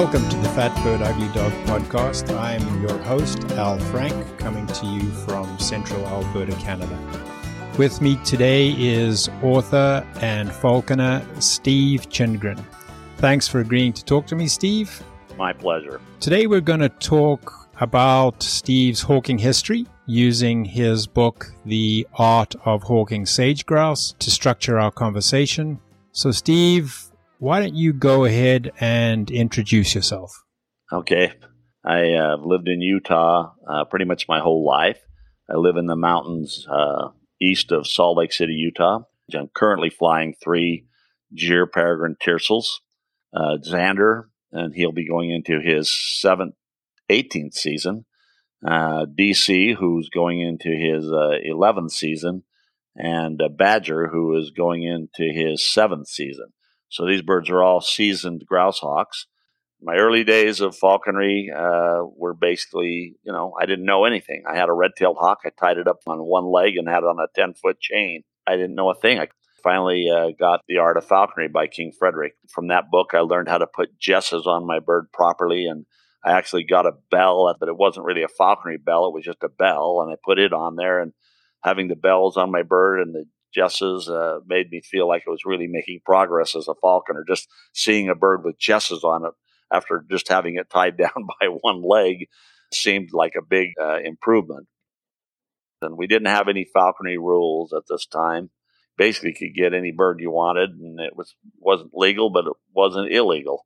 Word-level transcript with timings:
Welcome 0.00 0.28
to 0.28 0.36
the 0.36 0.48
Fat 0.50 0.72
Bird 0.84 1.02
Ugly 1.02 1.26
Dog 1.34 1.50
podcast. 1.66 2.32
I'm 2.38 2.80
your 2.80 2.96
host, 2.98 3.42
Al 3.54 3.80
Frank, 3.90 4.38
coming 4.38 4.64
to 4.68 4.86
you 4.86 5.00
from 5.26 5.58
central 5.58 6.06
Alberta, 6.06 6.52
Canada. 6.52 6.96
With 7.76 8.00
me 8.00 8.14
today 8.24 8.76
is 8.78 9.28
author 9.42 10.06
and 10.20 10.52
falconer 10.52 11.26
Steve 11.40 12.08
Chindgren. 12.10 12.64
Thanks 13.16 13.48
for 13.48 13.58
agreeing 13.58 13.92
to 13.94 14.04
talk 14.04 14.28
to 14.28 14.36
me, 14.36 14.46
Steve. 14.46 15.02
My 15.36 15.52
pleasure. 15.52 16.00
Today 16.20 16.46
we're 16.46 16.60
going 16.60 16.78
to 16.78 16.90
talk 16.90 17.68
about 17.80 18.40
Steve's 18.40 19.02
hawking 19.02 19.38
history 19.38 19.84
using 20.06 20.64
his 20.64 21.08
book, 21.08 21.52
The 21.66 22.06
Art 22.14 22.54
of 22.64 22.84
Hawking 22.84 23.26
Sage 23.26 23.66
Grouse, 23.66 24.14
to 24.20 24.30
structure 24.30 24.78
our 24.78 24.92
conversation. 24.92 25.80
So, 26.12 26.30
Steve, 26.30 27.07
why 27.38 27.60
don't 27.60 27.74
you 27.74 27.92
go 27.92 28.24
ahead 28.24 28.72
and 28.80 29.30
introduce 29.30 29.94
yourself? 29.94 30.32
Okay. 30.92 31.32
I 31.84 32.12
uh, 32.12 32.36
lived 32.36 32.68
in 32.68 32.80
Utah 32.80 33.52
uh, 33.68 33.84
pretty 33.84 34.04
much 34.04 34.28
my 34.28 34.40
whole 34.40 34.66
life. 34.66 35.00
I 35.48 35.56
live 35.56 35.76
in 35.76 35.86
the 35.86 35.96
mountains 35.96 36.66
uh, 36.68 37.08
east 37.40 37.72
of 37.72 37.86
Salt 37.86 38.18
Lake 38.18 38.32
City, 38.32 38.52
Utah. 38.52 39.00
I'm 39.34 39.48
currently 39.54 39.90
flying 39.90 40.34
three 40.42 40.86
Gyr 41.32 41.66
Peregrine 41.66 42.16
Tiercels. 42.20 42.80
Uh, 43.34 43.58
Xander, 43.62 44.24
and 44.52 44.74
he'll 44.74 44.92
be 44.92 45.06
going 45.06 45.30
into 45.30 45.60
his 45.60 45.94
seventh, 46.20 46.54
18th 47.10 47.54
season. 47.54 48.06
Uh, 48.66 49.04
DC, 49.06 49.76
who's 49.76 50.08
going 50.08 50.40
into 50.40 50.70
his 50.70 51.04
11th 51.04 51.84
uh, 51.84 51.88
season, 51.88 52.42
and 52.96 53.40
Badger, 53.56 54.08
who 54.08 54.36
is 54.36 54.50
going 54.50 54.82
into 54.82 55.30
his 55.32 55.70
seventh 55.70 56.08
season. 56.08 56.52
So 56.88 57.06
these 57.06 57.22
birds 57.22 57.50
are 57.50 57.62
all 57.62 57.80
seasoned 57.80 58.44
grouse 58.46 58.78
hawks. 58.78 59.26
My 59.80 59.94
early 59.94 60.24
days 60.24 60.60
of 60.60 60.76
falconry 60.76 61.52
uh, 61.54 62.00
were 62.16 62.34
basically, 62.34 63.14
you 63.22 63.32
know, 63.32 63.54
I 63.60 63.66
didn't 63.66 63.84
know 63.84 64.04
anything. 64.04 64.42
I 64.48 64.56
had 64.56 64.68
a 64.68 64.72
red-tailed 64.72 65.16
hawk. 65.20 65.38
I 65.44 65.50
tied 65.50 65.78
it 65.78 65.86
up 65.86 66.00
on 66.06 66.18
one 66.18 66.50
leg 66.50 66.76
and 66.76 66.88
had 66.88 67.04
it 67.04 67.06
on 67.06 67.20
a 67.20 67.28
ten-foot 67.34 67.78
chain. 67.78 68.24
I 68.46 68.56
didn't 68.56 68.74
know 68.74 68.90
a 68.90 68.94
thing. 68.94 69.20
I 69.20 69.28
finally 69.62 70.06
uh, 70.10 70.30
got 70.38 70.62
the 70.66 70.78
art 70.78 70.96
of 70.96 71.04
falconry 71.04 71.48
by 71.48 71.66
King 71.66 71.92
Frederick. 71.96 72.32
From 72.48 72.68
that 72.68 72.90
book, 72.90 73.10
I 73.12 73.20
learned 73.20 73.48
how 73.48 73.58
to 73.58 73.66
put 73.66 73.98
jesses 73.98 74.46
on 74.46 74.66
my 74.66 74.80
bird 74.80 75.12
properly, 75.12 75.66
and 75.66 75.86
I 76.24 76.32
actually 76.32 76.64
got 76.64 76.86
a 76.86 76.96
bell, 77.10 77.54
but 77.60 77.68
it 77.68 77.76
wasn't 77.76 78.06
really 78.06 78.24
a 78.24 78.28
falconry 78.28 78.78
bell. 78.78 79.06
It 79.06 79.14
was 79.14 79.24
just 79.24 79.44
a 79.44 79.48
bell, 79.48 80.00
and 80.02 80.12
I 80.12 80.16
put 80.24 80.38
it 80.38 80.52
on 80.52 80.76
there. 80.76 81.00
And 81.00 81.12
having 81.62 81.88
the 81.88 81.96
bells 81.96 82.36
on 82.36 82.50
my 82.50 82.62
bird 82.62 83.00
and 83.00 83.14
the 83.14 83.26
jesses 83.54 84.08
uh, 84.08 84.38
made 84.46 84.70
me 84.70 84.80
feel 84.80 85.08
like 85.08 85.24
I 85.26 85.30
was 85.30 85.44
really 85.44 85.66
making 85.68 86.00
progress 86.04 86.54
as 86.54 86.68
a 86.68 86.74
falconer. 86.80 87.24
Just 87.26 87.48
seeing 87.72 88.08
a 88.08 88.14
bird 88.14 88.44
with 88.44 88.58
jesses 88.58 89.04
on 89.04 89.24
it 89.24 89.32
after 89.72 90.04
just 90.10 90.28
having 90.28 90.56
it 90.56 90.70
tied 90.70 90.96
down 90.98 91.26
by 91.40 91.48
one 91.60 91.82
leg 91.82 92.28
seemed 92.72 93.10
like 93.12 93.34
a 93.36 93.44
big 93.44 93.70
uh, 93.80 93.98
improvement. 94.04 94.66
And 95.80 95.96
we 95.96 96.06
didn't 96.06 96.28
have 96.28 96.48
any 96.48 96.66
falconry 96.72 97.18
rules 97.18 97.72
at 97.72 97.84
this 97.88 98.06
time. 98.06 98.50
Basically, 98.96 99.30
you 99.30 99.48
could 99.48 99.56
get 99.56 99.74
any 99.74 99.92
bird 99.92 100.18
you 100.20 100.30
wanted, 100.30 100.70
and 100.70 100.98
it 100.98 101.14
was 101.14 101.36
wasn't 101.56 101.92
legal, 101.94 102.30
but 102.30 102.46
it 102.46 102.52
wasn't 102.74 103.12
illegal. 103.12 103.64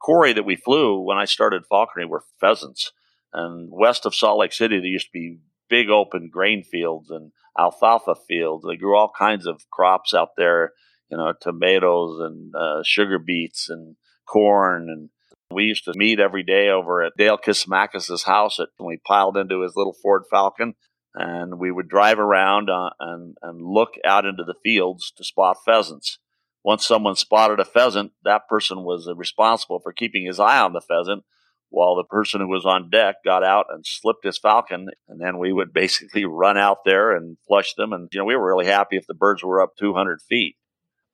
Quarry 0.00 0.32
that 0.32 0.44
we 0.44 0.56
flew 0.56 1.00
when 1.00 1.16
I 1.16 1.26
started 1.26 1.62
falconry 1.68 2.06
were 2.06 2.24
pheasants. 2.40 2.90
And 3.32 3.68
west 3.70 4.06
of 4.06 4.14
Salt 4.16 4.40
Lake 4.40 4.52
City, 4.52 4.78
there 4.78 4.86
used 4.86 5.06
to 5.06 5.12
be 5.12 5.38
big 5.68 5.88
open 5.88 6.28
grain 6.32 6.64
fields 6.64 7.10
and 7.10 7.30
alfalfa 7.58 8.14
fields. 8.28 8.64
They 8.66 8.76
grew 8.76 8.96
all 8.96 9.12
kinds 9.16 9.46
of 9.46 9.62
crops 9.70 10.14
out 10.14 10.30
there, 10.36 10.72
you 11.10 11.16
know, 11.16 11.32
tomatoes 11.40 12.20
and 12.20 12.54
uh, 12.54 12.82
sugar 12.84 13.18
beets 13.18 13.68
and 13.68 13.96
corn. 14.26 14.88
And 14.88 15.10
we 15.50 15.64
used 15.64 15.84
to 15.84 15.92
meet 15.96 16.20
every 16.20 16.42
day 16.42 16.68
over 16.68 17.02
at 17.02 17.12
Dale 17.16 17.38
Kisimakis' 17.38 18.24
house. 18.24 18.60
At, 18.60 18.68
we 18.78 18.98
piled 19.06 19.36
into 19.36 19.62
his 19.62 19.74
little 19.76 19.96
Ford 20.02 20.22
Falcon 20.30 20.74
and 21.14 21.58
we 21.58 21.70
would 21.70 21.88
drive 21.88 22.18
around 22.18 22.70
uh, 22.70 22.90
and, 23.00 23.36
and 23.42 23.60
look 23.62 23.94
out 24.04 24.24
into 24.24 24.44
the 24.44 24.54
fields 24.62 25.12
to 25.16 25.24
spot 25.24 25.56
pheasants. 25.64 26.18
Once 26.62 26.86
someone 26.86 27.16
spotted 27.16 27.58
a 27.58 27.64
pheasant, 27.64 28.12
that 28.22 28.46
person 28.48 28.84
was 28.84 29.10
responsible 29.16 29.80
for 29.80 29.92
keeping 29.92 30.26
his 30.26 30.38
eye 30.38 30.60
on 30.60 30.72
the 30.72 30.80
pheasant 30.80 31.24
while 31.70 31.96
the 31.96 32.04
person 32.04 32.40
who 32.40 32.48
was 32.48 32.66
on 32.66 32.90
deck 32.90 33.16
got 33.24 33.42
out 33.42 33.66
and 33.70 33.84
slipped 33.86 34.24
his 34.24 34.38
falcon. 34.38 34.88
And 35.08 35.20
then 35.20 35.38
we 35.38 35.52
would 35.52 35.72
basically 35.72 36.24
run 36.26 36.58
out 36.58 36.78
there 36.84 37.16
and 37.16 37.38
flush 37.46 37.74
them. 37.74 37.92
And, 37.92 38.08
you 38.12 38.18
know, 38.18 38.24
we 38.24 38.36
were 38.36 38.48
really 38.48 38.66
happy 38.66 38.96
if 38.96 39.06
the 39.06 39.14
birds 39.14 39.42
were 39.42 39.60
up 39.60 39.76
200 39.78 40.20
feet. 40.22 40.56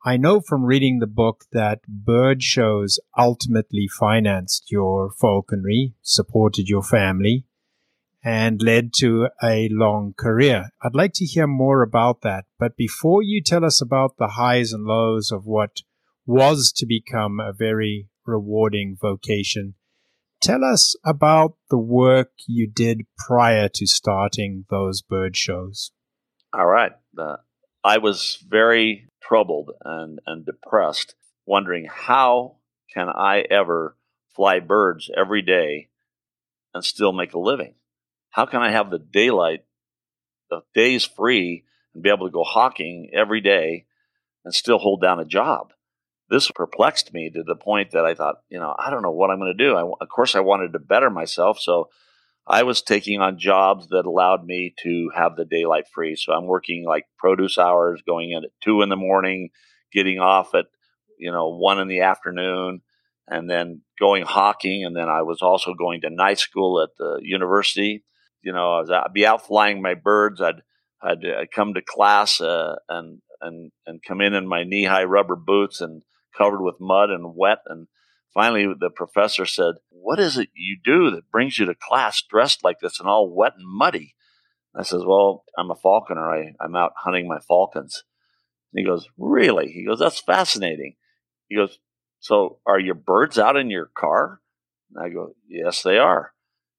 I 0.05 0.17
know 0.17 0.41
from 0.41 0.65
reading 0.65 0.99
the 0.99 1.06
book 1.06 1.47
that 1.53 1.81
bird 1.89 2.43
shows 2.43 3.00
ultimately 3.19 3.89
financed 3.89 4.71
your 4.71 5.11
falconry, 5.11 5.94
supported 6.03 6.69
your 6.69 6.83
family, 6.83 7.44
and 8.23 8.62
led 8.62 8.93
to 8.93 9.28
a 9.43 9.69
long 9.71 10.15
career. 10.17 10.71
I'd 10.83 10.94
like 10.94 11.12
to 11.15 11.25
hear 11.25 11.47
more 11.47 11.83
about 11.83 12.23
that. 12.23 12.44
But 12.59 12.77
before 12.77 13.23
you 13.23 13.43
tell 13.43 13.65
us 13.65 13.81
about 13.81 14.17
the 14.17 14.28
highs 14.28 14.73
and 14.73 14.84
lows 14.84 15.33
of 15.33 15.44
what 15.44 15.83
was 16.25 16.73
to 16.77 16.87
become 16.87 17.41
a 17.41 17.53
very 17.53 18.09
rewarding 18.25 18.97
vocation, 19.00 19.75
Tell 20.46 20.62
us 20.62 20.94
about 21.04 21.56
the 21.70 21.76
work 21.76 22.30
you 22.46 22.70
did 22.70 23.06
prior 23.18 23.68
to 23.68 23.84
starting 23.84 24.64
those 24.70 25.02
bird 25.02 25.36
shows. 25.36 25.90
All 26.52 26.66
right. 26.66 26.92
Uh, 27.18 27.38
I 27.82 27.98
was 27.98 28.38
very 28.48 29.08
troubled 29.20 29.72
and, 29.84 30.20
and 30.24 30.46
depressed, 30.46 31.16
wondering 31.46 31.88
how 31.92 32.58
can 32.94 33.08
I 33.08 33.40
ever 33.40 33.96
fly 34.36 34.60
birds 34.60 35.10
every 35.16 35.42
day 35.42 35.88
and 36.72 36.84
still 36.84 37.12
make 37.12 37.34
a 37.34 37.40
living? 37.40 37.74
How 38.30 38.46
can 38.46 38.62
I 38.62 38.70
have 38.70 38.88
the 38.88 39.00
daylight, 39.00 39.64
the 40.48 40.60
days 40.76 41.04
free, 41.04 41.64
and 41.92 42.04
be 42.04 42.10
able 42.10 42.28
to 42.28 42.32
go 42.32 42.44
hawking 42.44 43.10
every 43.12 43.40
day 43.40 43.86
and 44.44 44.54
still 44.54 44.78
hold 44.78 45.02
down 45.02 45.18
a 45.18 45.24
job? 45.24 45.72
This 46.28 46.50
perplexed 46.50 47.14
me 47.14 47.31
to 47.31 47.42
the 47.42 47.56
point 47.56 47.92
that 47.92 48.04
I 48.04 48.14
thought, 48.14 48.37
you 48.48 48.59
know, 48.59 48.75
I 48.78 48.91
don't 48.91 49.03
know 49.03 49.12
what 49.12 49.31
I'm 49.31 49.38
going 49.38 49.54
to 49.56 49.64
do. 49.64 49.76
I, 49.76 49.82
of 49.82 50.09
course, 50.09 50.34
I 50.34 50.41
wanted 50.41 50.72
to 50.72 50.78
better 50.78 51.10
myself. 51.10 51.60
So 51.60 51.88
I 52.47 52.64
was 52.64 52.82
taking 52.82 53.20
on 53.20 53.38
jobs 53.38 53.88
that 53.88 54.06
allowed 54.06 54.44
me 54.44 54.75
to 54.82 55.10
have 55.14 55.37
the 55.37 55.44
daylight 55.44 55.84
free. 55.92 56.16
So 56.16 56.32
I'm 56.32 56.47
working 56.47 56.84
like 56.87 57.04
produce 57.19 57.59
hours, 57.59 58.03
going 58.06 58.31
in 58.31 58.44
at 58.44 58.50
two 58.62 58.82
in 58.82 58.88
the 58.88 58.97
morning, 58.97 59.50
getting 59.92 60.19
off 60.19 60.54
at, 60.54 60.66
you 61.19 61.31
know, 61.31 61.48
one 61.48 61.78
in 61.78 61.88
the 61.88 62.00
afternoon, 62.00 62.82
and 63.28 63.48
then 63.48 63.82
going 64.00 64.25
hawking. 64.25 64.84
And 64.84 64.97
then 64.97 65.08
I 65.08 65.22
was 65.22 65.43
also 65.43 65.75
going 65.75 66.00
to 66.03 66.10
night 66.10 66.38
school 66.38 66.82
at 66.82 66.91
the 66.98 67.19
university. 67.22 68.04
You 68.43 68.53
know, 68.53 68.84
I'd 68.84 69.12
be 69.12 69.26
out 69.26 69.47
flying 69.47 69.81
my 69.81 69.94
birds. 69.94 70.41
I'd, 70.41 70.62
I'd, 71.00 71.25
I'd 71.25 71.50
come 71.53 71.75
to 71.75 71.82
class 71.82 72.41
uh, 72.41 72.76
and, 72.88 73.20
and, 73.41 73.70
and 73.87 74.03
come 74.03 74.20
in 74.20 74.34
in 74.34 74.48
my 74.48 74.64
knee 74.64 74.84
high 74.84 75.04
rubber 75.04 75.37
boots 75.37 75.81
and, 75.81 76.03
covered 76.36 76.62
with 76.62 76.80
mud 76.80 77.10
and 77.10 77.34
wet. 77.34 77.58
And 77.66 77.88
finally, 78.32 78.66
the 78.78 78.91
professor 78.91 79.47
said, 79.47 79.74
What 79.91 80.19
is 80.20 80.38
it 80.38 80.50
you 80.54 80.78
do 80.82 81.10
that 81.10 81.30
brings 81.30 81.58
you 81.58 81.66
to 81.66 81.74
class 81.74 82.22
dressed 82.22 82.64
like 82.64 82.80
this 82.80 83.00
and 83.00 83.08
all 83.08 83.34
wet 83.34 83.54
and 83.56 83.66
muddy? 83.66 84.14
I 84.75 84.82
says, 84.82 85.02
Well, 85.06 85.44
I'm 85.56 85.70
a 85.70 85.76
falconer. 85.76 86.30
I, 86.30 86.52
I'm 86.60 86.76
out 86.76 86.92
hunting 86.96 87.26
my 87.26 87.38
falcons. 87.41 88.04
And 88.72 88.80
he 88.80 88.86
goes, 88.86 89.08
Really? 89.19 89.72
He 89.72 89.86
goes, 89.86 89.98
That's 89.98 90.20
fascinating. 90.20 90.96
He 91.48 91.56
goes, 91.56 91.78
So 92.20 92.58
are 92.66 92.78
your 92.78 92.94
birds 92.94 93.38
out 93.38 93.56
in 93.56 93.70
your 93.70 93.90
car? 93.96 94.40
And 94.94 95.05
I 95.05 95.08
go, 95.08 95.34
Yes, 95.49 95.82
they 95.82 95.99
are. 95.99 96.32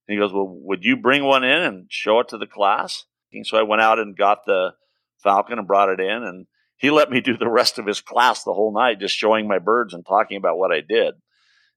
And 0.08 0.14
he 0.16 0.20
goes, 0.20 0.32
Well, 0.32 0.48
would 0.48 0.84
you 0.84 0.98
bring 0.98 1.24
one 1.24 1.44
in 1.44 1.62
and 1.62 1.88
show 1.90 2.20
it 2.20 2.30
to 2.30 2.38
the 2.38 2.48
class? 2.48 3.06
And 3.34 3.46
so 3.46 3.58
I 3.58 3.64
went 3.64 3.82
out 3.82 4.00
and 4.00 4.16
got 4.16 4.46
the 4.46 4.74
falcon 5.22 5.58
and 5.60 5.68
brought 5.68 5.90
it 5.90 6.00
in 6.00 6.24
and 6.24 6.46
he 6.78 6.92
let 6.92 7.10
me 7.10 7.22
do 7.22 7.38
the 7.38 7.50
rest 7.50 7.80
of 7.80 7.88
his 7.88 8.02
class 8.02 8.44
the 8.44 8.54
whole 8.54 8.74
night, 8.74 9.00
just 9.00 9.16
showing 9.16 9.48
my 9.48 9.60
birds 9.60 9.94
and 9.94 10.06
talking 10.06 10.38
about 10.38 10.58
what 10.58 10.72
I 10.72 10.82
did. 10.82 11.16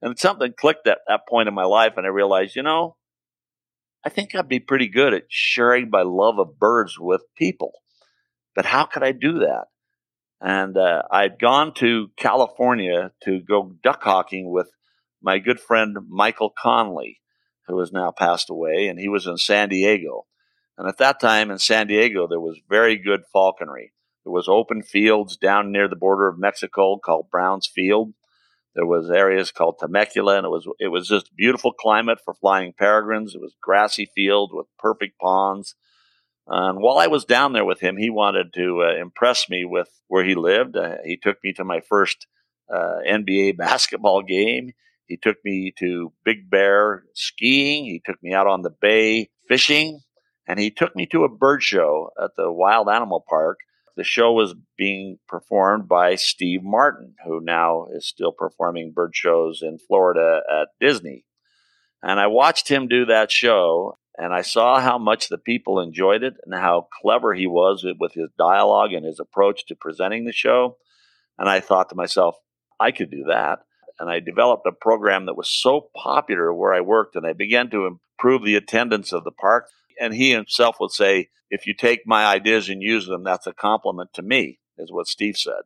And 0.03 0.19
something 0.19 0.53
clicked 0.59 0.87
at 0.87 0.99
that 1.09 1.27
point 1.29 1.49
in 1.49 1.55
my 1.55 1.65
life, 1.65 1.95
and 1.97 2.07
I 2.07 2.11
realized, 2.11 2.57
you 2.57 2.63
know, 2.63 2.97
I 4.05 4.09
think 4.09 4.35
I'd 4.35 4.49
be 4.49 4.61
pretty 4.61 4.89
good 4.89 5.13
at 5.13 5.25
sharing 5.29 5.91
my 5.91 6.03
love 6.03 6.39
of 6.39 6.59
birds 6.59 6.99
with 6.99 7.23
people. 7.37 7.73
But 8.55 8.67
how 8.67 8.85
could 8.85 9.03
I 9.03 9.13
do 9.13 9.41
that? 9.41 9.67
And 10.41 10.77
uh, 10.77 11.03
I'd 11.11 11.39
gone 11.39 11.75
to 11.75 12.09
California 12.17 13.13
to 13.25 13.41
go 13.41 13.75
duck 13.83 14.03
hawking 14.03 14.51
with 14.51 14.71
my 15.23 15.39
good 15.39 15.61
friend 15.61 15.97
Michael 16.09 16.53
Conley, 16.57 17.21
who 17.67 17.79
has 17.81 17.93
now 17.93 18.11
passed 18.11 18.49
away, 18.49 18.89
and 18.89 18.99
he 18.99 19.09
was 19.09 19.27
in 19.27 19.37
San 19.37 19.69
Diego. 19.69 20.27
And 20.79 20.89
at 20.89 20.97
that 20.97 21.21
time 21.21 21.51
in 21.51 21.59
San 21.59 21.87
Diego, 21.87 22.27
there 22.27 22.41
was 22.41 22.59
very 22.69 22.97
good 22.97 23.23
falconry. 23.31 23.93
There 24.25 24.33
was 24.33 24.49
open 24.49 24.83
fields 24.83 25.37
down 25.37 25.73
near 25.73 25.89
the 25.89 25.97
border 25.97 26.29
of 26.29 26.39
Mexico 26.39 26.99
called 26.99 27.31
Browns 27.31 27.67
Field. 27.67 28.13
There 28.75 28.87
was 28.87 29.11
areas 29.11 29.51
called 29.51 29.79
Temecula, 29.79 30.37
and 30.37 30.47
it 30.47 30.51
was 30.51 30.69
it 30.79 30.89
was 30.89 31.09
just 31.09 31.35
beautiful 31.35 31.73
climate 31.73 32.19
for 32.25 32.35
flying 32.35 32.73
peregrines. 32.73 33.35
It 33.35 33.41
was 33.41 33.55
grassy 33.61 34.11
field 34.15 34.51
with 34.53 34.67
perfect 34.79 35.19
ponds. 35.19 35.75
And 36.47 36.81
while 36.81 36.99
I 36.99 37.07
was 37.07 37.25
down 37.25 37.53
there 37.53 37.65
with 37.65 37.81
him, 37.81 37.97
he 37.97 38.11
wanted 38.11 38.53
to 38.55 38.83
uh, 38.83 39.01
impress 39.01 39.49
me 39.49 39.65
with 39.65 39.89
where 40.09 40.25
he 40.25 40.35
lived. 40.35 40.77
Uh, 40.77 40.97
he 41.05 41.17
took 41.17 41.39
me 41.45 41.53
to 41.55 41.65
my 41.65 41.81
first 41.81 42.27
uh, 42.73 42.99
NBA 43.09 43.57
basketball 43.59 44.23
game. 44.23 44.73
He 45.07 45.17
took 45.17 45.37
me 45.45 45.73
to 45.79 46.13
Big 46.25 46.49
Bear 46.51 47.05
skiing. 47.15 47.85
He 47.85 48.01
took 48.05 48.23
me 48.23 48.33
out 48.33 48.47
on 48.47 48.63
the 48.63 48.71
bay 48.71 49.31
fishing. 49.49 50.01
And 50.47 50.59
he 50.59 50.71
took 50.71 50.95
me 50.97 51.07
to 51.07 51.25
a 51.25 51.29
bird 51.29 51.63
show 51.63 52.11
at 52.21 52.31
the 52.37 52.51
Wild 52.51 52.89
Animal 52.89 53.25
Park. 53.29 53.59
The 53.97 54.05
show 54.05 54.33
was 54.33 54.55
being 54.77 55.19
performed 55.29 55.89
by 55.89 56.15
Steve 56.15 56.63
Martin, 56.63 57.15
who 57.25 57.41
now 57.41 57.87
is 57.93 58.07
still 58.07 58.33
performing 58.33 58.93
bird 58.93 59.15
shows 59.15 59.61
in 59.63 59.79
Florida 59.79 60.41
at 60.51 60.69
Disney. 60.81 61.25
And 62.03 62.19
I 62.19 62.29
watched 62.29 62.69
him 62.69 62.89
do 62.89 63.07
that 63.07 63.31
show 63.31 63.99
and 64.21 64.35
I 64.35 64.43
saw 64.43 64.81
how 64.81 64.99
much 64.99 65.29
the 65.29 65.39
people 65.39 65.81
enjoyed 65.81 66.23
it 66.23 66.35
and 66.45 66.55
how 66.55 66.89
clever 67.01 67.33
he 67.33 67.47
was 67.47 67.87
with 67.99 68.13
his 68.13 68.29
dialogue 68.39 68.93
and 68.93 69.07
his 69.07 69.19
approach 69.19 69.65
to 69.67 69.75
presenting 69.75 70.27
the 70.27 70.33
show. 70.33 70.77
And 71.39 71.49
I 71.49 71.61
thought 71.61 71.89
to 71.89 71.95
myself, 71.95 72.37
I 72.79 72.91
could 72.91 73.11
do 73.11 73.25
that. 73.29 73.61
And 73.99 74.11
I 74.11 74.21
developed 74.21 74.67
a 74.67 74.73
program 74.73 75.25
that 75.25 75.39
was 75.39 75.49
so 75.49 75.89
popular 75.97 76.53
where 76.53 76.75
I 76.75 76.83
worked, 76.83 77.17
and 77.17 77.27
I 77.27 77.33
began 77.33 77.71
to 77.71 77.87
improve 77.87 78.45
the 78.45 78.57
attendance 78.57 79.11
of 79.11 79.25
the 79.25 79.31
park. 79.31 79.69
And 80.01 80.15
he 80.15 80.33
himself 80.33 80.77
would 80.81 80.91
say, 80.91 81.29
if 81.51 81.67
you 81.67 81.75
take 81.75 82.01
my 82.07 82.25
ideas 82.25 82.69
and 82.69 82.83
use 82.83 83.07
them, 83.07 83.23
that's 83.23 83.47
a 83.47 83.53
compliment 83.53 84.11
to 84.15 84.23
me, 84.23 84.59
is 84.79 84.91
what 84.91 85.07
Steve 85.07 85.37
said. 85.37 85.63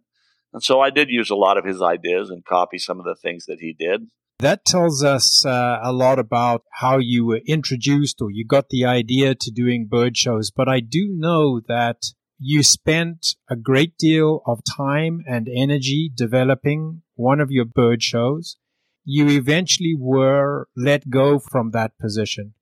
And 0.53 0.63
so 0.63 0.81
I 0.81 0.91
did 0.91 1.09
use 1.09 1.31
a 1.31 1.37
lot 1.37 1.57
of 1.57 1.65
his 1.65 1.81
ideas 1.81 2.31
and 2.31 2.45
copy 2.45 2.79
some 2.79 2.99
of 2.99 3.05
the 3.05 3.17
things 3.17 3.47
that 3.47 3.61
he 3.61 3.75
did. 3.79 4.09
That 4.41 4.65
tells 4.65 5.05
us 5.05 5.47
uh, 5.47 5.79
a 5.83 5.93
lot 5.93 6.19
about 6.19 6.63
how 6.73 6.99
you 6.99 7.25
were 7.25 7.41
introduced 7.47 8.21
or 8.21 8.31
you 8.31 8.45
got 8.45 8.69
the 8.69 8.85
idea 8.85 9.35
to 9.35 9.51
doing 9.51 9.87
bird 9.89 10.17
shows. 10.17 10.51
But 10.51 10.69
I 10.69 10.81
do 10.81 11.09
know 11.11 11.61
that 11.69 12.03
you 12.39 12.63
spent 12.63 13.37
a 13.49 13.57
great 13.57 13.97
deal 13.97 14.43
of 14.47 14.61
time 14.65 15.21
and 15.29 15.49
energy 15.49 16.11
developing 16.15 17.03
one 17.15 17.41
of 17.41 17.51
your 17.51 17.65
bird 17.65 18.03
shows. 18.03 18.57
You 19.05 19.29
eventually 19.29 19.95
were 19.97 20.69
let 20.77 21.11
go 21.11 21.39
from 21.39 21.71
that 21.71 21.93
position. 22.01 22.55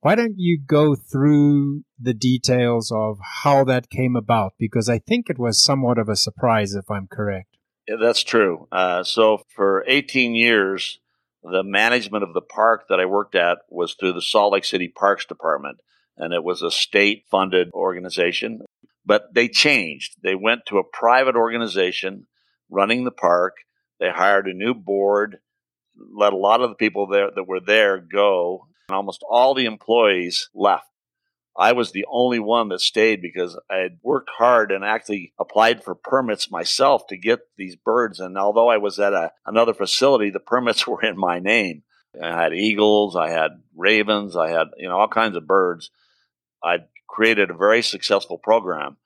Why 0.00 0.14
don't 0.14 0.34
you 0.36 0.60
go 0.64 0.94
through 0.94 1.82
the 1.98 2.14
details 2.14 2.92
of 2.94 3.18
how 3.42 3.64
that 3.64 3.90
came 3.90 4.14
about? 4.14 4.52
Because 4.58 4.88
I 4.88 5.00
think 5.00 5.28
it 5.28 5.38
was 5.38 5.62
somewhat 5.62 5.98
of 5.98 6.08
a 6.08 6.14
surprise, 6.14 6.74
if 6.74 6.88
I'm 6.88 7.08
correct. 7.08 7.56
Yeah, 7.88 7.96
that's 8.00 8.22
true. 8.22 8.68
Uh, 8.70 9.02
so 9.02 9.42
for 9.56 9.84
18 9.88 10.34
years, 10.34 11.00
the 11.42 11.64
management 11.64 12.22
of 12.22 12.32
the 12.32 12.40
park 12.42 12.84
that 12.88 13.00
I 13.00 13.06
worked 13.06 13.34
at 13.34 13.58
was 13.70 13.94
through 13.94 14.12
the 14.12 14.22
Salt 14.22 14.52
Lake 14.52 14.64
City 14.64 14.88
Parks 14.88 15.26
Department, 15.26 15.80
and 16.16 16.32
it 16.32 16.44
was 16.44 16.62
a 16.62 16.70
state 16.70 17.24
funded 17.30 17.70
organization. 17.72 18.60
But 19.04 19.34
they 19.34 19.48
changed. 19.48 20.16
They 20.22 20.34
went 20.34 20.66
to 20.66 20.78
a 20.78 20.84
private 20.84 21.34
organization 21.34 22.26
running 22.70 23.04
the 23.04 23.10
park. 23.10 23.54
They 23.98 24.10
hired 24.10 24.46
a 24.46 24.52
new 24.52 24.74
board, 24.74 25.38
let 26.14 26.32
a 26.32 26.36
lot 26.36 26.60
of 26.60 26.68
the 26.68 26.76
people 26.76 27.08
there 27.08 27.30
that 27.34 27.48
were 27.48 27.60
there 27.60 27.98
go, 27.98 28.66
and 28.88 28.96
almost 28.96 29.22
all 29.28 29.54
the 29.54 29.66
employees 29.66 30.48
left. 30.54 30.86
I 31.56 31.72
was 31.72 31.90
the 31.90 32.06
only 32.08 32.38
one 32.38 32.68
that 32.68 32.80
stayed 32.80 33.20
because 33.20 33.58
I 33.68 33.78
had 33.78 33.98
worked 34.02 34.30
hard 34.38 34.70
and 34.70 34.84
actually 34.84 35.32
applied 35.38 35.82
for 35.82 35.94
permits 35.94 36.50
myself 36.50 37.08
to 37.08 37.16
get 37.16 37.40
these 37.56 37.74
birds. 37.74 38.20
And 38.20 38.38
although 38.38 38.68
I 38.68 38.76
was 38.76 38.98
at 39.00 39.12
a, 39.12 39.32
another 39.44 39.74
facility, 39.74 40.30
the 40.30 40.40
permits 40.40 40.86
were 40.86 41.02
in 41.02 41.18
my 41.18 41.40
name. 41.40 41.82
I 42.22 42.42
had 42.42 42.54
eagles, 42.54 43.16
I 43.16 43.30
had 43.30 43.50
ravens, 43.76 44.34
I 44.34 44.50
had 44.50 44.68
you 44.78 44.88
know 44.88 44.98
all 44.98 45.08
kinds 45.08 45.36
of 45.36 45.46
birds. 45.46 45.90
I 46.64 46.78
created 47.06 47.50
a 47.50 47.54
very 47.54 47.82
successful 47.82 48.38
program. 48.38 48.96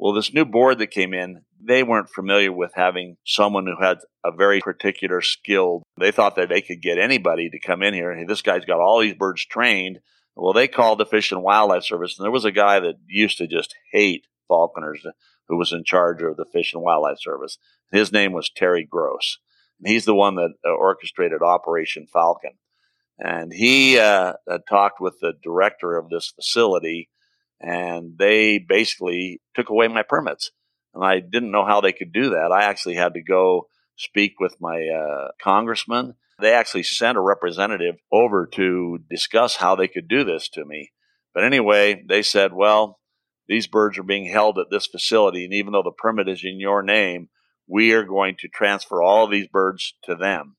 Well, 0.00 0.14
this 0.14 0.32
new 0.32 0.46
board 0.46 0.78
that 0.78 0.90
came 0.90 1.12
in, 1.12 1.42
they 1.62 1.82
weren't 1.82 2.08
familiar 2.08 2.50
with 2.50 2.72
having 2.74 3.16
someone 3.26 3.66
who 3.66 3.76
had 3.80 3.98
a 4.24 4.32
very 4.32 4.60
particular 4.60 5.20
skill. 5.20 5.82
They 5.98 6.10
thought 6.10 6.36
that 6.36 6.48
they 6.48 6.62
could 6.62 6.80
get 6.80 6.98
anybody 6.98 7.50
to 7.50 7.60
come 7.60 7.82
in 7.82 7.92
here. 7.92 8.16
Hey, 8.16 8.24
this 8.24 8.40
guy's 8.40 8.64
got 8.64 8.80
all 8.80 9.00
these 9.00 9.14
birds 9.14 9.44
trained 9.44 9.98
well, 10.40 10.52
they 10.52 10.68
called 10.68 10.98
the 10.98 11.06
Fish 11.06 11.32
and 11.32 11.42
Wildlife 11.42 11.84
Service, 11.84 12.18
and 12.18 12.24
there 12.24 12.32
was 12.32 12.44
a 12.44 12.52
guy 12.52 12.80
that 12.80 12.94
used 13.06 13.38
to 13.38 13.46
just 13.46 13.74
hate 13.92 14.26
falconers 14.48 15.04
who 15.48 15.58
was 15.58 15.72
in 15.72 15.84
charge 15.84 16.22
of 16.22 16.36
the 16.36 16.46
Fish 16.50 16.72
and 16.72 16.82
Wildlife 16.82 17.18
Service. 17.20 17.58
His 17.92 18.12
name 18.12 18.32
was 18.32 18.50
Terry 18.50 18.88
Grosz. 18.90 19.36
And 19.78 19.92
he's 19.92 20.04
the 20.04 20.14
one 20.14 20.36
that 20.36 20.54
uh, 20.64 20.70
orchestrated 20.70 21.42
Operation 21.42 22.06
Falcon. 22.10 22.52
And 23.18 23.52
he 23.52 23.98
uh, 23.98 24.34
talked 24.68 25.00
with 25.00 25.18
the 25.20 25.34
director 25.42 25.96
of 25.96 26.08
this 26.08 26.32
facility, 26.34 27.10
and 27.60 28.16
they 28.18 28.58
basically 28.58 29.40
took 29.54 29.68
away 29.68 29.88
my 29.88 30.02
permits. 30.02 30.50
And 30.94 31.04
I 31.04 31.20
didn't 31.20 31.52
know 31.52 31.64
how 31.64 31.80
they 31.80 31.92
could 31.92 32.12
do 32.12 32.30
that. 32.30 32.50
I 32.52 32.64
actually 32.64 32.96
had 32.96 33.14
to 33.14 33.22
go 33.22 33.68
speak 33.96 34.40
with 34.40 34.56
my 34.60 34.86
uh, 34.88 35.28
congressman 35.42 36.14
they 36.40 36.52
actually 36.52 36.82
sent 36.82 37.18
a 37.18 37.22
representative 37.22 37.96
over 38.10 38.46
to 38.46 38.98
discuss 39.08 39.56
how 39.56 39.76
they 39.76 39.88
could 39.88 40.08
do 40.08 40.24
this 40.24 40.48
to 40.50 40.64
me. 40.64 40.92
But 41.34 41.44
anyway, 41.44 42.02
they 42.08 42.22
said, 42.22 42.52
well, 42.52 42.98
these 43.46 43.66
birds 43.66 43.98
are 43.98 44.04
being 44.04 44.26
held 44.26 44.58
at 44.58 44.70
this 44.70 44.86
facility, 44.86 45.44
and 45.44 45.52
even 45.52 45.72
though 45.72 45.82
the 45.82 45.92
permit 45.92 46.28
is 46.28 46.44
in 46.44 46.60
your 46.60 46.82
name, 46.82 47.28
we 47.66 47.92
are 47.92 48.04
going 48.04 48.36
to 48.40 48.48
transfer 48.48 49.02
all 49.02 49.24
of 49.24 49.30
these 49.30 49.48
birds 49.48 49.94
to 50.04 50.14
them. 50.14 50.56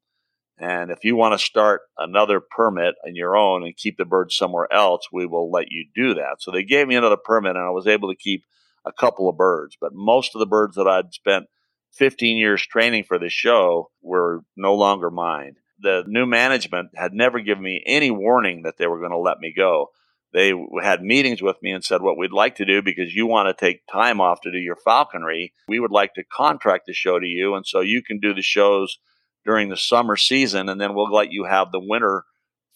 And 0.62 0.92
if 0.92 1.04
you 1.04 1.16
want 1.16 1.38
to 1.38 1.44
start 1.44 1.82
another 1.98 2.40
permit 2.40 2.96
on 3.06 3.16
your 3.16 3.36
own 3.36 3.64
and 3.64 3.76
keep 3.76 3.98
the 3.98 4.06
birds 4.06 4.36
somewhere 4.36 4.72
else, 4.72 5.08
we 5.12 5.26
will 5.26 5.52
let 5.52 5.72
you 5.72 5.88
do 5.96 6.14
that. 6.14 6.38
So 6.40 6.52
they 6.52 6.64
gave 6.64 6.88
me 6.88 6.96
another 6.96 7.18
permit, 7.18 7.56
and 7.56 7.66
I 7.66 7.72
was 7.72 7.88
able 7.88 8.10
to 8.10 8.18
keep 8.18 8.44
a 8.86 8.92
couple 8.92 9.28
of 9.28 9.38
birds. 9.38 9.76
But 9.80 9.94
most 9.94 10.36
of 10.36 10.40
the 10.40 10.46
birds 10.46 10.76
that 10.76 10.88
I'd 10.88 11.14
spent 11.14 11.48
15 11.94 12.38
years 12.38 12.66
training 12.66 13.06
for 13.06 13.18
the 13.18 13.30
show 13.30 13.90
were 14.02 14.42
no 14.56 14.76
longer 14.76 15.10
mine 15.10 15.56
the 15.82 16.04
new 16.08 16.26
management 16.26 16.92
had 16.96 17.14
never 17.14 17.40
given 17.40 17.64
me 17.64 17.84
any 17.86 18.12
warning 18.12 18.64
that 18.64 18.78
they 18.78 18.88
were 18.88 19.00
going 19.00 19.12
to 19.12 19.18
let 19.18 19.40
me 19.40 19.54
go. 19.56 19.88
They 20.34 20.54
had 20.82 21.04
meetings 21.04 21.42
with 21.42 21.58
me 21.62 21.72
and 21.72 21.84
said, 21.84 22.02
What 22.02 22.18
we'd 22.18 22.32
like 22.32 22.56
to 22.56 22.66
do, 22.66 22.82
because 22.82 23.14
you 23.14 23.28
want 23.28 23.48
to 23.50 23.66
take 23.66 23.86
time 23.92 24.22
off 24.22 24.42
to 24.42 24.52
do 24.52 24.58
your 24.58 24.78
falconry, 24.78 25.54
we 25.68 25.80
would 25.80 25.92
like 25.92 26.14
to 26.14 26.24
contract 26.24 26.86
the 26.86 26.94
show 26.94 27.20
to 27.20 27.26
you. 27.26 27.56
And 27.56 27.66
so 27.68 27.82
you 27.82 28.02
can 28.02 28.20
do 28.20 28.34
the 28.34 28.42
shows 28.42 28.98
during 29.46 29.70
the 29.70 29.78
summer 29.78 30.16
season, 30.16 30.70
and 30.70 30.80
then 30.80 30.94
we'll 30.94 31.12
let 31.12 31.32
you 31.32 31.46
have 31.46 31.72
the 31.72 31.80
winter 31.80 32.24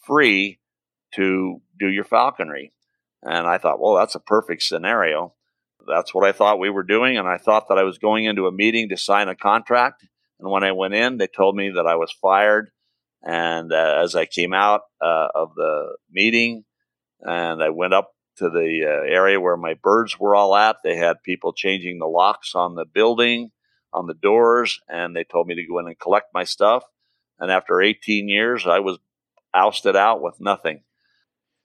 free 0.06 0.60
to 1.14 1.62
do 1.80 1.88
your 1.88 2.04
falconry. 2.04 2.74
And 3.24 3.48
I 3.48 3.58
thought, 3.58 3.80
Well, 3.80 3.96
that's 3.96 4.16
a 4.16 4.20
perfect 4.20 4.64
scenario. 4.64 5.34
That's 5.88 6.14
what 6.14 6.28
I 6.28 6.32
thought 6.32 6.60
we 6.60 6.70
were 6.70 6.84
doing. 6.84 7.18
And 7.18 7.28
I 7.28 7.38
thought 7.38 7.70
that 7.70 7.78
I 7.78 7.84
was 7.84 8.00
going 8.00 8.26
into 8.26 8.48
a 8.48 8.52
meeting 8.52 8.90
to 8.90 8.98
sign 8.98 9.30
a 9.30 9.36
contract. 9.36 10.06
And 10.40 10.50
when 10.50 10.64
I 10.64 10.72
went 10.72 10.96
in, 10.96 11.18
they 11.18 11.28
told 11.28 11.56
me 11.56 11.72
that 11.76 11.86
I 11.86 11.96
was 11.96 12.12
fired 12.12 12.72
and 13.26 13.74
uh, 13.74 14.02
as 14.04 14.16
I 14.16 14.26
came 14.26 14.54
out 14.54 14.82
uh, 15.02 15.28
of 15.34 15.56
the 15.56 15.98
meeting 16.12 16.64
and 17.22 17.62
I 17.62 17.70
went 17.70 17.94
up 17.94 18.12
to 18.38 18.50
the 18.50 18.82
uh, 18.86 19.12
area 19.12 19.40
where 19.40 19.58
my 19.58 19.74
birds 19.82 20.20
were 20.20 20.36
all 20.36 20.56
at, 20.56 20.78
they 20.84 20.96
had 20.96 21.24
people 21.24 21.52
changing 21.52 21.98
the 21.98 22.06
locks 22.06 22.54
on 22.54 22.76
the 22.76 22.86
building, 22.86 23.50
on 23.96 24.08
the 24.08 24.14
doors, 24.14 24.80
and 24.88 25.16
they 25.16 25.24
told 25.24 25.48
me 25.48 25.56
to 25.56 25.66
go 25.66 25.80
in 25.80 25.88
and 25.88 26.00
collect 26.00 26.28
my 26.34 26.44
stuff. 26.44 26.84
And 27.40 27.52
after 27.52 27.82
18 27.82 28.30
years, 28.30 28.68
I 28.68 28.80
was 28.80 29.00
ousted 29.54 29.96
out 29.96 30.22
with 30.22 30.36
nothing. 30.40 30.82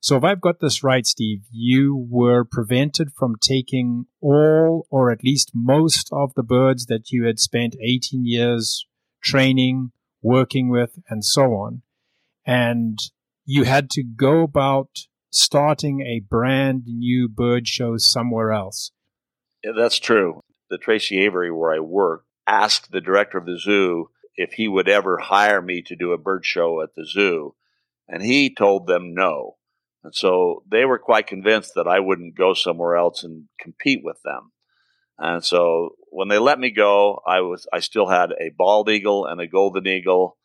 So, 0.02 0.16
if 0.16 0.24
I've 0.24 0.40
got 0.40 0.60
this 0.60 0.82
right, 0.82 1.06
Steve, 1.06 1.44
you 1.50 2.06
were 2.08 2.42
prevented 2.44 3.10
from 3.18 3.36
taking 3.38 4.06
all 4.22 4.86
or 4.90 5.10
at 5.10 5.22
least 5.22 5.50
most 5.54 6.08
of 6.10 6.32
the 6.34 6.42
birds 6.42 6.86
that 6.86 7.10
you 7.10 7.26
had 7.26 7.38
spent 7.38 7.76
18 7.78 8.24
years 8.24 8.86
training, 9.22 9.92
working 10.22 10.70
with, 10.70 10.98
and 11.10 11.22
so 11.22 11.52
on. 11.52 11.82
And 12.46 12.98
you 13.44 13.64
had 13.64 13.90
to 13.90 14.02
go 14.02 14.42
about 14.42 14.88
starting 15.30 16.00
a 16.00 16.20
brand 16.20 16.84
new 16.86 17.28
bird 17.28 17.68
show 17.68 17.98
somewhere 17.98 18.52
else. 18.52 18.92
Yeah, 19.62 19.72
that's 19.76 19.98
true. 19.98 20.40
The 20.70 20.78
Tracy 20.78 21.20
Aviary 21.20 21.50
where 21.50 21.74
I 21.74 21.80
work 21.80 22.24
asked 22.46 22.90
the 22.90 23.00
director 23.00 23.38
of 23.38 23.46
the 23.46 23.58
zoo 23.58 24.10
if 24.36 24.52
he 24.54 24.68
would 24.68 24.88
ever 24.88 25.18
hire 25.18 25.60
me 25.60 25.82
to 25.82 25.96
do 25.96 26.12
a 26.12 26.18
bird 26.18 26.46
show 26.46 26.80
at 26.82 26.94
the 26.94 27.06
zoo. 27.06 27.54
And 28.08 28.22
he 28.22 28.52
told 28.52 28.86
them 28.86 29.14
no. 29.14 29.56
And 30.02 30.14
so 30.14 30.62
they 30.70 30.84
were 30.84 30.98
quite 30.98 31.26
convinced 31.26 31.74
that 31.74 31.86
I 31.86 32.00
wouldn't 32.00 32.36
go 32.36 32.54
somewhere 32.54 32.96
else 32.96 33.22
and 33.22 33.44
compete 33.60 34.00
with 34.02 34.22
them. 34.22 34.52
And 35.18 35.44
so 35.44 35.96
when 36.10 36.28
they 36.28 36.38
let 36.38 36.58
me 36.58 36.70
go, 36.70 37.20
I 37.26 37.42
was 37.42 37.66
I 37.72 37.80
still 37.80 38.08
had 38.08 38.32
a 38.32 38.50
bald 38.56 38.88
eagle 38.88 39.26
and 39.26 39.40
a 39.40 39.46
golden 39.46 39.86
eagle 39.86 40.38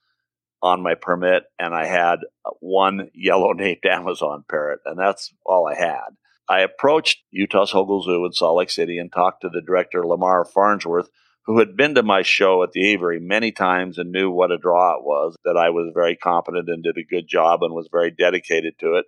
on 0.61 0.81
my 0.81 0.95
permit, 0.95 1.43
and 1.59 1.73
I 1.73 1.85
had 1.85 2.19
one 2.59 3.09
yellow 3.13 3.53
naped 3.53 3.85
Amazon 3.89 4.43
parrot, 4.49 4.81
and 4.85 4.99
that's 4.99 5.33
all 5.45 5.67
I 5.67 5.75
had. 5.75 6.17
I 6.47 6.61
approached 6.61 7.23
Utah's 7.31 7.71
Hogle 7.71 8.03
Zoo 8.03 8.25
in 8.25 8.33
Salt 8.33 8.57
Lake 8.57 8.69
City 8.69 8.97
and 8.99 9.11
talked 9.11 9.41
to 9.41 9.49
the 9.49 9.61
director, 9.61 10.05
Lamar 10.05 10.45
Farnsworth, 10.45 11.09
who 11.45 11.59
had 11.59 11.75
been 11.75 11.95
to 11.95 12.03
my 12.03 12.21
show 12.21 12.63
at 12.63 12.71
the 12.71 12.91
Aviary 12.91 13.19
many 13.19 13.51
times 13.51 13.97
and 13.97 14.11
knew 14.11 14.31
what 14.31 14.51
a 14.51 14.57
draw 14.57 14.95
it 14.97 15.03
was, 15.03 15.35
that 15.43 15.57
I 15.57 15.69
was 15.69 15.91
very 15.93 16.15
competent 16.15 16.69
and 16.69 16.83
did 16.83 16.97
a 16.97 17.03
good 17.03 17.27
job 17.27 17.63
and 17.63 17.73
was 17.73 17.89
very 17.91 18.11
dedicated 18.11 18.77
to 18.79 18.95
it. 18.95 19.05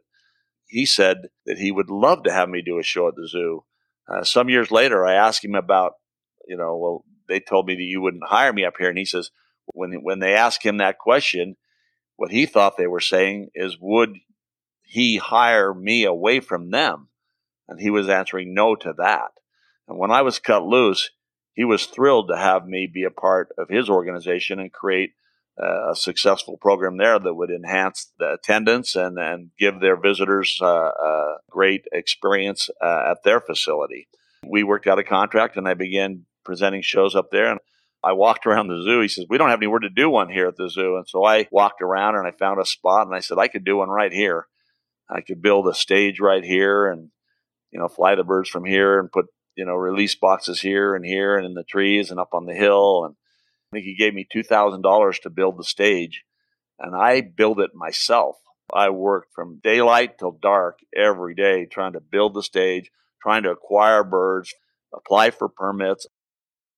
He 0.66 0.86
said 0.86 1.30
that 1.46 1.58
he 1.58 1.72
would 1.72 1.90
love 1.90 2.24
to 2.24 2.32
have 2.32 2.50
me 2.50 2.62
do 2.62 2.80
a 2.80 2.84
show 2.84 3.08
at 3.08 3.16
the 3.16 3.28
zoo. 3.28 3.64
Uh, 4.08 4.24
some 4.24 4.50
years 4.50 4.72
later, 4.72 5.06
I 5.06 5.14
asked 5.14 5.44
him 5.44 5.56
about, 5.56 5.94
you 6.48 6.58
know, 6.58 6.78
well, 6.78 7.06
they 7.28 7.40
told 7.40 7.68
me 7.68 7.76
that 7.76 7.82
you 7.82 8.02
wouldn't 8.02 8.28
hire 8.28 8.54
me 8.54 8.66
up 8.66 8.76
here, 8.78 8.90
and 8.90 8.98
he 8.98 9.06
says 9.06 9.32
when 9.66 9.92
when 10.04 10.20
they 10.20 10.34
asked 10.34 10.64
him 10.64 10.78
that 10.78 10.98
question, 10.98 11.56
What 12.16 12.32
he 12.32 12.46
thought 12.46 12.78
they 12.78 12.88
were 12.88 13.02
saying 13.02 13.50
is, 13.54 13.78
would 13.80 14.18
he 14.82 15.18
hire 15.18 15.74
me 15.74 16.06
away 16.06 16.40
from 16.40 16.72
them? 16.72 17.10
And 17.68 17.80
he 17.80 17.90
was 17.90 18.10
answering 18.10 18.54
no 18.54 18.76
to 18.76 18.94
that. 18.98 19.32
And 19.88 19.98
when 19.98 20.12
I 20.12 20.22
was 20.22 20.40
cut 20.40 20.64
loose, 20.64 21.12
he 21.54 21.64
was 21.64 21.86
thrilled 21.86 22.30
to 22.30 22.38
have 22.38 22.66
me 22.66 22.88
be 22.92 23.04
a 23.04 23.12
part 23.12 23.50
of 23.58 23.70
his 23.70 23.90
organization 23.90 24.60
and 24.60 24.72
create 24.72 25.14
uh, 25.62 25.92
a 25.92 25.96
successful 25.96 26.58
program 26.58 26.98
there 26.98 27.18
that 27.18 27.34
would 27.34 27.50
enhance 27.50 28.12
the 28.20 28.34
attendance 28.34 28.96
and, 28.96 29.18
and 29.18 29.50
give 29.58 29.80
their 29.80 30.00
visitors 30.00 30.60
uh, 30.62 30.66
a 30.66 31.36
great 31.50 31.86
experience 31.92 32.70
uh, 32.82 33.12
at 33.12 33.24
their 33.24 33.42
facility. 33.42 34.08
We 34.48 34.64
worked 34.64 34.86
out 34.86 35.00
a 35.00 35.04
contract 35.04 35.58
and 35.58 35.68
I 35.68 35.74
began 35.74 36.26
presenting 36.46 36.84
shows 36.84 37.16
up 37.16 37.32
there. 37.32 37.50
And 37.50 37.60
I 38.04 38.14
walked 38.14 38.46
around 38.46 38.68
the 38.68 38.84
zoo. 38.84 39.02
He 39.02 39.08
says, 39.08 39.26
We 39.30 39.38
don't 39.38 39.50
have 39.50 39.60
anywhere 39.60 39.80
to 39.80 39.90
do 39.90 40.10
one 40.10 40.30
here 40.30 40.48
at 40.48 40.58
the 40.58 40.70
zoo. 40.70 40.96
And 40.98 41.08
so 41.08 41.26
I 41.26 41.48
walked 41.52 41.82
around 41.82 42.16
and 42.16 42.28
I 42.28 42.32
found 42.32 42.60
a 42.62 42.66
spot 42.66 43.08
and 43.08 43.16
I 43.16 43.20
said, 43.20 43.40
I 43.40 43.48
could 43.48 43.66
do 43.66 43.78
one 43.78 43.90
right 43.90 44.14
here. 44.14 44.48
I 45.10 45.22
could 45.22 45.42
build 45.42 45.68
a 45.68 45.74
stage 45.74 46.20
right 46.20 46.44
here 46.44 46.88
and, 46.88 47.10
you 47.72 47.80
know, 47.80 47.88
fly 47.88 48.16
the 48.16 48.24
birds 48.24 48.50
from 48.50 48.66
here 48.66 49.00
and 49.00 49.12
put, 49.12 49.26
you 49.56 49.66
know, 49.66 49.76
release 49.76 50.16
boxes 50.16 50.62
here 50.62 50.96
and 50.96 51.06
here 51.06 51.38
and 51.38 51.46
in 51.46 51.54
the 51.54 51.64
trees 51.64 52.12
and 52.12 52.20
up 52.20 52.34
on 52.34 52.46
the 52.46 52.54
hill. 52.54 53.06
And 53.06 53.16
I 53.72 53.78
think 53.78 53.86
he 53.86 53.96
gave 53.96 54.14
me 54.14 54.28
$2,000 54.34 55.22
to 55.22 55.30
build 55.30 55.58
the 55.58 55.64
stage, 55.64 56.24
and 56.80 56.96
I 56.96 57.22
built 57.22 57.60
it 57.60 57.76
myself. 57.76 58.38
I 58.74 58.90
worked 58.90 59.34
from 59.34 59.60
daylight 59.64 60.18
till 60.18 60.32
dark 60.32 60.80
every 60.96 61.36
day 61.36 61.66
trying 61.66 61.94
to 61.94 62.02
build 62.02 62.34
the 62.34 62.44
stage, 62.44 62.92
trying 63.22 63.44
to 63.44 63.52
acquire 63.52 64.04
birds, 64.04 64.54
apply 64.94 65.32
for 65.32 65.50
permits. 65.50 66.06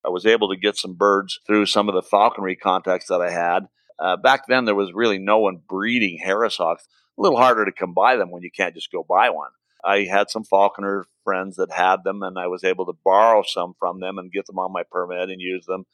I 0.04 0.08
was 0.08 0.24
able 0.24 0.48
to 0.50 0.56
get 0.56 0.76
some 0.76 0.94
birds 0.94 1.40
through 1.46 1.66
some 1.66 1.88
of 1.88 1.94
the 1.94 2.02
falconry 2.02 2.56
contacts 2.56 3.08
that 3.08 3.20
I 3.20 3.30
had. 3.30 3.68
Uh, 3.98 4.16
back 4.16 4.46
then, 4.48 4.64
there 4.64 4.74
was 4.74 4.92
really 4.94 5.18
no 5.18 5.38
one 5.38 5.60
breeding 5.68 6.18
Harris 6.18 6.56
hawks. 6.56 6.86
A 7.18 7.22
little 7.22 7.38
harder 7.38 7.66
to 7.66 7.72
come 7.72 7.92
by 7.92 8.16
them 8.16 8.30
when 8.30 8.42
you 8.42 8.50
can't 8.50 8.74
just 8.74 8.90
go 8.90 9.04
buy 9.06 9.28
one. 9.30 9.50
I 9.84 10.04
had 10.04 10.30
some 10.30 10.44
falconer 10.44 11.06
friends 11.24 11.56
that 11.56 11.72
had 11.72 12.04
them, 12.04 12.22
and 12.22 12.38
I 12.38 12.46
was 12.46 12.64
able 12.64 12.86
to 12.86 12.98
borrow 13.04 13.42
some 13.46 13.74
from 13.78 14.00
them 14.00 14.18
and 14.18 14.32
get 14.32 14.46
them 14.46 14.58
on 14.58 14.72
my 14.72 14.82
permit 14.90 15.30
and 15.30 15.40
use 15.40 15.66
them. 15.66 15.84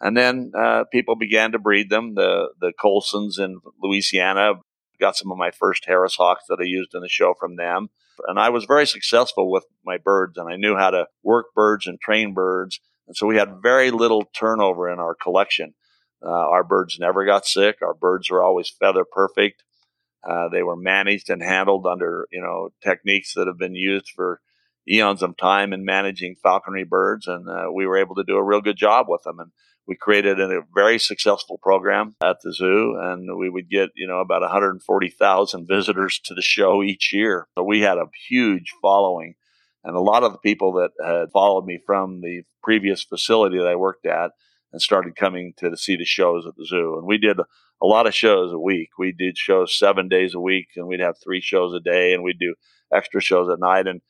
And 0.00 0.16
then 0.16 0.52
uh, 0.58 0.84
people 0.90 1.16
began 1.16 1.52
to 1.52 1.58
breed 1.58 1.90
them. 1.90 2.14
The 2.14 2.50
the 2.60 2.72
Colsons 2.78 3.38
in 3.38 3.60
Louisiana 3.82 4.54
got 4.98 5.16
some 5.16 5.32
of 5.32 5.38
my 5.38 5.50
first 5.50 5.84
Harris 5.86 6.16
hawks 6.16 6.44
that 6.48 6.58
I 6.60 6.64
used 6.64 6.94
in 6.94 7.00
the 7.00 7.08
show 7.08 7.34
from 7.38 7.56
them. 7.56 7.88
And 8.28 8.38
I 8.38 8.50
was 8.50 8.66
very 8.66 8.86
successful 8.86 9.50
with 9.50 9.64
my 9.84 9.96
birds, 9.96 10.36
and 10.36 10.52
I 10.52 10.56
knew 10.56 10.76
how 10.76 10.90
to 10.90 11.06
work 11.22 11.46
birds 11.54 11.86
and 11.86 11.98
train 12.00 12.34
birds. 12.34 12.80
And 13.06 13.16
so 13.16 13.26
we 13.26 13.36
had 13.36 13.62
very 13.62 13.90
little 13.90 14.24
turnover 14.38 14.90
in 14.90 14.98
our 14.98 15.14
collection. 15.14 15.74
Uh, 16.22 16.28
our 16.28 16.62
birds 16.62 16.98
never 17.00 17.24
got 17.24 17.46
sick. 17.46 17.78
Our 17.82 17.94
birds 17.94 18.30
were 18.30 18.42
always 18.42 18.68
feather 18.68 19.04
perfect. 19.10 19.64
Uh, 20.22 20.48
they 20.48 20.62
were 20.62 20.76
managed 20.76 21.30
and 21.30 21.42
handled 21.42 21.86
under 21.86 22.26
you 22.30 22.40
know 22.40 22.70
techniques 22.82 23.34
that 23.34 23.46
have 23.46 23.58
been 23.58 23.74
used 23.74 24.10
for 24.14 24.40
eons 24.88 25.22
of 25.22 25.36
time 25.36 25.72
in 25.72 25.84
managing 25.84 26.36
falconry 26.42 26.84
birds, 26.84 27.26
and 27.26 27.48
uh, 27.48 27.66
we 27.72 27.86
were 27.86 27.98
able 27.98 28.14
to 28.14 28.24
do 28.24 28.36
a 28.36 28.42
real 28.42 28.60
good 28.60 28.76
job 28.76 29.06
with 29.08 29.22
them. 29.22 29.38
And 29.38 29.50
we 29.90 29.96
created 29.96 30.40
a 30.40 30.62
very 30.72 31.00
successful 31.00 31.58
program 31.58 32.14
at 32.22 32.36
the 32.44 32.52
zoo 32.52 32.96
and 33.00 33.36
we 33.36 33.50
would 33.50 33.68
get 33.68 33.90
you 33.96 34.06
know 34.06 34.20
about 34.20 34.40
140,000 34.40 35.66
visitors 35.66 36.20
to 36.24 36.32
the 36.32 36.42
show 36.42 36.80
each 36.82 37.12
year 37.12 37.48
so 37.56 37.64
we 37.64 37.80
had 37.80 37.98
a 37.98 38.06
huge 38.28 38.72
following 38.80 39.34
and 39.82 39.96
a 39.96 40.00
lot 40.00 40.22
of 40.22 40.30
the 40.32 40.38
people 40.38 40.74
that 40.74 40.90
had 41.04 41.32
followed 41.32 41.64
me 41.64 41.80
from 41.84 42.20
the 42.20 42.42
previous 42.62 43.02
facility 43.02 43.58
that 43.58 43.66
I 43.66 43.74
worked 43.74 44.06
at 44.06 44.30
and 44.72 44.80
started 44.80 45.16
coming 45.16 45.52
to 45.58 45.76
see 45.76 45.96
the 45.96 46.04
shows 46.04 46.46
at 46.46 46.54
the 46.56 46.66
zoo 46.66 46.96
and 46.96 47.06
we 47.06 47.18
did 47.18 47.38
a 47.38 47.86
lot 47.86 48.06
of 48.06 48.14
shows 48.14 48.52
a 48.52 48.58
week 48.58 48.90
we 48.98 49.12
did 49.12 49.36
shows 49.36 49.78
7 49.78 50.08
days 50.08 50.34
a 50.34 50.40
week 50.40 50.68
and 50.76 50.86
we'd 50.86 51.00
have 51.00 51.16
3 51.22 51.40
shows 51.40 51.74
a 51.74 51.80
day 51.80 52.12
and 52.12 52.22
we'd 52.22 52.38
do 52.38 52.54
extra 52.94 53.20
shows 53.20 53.48
at 53.50 53.60
night 53.60 53.86
and 53.86 54.00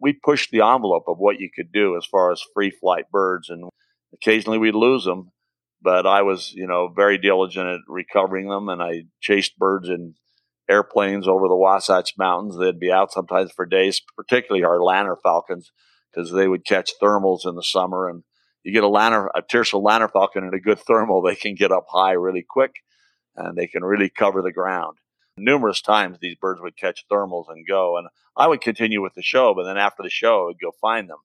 we 0.00 0.12
pushed 0.12 0.50
the 0.50 0.60
envelope 0.60 1.04
of 1.06 1.18
what 1.18 1.38
you 1.38 1.48
could 1.54 1.72
do 1.72 1.96
as 1.96 2.04
far 2.04 2.32
as 2.32 2.42
free 2.54 2.70
flight 2.70 3.04
birds 3.10 3.48
and 3.48 3.70
Occasionally 4.14 4.58
we'd 4.58 4.76
lose 4.76 5.04
them, 5.04 5.32
but 5.82 6.06
I 6.06 6.22
was, 6.22 6.52
you 6.52 6.66
know, 6.66 6.88
very 6.88 7.18
diligent 7.18 7.66
at 7.66 7.80
recovering 7.88 8.48
them, 8.48 8.68
and 8.68 8.80
I 8.80 9.04
chased 9.20 9.58
birds 9.58 9.88
in 9.88 10.14
airplanes 10.70 11.26
over 11.26 11.48
the 11.48 11.56
Wasatch 11.56 12.12
Mountains. 12.16 12.56
They'd 12.56 12.78
be 12.78 12.92
out 12.92 13.12
sometimes 13.12 13.50
for 13.50 13.66
days, 13.66 14.00
particularly 14.16 14.64
our 14.64 14.80
lanner 14.80 15.16
falcons, 15.20 15.72
because 16.10 16.32
they 16.32 16.46
would 16.46 16.64
catch 16.64 16.92
thermals 17.02 17.44
in 17.44 17.56
the 17.56 17.62
summer. 17.62 18.08
And 18.08 18.22
you 18.64 18.72
get 18.72 18.82
a 18.82 18.88
lanner, 18.88 19.30
a 19.34 19.78
lanner 19.78 20.08
falcon 20.08 20.44
and 20.44 20.54
a 20.54 20.60
good 20.60 20.80
thermal, 20.80 21.22
they 21.22 21.36
can 21.36 21.54
get 21.54 21.70
up 21.70 21.86
high 21.88 22.12
really 22.12 22.44
quick, 22.48 22.76
and 23.36 23.56
they 23.56 23.66
can 23.66 23.84
really 23.84 24.08
cover 24.08 24.42
the 24.42 24.52
ground. 24.52 24.96
Numerous 25.36 25.82
times 25.82 26.18
these 26.20 26.36
birds 26.36 26.60
would 26.60 26.76
catch 26.76 27.04
thermals 27.10 27.46
and 27.48 27.66
go, 27.66 27.98
and 27.98 28.08
I 28.36 28.48
would 28.48 28.62
continue 28.62 29.02
with 29.02 29.14
the 29.14 29.22
show, 29.22 29.54
but 29.54 29.64
then 29.64 29.76
after 29.76 30.02
the 30.02 30.10
show, 30.10 30.42
I 30.42 30.44
would 30.46 30.60
go 30.62 30.72
find 30.80 31.08
them. 31.08 31.18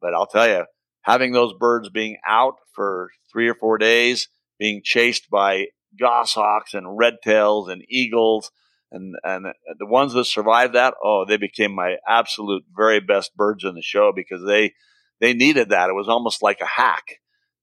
But 0.00 0.14
I'll 0.14 0.26
tell 0.26 0.46
you, 0.46 0.66
having 1.02 1.32
those 1.32 1.54
birds 1.58 1.88
being 1.88 2.18
out 2.26 2.56
for 2.74 3.10
three 3.32 3.48
or 3.48 3.54
four 3.54 3.78
days, 3.78 4.28
being 4.58 4.82
chased 4.84 5.30
by 5.30 5.68
goshawks 5.98 6.74
and 6.74 6.98
red 6.98 7.14
tails 7.24 7.70
and 7.70 7.82
eagles, 7.88 8.50
and 8.92 9.14
and 9.24 9.46
the 9.78 9.86
ones 9.86 10.12
that 10.12 10.26
survived 10.26 10.74
that, 10.74 10.94
oh, 11.02 11.24
they 11.24 11.38
became 11.38 11.74
my 11.74 11.96
absolute 12.06 12.64
very 12.76 13.00
best 13.00 13.34
birds 13.34 13.64
in 13.64 13.74
the 13.74 13.82
show 13.82 14.12
because 14.14 14.44
they 14.44 14.74
they 15.20 15.34
needed 15.34 15.70
that. 15.70 15.88
It 15.88 15.94
was 15.94 16.08
almost 16.08 16.42
like 16.42 16.60
a 16.60 16.66
hack. 16.66 17.04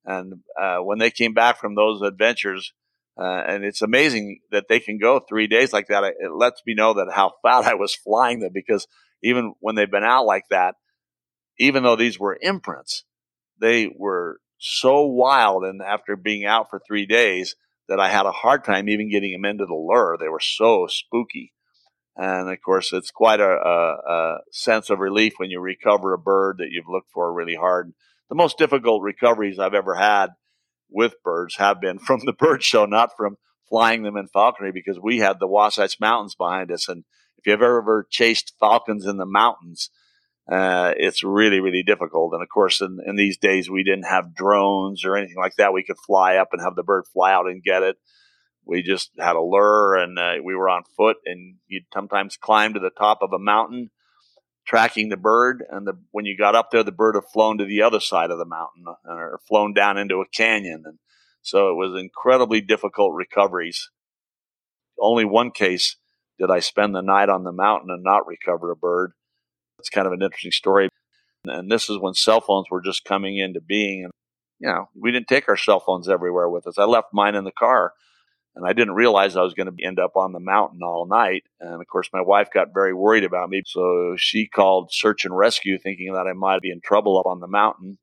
And 0.05 0.41
uh, 0.59 0.77
when 0.79 0.99
they 0.99 1.11
came 1.11 1.33
back 1.33 1.57
from 1.57 1.75
those 1.75 2.01
adventures, 2.01 2.73
uh, 3.17 3.43
and 3.47 3.63
it's 3.63 3.81
amazing 3.81 4.39
that 4.51 4.65
they 4.67 4.79
can 4.79 4.97
go 4.97 5.19
three 5.19 5.47
days 5.47 5.71
like 5.71 5.87
that. 5.87 6.03
It 6.03 6.31
lets 6.35 6.61
me 6.65 6.73
know 6.73 6.95
that 6.95 7.11
how 7.13 7.33
fat 7.45 7.65
I 7.65 7.75
was 7.75 7.95
flying 7.95 8.39
them 8.39 8.51
because 8.53 8.87
even 9.23 9.53
when 9.59 9.75
they've 9.75 9.89
been 9.89 10.03
out 10.03 10.25
like 10.25 10.45
that, 10.49 10.75
even 11.59 11.83
though 11.83 11.95
these 11.95 12.19
were 12.19 12.37
imprints, 12.41 13.03
they 13.59 13.89
were 13.95 14.39
so 14.57 15.05
wild 15.05 15.63
and 15.63 15.81
after 15.81 16.15
being 16.15 16.45
out 16.45 16.69
for 16.69 16.81
three 16.85 17.05
days 17.05 17.55
that 17.89 17.99
I 17.99 18.09
had 18.09 18.25
a 18.25 18.31
hard 18.31 18.63
time 18.63 18.89
even 18.89 19.11
getting 19.11 19.33
them 19.33 19.45
into 19.45 19.65
the 19.65 19.73
lure. 19.73 20.17
They 20.19 20.29
were 20.29 20.39
so 20.39 20.87
spooky. 20.89 21.52
And 22.15 22.49
of 22.49 22.57
course, 22.63 22.93
it's 22.93 23.11
quite 23.11 23.39
a, 23.39 23.49
a, 23.49 23.97
a, 24.07 24.37
sense 24.51 24.89
of 24.89 24.99
relief 24.99 25.33
when 25.37 25.49
you 25.49 25.59
recover 25.59 26.13
a 26.13 26.19
bird 26.19 26.57
that 26.59 26.69
you've 26.69 26.87
looked 26.87 27.09
for 27.11 27.33
really 27.33 27.55
hard. 27.55 27.93
The 28.29 28.35
most 28.35 28.57
difficult 28.57 29.01
recoveries 29.01 29.57
I've 29.57 29.73
ever 29.73 29.95
had 29.95 30.29
with 30.89 31.15
birds 31.23 31.55
have 31.57 31.81
been 31.81 31.99
from 32.07 32.21
the 32.23 32.33
bird 32.33 32.63
show, 32.63 32.85
not 32.85 33.11
from 33.17 33.37
flying 33.67 34.03
them 34.03 34.17
in 34.17 34.27
falconry, 34.27 34.71
because 34.71 34.99
we 35.01 35.17
had 35.17 35.39
the 35.39 35.47
Wasatch 35.47 35.99
Mountains 35.99 36.35
behind 36.35 36.71
us. 36.71 36.87
And 36.87 37.03
if 37.37 37.47
you've 37.47 37.61
ever 37.61 38.05
chased 38.11 38.53
falcons 38.59 39.05
in 39.07 39.17
the 39.17 39.25
mountains, 39.25 39.89
uh, 40.51 40.93
it's 40.97 41.23
really, 41.23 41.59
really 41.61 41.83
difficult. 41.83 42.33
And 42.33 42.43
of 42.43 42.49
course, 42.49 42.81
in, 42.81 42.99
in 43.05 43.15
these 43.15 43.37
days, 43.37 43.69
we 43.69 43.83
didn't 43.83 44.07
have 44.07 44.35
drones 44.35 45.05
or 45.05 45.15
anything 45.15 45.37
like 45.37 45.55
that. 45.55 45.73
We 45.73 45.83
could 45.83 45.97
fly 46.05 46.35
up 46.35 46.49
and 46.51 46.61
have 46.61 46.75
the 46.75 46.83
bird 46.83 47.05
fly 47.11 47.33
out 47.33 47.47
and 47.47 47.63
get 47.63 47.81
it. 47.81 47.97
We 48.65 48.81
just 48.81 49.11
had 49.19 49.35
a 49.35 49.41
lure 49.41 49.95
and 49.95 50.17
uh, 50.17 50.35
we 50.43 50.55
were 50.55 50.69
on 50.69 50.83
foot 50.95 51.17
and 51.25 51.55
you'd 51.67 51.85
sometimes 51.93 52.37
climb 52.37 52.73
to 52.73 52.79
the 52.79 52.91
top 52.97 53.19
of 53.21 53.33
a 53.33 53.39
mountain 53.39 53.91
tracking 54.65 55.09
the 55.09 55.17
bird. 55.17 55.63
And 55.69 55.85
the, 55.85 55.93
when 56.11 56.25
you 56.25 56.37
got 56.37 56.55
up 56.55 56.71
there, 56.71 56.83
the 56.83 56.91
bird 56.91 57.15
had 57.15 57.25
flown 57.31 57.57
to 57.57 57.65
the 57.65 57.81
other 57.81 57.99
side 57.99 58.31
of 58.31 58.37
the 58.37 58.45
mountain 58.45 58.85
uh, 58.87 59.13
or 59.13 59.39
flown 59.47 59.73
down 59.73 59.97
into 59.97 60.21
a 60.21 60.27
canyon. 60.27 60.83
And 60.85 60.99
so 61.41 61.69
it 61.69 61.75
was 61.75 61.99
incredibly 61.99 62.61
difficult 62.61 63.13
recoveries. 63.13 63.89
Only 64.99 65.25
one 65.25 65.51
case 65.51 65.97
did 66.39 66.49
I 66.49 66.59
spend 66.59 66.95
the 66.95 67.01
night 67.01 67.29
on 67.29 67.43
the 67.43 67.51
mountain 67.51 67.89
and 67.89 68.03
not 68.03 68.27
recover 68.27 68.71
a 68.71 68.75
bird 68.75 69.13
it's 69.83 69.89
kind 69.89 70.07
of 70.07 70.13
an 70.13 70.21
interesting 70.21 70.51
story. 70.51 70.87
And 71.45 71.69
this 71.69 71.89
is 71.89 71.99
when 71.99 72.13
cell 72.13 72.39
phones 72.39 72.67
were 72.71 72.81
just 72.81 73.03
coming 73.03 73.37
into 73.37 73.59
being. 73.59 74.05
And, 74.05 74.13
you 74.59 74.69
know, 74.69 74.87
we 74.95 75.11
didn't 75.11 75.27
take 75.27 75.49
our 75.49 75.57
cell 75.57 75.81
phones 75.81 76.07
everywhere 76.07 76.47
with 76.47 76.65
us. 76.67 76.77
I 76.77 76.85
left 76.85 77.07
mine 77.11 77.35
in 77.35 77.43
the 77.43 77.51
car 77.51 77.91
and 78.55 78.65
I 78.67 78.73
didn't 78.73 78.93
realize 78.93 79.35
I 79.35 79.41
was 79.41 79.53
going 79.53 79.75
to 79.75 79.83
end 79.83 79.99
up 79.99 80.15
on 80.15 80.31
the 80.31 80.39
mountain 80.39 80.81
all 80.83 81.07
night. 81.07 81.43
And 81.59 81.81
of 81.81 81.87
course, 81.87 82.09
my 82.13 82.21
wife 82.21 82.49
got 82.53 82.73
very 82.73 82.93
worried 82.93 83.23
about 83.23 83.49
me. 83.49 83.63
So 83.65 84.15
she 84.17 84.47
called 84.47 84.91
search 84.91 85.25
and 85.25 85.35
rescue 85.35 85.77
thinking 85.77 86.13
that 86.13 86.27
I 86.27 86.33
might 86.33 86.61
be 86.61 86.71
in 86.71 86.81
trouble 86.81 87.17
up 87.17 87.25
on 87.25 87.39
the 87.39 87.47
mountain. 87.47 87.97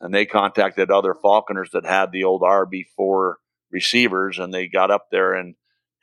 And 0.00 0.12
they 0.12 0.26
contacted 0.26 0.90
other 0.90 1.14
falconers 1.14 1.70
that 1.72 1.86
had 1.86 2.12
the 2.12 2.24
old 2.24 2.42
RB4 2.42 3.34
receivers 3.70 4.38
and 4.38 4.52
they 4.52 4.68
got 4.68 4.90
up 4.90 5.06
there 5.10 5.32
and 5.32 5.54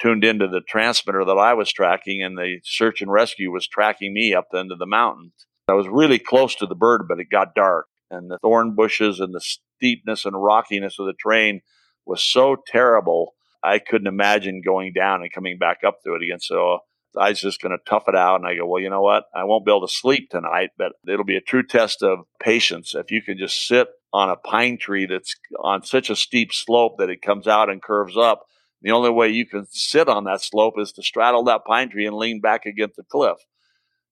tuned 0.01 0.23
into 0.23 0.47
the 0.47 0.61
transmitter 0.61 1.23
that 1.23 1.37
I 1.37 1.53
was 1.53 1.71
tracking, 1.71 2.21
and 2.21 2.37
the 2.37 2.59
search 2.63 3.01
and 3.01 3.11
rescue 3.11 3.51
was 3.51 3.67
tracking 3.67 4.13
me 4.13 4.33
up 4.33 4.47
into 4.53 4.75
the 4.75 4.85
mountains. 4.85 5.33
I 5.67 5.73
was 5.73 5.87
really 5.87 6.19
close 6.19 6.55
to 6.55 6.65
the 6.65 6.75
bird, 6.75 7.03
but 7.07 7.19
it 7.19 7.29
got 7.31 7.55
dark, 7.55 7.85
and 8.11 8.29
the 8.29 8.37
thorn 8.39 8.75
bushes 8.75 9.19
and 9.19 9.33
the 9.33 9.39
steepness 9.39 10.25
and 10.25 10.35
rockiness 10.35 10.99
of 10.99 11.05
the 11.05 11.13
terrain 11.13 11.61
was 12.05 12.21
so 12.21 12.57
terrible. 12.67 13.33
I 13.63 13.79
couldn't 13.79 14.07
imagine 14.07 14.61
going 14.63 14.93
down 14.93 15.21
and 15.21 15.31
coming 15.31 15.57
back 15.57 15.79
up 15.85 15.99
through 16.03 16.17
it 16.17 16.23
again. 16.23 16.39
So 16.39 16.73
uh, 16.73 16.77
I 17.19 17.29
was 17.29 17.39
just 17.39 17.61
going 17.61 17.71
to 17.71 17.89
tough 17.89 18.03
it 18.07 18.15
out. 18.15 18.37
And 18.37 18.47
I 18.47 18.55
go, 18.55 18.65
well, 18.65 18.81
you 18.81 18.89
know 18.89 19.01
what? 19.01 19.23
I 19.33 19.45
won't 19.45 19.65
be 19.65 19.71
able 19.71 19.87
to 19.87 19.93
sleep 19.93 20.29
tonight, 20.29 20.71
but 20.77 20.93
it'll 21.07 21.23
be 21.23 21.37
a 21.37 21.41
true 21.41 21.65
test 21.65 22.03
of 22.03 22.19
patience. 22.41 22.93
If 22.95 23.11
you 23.11 23.21
can 23.21 23.37
just 23.37 23.65
sit 23.67 23.87
on 24.11 24.29
a 24.29 24.35
pine 24.35 24.77
tree 24.77 25.05
that's 25.05 25.35
on 25.63 25.83
such 25.83 26.09
a 26.09 26.15
steep 26.15 26.53
slope 26.53 26.97
that 26.99 27.09
it 27.09 27.21
comes 27.21 27.47
out 27.47 27.69
and 27.69 27.81
curves 27.81 28.17
up 28.17 28.43
The 28.83 28.91
only 28.91 29.09
way 29.09 29.29
you 29.29 29.47
can 29.47 29.65
sit 29.71 30.09
on 30.09 30.25
that 30.25 30.41
slope 30.41 30.75
is 30.77 30.91
to 30.93 31.03
straddle 31.03 31.45
that 31.45 31.63
pine 31.65 31.89
tree 31.89 32.05
and 32.05 32.17
lean 32.17 32.41
back 32.41 32.65
against 32.65 32.97
the 32.97 33.03
cliff. 33.03 33.37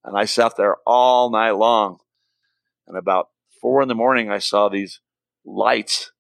And 0.03 0.17
I 0.17 0.25
sat 0.25 0.55
there 0.55 0.77
all 0.88 1.29
night 1.29 1.51
long. 1.51 1.98
And 2.88 2.98
about 2.98 3.27
four 3.62 3.81
in 3.81 3.89
the 3.89 3.96
morning, 3.96 4.31
I 4.31 4.39
saw 4.39 4.70
these 4.70 5.01
lights 5.46 6.12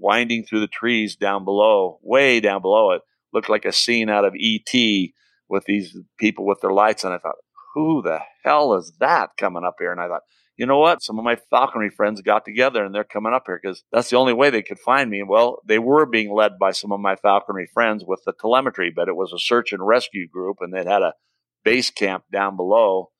winding 0.00 0.44
through 0.44 0.60
the 0.60 0.66
trees 0.66 1.16
down 1.16 1.44
below, 1.44 1.98
way 2.02 2.40
down 2.40 2.62
below 2.62 2.92
it. 2.92 3.02
Looked 3.32 3.48
like 3.48 3.64
a 3.64 3.72
scene 3.72 4.08
out 4.08 4.24
of 4.24 4.34
E.T. 4.34 5.14
with 5.48 5.64
these 5.64 5.96
people 6.18 6.46
with 6.46 6.60
their 6.60 6.72
lights. 6.72 7.04
And 7.04 7.14
I 7.14 7.18
thought, 7.18 7.36
who 7.74 8.02
the 8.02 8.20
hell 8.42 8.74
is 8.74 8.92
that 8.98 9.30
coming 9.38 9.64
up 9.64 9.76
here? 9.78 9.92
And 9.92 10.00
I 10.00 10.08
thought, 10.08 10.22
you 10.56 10.66
know 10.66 10.78
what? 10.78 11.02
Some 11.02 11.18
of 11.18 11.24
my 11.24 11.36
falconry 11.48 11.88
friends 11.88 12.20
got 12.20 12.44
together 12.44 12.84
and 12.84 12.94
they're 12.94 13.02
coming 13.02 13.32
up 13.32 13.44
here 13.46 13.58
because 13.62 13.82
that's 13.90 14.10
the 14.10 14.16
only 14.16 14.34
way 14.34 14.50
they 14.50 14.62
could 14.62 14.78
find 14.78 15.08
me. 15.08 15.22
Well, 15.22 15.62
they 15.66 15.78
were 15.78 16.04
being 16.04 16.34
led 16.34 16.58
by 16.58 16.72
some 16.72 16.92
of 16.92 17.00
my 17.00 17.16
falconry 17.16 17.66
friends 17.72 18.04
with 18.06 18.20
the 18.26 18.34
telemetry, 18.38 18.92
but 18.94 19.08
it 19.08 19.16
was 19.16 19.32
a 19.32 19.38
search 19.38 19.72
and 19.72 19.86
rescue 19.86 20.28
group 20.28 20.58
and 20.60 20.70
they 20.70 20.84
had 20.84 21.00
a 21.00 21.14
base 21.64 21.90
camp 21.90 22.24
down 22.30 22.56
below. 22.56 23.10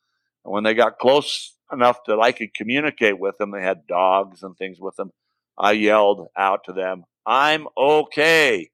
And 0.44 0.52
when 0.52 0.64
they 0.64 0.74
got 0.74 0.98
close 0.98 1.56
enough 1.72 2.00
that 2.06 2.20
I 2.20 2.32
could 2.32 2.52
communicate 2.52 3.18
with 3.18 3.38
them, 3.38 3.52
they 3.52 3.62
had 3.62 3.86
dogs 3.86 4.42
and 4.42 4.54
things 4.56 4.78
with 4.78 4.96
them. 4.96 5.10
I 5.58 5.72
yelled 5.72 6.28
out 6.36 6.64
to 6.64 6.72
them, 6.72 7.04
I'm 7.26 7.66
okay. 7.76 8.70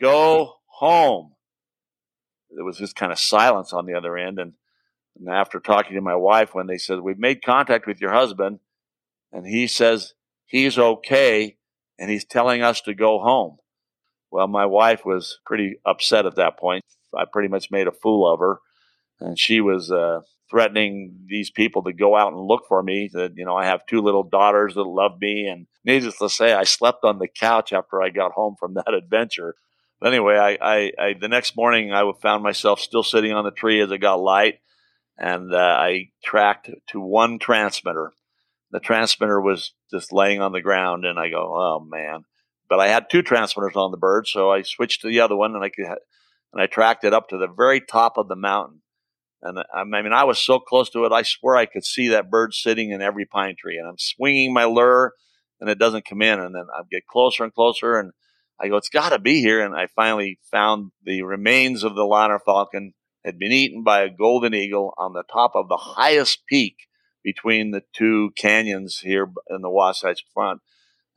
Go 0.00 0.54
home. 0.66 1.32
There 2.50 2.64
was 2.64 2.78
this 2.78 2.92
kind 2.92 3.10
of 3.10 3.18
silence 3.18 3.72
on 3.72 3.86
the 3.86 3.94
other 3.94 4.16
end. 4.16 4.38
And 4.38 4.52
and 5.18 5.28
after 5.28 5.60
talking 5.60 5.94
to 5.94 6.00
my 6.02 6.14
wife, 6.14 6.54
when 6.54 6.66
they 6.66 6.78
said, 6.78 7.00
We've 7.00 7.18
made 7.18 7.42
contact 7.42 7.86
with 7.86 8.00
your 8.00 8.12
husband, 8.12 8.60
and 9.32 9.46
he 9.46 9.66
says 9.66 10.14
he's 10.44 10.78
okay, 10.78 11.56
and 11.98 12.10
he's 12.10 12.24
telling 12.24 12.62
us 12.62 12.80
to 12.82 12.94
go 12.94 13.18
home. 13.18 13.56
Well, 14.30 14.46
my 14.46 14.66
wife 14.66 15.04
was 15.04 15.38
pretty 15.46 15.76
upset 15.86 16.26
at 16.26 16.36
that 16.36 16.58
point. 16.58 16.84
I 17.16 17.24
pretty 17.24 17.48
much 17.48 17.70
made 17.70 17.86
a 17.86 17.92
fool 17.92 18.30
of 18.30 18.40
her, 18.40 18.58
and 19.20 19.38
she 19.38 19.60
was 19.60 19.90
uh, 19.90 20.20
threatening 20.50 21.26
these 21.26 21.50
people 21.50 21.82
to 21.84 21.92
go 21.92 22.16
out 22.16 22.32
and 22.32 22.40
look 22.40 22.64
for 22.68 22.82
me. 22.82 23.10
That 23.12 23.32
you 23.36 23.44
know, 23.44 23.56
I 23.56 23.66
have 23.66 23.86
two 23.86 24.00
little 24.00 24.22
daughters 24.22 24.74
that 24.74 24.84
love 24.84 25.20
me, 25.20 25.46
and 25.46 25.66
needless 25.84 26.18
to 26.18 26.28
say, 26.28 26.52
I 26.52 26.64
slept 26.64 27.04
on 27.04 27.18
the 27.18 27.28
couch 27.28 27.72
after 27.72 28.02
I 28.02 28.10
got 28.10 28.32
home 28.32 28.56
from 28.58 28.74
that 28.74 28.94
adventure. 28.94 29.54
But 30.00 30.08
anyway, 30.08 30.36
I, 30.36 30.58
I, 30.60 30.92
I 30.98 31.14
the 31.18 31.28
next 31.28 31.56
morning 31.56 31.92
I 31.92 32.10
found 32.20 32.42
myself 32.42 32.80
still 32.80 33.02
sitting 33.02 33.32
on 33.32 33.44
the 33.44 33.50
tree 33.50 33.80
as 33.80 33.90
it 33.90 33.98
got 33.98 34.20
light, 34.20 34.60
and 35.18 35.52
uh, 35.52 35.56
I 35.56 36.10
tracked 36.22 36.70
to 36.88 37.00
one 37.00 37.38
transmitter. 37.38 38.12
The 38.72 38.80
transmitter 38.80 39.40
was 39.40 39.72
just 39.90 40.12
laying 40.12 40.42
on 40.42 40.52
the 40.52 40.60
ground, 40.60 41.04
and 41.04 41.18
I 41.18 41.30
go, 41.30 41.54
"Oh 41.54 41.80
man!" 41.80 42.24
But 42.68 42.80
I 42.80 42.88
had 42.88 43.08
two 43.08 43.22
transmitters 43.22 43.76
on 43.76 43.90
the 43.90 43.96
bird, 43.96 44.26
so 44.26 44.50
I 44.50 44.62
switched 44.62 45.02
to 45.02 45.08
the 45.08 45.20
other 45.20 45.36
one, 45.36 45.54
and 45.54 45.64
I 45.64 45.70
could, 45.70 45.86
and 45.86 46.62
I 46.62 46.66
tracked 46.66 47.04
it 47.04 47.14
up 47.14 47.28
to 47.28 47.38
the 47.38 47.48
very 47.48 47.80
top 47.80 48.18
of 48.18 48.28
the 48.28 48.36
mountain. 48.36 48.82
And 49.42 49.58
I 49.74 49.84
mean, 49.84 50.12
I 50.12 50.24
was 50.24 50.38
so 50.38 50.58
close 50.58 50.90
to 50.90 51.04
it, 51.04 51.12
I 51.12 51.22
swear 51.22 51.56
I 51.56 51.66
could 51.66 51.84
see 51.84 52.08
that 52.08 52.30
bird 52.30 52.54
sitting 52.54 52.90
in 52.90 53.02
every 53.02 53.26
pine 53.26 53.54
tree. 53.58 53.78
And 53.78 53.86
I'm 53.86 53.98
swinging 53.98 54.52
my 54.52 54.64
lure, 54.64 55.12
and 55.60 55.70
it 55.70 55.78
doesn't 55.78 56.06
come 56.06 56.22
in. 56.22 56.40
And 56.40 56.54
then 56.54 56.66
I 56.74 56.82
get 56.90 57.06
closer 57.06 57.44
and 57.44 57.54
closer, 57.54 57.98
and 57.98 58.12
I 58.58 58.68
go, 58.68 58.76
"It's 58.76 58.88
got 58.88 59.10
to 59.10 59.18
be 59.18 59.40
here!" 59.40 59.64
And 59.64 59.74
I 59.74 59.88
finally 59.94 60.38
found 60.50 60.92
the 61.04 61.22
remains 61.22 61.84
of 61.84 61.94
the 61.94 62.06
Lanner 62.06 62.40
Falcon 62.44 62.94
had 63.24 63.38
been 63.38 63.52
eaten 63.52 63.82
by 63.82 64.02
a 64.02 64.10
golden 64.10 64.54
eagle 64.54 64.94
on 64.96 65.12
the 65.12 65.24
top 65.30 65.52
of 65.54 65.68
the 65.68 65.76
highest 65.76 66.46
peak 66.48 66.76
between 67.24 67.72
the 67.72 67.82
two 67.92 68.30
canyons 68.36 69.00
here 69.00 69.28
in 69.50 69.60
the 69.60 69.70
Wasatch 69.70 70.24
Front. 70.32 70.60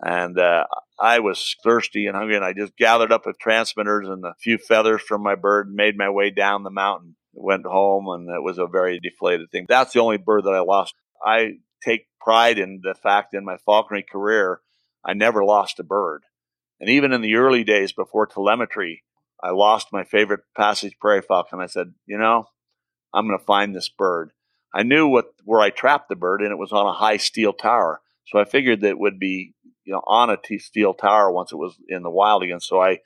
And 0.01 0.39
uh, 0.39 0.65
I 0.99 1.19
was 1.19 1.55
thirsty 1.63 2.07
and 2.07 2.15
hungry, 2.15 2.35
and 2.35 2.43
I 2.43 2.53
just 2.53 2.75
gathered 2.77 3.11
up 3.11 3.23
the 3.23 3.33
transmitters 3.39 4.07
and 4.07 4.25
a 4.25 4.33
few 4.41 4.57
feathers 4.57 5.01
from 5.01 5.21
my 5.21 5.35
bird 5.35 5.67
and 5.67 5.75
made 5.75 5.97
my 5.97 6.09
way 6.09 6.31
down 6.31 6.63
the 6.63 6.71
mountain. 6.71 7.15
Went 7.41 7.65
home, 7.65 8.07
and 8.09 8.29
it 8.29 8.43
was 8.43 8.57
a 8.57 8.67
very 8.67 8.99
deflated 8.99 9.49
thing. 9.49 9.65
That's 9.67 9.93
the 9.93 10.01
only 10.01 10.17
bird 10.17 10.43
that 10.43 10.53
I 10.53 10.59
lost. 10.59 10.93
I 11.23 11.53
take 11.83 12.07
pride 12.19 12.59
in 12.59 12.81
the 12.83 12.93
fact 12.93 13.33
in 13.33 13.45
my 13.45 13.57
falconry 13.65 14.03
career, 14.03 14.59
I 15.05 15.13
never 15.13 15.43
lost 15.43 15.79
a 15.79 15.83
bird. 15.83 16.23
And 16.79 16.89
even 16.89 17.13
in 17.13 17.21
the 17.21 17.35
early 17.35 17.63
days 17.63 17.93
before 17.93 18.27
telemetry, 18.27 19.03
I 19.41 19.51
lost 19.51 19.87
my 19.93 20.03
favorite 20.03 20.41
passage 20.55 20.97
prairie 20.99 21.21
falcon. 21.21 21.61
I 21.61 21.67
said, 21.67 21.93
you 22.05 22.17
know, 22.17 22.45
I'm 23.13 23.27
going 23.27 23.39
to 23.39 23.45
find 23.45 23.73
this 23.73 23.89
bird. 23.89 24.31
I 24.73 24.83
knew 24.83 25.07
what 25.07 25.33
where 25.45 25.61
I 25.61 25.69
trapped 25.69 26.09
the 26.09 26.15
bird, 26.15 26.41
and 26.41 26.51
it 26.51 26.57
was 26.57 26.71
on 26.71 26.85
a 26.85 26.93
high 26.93 27.17
steel 27.17 27.53
tower. 27.53 28.01
So 28.27 28.37
I 28.37 28.45
figured 28.45 28.81
that 28.81 28.89
it 28.89 28.99
would 28.99 29.17
be, 29.17 29.53
you 29.85 29.93
know, 29.93 30.03
on 30.05 30.29
a 30.29 30.59
steel 30.59 30.93
tower 30.93 31.31
once 31.31 31.51
it 31.51 31.57
was 31.57 31.75
in 31.87 32.03
the 32.03 32.11
wild 32.11 32.43
again. 32.43 32.59
So 32.59 32.79
I, 32.79 32.99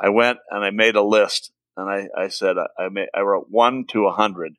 I 0.00 0.08
went 0.08 0.38
and 0.50 0.64
I 0.64 0.70
made 0.70 0.96
a 0.96 1.02
list, 1.02 1.52
and 1.76 1.88
I, 1.88 2.08
I 2.16 2.28
said 2.28 2.56
I 2.58 2.88
I 3.14 3.20
wrote 3.20 3.46
one 3.50 3.86
to 3.88 4.06
a 4.06 4.12
hundred, 4.12 4.54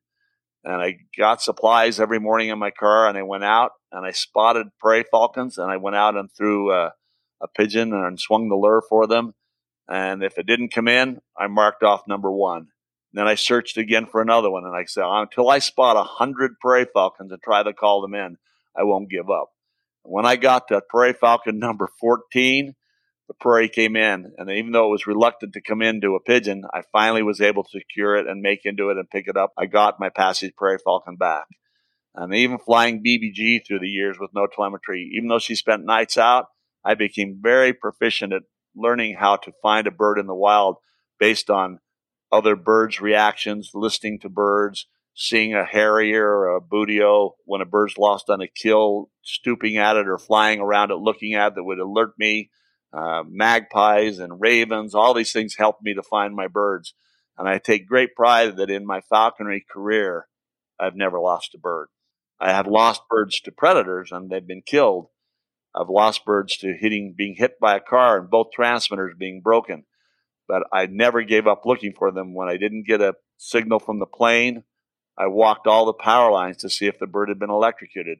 and 0.63 0.81
I 0.81 0.97
got 1.17 1.41
supplies 1.41 1.99
every 1.99 2.19
morning 2.19 2.49
in 2.49 2.59
my 2.59 2.71
car, 2.71 3.07
and 3.07 3.17
I 3.17 3.23
went 3.23 3.43
out 3.43 3.71
and 3.91 4.05
I 4.05 4.11
spotted 4.11 4.67
prairie 4.79 5.05
falcons, 5.09 5.57
and 5.57 5.71
I 5.71 5.77
went 5.77 5.95
out 5.95 6.15
and 6.15 6.29
threw 6.31 6.71
a, 6.71 6.93
a 7.41 7.47
pigeon 7.55 7.93
and 7.93 8.19
swung 8.19 8.49
the 8.49 8.55
lure 8.55 8.81
for 8.87 9.05
them, 9.07 9.33
and 9.87 10.23
if 10.23 10.37
it 10.37 10.47
didn't 10.47 10.73
come 10.73 10.87
in, 10.87 11.21
I 11.37 11.47
marked 11.47 11.83
off 11.83 12.07
number 12.07 12.31
one. 12.31 12.67
then 13.13 13.27
I 13.27 13.35
searched 13.35 13.77
again 13.77 14.07
for 14.07 14.21
another 14.21 14.49
one. 14.49 14.65
And 14.65 14.75
I 14.75 14.85
said, 14.85 15.03
until 15.05 15.49
I 15.49 15.59
spot 15.59 15.97
a 15.97 16.03
hundred 16.03 16.59
prairie 16.59 16.87
falcons 16.91 17.31
and 17.31 17.41
try 17.41 17.61
to 17.61 17.73
call 17.73 18.01
them 18.01 18.15
in, 18.15 18.37
I 18.75 18.83
won't 18.83 19.09
give 19.09 19.29
up. 19.29 19.49
When 20.03 20.25
I 20.25 20.35
got 20.35 20.67
to 20.69 20.81
prairie 20.89 21.13
falcon 21.13 21.59
number 21.59 21.87
14, 21.99 22.75
the 23.27 23.33
prairie 23.33 23.69
came 23.69 23.95
in. 23.95 24.33
And 24.37 24.49
even 24.49 24.71
though 24.71 24.87
it 24.87 24.91
was 24.91 25.07
reluctant 25.07 25.53
to 25.53 25.61
come 25.61 25.81
into 25.81 26.15
a 26.15 26.19
pigeon, 26.19 26.63
I 26.73 26.81
finally 26.91 27.23
was 27.23 27.41
able 27.41 27.63
to 27.63 27.79
secure 27.79 28.15
it 28.15 28.27
and 28.27 28.41
make 28.41 28.61
into 28.65 28.89
it 28.89 28.97
and 28.97 29.09
pick 29.09 29.27
it 29.27 29.37
up. 29.37 29.53
I 29.57 29.65
got 29.65 29.99
my 29.99 30.09
passage 30.09 30.53
prairie 30.55 30.79
falcon 30.83 31.15
back. 31.15 31.45
And 32.15 32.33
even 32.33 32.59
flying 32.59 33.03
BBG 33.03 33.65
through 33.65 33.79
the 33.79 33.87
years 33.87 34.17
with 34.19 34.31
no 34.35 34.47
telemetry, 34.47 35.09
even 35.15 35.29
though 35.29 35.39
she 35.39 35.55
spent 35.55 35.85
nights 35.85 36.17
out, 36.17 36.45
I 36.85 36.93
became 36.93 37.39
very 37.41 37.73
proficient 37.73 38.33
at 38.33 38.43
learning 38.75 39.15
how 39.19 39.37
to 39.37 39.51
find 39.61 39.87
a 39.87 39.91
bird 39.91 40.19
in 40.19 40.27
the 40.27 40.35
wild 40.35 40.77
based 41.19 41.49
on 41.49 41.79
other 42.31 42.55
birds' 42.55 42.99
reactions, 42.99 43.71
listening 43.73 44.19
to 44.19 44.29
birds, 44.29 44.87
seeing 45.15 45.53
a 45.53 45.65
harrier 45.65 46.27
or 46.27 46.55
a 46.55 46.61
buteo 46.61 47.31
when 47.45 47.61
a 47.61 47.65
bird's 47.65 47.97
lost 47.97 48.29
on 48.29 48.41
a 48.41 48.47
kill, 48.47 49.09
stooping 49.21 49.77
at 49.77 49.95
it 49.95 50.07
or 50.07 50.17
flying 50.17 50.59
around 50.59 50.91
it, 50.91 50.95
looking 50.95 51.35
at 51.35 51.49
it 51.49 51.55
that 51.55 51.63
would 51.63 51.79
alert 51.79 52.13
me. 52.17 52.49
Uh, 52.93 53.23
magpies 53.27 54.19
and 54.19 54.39
ravens, 54.39 54.93
all 54.93 55.13
these 55.13 55.31
things 55.33 55.55
helped 55.55 55.81
me 55.81 55.95
to 55.95 56.03
find 56.03 56.35
my 56.35 56.47
birds. 56.47 56.93
And 57.37 57.49
I 57.49 57.57
take 57.57 57.87
great 57.87 58.15
pride 58.15 58.57
that 58.57 58.69
in 58.69 58.85
my 58.85 59.01
falconry 59.01 59.65
career, 59.67 60.27
I've 60.79 60.95
never 60.95 61.19
lost 61.19 61.55
a 61.55 61.57
bird. 61.57 61.87
I 62.39 62.51
have 62.51 62.67
lost 62.67 63.01
birds 63.09 63.39
to 63.41 63.51
predators 63.51 64.11
and 64.11 64.29
they've 64.29 64.45
been 64.45 64.61
killed, 64.61 65.07
I've 65.75 65.89
lost 65.89 66.25
birds 66.25 66.57
to 66.57 66.73
hitting, 66.73 67.15
being 67.17 67.35
hit 67.35 67.59
by 67.59 67.75
a 67.75 67.79
car 67.79 68.19
and 68.19 68.29
both 68.29 68.51
transmitters 68.53 69.15
being 69.17 69.41
broken. 69.41 69.85
But 70.47 70.63
I 70.71 70.85
never 70.85 71.23
gave 71.23 71.47
up 71.47 71.65
looking 71.65 71.93
for 71.93 72.11
them. 72.11 72.33
When 72.33 72.47
I 72.47 72.57
didn't 72.57 72.85
get 72.85 73.01
a 73.01 73.15
signal 73.37 73.79
from 73.79 73.99
the 73.99 74.05
plane, 74.05 74.63
I 75.17 75.27
walked 75.27 75.67
all 75.67 75.85
the 75.85 75.93
power 75.93 76.31
lines 76.31 76.57
to 76.57 76.69
see 76.69 76.85
if 76.87 76.99
the 76.99 77.07
bird 77.07 77.29
had 77.29 77.39
been 77.39 77.49
electrocuted. 77.49 78.19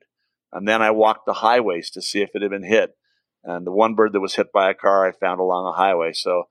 And 0.52 0.68
then 0.68 0.82
I 0.82 0.92
walked 0.92 1.26
the 1.26 1.34
highways 1.34 1.90
to 1.92 2.02
see 2.02 2.22
if 2.22 2.30
it 2.34 2.42
had 2.42 2.52
been 2.52 2.64
hit. 2.64 2.96
And 3.44 3.66
the 3.66 3.72
one 3.72 3.96
bird 3.96 4.14
that 4.14 4.22
was 4.22 4.36
hit 4.36 4.52
by 4.52 4.70
a 4.70 4.74
car 4.74 5.06
I 5.06 5.12
found 5.12 5.40
along 5.40 5.68
a 5.68 5.78
highway. 5.78 6.14
So 6.14 6.44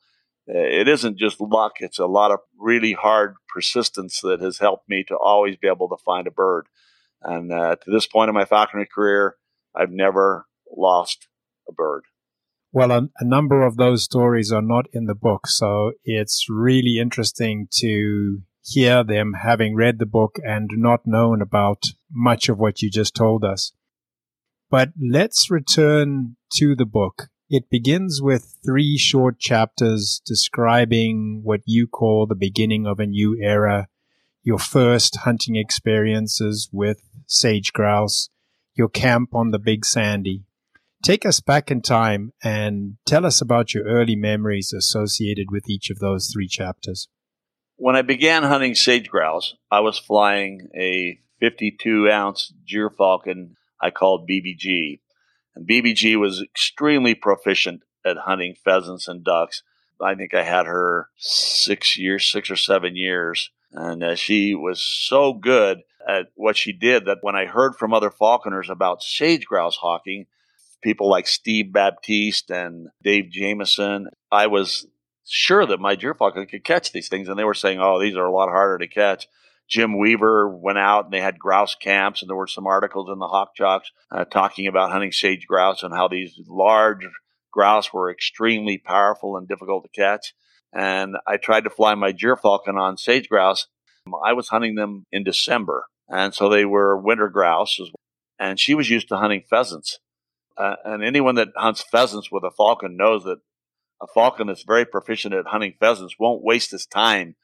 uh, 0.48 0.59
it 0.59 0.88
isn't 0.88 1.18
just 1.18 1.40
luck, 1.40 1.74
it's 1.81 1.98
a 1.98 2.07
lot 2.07 2.33
of 2.33 2.40
really 2.59 2.92
hard 2.92 3.37
persistence 3.48 4.20
that 4.20 4.40
has 4.40 4.59
helped 4.59 4.88
me 4.88 5.05
to 5.09 5.16
always 5.16 5.57
be 5.57 5.68
able 5.68 5.88
to 5.88 6.02
find 6.05 6.26
a 6.26 6.33
bird. 6.33 6.66
And 7.22 7.52
uh, 7.52 7.76
to 7.76 7.90
this 7.90 8.07
point 8.07 8.28
in 8.28 8.35
my 8.35 8.44
falconry 8.44 8.88
career, 8.92 9.37
I've 9.74 9.92
never 9.92 10.46
lost 10.76 11.28
a 11.68 11.72
bird. 11.72 12.05
Well, 12.72 12.90
a, 12.90 13.09
a, 13.18 13.24
number 13.24 13.62
of 13.62 13.76
those 13.76 14.02
stories 14.02 14.50
are 14.50 14.62
not 14.62 14.87
in 14.92 15.05
the 15.05 15.14
book, 15.14 15.46
so 15.46 15.92
it's 16.05 16.46
really 16.48 16.98
interesting 16.98 17.68
to 17.81 18.42
hear 18.62 19.05
them 19.05 19.35
having 19.42 19.74
read 19.74 19.98
the 19.98 20.07
book 20.07 20.38
and 20.42 20.70
not 20.76 21.07
known 21.07 21.42
about 21.42 21.85
much 22.11 22.48
of 22.48 22.59
what 22.59 22.81
you 22.81 22.90
just 22.90 23.14
told 23.14 23.44
us. 23.44 23.72
But 24.73 24.89
let's 25.01 25.53
return 25.53 26.37
to 26.55 26.75
the 26.75 26.85
book. 26.87 27.29
It 27.49 27.71
begins 27.71 28.21
with 28.21 28.57
three 28.65 28.99
short 28.99 29.39
chapters 29.39 30.21
describing 30.27 31.43
what 31.45 31.61
you 31.65 31.87
call 31.87 32.27
the 32.27 32.35
beginning 32.35 32.87
of 32.87 32.99
a 32.99 33.07
new 33.07 33.39
era, 33.41 33.87
your 34.43 34.59
first 34.59 35.19
hunting 35.19 35.55
experiences 35.55 36.69
with 36.73 37.03
sage 37.27 37.73
grouse, 37.73 38.31
your 38.75 38.89
camp 38.89 39.35
on 39.35 39.53
the 39.53 39.61
Big 39.61 39.85
Sandy, 39.85 40.43
Take 41.03 41.27
us 41.27 41.41
back 41.41 41.69
in 41.73 41.83
time 41.83 42.33
and 42.45 42.95
tell 43.07 43.27
us 43.27 43.41
about 43.41 43.75
your 43.75 43.83
early 43.85 44.15
memories 44.15 44.73
associated 44.73 45.51
with 45.51 45.69
each 45.69 45.91
of 45.91 45.99
those 45.99 46.31
three 46.33 46.47
chapters. 46.47 47.09
When 47.75 47.97
I 47.97 48.03
began 48.03 48.45
hunting 48.45 48.77
sage 48.77 49.09
grouse, 49.09 49.57
I 49.69 49.81
was 49.81 49.99
flying 49.99 50.69
a 50.79 51.19
52 51.41 52.09
ounce 52.09 52.53
Gyrfalcon 52.65 53.55
I 53.83 53.90
called 53.90 54.29
BBG. 54.29 55.01
And 55.55 55.68
BBG 55.68 56.18
was 56.18 56.40
extremely 56.40 57.14
proficient 57.14 57.83
at 58.07 58.16
hunting 58.18 58.55
pheasants 58.55 59.09
and 59.09 59.25
ducks. 59.25 59.62
I 60.01 60.14
think 60.14 60.35
I 60.35 60.42
had 60.42 60.66
her 60.66 61.11
six 61.16 61.97
years, 61.99 62.31
six 62.31 62.51
or 62.51 62.57
seven 62.57 62.97
years. 62.97 63.51
And 63.73 64.03
uh, 64.03 64.14
she 64.14 64.55
was 64.55 64.83
so 64.83 65.33
good 65.33 65.83
at 66.07 66.27
what 66.35 66.57
she 66.57 66.73
did 66.73 67.07
that 67.07 67.18
when 67.23 67.37
I 67.37 67.47
heard 67.47 67.77
from 67.77 67.95
other 67.95 68.11
falconers 68.11 68.68
about 68.68 69.03
sage 69.03 69.47
grouse 69.47 69.77
hawking, 69.77 70.27
people 70.83 71.09
like 71.09 71.27
Steve 71.29 71.73
Baptiste 71.73 72.51
and 72.51 72.88
Dave 73.03 73.31
Jameson, 73.31 74.09
I 74.31 74.49
was 74.49 74.87
sure 75.25 75.64
that 75.64 75.81
my 75.81 75.97
gyrfalcon 75.97 76.49
could 76.49 76.64
catch 76.64 76.92
these 76.92 77.09
things. 77.09 77.29
And 77.29 77.38
they 77.38 77.45
were 77.45 77.55
saying, 77.55 77.79
oh, 77.81 78.01
these 78.01 78.16
are 78.16 78.25
a 78.25 78.33
lot 78.33 78.49
harder 78.49 78.79
to 78.79 78.88
catch. 78.88 79.29
Jim 79.73 79.99
Weaver 79.99 80.51
went 80.51 80.77
out 80.77 81.07
and 81.07 81.15
they 81.15 81.21
had 81.21 81.39
grouse 81.39 81.75
camps, 81.75 82.21
and 82.21 82.29
there 82.29 82.37
were 82.37 82.47
some 82.47 82.67
articles 82.67 83.09
in 83.11 83.19
the 83.19 83.27
Hawk 83.27 83.53
Chalks 83.57 83.91
uh, 84.11 84.27
talking 84.27 84.67
about 84.67 84.93
hunting 84.93 85.13
sage 85.13 85.47
grouse 85.47 85.83
and 85.83 85.95
how 85.95 86.09
these 86.09 86.39
large 86.47 87.09
grouse 87.51 87.91
were 87.91 88.11
extremely 88.11 88.77
powerful 88.77 89.35
and 89.35 89.49
difficult 89.49 89.85
to 89.85 89.89
catch. 89.99 90.35
And 90.75 91.17
I 91.27 91.39
tried 91.39 91.65
to 91.65 91.71
fly 91.71 91.95
my 91.95 92.13
falcon 92.43 92.77
on 92.77 92.99
sage 92.99 93.31
grouse. 93.31 93.67
I 94.23 94.35
was 94.35 94.49
hunting 94.49 94.75
them 94.75 95.07
in 95.11 95.25
December, 95.25 95.87
and 96.07 96.35
so 96.35 96.51
they 96.51 96.67
were 96.67 96.95
winter 96.99 97.31
grouse. 97.31 97.79
And 98.39 98.61
she 98.61 98.75
was 98.75 98.91
used 98.91 99.09
to 99.09 99.17
hunting 99.17 99.43
pheasants. 99.49 100.01
Uh, 100.55 100.77
and 100.85 101.03
anyone 101.03 101.37
that 101.37 101.49
hunts 101.57 101.83
pheasants 101.83 102.31
with 102.31 102.45
a 102.45 102.51
falcon 102.51 102.99
knows 102.99 103.25
that 103.25 103.39
a 104.03 104.07
falcon 104.13 104.49
that's 104.49 104.65
very 104.65 104.85
proficient 104.85 105.33
at 105.33 105.47
hunting 105.47 105.73
pheasants 105.81 106.17
won't 106.19 106.45
waste 106.45 106.73
his 106.73 106.85
time 106.85 107.37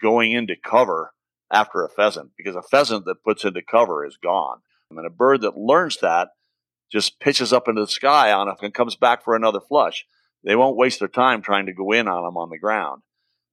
going 0.00 0.32
into 0.32 0.54
cover 0.56 1.10
after 1.52 1.84
a 1.84 1.88
pheasant 1.88 2.30
because 2.36 2.56
a 2.56 2.62
pheasant 2.62 3.04
that 3.04 3.22
puts 3.24 3.44
into 3.44 3.62
cover 3.62 4.04
is 4.04 4.16
gone. 4.22 4.58
I 4.90 4.94
mean, 4.94 5.06
a 5.06 5.10
bird 5.10 5.42
that 5.42 5.56
learns 5.56 5.98
that 5.98 6.28
just 6.90 7.20
pitches 7.20 7.52
up 7.52 7.68
into 7.68 7.82
the 7.82 7.88
sky 7.88 8.32
on 8.32 8.48
it 8.48 8.56
and 8.62 8.72
comes 8.74 8.96
back 8.96 9.24
for 9.24 9.34
another 9.34 9.60
flush. 9.60 10.06
They 10.44 10.56
won't 10.56 10.76
waste 10.76 10.98
their 10.98 11.08
time 11.08 11.42
trying 11.42 11.66
to 11.66 11.72
go 11.72 11.92
in 11.92 12.06
on 12.06 12.22
them 12.22 12.36
on 12.36 12.50
the 12.50 12.58
ground. 12.58 13.02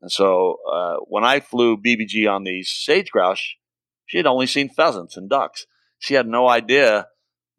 And 0.02 0.12
so 0.12 0.58
uh, 0.72 0.96
when 1.08 1.24
I 1.24 1.40
flew 1.40 1.78
BBG 1.78 2.30
on 2.30 2.44
these 2.44 2.70
sage 2.70 3.12
grouse, 3.12 3.42
she 4.06 4.18
had 4.18 4.26
only 4.26 4.48
seen 4.48 4.70
pheasants 4.70 5.16
and 5.16 5.30
ducks. 5.30 5.66
She 6.00 6.16
had 6.16 6.28
no 6.28 6.50
idea 6.50 7.08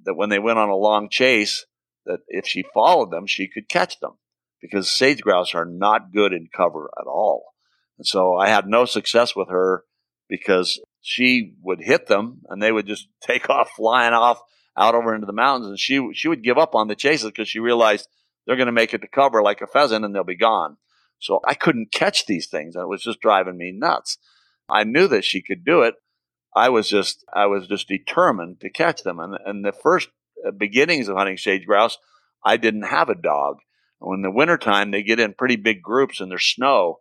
that 0.05 0.15
when 0.15 0.29
they 0.29 0.39
went 0.39 0.59
on 0.59 0.69
a 0.69 0.77
long 0.77 1.09
chase, 1.09 1.67
that 2.05 2.21
if 2.29 2.47
she 2.47 2.65
followed 2.75 3.11
them, 3.11 3.27
she 3.27 3.49
could 3.49 3.69
catch 3.69 4.01
them 4.01 4.19
because 4.61 4.91
sage 4.91 5.23
grouse 5.23 5.55
are 5.55 5.65
not 5.65 6.13
good 6.13 6.33
in 6.33 6.49
cover 6.55 6.91
at 7.01 7.07
all. 7.07 7.55
And 7.99 8.07
so 8.07 8.37
I 8.37 8.49
had 8.49 8.67
no 8.67 8.85
success 8.85 9.37
with 9.37 9.49
her 9.49 9.85
because 10.33 10.81
she 11.03 11.55
would 11.63 11.81
hit 11.81 12.07
them 12.07 12.41
and 12.49 12.63
they 12.63 12.73
would 12.73 12.87
just 12.87 13.09
take 13.21 13.51
off 13.51 13.71
flying 13.77 14.15
off 14.15 14.41
out 14.77 14.95
over 14.95 15.15
into 15.15 15.27
the 15.27 15.33
mountains 15.33 15.69
and 15.69 15.79
she 15.79 16.01
she 16.15 16.29
would 16.29 16.43
give 16.43 16.57
up 16.57 16.75
on 16.75 16.89
the 16.89 16.95
chases 16.95 17.27
because 17.27 17.49
she 17.49 17.59
realized 17.59 18.09
they're 18.47 18.57
going 18.57 18.67
to 18.67 18.73
make 18.73 18.95
it 18.95 19.03
to 19.03 19.09
cover 19.09 19.43
like 19.43 19.61
a 19.61 19.67
pheasant 19.67 20.05
and 20.05 20.15
they'll 20.15 20.25
be 20.25 20.37
gone. 20.37 20.79
So 21.19 21.41
I 21.47 21.55
couldn't 21.55 21.93
catch 21.93 22.27
these 22.27 22.49
things 22.49 22.75
and 22.75 22.83
it 22.83 22.89
was 22.89 23.03
just 23.03 23.21
driving 23.21 23.59
me 23.59 23.73
nuts. 23.73 24.17
I 24.71 24.85
knew 24.85 25.07
that 25.09 25.25
she 25.25 25.43
could 25.43 25.65
do 25.65 25.83
it. 25.83 25.95
I 26.57 26.71
was 26.71 26.89
just 26.89 27.25
I 27.33 27.47
was 27.47 27.69
just 27.69 27.89
determined 27.89 28.61
to 28.61 28.71
catch 28.71 29.03
them 29.03 29.21
and 29.21 29.37
and 29.45 29.65
the 29.65 29.73
first 29.73 30.09
uh, 30.47 30.51
beginnings 30.51 31.09
of 31.09 31.17
hunting 31.17 31.37
sage 31.37 31.67
grouse 31.67 31.99
I 32.45 32.57
didn't 32.57 32.83
have 32.83 33.09
a 33.09 33.15
dog 33.15 33.59
when 34.03 34.23
the 34.23 34.31
wintertime, 34.31 34.91
they 34.91 35.03
get 35.03 35.21
in 35.21 35.35
pretty 35.35 35.57
big 35.57 35.83
groups 35.83 36.21
and 36.21 36.31
there's 36.31 36.45
snow. 36.45 36.99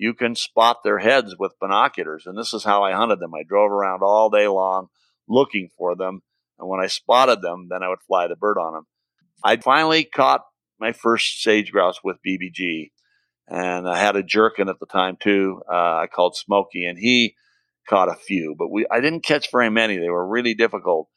You 0.00 0.14
can 0.14 0.34
spot 0.34 0.78
their 0.82 0.98
heads 0.98 1.36
with 1.38 1.58
binoculars. 1.60 2.24
And 2.24 2.36
this 2.36 2.54
is 2.54 2.64
how 2.64 2.82
I 2.82 2.92
hunted 2.92 3.20
them. 3.20 3.34
I 3.34 3.42
drove 3.46 3.70
around 3.70 4.00
all 4.02 4.30
day 4.30 4.48
long 4.48 4.86
looking 5.28 5.68
for 5.76 5.94
them. 5.94 6.22
And 6.58 6.66
when 6.70 6.80
I 6.80 6.86
spotted 6.86 7.42
them, 7.42 7.66
then 7.68 7.82
I 7.82 7.88
would 7.90 8.00
fly 8.08 8.26
the 8.26 8.34
bird 8.34 8.56
on 8.56 8.72
them. 8.72 8.86
I 9.44 9.58
finally 9.58 10.04
caught 10.04 10.40
my 10.78 10.92
first 10.92 11.42
sage 11.42 11.70
grouse 11.70 12.00
with 12.02 12.16
BBG. 12.26 12.92
And 13.46 13.86
I 13.86 13.98
had 13.98 14.16
a 14.16 14.22
jerkin 14.22 14.70
at 14.70 14.80
the 14.80 14.86
time 14.86 15.18
too. 15.20 15.60
Uh, 15.70 15.98
I 15.98 16.06
called 16.06 16.34
Smokey, 16.34 16.86
and 16.86 16.98
he 16.98 17.34
caught 17.86 18.08
a 18.08 18.14
few, 18.14 18.54
but 18.56 18.70
we 18.70 18.86
I 18.90 19.00
didn't 19.00 19.24
catch 19.24 19.50
very 19.50 19.68
many. 19.68 19.98
They 19.98 20.08
were 20.08 20.26
really 20.26 20.54
difficult. 20.54 21.08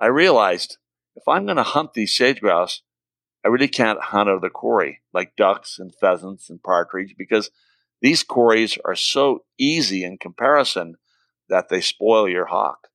I 0.00 0.06
realized 0.06 0.78
if 1.14 1.24
I'm 1.28 1.44
going 1.44 1.56
to 1.56 1.62
hunt 1.62 1.92
these 1.92 2.16
sage 2.16 2.40
grouse, 2.40 2.80
I 3.44 3.48
really 3.48 3.68
can't 3.68 4.00
hunt 4.00 4.30
out 4.30 4.36
of 4.36 4.40
the 4.40 4.50
quarry 4.50 5.02
like 5.12 5.36
ducks 5.36 5.78
and 5.78 5.92
pheasants 6.00 6.48
and 6.48 6.62
partridge 6.62 7.16
because 7.18 7.50
these 8.04 8.22
quarries 8.22 8.76
are 8.84 8.94
so 8.94 9.44
easy 9.58 10.04
in 10.04 10.18
comparison 10.18 10.96
that 11.48 11.70
they 11.70 11.80
spoil 11.80 12.28
your 12.28 12.44
hawk. 12.44 12.88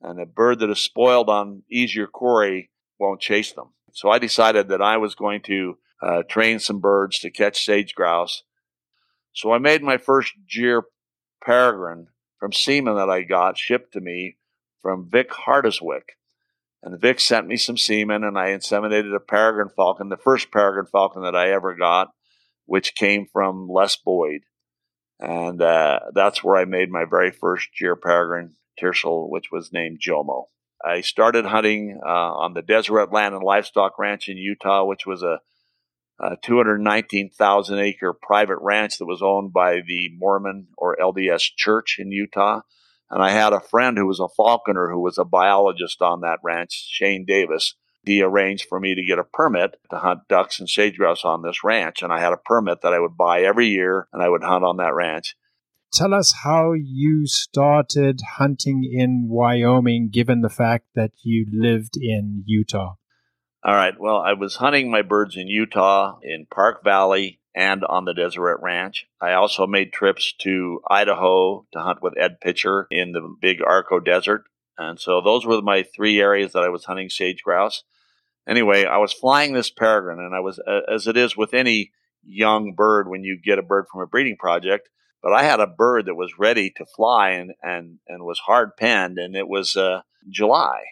And 0.00 0.20
a 0.20 0.24
bird 0.24 0.60
that 0.60 0.70
is 0.70 0.78
spoiled 0.78 1.28
on 1.28 1.64
easier 1.68 2.06
quarry 2.06 2.70
won't 2.96 3.20
chase 3.20 3.52
them. 3.52 3.72
So 3.92 4.08
I 4.08 4.20
decided 4.20 4.68
that 4.68 4.80
I 4.80 4.98
was 4.98 5.16
going 5.16 5.42
to 5.46 5.78
uh, 6.00 6.22
train 6.28 6.60
some 6.60 6.78
birds 6.78 7.18
to 7.18 7.30
catch 7.32 7.64
sage 7.64 7.96
grouse. 7.96 8.44
So 9.32 9.50
I 9.52 9.58
made 9.58 9.82
my 9.82 9.96
first 9.96 10.32
Gyr 10.46 10.82
peregrine 11.44 12.06
from 12.38 12.52
semen 12.52 12.94
that 12.94 13.10
I 13.10 13.22
got 13.22 13.58
shipped 13.58 13.92
to 13.94 14.00
me 14.00 14.36
from 14.80 15.10
Vic 15.10 15.30
Hardaswick. 15.30 16.10
And 16.84 17.00
Vic 17.00 17.18
sent 17.18 17.48
me 17.48 17.56
some 17.56 17.76
semen, 17.76 18.22
and 18.22 18.38
I 18.38 18.50
inseminated 18.50 19.12
a 19.12 19.18
peregrine 19.18 19.70
falcon, 19.74 20.08
the 20.08 20.16
first 20.16 20.52
peregrine 20.52 20.86
falcon 20.86 21.22
that 21.22 21.34
I 21.34 21.50
ever 21.50 21.74
got, 21.74 22.10
which 22.66 22.94
came 22.94 23.26
from 23.26 23.68
Les 23.68 23.96
Boyd. 23.96 24.42
And 25.22 25.62
uh, 25.62 26.00
that's 26.14 26.42
where 26.42 26.56
I 26.56 26.64
made 26.64 26.90
my 26.90 27.04
very 27.08 27.30
first 27.30 27.68
Gyr 27.72 27.94
peregrine 27.94 28.56
tiercel, 28.80 29.30
which 29.30 29.52
was 29.52 29.72
named 29.72 30.00
Jomo. 30.04 30.46
I 30.84 31.00
started 31.02 31.46
hunting 31.46 32.00
uh, 32.04 32.08
on 32.08 32.54
the 32.54 32.62
Deseret 32.62 33.12
Land 33.12 33.36
and 33.36 33.44
Livestock 33.44 34.00
Ranch 34.00 34.28
in 34.28 34.36
Utah, 34.36 34.84
which 34.84 35.06
was 35.06 35.22
a, 35.22 35.38
a 36.18 36.36
219,000 36.42 37.78
acre 37.78 38.12
private 38.12 38.58
ranch 38.60 38.98
that 38.98 39.06
was 39.06 39.22
owned 39.22 39.52
by 39.52 39.74
the 39.86 40.10
Mormon 40.18 40.66
or 40.76 40.96
LDS 41.00 41.52
Church 41.56 41.98
in 42.00 42.10
Utah. 42.10 42.62
And 43.08 43.22
I 43.22 43.30
had 43.30 43.52
a 43.52 43.60
friend 43.60 43.96
who 43.96 44.08
was 44.08 44.18
a 44.18 44.34
falconer 44.36 44.90
who 44.90 45.00
was 45.00 45.18
a 45.18 45.24
biologist 45.24 46.02
on 46.02 46.22
that 46.22 46.40
ranch, 46.42 46.88
Shane 46.90 47.24
Davis. 47.24 47.76
He 48.04 48.22
arranged 48.22 48.66
for 48.68 48.80
me 48.80 48.94
to 48.94 49.04
get 49.04 49.18
a 49.18 49.24
permit 49.24 49.76
to 49.90 49.98
hunt 49.98 50.28
ducks 50.28 50.58
and 50.58 50.68
sage 50.68 50.96
grouse 50.96 51.24
on 51.24 51.42
this 51.42 51.62
ranch. 51.62 52.02
And 52.02 52.12
I 52.12 52.20
had 52.20 52.32
a 52.32 52.36
permit 52.36 52.82
that 52.82 52.92
I 52.92 52.98
would 52.98 53.16
buy 53.16 53.42
every 53.42 53.68
year 53.68 54.08
and 54.12 54.22
I 54.22 54.28
would 54.28 54.42
hunt 54.42 54.64
on 54.64 54.78
that 54.78 54.94
ranch. 54.94 55.36
Tell 55.92 56.14
us 56.14 56.32
how 56.42 56.72
you 56.72 57.26
started 57.26 58.20
hunting 58.38 58.82
in 58.90 59.26
Wyoming, 59.28 60.08
given 60.10 60.40
the 60.40 60.48
fact 60.48 60.86
that 60.94 61.12
you 61.22 61.46
lived 61.52 61.98
in 62.00 62.44
Utah. 62.46 62.94
All 63.62 63.74
right. 63.74 63.94
Well, 64.00 64.16
I 64.16 64.32
was 64.32 64.56
hunting 64.56 64.90
my 64.90 65.02
birds 65.02 65.36
in 65.36 65.46
Utah, 65.48 66.18
in 66.22 66.46
Park 66.46 66.82
Valley, 66.82 67.40
and 67.54 67.84
on 67.84 68.06
the 68.06 68.14
Deseret 68.14 68.60
Ranch. 68.62 69.06
I 69.20 69.34
also 69.34 69.66
made 69.66 69.92
trips 69.92 70.32
to 70.40 70.80
Idaho 70.88 71.66
to 71.72 71.80
hunt 71.80 72.02
with 72.02 72.18
Ed 72.18 72.40
Pitcher 72.40 72.86
in 72.90 73.12
the 73.12 73.36
big 73.40 73.62
Arco 73.62 74.00
Desert. 74.00 74.44
And 74.78 74.98
so 74.98 75.20
those 75.20 75.44
were 75.44 75.60
my 75.60 75.82
three 75.82 76.20
areas 76.20 76.52
that 76.52 76.64
I 76.64 76.70
was 76.70 76.86
hunting 76.86 77.10
sage 77.10 77.42
grouse. 77.42 77.84
Anyway, 78.46 78.84
I 78.84 78.98
was 78.98 79.12
flying 79.12 79.52
this 79.52 79.70
peregrine, 79.70 80.18
and 80.18 80.34
I 80.34 80.40
was, 80.40 80.60
as 80.92 81.06
it 81.06 81.16
is 81.16 81.36
with 81.36 81.54
any 81.54 81.92
young 82.24 82.74
bird 82.74 83.08
when 83.08 83.22
you 83.22 83.38
get 83.42 83.58
a 83.58 83.62
bird 83.62 83.86
from 83.90 84.02
a 84.02 84.06
breeding 84.06 84.36
project, 84.36 84.88
but 85.22 85.32
I 85.32 85.44
had 85.44 85.60
a 85.60 85.66
bird 85.66 86.06
that 86.06 86.16
was 86.16 86.38
ready 86.38 86.70
to 86.76 86.84
fly 86.84 87.30
and, 87.30 87.52
and, 87.62 87.98
and 88.08 88.24
was 88.24 88.40
hard 88.40 88.76
penned, 88.76 89.18
and 89.18 89.36
it 89.36 89.48
was 89.48 89.76
uh, 89.76 90.02
July. 90.28 90.82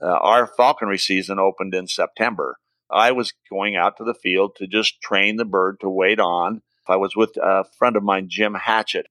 Uh, 0.00 0.06
our 0.06 0.46
falconry 0.46 0.98
season 0.98 1.38
opened 1.38 1.74
in 1.74 1.86
September. 1.86 2.58
I 2.90 3.12
was 3.12 3.34
going 3.50 3.76
out 3.76 3.96
to 3.98 4.04
the 4.04 4.14
field 4.14 4.56
to 4.56 4.66
just 4.66 5.00
train 5.02 5.36
the 5.36 5.44
bird 5.44 5.80
to 5.80 5.90
wait 5.90 6.20
on. 6.20 6.62
I 6.88 6.96
was 6.96 7.14
with 7.14 7.36
a 7.36 7.64
friend 7.78 7.96
of 7.96 8.02
mine, 8.02 8.28
Jim 8.30 8.54
Hatchett. 8.54 9.08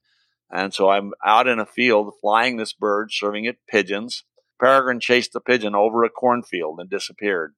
And 0.50 0.74
so 0.74 0.90
I'm 0.90 1.14
out 1.24 1.48
in 1.48 1.60
a 1.60 1.66
field 1.66 2.14
flying 2.22 2.58
this 2.58 2.74
bird, 2.74 3.12
serving 3.12 3.46
it 3.46 3.58
pigeons. 3.70 4.24
Peregrine 4.60 5.00
chased 5.00 5.34
the 5.34 5.42
pigeon 5.42 5.76
over 5.76 6.04
a 6.04 6.10
cornfield 6.10 6.80
and 6.80 6.90
disappeared. 6.90 7.54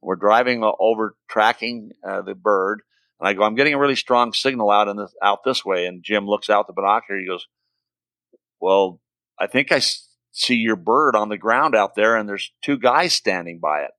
We're 0.00 0.16
driving 0.16 0.62
over, 0.78 1.16
tracking 1.28 1.92
uh, 2.06 2.22
the 2.22 2.34
bird. 2.34 2.82
And 3.20 3.28
I 3.28 3.34
go, 3.34 3.42
I'm 3.42 3.56
getting 3.56 3.74
a 3.74 3.78
really 3.78 3.96
strong 3.96 4.32
signal 4.32 4.70
out 4.70 4.88
in 4.88 4.96
this, 4.96 5.12
out 5.22 5.40
this 5.44 5.64
way. 5.64 5.86
And 5.86 6.04
Jim 6.04 6.26
looks 6.26 6.48
out 6.48 6.66
the 6.66 6.72
binocular. 6.72 7.20
He 7.20 7.26
goes, 7.26 7.46
Well, 8.60 9.00
I 9.38 9.46
think 9.48 9.72
I 9.72 9.80
see 10.32 10.54
your 10.54 10.76
bird 10.76 11.16
on 11.16 11.28
the 11.28 11.38
ground 11.38 11.74
out 11.74 11.94
there, 11.94 12.16
and 12.16 12.28
there's 12.28 12.52
two 12.62 12.78
guys 12.78 13.12
standing 13.12 13.58
by 13.58 13.82
it. 13.82 13.90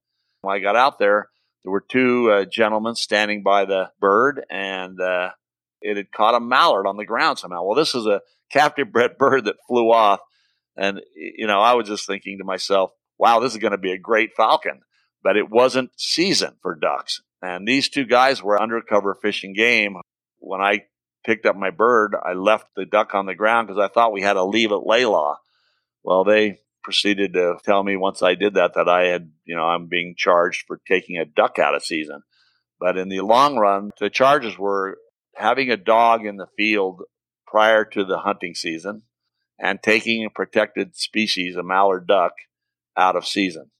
When 0.41 0.55
I 0.55 0.59
got 0.59 0.75
out 0.75 0.99
there, 0.99 1.29
there 1.63 1.71
were 1.71 1.83
two 1.87 2.31
uh, 2.31 2.45
gentlemen 2.45 2.95
standing 2.95 3.43
by 3.43 3.65
the 3.65 3.91
bird, 3.99 4.41
and 4.49 4.99
uh, 4.99 5.31
it 5.81 5.97
had 5.97 6.11
caught 6.11 6.35
a 6.35 6.39
mallard 6.39 6.87
on 6.87 6.97
the 6.97 7.05
ground 7.05 7.39
somehow. 7.39 7.63
Well, 7.63 7.75
this 7.75 7.93
is 7.93 8.05
a 8.05 8.21
captive 8.51 8.91
bred 8.91 9.17
bird 9.19 9.45
that 9.45 9.57
flew 9.67 9.91
off, 9.91 10.21
and 10.77 11.01
you 11.15 11.47
know, 11.47 11.59
I 11.59 11.73
was 11.73 11.87
just 11.87 12.07
thinking 12.07 12.37
to 12.37 12.45
myself, 12.45 12.91
"Wow, 13.17 13.39
this 13.39 13.51
is 13.51 13.59
going 13.59 13.71
to 13.71 13.77
be 13.77 13.91
a 13.91 13.97
great 13.97 14.31
falcon." 14.35 14.81
But 15.21 15.37
it 15.37 15.49
wasn't 15.49 15.91
season 15.97 16.55
for 16.61 16.75
ducks, 16.75 17.21
and 17.41 17.67
these 17.67 17.89
two 17.89 18.05
guys 18.05 18.41
were 18.41 18.61
undercover 18.61 19.15
Fish 19.15 19.43
and 19.43 19.55
Game. 19.55 19.97
When 20.37 20.61
I 20.61 20.85
picked 21.25 21.45
up 21.45 21.55
my 21.55 21.69
bird, 21.69 22.15
I 22.21 22.33
left 22.33 22.67
the 22.75 22.85
duck 22.85 23.13
on 23.13 23.25
the 23.25 23.35
ground 23.35 23.67
because 23.67 23.81
I 23.81 23.91
thought 23.91 24.13
we 24.13 24.21
had 24.21 24.37
a 24.37 24.43
leave 24.43 24.71
it 24.71 24.85
lay 24.85 25.05
law. 25.05 25.37
Well, 26.03 26.23
they 26.23 26.59
proceeded 26.83 27.33
to 27.33 27.57
tell 27.63 27.83
me 27.83 27.95
once 27.95 28.23
I 28.23 28.35
did 28.35 28.53
that 28.53 28.75
that 28.75 28.87
I 28.87 29.07
had, 29.07 29.31
you 29.45 29.55
know, 29.55 29.65
I'm 29.65 29.87
being 29.87 30.15
charged 30.17 30.65
for 30.65 30.79
taking 30.87 31.17
a 31.17 31.25
duck 31.25 31.59
out 31.59 31.75
of 31.75 31.83
season. 31.83 32.23
But 32.79 32.97
in 32.97 33.09
the 33.09 33.19
long 33.21 33.57
run, 33.57 33.91
the 33.99 34.09
charges 34.09 34.57
were 34.57 34.97
having 35.35 35.69
a 35.69 35.77
dog 35.77 36.25
in 36.25 36.37
the 36.37 36.47
field 36.57 37.03
prior 37.45 37.83
to 37.83 38.05
the 38.05 38.19
hunting 38.19 38.55
season 38.55 39.03
and 39.59 39.81
taking 39.83 40.23
a 40.23 40.29
protected 40.29 40.95
species, 40.95 41.57
a 41.57 41.63
mallard 41.63 42.07
duck, 42.07 42.33
out 42.95 43.15
of 43.15 43.27
season. 43.27 43.71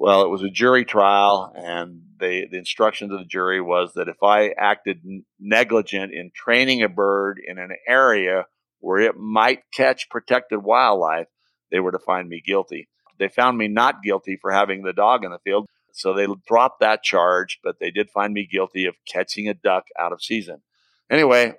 Well, 0.00 0.22
it 0.22 0.30
was 0.30 0.42
a 0.42 0.48
jury 0.48 0.86
trial, 0.86 1.52
and 1.54 2.00
they, 2.18 2.48
the 2.50 2.56
instructions 2.56 3.12
of 3.12 3.18
the 3.18 3.26
jury 3.26 3.60
was 3.60 3.92
that 3.96 4.08
if 4.08 4.22
I 4.22 4.48
acted 4.56 5.02
negligent 5.38 6.14
in 6.14 6.30
training 6.34 6.82
a 6.82 6.88
bird 6.88 7.38
in 7.46 7.58
an 7.58 7.72
area 7.86 8.46
where 8.78 8.98
it 8.98 9.18
might 9.18 9.60
catch 9.74 10.08
protected 10.08 10.62
wildlife, 10.62 11.26
they 11.70 11.80
were 11.80 11.92
to 11.92 11.98
find 11.98 12.30
me 12.30 12.42
guilty. 12.44 12.88
They 13.18 13.28
found 13.28 13.58
me 13.58 13.68
not 13.68 14.02
guilty 14.02 14.38
for 14.40 14.50
having 14.50 14.84
the 14.84 14.94
dog 14.94 15.22
in 15.22 15.32
the 15.32 15.38
field, 15.38 15.66
so 15.92 16.14
they 16.14 16.26
dropped 16.48 16.80
that 16.80 17.02
charge, 17.02 17.58
but 17.62 17.78
they 17.78 17.90
did 17.90 18.08
find 18.08 18.32
me 18.32 18.48
guilty 18.50 18.86
of 18.86 18.94
catching 19.06 19.50
a 19.50 19.54
duck 19.54 19.84
out 19.98 20.14
of 20.14 20.22
season. 20.22 20.62
Anyway, 21.10 21.52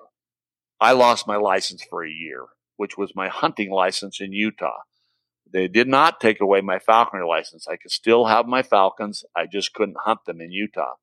I 0.80 0.94
lost 0.94 1.28
my 1.28 1.36
license 1.36 1.84
for 1.88 2.04
a 2.04 2.10
year, 2.10 2.48
which 2.76 2.98
was 2.98 3.16
my 3.16 3.28
hunting 3.28 3.70
license 3.70 4.20
in 4.20 4.34
Utah. 4.34 4.80
They 5.52 5.68
did 5.68 5.88
not 5.88 6.20
take 6.20 6.40
away 6.40 6.62
my 6.62 6.80
falconry 6.80 7.26
license. 7.26 7.68
I 7.68 7.76
could 7.76 7.92
still 7.92 8.26
have 8.26 8.48
my 8.48 8.64
falcons. 8.64 9.24
I 9.36 9.48
just 9.48 9.74
couldn't 9.74 9.98
hunt 10.06 10.26
them 10.26 10.40
in 10.42 10.52
Utah. 10.52 10.96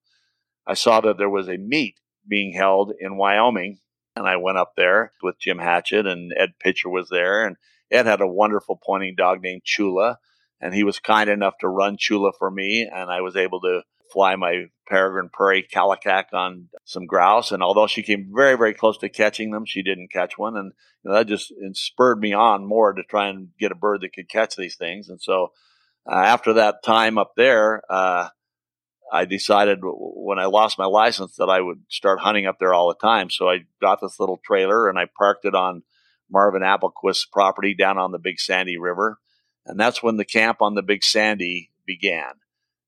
I 0.66 0.74
saw 0.74 1.00
that 1.00 1.18
there 1.18 1.30
was 1.30 1.48
a 1.48 1.56
meet 1.56 1.96
being 2.26 2.52
held 2.52 2.92
in 2.98 3.16
Wyoming, 3.16 3.80
and 4.16 4.26
I 4.26 4.36
went 4.36 4.58
up 4.58 4.72
there 4.76 5.12
with 5.22 5.38
Jim 5.38 5.58
Hatchett, 5.58 6.06
and 6.06 6.32
Ed 6.36 6.58
Pitcher 6.60 6.88
was 6.88 7.08
there, 7.08 7.46
and 7.46 7.56
Ed 7.90 8.06
had 8.06 8.20
a 8.20 8.26
wonderful 8.26 8.78
pointing 8.84 9.14
dog 9.16 9.42
named 9.42 9.64
Chula, 9.64 10.18
and 10.60 10.74
he 10.74 10.84
was 10.84 10.98
kind 10.98 11.30
enough 11.30 11.54
to 11.60 11.68
run 11.68 11.96
Chula 11.98 12.32
for 12.38 12.50
me, 12.50 12.88
and 12.92 13.10
I 13.10 13.20
was 13.20 13.36
able 13.36 13.60
to 13.62 13.82
fly 14.12 14.36
my 14.36 14.66
peregrine 14.86 15.30
prairie 15.32 15.66
calicac 15.72 16.32
on 16.32 16.68
some 16.84 17.06
grouse. 17.06 17.52
And 17.52 17.62
although 17.62 17.86
she 17.86 18.02
came 18.02 18.30
very, 18.34 18.56
very 18.56 18.74
close 18.74 18.98
to 18.98 19.08
catching 19.08 19.50
them, 19.50 19.64
she 19.66 19.82
didn't 19.82 20.12
catch 20.12 20.38
one. 20.38 20.56
And 20.56 20.72
you 21.04 21.10
know, 21.10 21.16
that 21.16 21.26
just 21.26 21.52
spurred 21.72 22.18
me 22.18 22.32
on 22.32 22.66
more 22.66 22.92
to 22.92 23.02
try 23.02 23.28
and 23.28 23.48
get 23.58 23.72
a 23.72 23.76
bird 23.76 24.00
that 24.00 24.14
could 24.14 24.28
catch 24.28 24.56
these 24.56 24.76
things. 24.76 25.08
And 25.08 25.20
so 25.20 25.52
uh, 26.10 26.14
after 26.14 26.54
that 26.54 26.82
time 26.82 27.18
up 27.18 27.32
there, 27.36 27.82
uh, 27.90 28.28
I 29.10 29.24
decided 29.24 29.80
when 29.82 30.38
I 30.38 30.46
lost 30.46 30.78
my 30.78 30.84
license 30.84 31.36
that 31.36 31.48
I 31.48 31.60
would 31.60 31.82
start 31.88 32.20
hunting 32.20 32.46
up 32.46 32.58
there 32.58 32.74
all 32.74 32.88
the 32.88 33.06
time. 33.06 33.30
So 33.30 33.48
I 33.48 33.60
got 33.80 34.00
this 34.00 34.20
little 34.20 34.40
trailer 34.44 34.88
and 34.88 34.98
I 34.98 35.06
parked 35.16 35.44
it 35.44 35.54
on 35.54 35.82
Marvin 36.30 36.62
Applequist's 36.62 37.26
property 37.26 37.74
down 37.74 37.98
on 37.98 38.12
the 38.12 38.18
Big 38.18 38.38
Sandy 38.38 38.76
River. 38.78 39.18
And 39.64 39.78
that's 39.78 40.02
when 40.02 40.16
the 40.16 40.24
camp 40.24 40.60
on 40.60 40.74
the 40.74 40.82
Big 40.82 41.02
Sandy 41.02 41.70
began. 41.86 42.32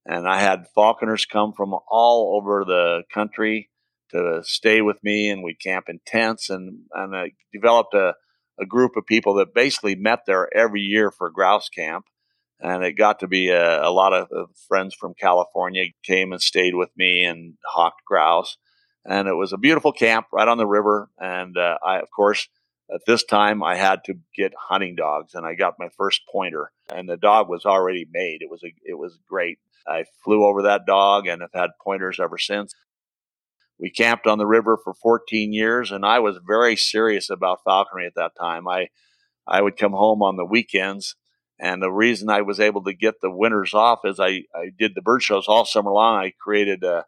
And 0.07 0.29
I 0.29 0.41
had 0.41 0.67
falconers 0.75 1.27
come 1.27 1.53
from 1.53 1.75
all 1.89 2.41
over 2.41 2.65
the 2.65 3.03
country 3.13 3.71
to 4.11 4.43
stay 4.43 4.81
with 4.81 5.03
me, 5.05 5.29
and 5.29 5.43
we 5.43 5.55
camp 5.55 5.87
in 5.89 6.01
tents, 6.05 6.51
and 6.51 6.81
and 6.93 7.15
I 7.15 7.33
developed 7.53 7.95
a, 7.95 8.15
a 8.61 8.67
group 8.67 8.97
of 8.97 9.07
people 9.07 9.35
that 9.35 9.55
basically 9.55 9.95
met 9.95 10.21
there 10.27 10.49
every 10.55 10.81
year 10.81 11.11
for 11.11 11.31
grouse 11.31 11.69
camp. 11.69 12.07
And 12.63 12.85
it 12.85 12.93
got 12.93 13.21
to 13.21 13.27
be 13.27 13.49
a, 13.49 13.83
a 13.83 13.91
lot 13.91 14.13
of, 14.13 14.29
friends 14.69 14.95
from 14.95 15.15
California 15.15 15.87
came 16.05 16.33
and 16.33 16.43
stayed 16.43 16.75
with 16.75 16.91
me 16.95 17.25
and 17.25 17.55
hawked 17.65 18.05
grouse. 18.05 18.59
And 19.05 19.29
it 19.29 19.35
was 19.35 19.55
a 19.55 19.59
beautiful 19.59 19.93
camp 19.93 20.27
right 20.31 20.47
on 20.47 20.59
the 20.59 20.67
river. 20.67 21.09
And 21.19 21.57
uh, 21.57 21.79
I, 21.83 22.01
of 22.01 22.09
course, 22.15 22.49
at 22.95 23.03
this 23.07 23.25
time, 23.25 23.63
I 23.63 23.77
had 23.77 24.05
to 24.05 24.15
get 24.37 24.53
hunting 24.59 24.97
dogs, 24.97 25.35
and 25.35 25.47
I 25.47 25.55
got 25.55 25.79
my 25.79 25.89
first 25.97 26.23
pointer. 26.31 26.73
And 26.93 27.09
the 27.09 27.17
dog 27.17 27.49
was 27.49 27.65
already 27.65 28.07
made. 28.11 28.39
It 28.41 28.51
was 28.51 28.63
a, 28.65 28.73
it 28.85 28.99
was 28.99 29.19
great. 29.29 29.59
I 29.87 30.05
flew 30.25 30.45
over 30.45 30.63
that 30.63 30.87
dog 30.87 31.27
and 31.27 31.43
have 31.43 31.51
had 31.55 31.71
pointers 31.83 32.19
ever 32.21 32.39
since. 32.39 32.75
We 33.79 33.91
camped 33.91 34.27
on 34.27 34.39
the 34.39 34.47
river 34.47 34.77
for 34.83 34.93
14 34.95 35.53
years, 35.53 35.91
and 35.91 36.05
I 36.05 36.19
was 36.19 36.39
very 36.47 36.77
serious 36.77 37.31
about 37.31 37.65
falconry 37.65 38.07
at 38.07 38.15
that 38.17 38.33
time. 38.39 38.69
I 38.69 38.89
I 39.47 39.63
would 39.63 39.77
come 39.77 39.93
home 39.93 40.23
on 40.23 40.37
the 40.37 40.45
weekends, 40.45 41.17
and 41.59 41.83
the 41.83 41.91
reason 41.91 42.31
I 42.31 42.43
was 42.43 42.61
able 42.61 42.85
to 42.85 42.93
get 42.93 43.17
the 43.21 43.31
winters 43.31 43.75
off 43.75 44.01
is 44.05 44.21
I, 44.21 44.45
I 44.55 44.71
did 44.79 44.95
the 44.95 45.03
bird 45.03 45.23
shows 45.23 45.47
all 45.49 45.65
summer 45.65 45.91
long. 45.91 46.17
I 46.19 46.33
created 46.41 46.85
a 46.85 47.07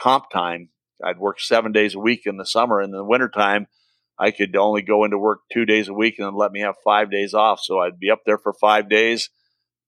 comp 0.00 0.30
time. 0.30 0.70
I'd 1.04 1.18
work 1.18 1.40
seven 1.40 1.72
days 1.72 1.94
a 1.94 2.00
week 2.00 2.22
in 2.24 2.38
the 2.38 2.46
summer. 2.46 2.80
and 2.80 2.92
In 2.92 2.98
the 2.98 3.04
wintertime, 3.04 3.66
I 4.18 4.30
could 4.30 4.56
only 4.56 4.82
go 4.82 5.04
into 5.04 5.18
work 5.18 5.40
two 5.52 5.64
days 5.64 5.88
a 5.88 5.94
week 5.94 6.14
and 6.18 6.26
then 6.26 6.34
let 6.34 6.52
me 6.52 6.60
have 6.60 6.76
five 6.84 7.10
days 7.10 7.34
off. 7.34 7.60
So 7.62 7.80
I'd 7.80 7.98
be 7.98 8.10
up 8.10 8.22
there 8.24 8.38
for 8.38 8.54
five 8.54 8.88
days, 8.88 9.28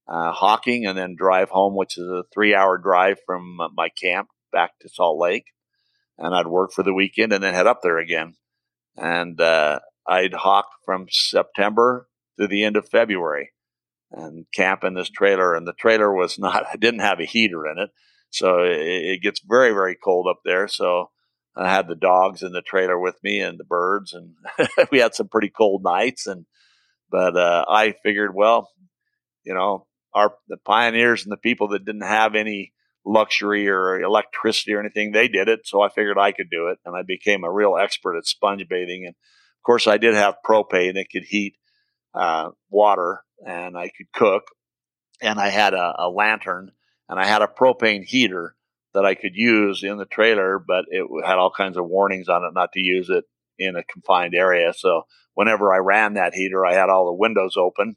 uh, 0.06 0.32
hawking, 0.32 0.86
and 0.86 0.98
then 0.98 1.16
drive 1.16 1.48
home, 1.48 1.74
which 1.74 1.96
is 1.96 2.06
a 2.06 2.24
three 2.32 2.54
hour 2.54 2.76
drive 2.76 3.18
from 3.24 3.58
my 3.74 3.88
camp 3.88 4.28
back 4.52 4.72
to 4.80 4.88
Salt 4.88 5.18
Lake. 5.18 5.46
And 6.18 6.34
I'd 6.34 6.46
work 6.46 6.72
for 6.72 6.82
the 6.82 6.94
weekend 6.94 7.32
and 7.32 7.42
then 7.42 7.54
head 7.54 7.66
up 7.66 7.80
there 7.82 7.98
again. 7.98 8.34
And 8.96 9.40
uh, 9.40 9.80
I'd 10.06 10.34
hawk 10.34 10.66
from 10.84 11.06
September 11.08 12.08
to 12.38 12.46
the 12.46 12.64
end 12.64 12.76
of 12.76 12.88
February 12.88 13.52
and 14.10 14.46
camp 14.54 14.84
in 14.84 14.94
this 14.94 15.10
trailer. 15.10 15.54
And 15.54 15.66
the 15.66 15.72
trailer 15.72 16.12
was 16.12 16.38
not, 16.38 16.66
I 16.70 16.76
didn't 16.80 17.00
have 17.00 17.20
a 17.20 17.24
heater 17.24 17.66
in 17.66 17.78
it. 17.78 17.90
So 18.30 18.58
it, 18.58 18.78
it 18.78 19.22
gets 19.22 19.40
very, 19.40 19.70
very 19.70 19.94
cold 19.94 20.26
up 20.28 20.40
there. 20.44 20.68
So 20.68 21.10
I 21.56 21.68
had 21.68 21.88
the 21.88 21.96
dogs 21.96 22.42
in 22.42 22.52
the 22.52 22.62
trailer 22.62 22.98
with 22.98 23.16
me 23.22 23.40
and 23.40 23.58
the 23.58 23.64
birds, 23.64 24.14
and 24.14 24.34
we 24.92 24.98
had 25.00 25.14
some 25.14 25.28
pretty 25.28 25.50
cold 25.50 25.82
nights. 25.82 26.26
And 26.26 26.46
but 27.10 27.36
uh, 27.36 27.64
I 27.68 27.94
figured, 28.02 28.34
well, 28.34 28.70
you 29.44 29.54
know, 29.54 29.86
our 30.14 30.34
the 30.48 30.56
pioneers 30.58 31.24
and 31.24 31.32
the 31.32 31.36
people 31.36 31.68
that 31.68 31.84
didn't 31.84 32.02
have 32.02 32.34
any 32.34 32.72
luxury 33.04 33.68
or 33.68 34.00
electricity 34.00 34.74
or 34.74 34.80
anything, 34.80 35.12
they 35.12 35.28
did 35.28 35.48
it. 35.48 35.60
So 35.64 35.80
I 35.80 35.88
figured 35.88 36.18
I 36.18 36.32
could 36.32 36.50
do 36.50 36.68
it, 36.68 36.78
and 36.84 36.96
I 36.96 37.02
became 37.02 37.44
a 37.44 37.52
real 37.52 37.76
expert 37.76 38.16
at 38.16 38.26
sponge 38.26 38.66
baiting. 38.68 39.04
And 39.06 39.14
of 39.14 39.62
course, 39.64 39.86
I 39.86 39.98
did 39.98 40.14
have 40.14 40.36
propane; 40.46 40.96
it 40.96 41.08
could 41.10 41.24
heat 41.24 41.56
uh, 42.14 42.50
water, 42.70 43.22
and 43.44 43.76
I 43.76 43.90
could 43.96 44.12
cook. 44.12 44.44
And 45.20 45.40
I 45.40 45.48
had 45.48 45.74
a, 45.74 45.94
a 45.98 46.08
lantern, 46.08 46.70
and 47.08 47.18
I 47.18 47.26
had 47.26 47.42
a 47.42 47.48
propane 47.48 48.04
heater 48.04 48.54
that 48.94 49.04
I 49.04 49.14
could 49.14 49.34
use 49.34 49.82
in 49.82 49.98
the 49.98 50.06
trailer, 50.06 50.58
but 50.58 50.86
it 50.88 51.06
had 51.24 51.38
all 51.38 51.50
kinds 51.50 51.76
of 51.76 51.86
warnings 51.86 52.28
on 52.28 52.44
it 52.44 52.54
not 52.54 52.72
to 52.72 52.80
use 52.80 53.10
it 53.10 53.24
in 53.58 53.76
a 53.76 53.84
confined 53.84 54.34
area. 54.34 54.72
So 54.72 55.02
whenever 55.34 55.72
I 55.72 55.78
ran 55.78 56.14
that 56.14 56.34
heater, 56.34 56.64
I 56.64 56.74
had 56.74 56.88
all 56.88 57.06
the 57.06 57.12
windows 57.12 57.56
open, 57.56 57.96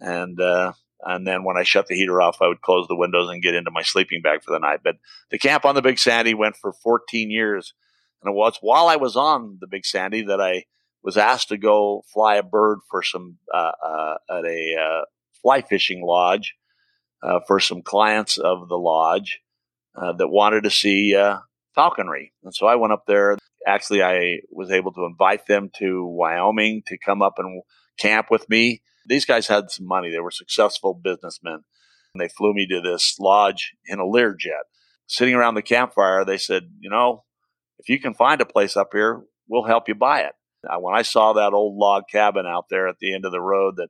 and 0.00 0.40
uh, 0.40 0.72
and 1.02 1.26
then 1.26 1.44
when 1.44 1.56
I 1.56 1.62
shut 1.62 1.86
the 1.86 1.94
heater 1.94 2.20
off, 2.20 2.42
I 2.42 2.48
would 2.48 2.60
close 2.60 2.86
the 2.88 2.96
windows 2.96 3.30
and 3.30 3.42
get 3.42 3.54
into 3.54 3.70
my 3.70 3.82
sleeping 3.82 4.20
bag 4.22 4.42
for 4.42 4.52
the 4.52 4.58
night. 4.58 4.80
But 4.82 4.96
the 5.30 5.38
camp 5.38 5.64
on 5.64 5.74
the 5.74 5.82
Big 5.82 5.98
Sandy 5.98 6.34
went 6.34 6.56
for 6.56 6.72
14 6.72 7.30
years, 7.30 7.74
and 8.22 8.32
it 8.32 8.36
was 8.36 8.58
while 8.60 8.88
I 8.88 8.96
was 8.96 9.16
on 9.16 9.58
the 9.60 9.68
Big 9.68 9.86
Sandy 9.86 10.22
that 10.22 10.40
I 10.40 10.64
was 11.02 11.16
asked 11.16 11.48
to 11.48 11.56
go 11.56 12.04
fly 12.12 12.36
a 12.36 12.42
bird 12.42 12.80
for 12.90 13.02
some 13.02 13.38
uh, 13.52 13.72
uh, 13.82 14.14
at 14.30 14.44
a 14.44 14.74
uh, 14.78 15.04
fly 15.40 15.62
fishing 15.62 16.04
lodge 16.04 16.54
uh, 17.22 17.40
for 17.46 17.60
some 17.60 17.82
clients 17.82 18.38
of 18.38 18.68
the 18.68 18.78
lodge 18.78 19.40
uh, 19.94 20.12
that 20.12 20.28
wanted 20.28 20.64
to 20.64 20.70
see 20.70 21.14
uh, 21.14 21.38
falconry. 21.74 22.32
And 22.42 22.54
so 22.54 22.66
I 22.66 22.76
went 22.76 22.92
up 22.92 23.04
there. 23.06 23.36
Actually, 23.66 24.02
I 24.02 24.40
was 24.50 24.70
able 24.70 24.92
to 24.92 25.04
invite 25.04 25.46
them 25.46 25.70
to 25.78 26.04
Wyoming 26.04 26.82
to 26.86 26.98
come 26.98 27.22
up 27.22 27.34
and 27.38 27.62
camp 27.98 28.26
with 28.30 28.48
me. 28.48 28.82
These 29.06 29.24
guys 29.24 29.46
had 29.46 29.70
some 29.70 29.86
money. 29.86 30.10
They 30.10 30.20
were 30.20 30.30
successful 30.30 30.94
businessmen. 30.94 31.60
And 32.14 32.20
they 32.20 32.28
flew 32.28 32.54
me 32.54 32.66
to 32.68 32.80
this 32.80 33.16
lodge 33.20 33.72
in 33.86 34.00
a 34.00 34.04
Learjet. 34.04 34.64
Sitting 35.06 35.34
around 35.34 35.54
the 35.54 35.62
campfire, 35.62 36.24
they 36.24 36.38
said, 36.38 36.64
You 36.80 36.90
know, 36.90 37.24
if 37.78 37.88
you 37.88 38.00
can 38.00 38.14
find 38.14 38.40
a 38.40 38.46
place 38.46 38.76
up 38.76 38.90
here, 38.92 39.22
we'll 39.48 39.64
help 39.64 39.88
you 39.88 39.94
buy 39.94 40.20
it. 40.20 40.32
Now, 40.64 40.80
when 40.80 40.94
I 40.94 41.02
saw 41.02 41.32
that 41.32 41.52
old 41.52 41.76
log 41.76 42.04
cabin 42.10 42.46
out 42.46 42.66
there 42.70 42.88
at 42.88 42.98
the 43.00 43.14
end 43.14 43.24
of 43.24 43.32
the 43.32 43.40
road 43.40 43.76
that 43.76 43.88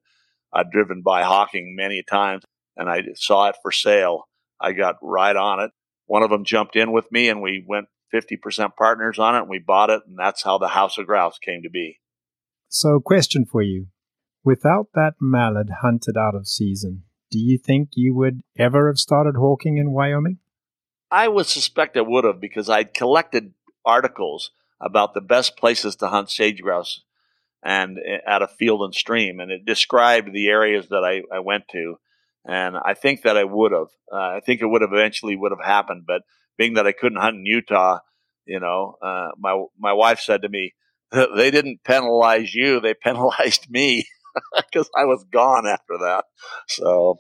I'd 0.53 0.71
driven 0.71 1.03
by 1.03 1.23
hawking 1.23 1.75
many 1.77 2.03
times 2.09 2.45
and 2.77 2.89
I 2.89 3.03
saw 3.15 3.49
it 3.49 3.57
for 3.63 3.73
sale, 3.73 4.29
I 4.61 4.73
got 4.73 4.97
right 5.03 5.35
on 5.35 5.61
it 5.61 5.71
one 6.11 6.25
of 6.25 6.31
them 6.31 6.44
jumped 6.44 6.75
in 6.75 6.90
with 6.90 7.05
me 7.12 7.29
and 7.29 7.40
we 7.40 7.64
went 7.64 7.87
50% 8.12 8.75
partners 8.77 9.20
on 9.20 9.37
it 9.37 9.42
and 9.42 9.49
we 9.49 9.61
bought 9.61 9.90
it 9.90 10.03
and 10.09 10.18
that's 10.18 10.42
how 10.42 10.59
the 10.59 10.66
House 10.66 10.99
of 10.99 11.07
Grouse 11.07 11.38
came 11.38 11.62
to 11.62 11.70
be. 11.70 12.01
So, 12.68 12.99
question 12.99 13.46
for 13.46 13.62
you. 13.62 13.87
Without 14.42 14.88
that 14.94 15.14
mallard 15.20 15.70
hunted 15.83 16.16
out 16.16 16.35
of 16.35 16.49
season, 16.49 17.05
do 17.31 17.38
you 17.38 17.59
think 17.59 17.90
you 17.94 18.12
would 18.16 18.40
ever 18.59 18.88
have 18.88 18.99
started 18.99 19.37
hawking 19.37 19.77
in 19.77 19.92
Wyoming? 19.92 20.38
I 21.12 21.29
would 21.29 21.46
suspect 21.46 21.96
I 21.96 22.01
would 22.01 22.25
have 22.25 22.40
because 22.40 22.68
I'd 22.68 22.92
collected 22.92 23.55
articles 23.85 24.51
about 24.81 25.14
the 25.14 25.20
best 25.20 25.57
places 25.57 25.94
to 25.96 26.09
hunt 26.09 26.29
sage 26.29 26.61
grouse 26.61 27.05
and 27.62 27.99
eh, 27.99 28.18
at 28.27 28.42
a 28.42 28.49
field 28.49 28.83
and 28.83 28.94
stream, 28.94 29.38
and 29.38 29.53
it 29.53 29.64
described 29.64 30.33
the 30.33 30.49
areas 30.49 30.88
that 30.88 31.05
I, 31.05 31.23
I 31.33 31.38
went 31.38 31.68
to 31.70 32.01
and 32.46 32.76
I 32.76 32.94
think 32.94 33.22
that 33.22 33.37
I 33.37 33.44
would 33.44 33.72
have. 33.72 33.88
Uh, 34.12 34.37
I 34.37 34.40
think 34.44 34.61
it 34.62 34.66
would 34.66 34.83
have 34.83 34.92
eventually 34.92 35.37
would 35.37 35.53
have 35.53 35.64
happened, 35.64 36.05
but 36.07 36.22
being 36.59 36.74
that 36.74 36.87
I 36.87 36.92
couldn't 36.92 37.20
hunt 37.20 37.37
in 37.37 37.46
Utah, 37.46 37.98
you 38.46 38.61
know, 38.61 38.96
uh, 39.03 39.29
my 39.38 39.62
my 39.79 39.92
wife 39.92 40.20
said 40.20 40.42
to 40.42 40.48
me, 40.48 40.72
"They 41.12 41.50
didn't 41.50 41.85
penalize 41.85 42.55
you; 42.55 42.81
they 42.81 42.94
penalized 43.03 43.70
me 43.70 44.07
because 44.57 44.90
I 44.96 45.05
was 45.05 45.24
gone 45.33 45.66
after 45.66 45.98
that." 46.00 46.24
So 46.68 47.18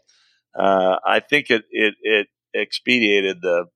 uh, 0.58 0.96
I 1.06 1.20
think 1.20 1.50
it 1.50 1.64
it 1.70 1.94
it 2.02 2.28
expedited 2.54 3.38
the 3.42 3.66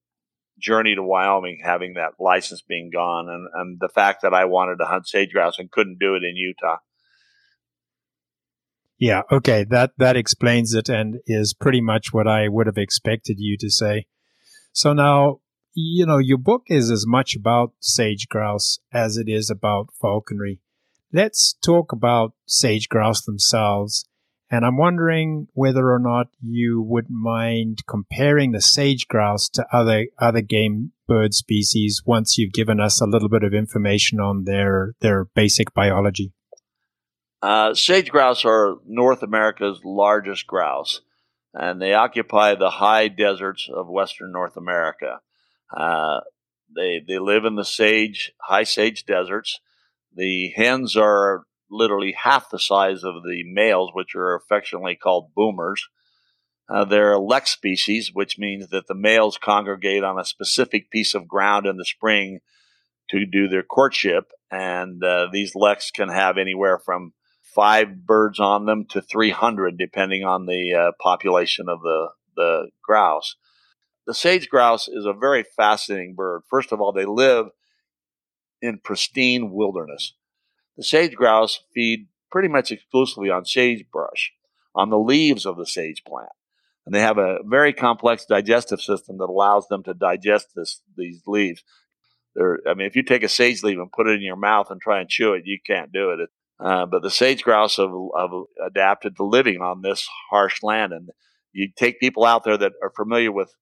journey 0.59 0.95
to 0.95 1.03
Wyoming, 1.03 1.61
having 1.65 1.95
that 1.95 2.13
license 2.21 2.63
being 2.63 2.91
gone, 2.93 3.29
and, 3.29 3.49
and 3.55 3.81
the 3.81 3.89
fact 3.89 4.23
that 4.23 4.35
I 4.35 4.45
wanted 4.47 4.77
to 4.79 4.87
hunt 4.87 5.07
sage 5.09 5.33
grouse 5.33 5.59
and 5.59 5.71
couldn't 5.71 5.99
do 6.01 6.15
it 6.15 6.23
in 6.25 6.37
Utah. 6.37 6.79
Yeah, 8.99 9.23
okay, 9.31 9.65
that 9.71 9.93
that 9.99 10.17
explains 10.17 10.73
it 10.75 10.89
and 10.89 11.17
is 11.27 11.53
pretty 11.53 11.81
much 11.81 12.13
what 12.13 12.29
I 12.29 12.49
would 12.49 12.67
have 12.67 12.79
expected 12.79 13.37
you 13.39 13.57
to 13.59 13.71
say. 13.71 14.07
So 14.73 14.93
now, 14.93 15.41
you 15.75 16.07
know, 16.07 16.19
your 16.19 16.39
book 16.39 16.63
is 16.69 16.91
as 16.91 17.07
much 17.07 17.35
about 17.35 17.73
sage 17.81 18.29
grouse 18.29 18.79
as 18.93 19.17
it 19.17 19.29
is 19.29 19.51
about 19.51 19.91
falconry. 20.01 20.61
Let's 21.13 21.55
talk 21.55 21.93
about 21.93 22.35
sage 22.47 22.89
grouse 22.89 23.23
themselves. 23.23 24.05
And 24.51 24.65
I'm 24.65 24.77
wondering 24.77 25.49
whether 25.55 25.91
or 25.93 25.99
not 25.99 26.29
you 26.41 26.81
would 26.81 27.11
mind 27.11 27.83
comparing 27.89 28.53
the 28.53 28.61
sage 28.61 29.09
grouse 29.09 29.49
to 29.51 29.67
other 29.73 30.07
other 30.21 30.43
game 30.43 30.93
bird 31.09 31.35
species 31.35 32.03
once 32.07 32.39
you've 32.39 32.53
given 32.53 32.79
us 32.79 33.01
a 33.01 33.07
little 33.07 33.29
bit 33.29 33.43
of 33.43 33.53
information 33.53 34.21
on 34.21 34.45
their 34.45 34.95
their 35.01 35.25
basic 35.25 35.75
biology. 35.75 36.33
Uh, 37.45 37.75
sage 37.75 38.09
grouse 38.09 38.47
are 38.47 38.77
North 38.87 39.23
America's 39.23 39.79
largest 39.85 40.47
grouse, 40.47 41.03
and 41.53 41.79
they 41.79 41.93
occupy 41.93 42.55
the 42.55 42.71
high 42.71 43.07
deserts 43.07 43.69
of 43.71 43.87
western 43.87 44.33
North 44.33 44.57
America. 44.57 45.21
Uh, 45.71 46.21
they 46.75 47.05
they 47.07 47.19
live 47.19 47.45
in 47.45 47.55
the 47.55 47.65
sage 47.67 48.33
high 48.41 48.63
sage 48.63 49.05
deserts. 49.05 49.61
The 50.17 50.55
hens 50.57 50.97
are 50.97 51.43
literally 51.71 52.13
half 52.13 52.49
the 52.49 52.59
size 52.59 53.05
of 53.05 53.17
the 53.23 53.43
males, 53.45 53.91
which 53.93 54.15
are 54.15 54.35
affectionately 54.35 54.97
called 54.97 55.35
boomers. 55.37 55.87
Uh, 56.67 56.87
they're 56.87 57.13
a 57.13 57.19
lek 57.19 57.47
species, 57.47 58.11
which 58.11 58.39
means 58.39 58.69
that 58.69 58.87
the 58.87 58.95
males 58.95 59.37
congregate 59.37 60.03
on 60.03 60.19
a 60.19 60.25
specific 60.25 60.91
piece 60.91 61.13
of 61.13 61.29
ground 61.29 61.67
in 61.67 61.77
the 61.77 61.85
spring 61.85 62.41
to 63.11 63.27
do 63.27 63.49
their 63.49 63.63
courtship, 63.63 64.31
and 64.51 65.05
uh, 65.05 65.27
these 65.31 65.53
leks 65.55 65.93
can 65.93 66.09
have 66.09 66.39
anywhere 66.39 66.79
from 66.79 67.13
five 67.55 68.07
birds 68.07 68.41
on 68.41 68.67
them 68.67 68.85
to 68.91 69.01
300, 69.01 69.79
depending 69.79 70.25
on 70.25 70.47
the 70.47 70.75
uh, 70.75 70.93
population 71.01 71.69
of 71.69 71.83
the, 71.83 72.09
the 72.37 72.69
grouse. 72.83 73.37
The 74.07 74.15
sage 74.15 74.49
grouse 74.49 74.89
is 74.89 75.07
a 75.07 75.13
very 75.13 75.45
fascinating 75.57 76.15
bird. 76.15 76.43
First 76.49 76.73
of 76.73 76.81
all, 76.81 76.93
they 76.93 77.07
live 77.07 77.47
in 78.61 78.79
pristine 78.79 79.51
wilderness. 79.51 80.15
The 80.77 80.85
sage 80.85 81.15
grouse 81.15 81.61
feed 81.75 82.09
pretty 82.31 82.49
much 82.49 82.73
exclusively 82.73 83.31
on 83.31 83.45
sagebrush, 83.45 84.33
on 84.75 84.91
the 84.91 84.99
leaves 84.99 85.47
of 85.47 85.57
the 85.57 85.67
sage 85.67 86.03
plant. 86.07 86.31
And 86.85 86.95
they 86.95 87.01
have 87.01 87.17
a 87.19 87.39
very 87.45 87.73
complex 87.73 88.27
digestive 88.27 88.81
system 88.81 89.19
that 89.19 89.31
allows 89.31 89.69
them 89.69 89.83
to 89.85 89.95
digest 89.95 90.49
this, 90.55 90.83
these 90.97 91.23
leaves. 91.27 91.63
They're, 92.35 92.59
I 92.69 92.75
mean, 92.75 92.87
if 92.87 92.97
you 92.97 93.03
take 93.03 93.23
a 93.23 93.29
sage 93.29 93.63
leaf 93.63 93.79
and 93.79 93.93
put 93.93 94.09
it 94.09 94.17
in 94.17 94.23
your 94.23 94.37
mouth 94.37 94.67
and 94.71 94.81
try 94.81 95.01
and 95.01 95.09
chew 95.09 95.33
it, 95.35 95.45
you 95.47 95.59
can't 95.65 95.93
do 95.93 96.11
it. 96.11 96.29
Uh, 96.61 96.87
but 96.87 97.03
the 97.03 97.11
sage 97.11 97.43
grouse 97.43 97.77
have, 97.77 97.91
have, 98.17 98.31
adapted 98.65 99.17
to 99.17 99.25
living 99.25 99.61
on 99.61 99.83
this 99.83 100.09
harsh 100.31 100.63
land. 100.63 100.93
And 100.93 101.11
you 101.53 101.69
take 101.75 102.01
people 102.01 102.25
out 102.25 102.45
there 102.45 102.57
that 102.57 102.73
are 102.83 102.93
familiar 102.95 103.33
with 103.33 103.55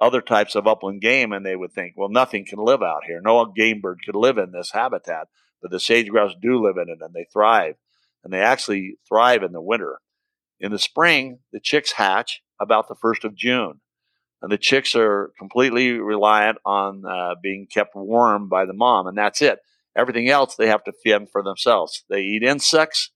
other 0.00 0.20
types 0.20 0.54
of 0.54 0.66
upland 0.66 1.00
game, 1.00 1.32
and 1.32 1.44
they 1.44 1.56
would 1.56 1.72
think, 1.72 1.94
well, 1.96 2.08
nothing 2.08 2.46
can 2.46 2.58
live 2.58 2.82
out 2.82 3.04
here. 3.06 3.20
No 3.22 3.44
game 3.46 3.80
bird 3.80 3.98
could 4.04 4.16
live 4.16 4.38
in 4.38 4.52
this 4.52 4.72
habitat. 4.72 5.28
But 5.62 5.70
the 5.70 5.80
sage 5.80 6.08
grouse 6.08 6.34
do 6.40 6.64
live 6.64 6.76
in 6.76 6.88
it, 6.88 6.98
and 7.00 7.14
they 7.14 7.26
thrive. 7.32 7.74
And 8.24 8.32
they 8.32 8.40
actually 8.40 8.96
thrive 9.08 9.42
in 9.42 9.52
the 9.52 9.60
winter. 9.60 9.98
In 10.58 10.72
the 10.72 10.78
spring, 10.78 11.38
the 11.52 11.60
chicks 11.60 11.92
hatch 11.92 12.42
about 12.60 12.88
the 12.88 12.94
first 12.94 13.24
of 13.24 13.34
June. 13.34 13.80
And 14.42 14.50
the 14.50 14.58
chicks 14.58 14.94
are 14.94 15.32
completely 15.38 15.92
reliant 15.92 16.58
on 16.64 17.04
uh, 17.06 17.34
being 17.42 17.66
kept 17.70 17.94
warm 17.94 18.48
by 18.48 18.64
the 18.64 18.72
mom, 18.72 19.06
and 19.06 19.16
that's 19.16 19.42
it. 19.42 19.58
Everything 19.96 20.28
else 20.28 20.54
they 20.54 20.68
have 20.68 20.84
to 20.84 20.92
fend 21.04 21.30
for 21.30 21.42
themselves. 21.42 22.04
They 22.08 22.22
eat 22.22 22.42
insects 22.42 23.10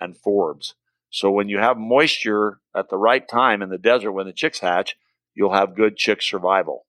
and 0.00 0.16
forbs. 0.16 0.74
So 1.10 1.30
when 1.30 1.48
you 1.48 1.58
have 1.58 1.78
moisture 1.78 2.60
at 2.76 2.90
the 2.90 2.98
right 2.98 3.26
time 3.26 3.62
in 3.62 3.70
the 3.70 3.78
desert 3.78 4.12
when 4.12 4.26
the 4.26 4.32
chicks 4.32 4.60
hatch, 4.60 4.96
you'll 5.34 5.54
have 5.54 5.76
good 5.76 5.96
chick 5.96 6.22
survival. 6.22 6.86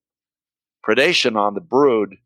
Predation 0.85 1.35
on 1.35 1.53
the 1.53 1.61
brood 1.61 2.17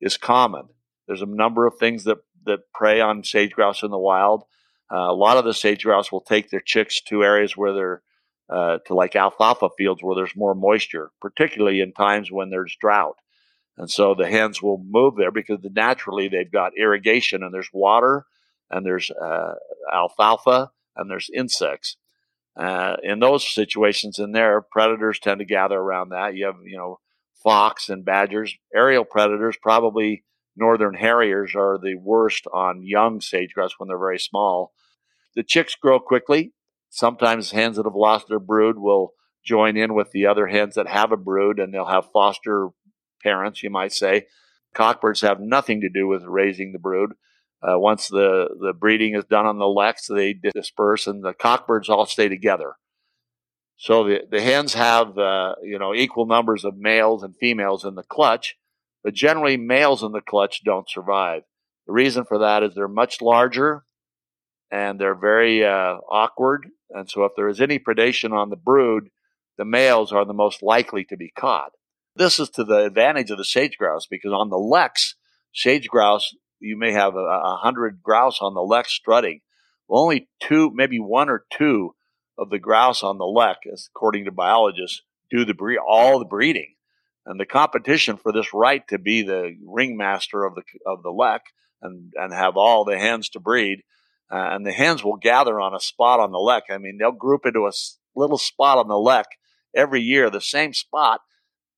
is 0.00 0.16
common. 0.16 0.68
There's 1.06 1.22
a 1.22 1.26
number 1.26 1.66
of 1.66 1.78
things 1.78 2.04
that, 2.04 2.18
that 2.44 2.72
prey 2.72 3.00
on 3.00 3.22
sage 3.22 3.52
grouse 3.52 3.82
in 3.82 3.90
the 3.90 3.98
wild. 3.98 4.44
Uh, 4.92 5.10
a 5.10 5.14
lot 5.14 5.36
of 5.36 5.44
the 5.44 5.54
sage 5.54 5.84
grouse 5.84 6.10
will 6.10 6.20
take 6.20 6.50
their 6.50 6.60
chicks 6.60 7.00
to 7.02 7.24
areas 7.24 7.56
where 7.56 7.72
they're 7.72 8.02
uh, 8.48 8.78
to 8.86 8.94
like 8.94 9.16
alfalfa 9.16 9.68
fields 9.76 10.02
where 10.02 10.14
there's 10.14 10.36
more 10.36 10.54
moisture, 10.54 11.10
particularly 11.20 11.80
in 11.80 11.92
times 11.92 12.30
when 12.30 12.50
there's 12.50 12.76
drought. 12.80 13.16
And 13.78 13.90
so 13.90 14.14
the 14.14 14.28
hens 14.28 14.62
will 14.62 14.82
move 14.88 15.14
there 15.16 15.30
because 15.30 15.58
naturally 15.62 16.28
they've 16.28 16.50
got 16.50 16.72
irrigation 16.78 17.42
and 17.42 17.52
there's 17.52 17.68
water 17.72 18.24
and 18.70 18.84
there's 18.84 19.10
uh, 19.10 19.54
alfalfa 19.92 20.70
and 20.96 21.10
there's 21.10 21.30
insects. 21.34 21.96
Uh, 22.56 22.96
in 23.02 23.18
those 23.20 23.46
situations 23.46 24.18
in 24.18 24.32
there, 24.32 24.62
predators 24.62 25.18
tend 25.18 25.40
to 25.40 25.44
gather 25.44 25.78
around 25.78 26.08
that. 26.08 26.34
You 26.34 26.46
have, 26.46 26.56
you 26.64 26.78
know, 26.78 27.00
fox 27.42 27.90
and 27.90 28.04
badgers. 28.04 28.54
Aerial 28.74 29.04
predators, 29.04 29.56
probably 29.60 30.24
northern 30.56 30.94
harriers, 30.94 31.54
are 31.54 31.78
the 31.78 31.96
worst 31.96 32.46
on 32.52 32.82
young 32.82 33.20
sage 33.20 33.52
grouse 33.54 33.74
when 33.78 33.88
they're 33.88 33.98
very 33.98 34.18
small. 34.18 34.72
The 35.34 35.42
chicks 35.42 35.74
grow 35.74 36.00
quickly. 36.00 36.54
Sometimes 36.88 37.50
hens 37.50 37.76
that 37.76 37.84
have 37.84 37.94
lost 37.94 38.28
their 38.28 38.40
brood 38.40 38.78
will 38.78 39.12
join 39.44 39.76
in 39.76 39.94
with 39.94 40.10
the 40.12 40.26
other 40.26 40.46
hens 40.46 40.76
that 40.76 40.88
have 40.88 41.12
a 41.12 41.16
brood 41.16 41.58
and 41.58 41.74
they'll 41.74 41.84
have 41.84 42.10
foster 42.10 42.70
parents, 43.22 43.62
you 43.62 43.70
might 43.70 43.92
say. 43.92 44.26
Cockbirds 44.74 45.22
have 45.22 45.40
nothing 45.40 45.80
to 45.80 45.88
do 45.88 46.06
with 46.06 46.22
raising 46.24 46.72
the 46.72 46.78
brood. 46.78 47.12
Uh, 47.62 47.78
once 47.78 48.08
the, 48.08 48.48
the 48.60 48.72
breeding 48.72 49.14
is 49.16 49.24
done 49.24 49.46
on 49.46 49.58
the 49.58 49.64
leks, 49.64 50.06
they 50.06 50.34
disperse, 50.34 51.06
and 51.06 51.24
the 51.24 51.32
cockbirds 51.32 51.88
all 51.88 52.06
stay 52.06 52.28
together. 52.28 52.74
So 53.76 54.04
the, 54.04 54.20
the 54.30 54.40
hens 54.40 54.74
have 54.74 55.18
uh, 55.18 55.54
you 55.62 55.78
know 55.78 55.94
equal 55.94 56.26
numbers 56.26 56.64
of 56.64 56.76
males 56.76 57.22
and 57.22 57.36
females 57.36 57.84
in 57.84 57.94
the 57.94 58.02
clutch, 58.02 58.56
but 59.04 59.14
generally 59.14 59.56
males 59.56 60.02
in 60.02 60.12
the 60.12 60.20
clutch 60.20 60.62
don't 60.64 60.88
survive. 60.88 61.42
The 61.86 61.92
reason 61.92 62.24
for 62.24 62.38
that 62.38 62.62
is 62.62 62.74
they're 62.74 62.88
much 62.88 63.20
larger 63.20 63.84
and 64.70 64.98
they're 64.98 65.14
very 65.14 65.64
uh, 65.64 65.98
awkward, 66.10 66.68
and 66.90 67.08
so 67.08 67.24
if 67.24 67.32
there 67.36 67.48
is 67.48 67.60
any 67.60 67.78
predation 67.78 68.32
on 68.32 68.50
the 68.50 68.56
brood, 68.56 69.10
the 69.58 69.64
males 69.64 70.12
are 70.12 70.24
the 70.24 70.32
most 70.32 70.62
likely 70.62 71.04
to 71.04 71.16
be 71.16 71.30
caught. 71.38 71.72
This 72.16 72.38
is 72.38 72.48
to 72.50 72.64
the 72.64 72.84
advantage 72.84 73.30
of 73.30 73.36
the 73.36 73.44
sage 73.44 73.76
grouse 73.76 74.06
because 74.06 74.32
on 74.32 74.48
the 74.48 74.56
leks, 74.56 75.14
sage 75.52 75.86
grouse, 75.88 76.34
you 76.60 76.78
may 76.78 76.92
have 76.92 77.14
a, 77.14 77.18
a 77.18 77.58
hundred 77.62 78.02
grouse 78.02 78.38
on 78.40 78.54
the 78.54 78.62
lek 78.62 78.88
strutting. 78.88 79.40
Well, 79.86 80.02
only 80.02 80.28
two, 80.40 80.70
maybe 80.74 80.98
one 80.98 81.28
or 81.28 81.44
two 81.52 81.94
of 82.38 82.48
the 82.48 82.58
grouse 82.58 83.02
on 83.02 83.18
the 83.18 83.24
lek, 83.26 83.58
according 83.94 84.24
to 84.24 84.32
biologists, 84.32 85.02
do 85.30 85.44
the 85.44 85.54
breed, 85.54 85.78
all 85.78 86.18
the 86.18 86.24
breeding. 86.24 86.74
And 87.26 87.38
the 87.38 87.46
competition 87.46 88.16
for 88.16 88.32
this 88.32 88.54
right 88.54 88.86
to 88.88 88.98
be 88.98 89.22
the 89.22 89.56
ringmaster 89.66 90.44
of 90.44 90.54
the 90.54 90.62
of 90.86 91.02
the 91.02 91.10
lek 91.10 91.42
and 91.82 92.12
and 92.16 92.32
have 92.32 92.56
all 92.56 92.84
the 92.84 92.98
hens 92.98 93.28
to 93.30 93.40
breed, 93.40 93.80
uh, 94.32 94.36
and 94.52 94.64
the 94.64 94.72
hens 94.72 95.04
will 95.04 95.16
gather 95.16 95.60
on 95.60 95.74
a 95.74 95.80
spot 95.80 96.20
on 96.20 96.30
the 96.30 96.38
lek. 96.38 96.64
I 96.70 96.78
mean, 96.78 96.98
they'll 96.98 97.12
group 97.12 97.44
into 97.44 97.66
a 97.66 97.72
little 98.14 98.38
spot 98.38 98.78
on 98.78 98.88
the 98.88 98.98
lek 98.98 99.26
every 99.74 100.00
year, 100.00 100.30
the 100.30 100.40
same 100.40 100.72
spot, 100.72 101.20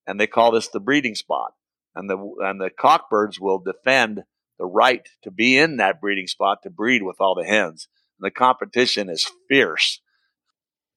and 0.09 0.19
they 0.19 0.27
call 0.27 0.51
this 0.51 0.69
the 0.69 0.81
breeding 0.81 1.15
spot. 1.15 1.53
And 1.95 2.09
the 2.09 2.17
and 2.41 2.61
the 2.61 2.71
cockbirds 2.71 3.39
will 3.39 3.59
defend 3.59 4.23
the 4.59 4.67
right 4.67 5.07
to 5.23 5.31
be 5.31 5.57
in 5.57 5.77
that 5.77 6.01
breeding 6.01 6.27
spot 6.27 6.63
to 6.63 6.71
breed 6.71 7.03
with 7.03 7.21
all 7.21 7.35
the 7.35 7.45
hens. 7.45 7.87
And 8.19 8.27
the 8.27 8.31
competition 8.31 9.09
is 9.09 9.31
fierce. 9.49 10.01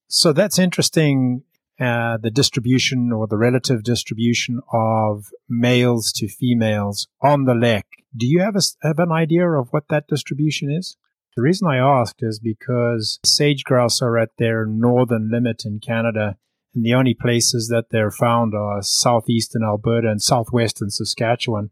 So 0.08 0.34
that's 0.34 0.58
interesting. 0.58 1.44
Uh, 1.80 2.18
the 2.22 2.30
distribution 2.30 3.12
or 3.12 3.26
the 3.26 3.38
relative 3.38 3.82
distribution 3.84 4.62
of 4.72 5.30
males 5.50 6.12
to 6.12 6.28
females 6.28 7.08
on 7.22 7.46
the 7.46 7.56
lek. 7.56 7.88
Do 8.16 8.28
you 8.28 8.40
have 8.42 8.56
a, 8.56 8.62
have 8.84 9.00
an 9.00 9.12
idea 9.12 9.50
of 9.50 9.70
what 9.72 9.86
that 9.90 10.08
distribution 10.08 10.70
is? 10.70 10.96
The 11.36 11.42
reason 11.42 11.68
I 11.68 11.78
asked 11.78 12.22
is 12.22 12.40
because 12.40 13.20
sage 13.26 13.64
grouse 13.64 14.00
are 14.00 14.18
at 14.20 14.38
their 14.38 14.66
northern 14.66 15.32
limit 15.32 15.64
in 15.66 15.80
Canada 15.80 16.38
and 16.74 16.86
the 16.86 16.94
only 16.94 17.14
places 17.14 17.68
that 17.68 17.86
they're 17.92 18.12
found 18.12 18.54
are 18.56 18.82
southeastern 18.82 19.64
Alberta 19.64 20.10
and 20.10 20.22
southwestern 20.22 20.90
Saskatchewan. 20.90 21.72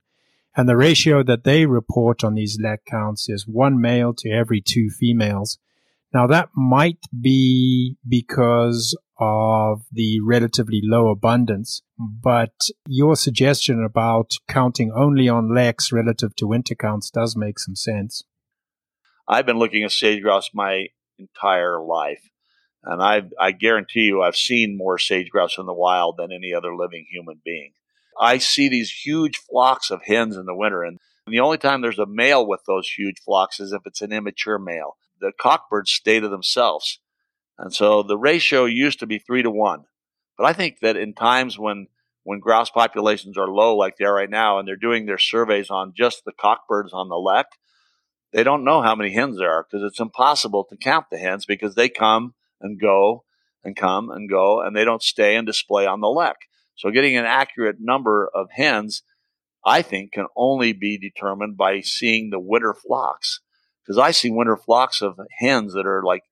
And 0.56 0.68
the 0.68 0.76
ratio 0.76 1.24
that 1.24 1.44
they 1.44 1.66
report 1.66 2.24
on 2.24 2.34
these 2.34 2.60
lek 2.62 2.84
counts 2.86 3.30
is 3.30 3.48
one 3.48 3.80
male 3.80 4.14
to 4.18 4.30
every 4.30 4.62
two 4.62 4.90
females. 4.90 5.58
Now 6.14 6.28
that 6.28 6.50
might 6.56 7.00
be 7.22 7.98
because 8.08 8.98
of 9.20 9.84
the 9.92 10.20
relatively 10.22 10.82
low 10.84 11.10
abundance, 11.10 11.82
but 11.98 12.54
your 12.88 13.16
suggestion 13.16 13.84
about 13.84 14.32
counting 14.48 14.92
only 14.96 15.30
on 15.30 15.54
leks 15.54 15.92
relative 15.92 16.36
to 16.38 16.48
winter 16.48 16.76
counts 16.76 17.10
does 17.10 17.36
make 17.36 17.60
some 17.60 17.76
sense. 17.76 18.24
I've 19.28 19.46
been 19.46 19.60
looking 19.60 19.84
at 19.84 19.92
sage 19.92 20.24
grouse 20.24 20.50
my 20.54 20.88
entire 21.20 21.80
life. 21.80 22.30
And 22.84 23.02
I, 23.02 23.24
I 23.40 23.52
guarantee 23.52 24.04
you, 24.04 24.22
I've 24.22 24.36
seen 24.36 24.78
more 24.78 24.98
sage 24.98 25.30
grouse 25.30 25.58
in 25.58 25.66
the 25.66 25.74
wild 25.74 26.16
than 26.18 26.32
any 26.32 26.54
other 26.54 26.76
living 26.76 27.06
human 27.10 27.42
being. 27.44 27.74
I 28.20 28.38
see 28.38 28.70
these 28.70 28.92
huge 28.92 29.38
flocks 29.38 29.92
of 29.92 30.04
hens 30.06 30.38
in 30.38 30.46
the 30.46 30.56
winter. 30.56 30.84
And 30.84 31.00
the 31.28 31.40
only 31.40 31.58
time 31.58 31.82
there's 31.82 32.00
a 32.00 32.06
male 32.06 32.46
with 32.46 32.62
those 32.66 32.90
huge 32.90 33.20
flocks 33.24 33.60
is 33.60 33.74
if 33.74 33.82
it's 33.86 34.02
an 34.02 34.12
immature 34.12 34.60
male. 34.60 34.98
The 35.20 35.34
cockbirds 35.40 35.90
stay 35.90 36.20
to 36.20 36.30
themselves. 36.30 37.00
And 37.58 37.74
so 37.74 38.04
the 38.04 38.18
ratio 38.18 38.66
used 38.66 39.00
to 39.00 39.08
be 39.08 39.20
three 39.20 39.44
to 39.44 39.52
one. 39.52 39.86
But 40.38 40.46
I 40.46 40.54
think 40.54 40.80
that 40.80 40.96
in 40.96 41.14
times 41.14 41.60
when 41.60 41.88
when 42.24 42.40
grouse 42.40 42.70
populations 42.70 43.38
are 43.38 43.48
low 43.48 43.76
like 43.76 43.98
they 43.98 44.06
are 44.06 44.14
right 44.14 44.30
now, 44.30 44.60
and 44.60 44.68
they're 44.68 44.76
doing 44.76 45.06
their 45.06 45.18
surveys 45.18 45.70
on 45.70 45.94
just 45.96 46.24
the 46.26 46.32
cockbirds 46.32 46.94
on 46.94 47.10
the 47.10 47.16
lek, 47.16 47.48
they 48.32 48.44
don't 48.44 48.64
know 48.64 48.82
how 48.82 48.96
many 48.96 49.12
hens 49.12 49.38
there 49.38 49.52
are 49.52 49.66
because 49.70 49.84
it's 49.84 50.00
impossible 50.00 50.66
to 50.70 50.78
count 50.78 51.08
the 51.10 51.18
hens 51.18 51.46
because 51.46 51.76
they 51.76 51.90
come 51.90 52.36
and 52.62 52.80
go 52.80 53.24
and 53.64 53.76
come 53.76 54.10
and 54.10 54.30
go 54.30 54.62
and 54.62 54.76
they 54.76 54.86
don't 54.86 55.04
stay 55.04 55.36
and 55.36 55.46
display 55.46 55.86
on 55.86 56.02
the 56.02 56.08
lek. 56.08 56.38
So 56.76 56.92
getting 56.92 57.18
an 57.18 57.26
accurate 57.26 57.78
number 57.80 58.30
of 58.34 58.48
hens, 58.52 59.04
I 59.66 59.82
think, 59.82 60.14
can 60.14 60.28
only 60.36 60.72
be 60.74 60.98
determined 60.98 61.58
by 61.58 61.82
seeing 61.82 62.30
the 62.30 62.40
winter 62.40 62.74
flocks. 62.74 63.42
Because 63.84 63.98
I 63.98 64.12
see 64.12 64.30
winter 64.30 64.56
flocks 64.56 65.02
of 65.02 65.20
hens 65.40 65.74
that 65.74 65.86
are 65.86 66.04
like 66.04 66.24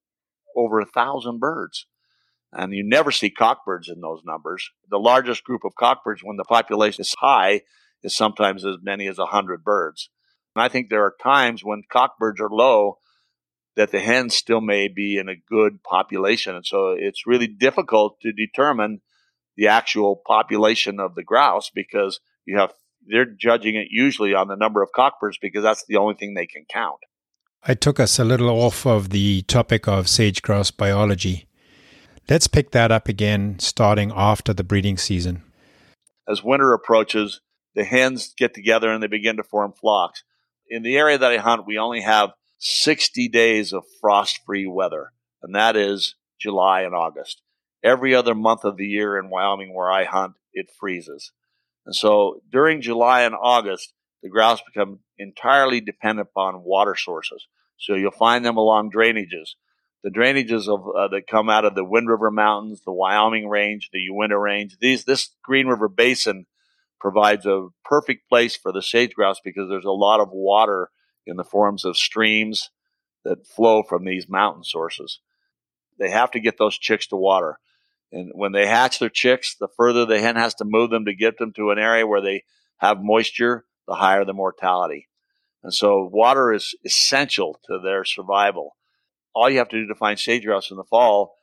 over 0.56 0.80
a 0.80 0.86
thousand 0.86 1.40
birds. 1.40 1.86
And 2.54 2.74
you 2.74 2.84
never 2.84 3.12
see 3.12 3.30
cockbirds 3.30 3.90
in 3.90 4.00
those 4.00 4.22
numbers. 4.24 4.70
The 4.90 5.00
largest 5.00 5.44
group 5.44 5.64
of 5.66 5.74
cockbirds 5.76 6.20
when 6.24 6.38
the 6.38 6.46
population 6.46 7.02
is 7.02 7.14
high 7.18 7.62
is 8.04 8.16
sometimes 8.16 8.64
as 8.64 8.78
many 8.82 9.08
as 9.08 9.20
a 9.20 9.26
hundred 9.26 9.64
birds. 9.64 10.10
And 10.56 10.64
I 10.64 10.70
think 10.70 10.90
there 10.90 11.04
are 11.04 11.14
times 11.22 11.64
when 11.64 11.84
cockbirds 11.92 12.40
are 12.40 12.50
low 12.50 13.00
that 13.78 13.92
the 13.92 14.00
hens 14.00 14.36
still 14.36 14.60
may 14.60 14.88
be 14.88 15.18
in 15.18 15.30
a 15.30 15.36
good 15.36 15.84
population. 15.84 16.56
And 16.56 16.66
so 16.66 16.96
it's 16.98 17.28
really 17.28 17.48
difficult 17.48 18.20
to 18.22 18.34
determine 18.34 19.02
the 19.56 19.68
actual 19.68 20.20
population 20.26 21.00
of 21.00 21.14
the 21.14 21.24
grouse 21.24 21.70
because 21.74 22.20
you 22.46 22.58
have 22.58 22.74
they're 23.08 23.26
judging 23.26 23.76
it 23.76 23.88
usually 23.90 24.34
on 24.34 24.48
the 24.48 24.56
number 24.56 24.82
of 24.82 24.90
cockbirds 24.92 25.38
because 25.42 25.64
that's 25.64 25.86
the 25.86 25.96
only 25.96 26.16
thing 26.16 26.34
they 26.34 26.48
can 26.48 26.66
count. 26.70 27.00
I 27.64 27.76
took 27.76 28.00
us 28.00 28.20
a 28.20 28.26
little 28.26 28.50
off 28.50 28.86
of 28.86 29.12
the 29.12 29.44
topic 29.44 29.88
of 29.88 30.10
sage 30.10 30.42
grouse 30.42 30.72
biology. 30.72 31.48
Let's 32.28 32.48
pick 32.48 32.72
that 32.72 32.92
up 32.92 33.08
again 33.08 33.60
starting 33.60 34.12
after 34.14 34.54
the 34.54 34.64
breeding 34.64 34.98
season. 34.98 35.44
As 36.28 36.44
winter 36.44 36.74
approaches, 36.74 37.42
the 37.76 37.86
hens 37.86 38.34
get 38.36 38.54
together 38.54 38.90
and 38.90 39.02
they 39.02 39.08
begin 39.08 39.38
to 39.38 39.44
form 39.44 39.72
flocks. 39.72 40.24
In 40.68 40.82
the 40.82 40.98
area 40.98 41.18
that 41.18 41.32
I 41.32 41.38
hunt, 41.38 41.66
we 41.66 41.78
only 41.78 42.02
have 42.02 42.32
60 42.60 43.28
days 43.30 43.74
of 43.74 43.84
frost 44.02 44.40
free 44.46 44.66
weather, 44.66 45.12
and 45.42 45.54
that 45.56 45.76
is 45.76 46.16
July 46.40 46.82
and 46.82 46.96
August. 46.96 47.42
Every 47.84 48.16
other 48.16 48.36
month 48.36 48.64
of 48.64 48.78
the 48.78 48.88
year 48.88 49.18
in 49.18 49.30
Wyoming 49.30 49.74
where 49.74 49.92
I 49.92 50.06
hunt, 50.06 50.34
it 50.54 50.68
freezes. 50.80 51.32
And 51.86 51.96
so 51.96 52.42
during 52.52 52.82
July 52.82 53.22
and 53.22 53.36
August, 53.36 53.94
the 54.24 54.30
grouse 54.30 54.62
become 54.62 55.00
entirely 55.18 55.80
dependent 55.80 56.30
upon 56.30 56.64
water 56.64 56.96
sources. 56.96 57.48
So 57.78 57.94
you'll 57.94 58.12
find 58.12 58.44
them 58.44 58.58
along 58.58 58.92
drainages. 58.92 59.56
The 60.04 60.10
drainages 60.10 60.68
of 60.68 60.88
uh, 60.96 61.08
that 61.10 61.28
come 61.28 61.50
out 61.50 61.66
of 61.66 61.76
the 61.76 61.84
Wind 61.84 62.10
River 62.10 62.32
Mountains, 62.32 62.82
the 62.86 62.92
Wyoming 62.92 63.48
Range, 63.48 63.90
the 63.92 64.00
Uinta 64.00 64.38
Range. 64.38 64.76
These 64.80 65.06
this 65.06 65.36
Green 65.44 65.68
River 65.68 65.88
Basin 65.88 66.46
provides 67.00 67.46
a 67.46 67.68
perfect 67.86 68.30
place 68.30 68.56
for 68.56 68.72
the 68.72 68.82
sage 68.82 69.14
grouse 69.14 69.40
because 69.44 69.70
there's 69.70 69.86
a 69.86 69.92
lot 69.92 70.20
of 70.20 70.30
water 70.32 70.90
in 71.28 71.36
the 71.36 71.44
forms 71.44 71.86
of 71.86 71.98
streams 71.98 72.72
that 73.24 73.46
flow 73.46 73.84
from 73.84 74.06
these 74.06 74.28
mountain 74.28 74.64
sources. 74.64 75.20
They 76.00 76.10
have 76.10 76.32
to 76.32 76.40
get 76.40 76.58
those 76.58 76.78
chicks 76.78 77.08
to 77.08 77.16
water. 77.16 77.60
And 78.12 78.32
when 78.34 78.54
they 78.54 78.68
hatch 78.68 79.00
their 79.00 79.10
chicks, 79.10 79.56
the 79.60 79.68
further 79.76 80.06
the 80.06 80.20
hen 80.20 80.38
has 80.38 80.56
to 80.56 80.66
move 80.66 80.90
them 80.90 81.06
to 81.06 81.14
get 81.14 81.38
them 81.38 81.52
to 81.54 81.72
an 81.72 81.78
area 81.78 82.08
where 82.08 82.22
they 82.22 82.44
have 82.78 83.00
moisture, 83.02 83.66
the 83.88 83.96
higher 83.96 84.24
the 84.24 84.34
mortality. 84.34 85.08
And 85.64 85.74
so 85.74 86.10
water 86.12 86.54
is 86.54 86.76
essential 86.86 87.60
to 87.66 87.80
their 87.80 88.06
survival. 88.06 88.78
All 89.34 89.50
you 89.50 89.58
have 89.58 89.70
to 89.70 89.82
do 89.82 89.88
to 89.88 89.96
find 89.96 90.18
sage 90.18 90.46
grouse 90.46 90.72
in 90.72 90.78
the 90.78 90.84
fall 90.84 91.36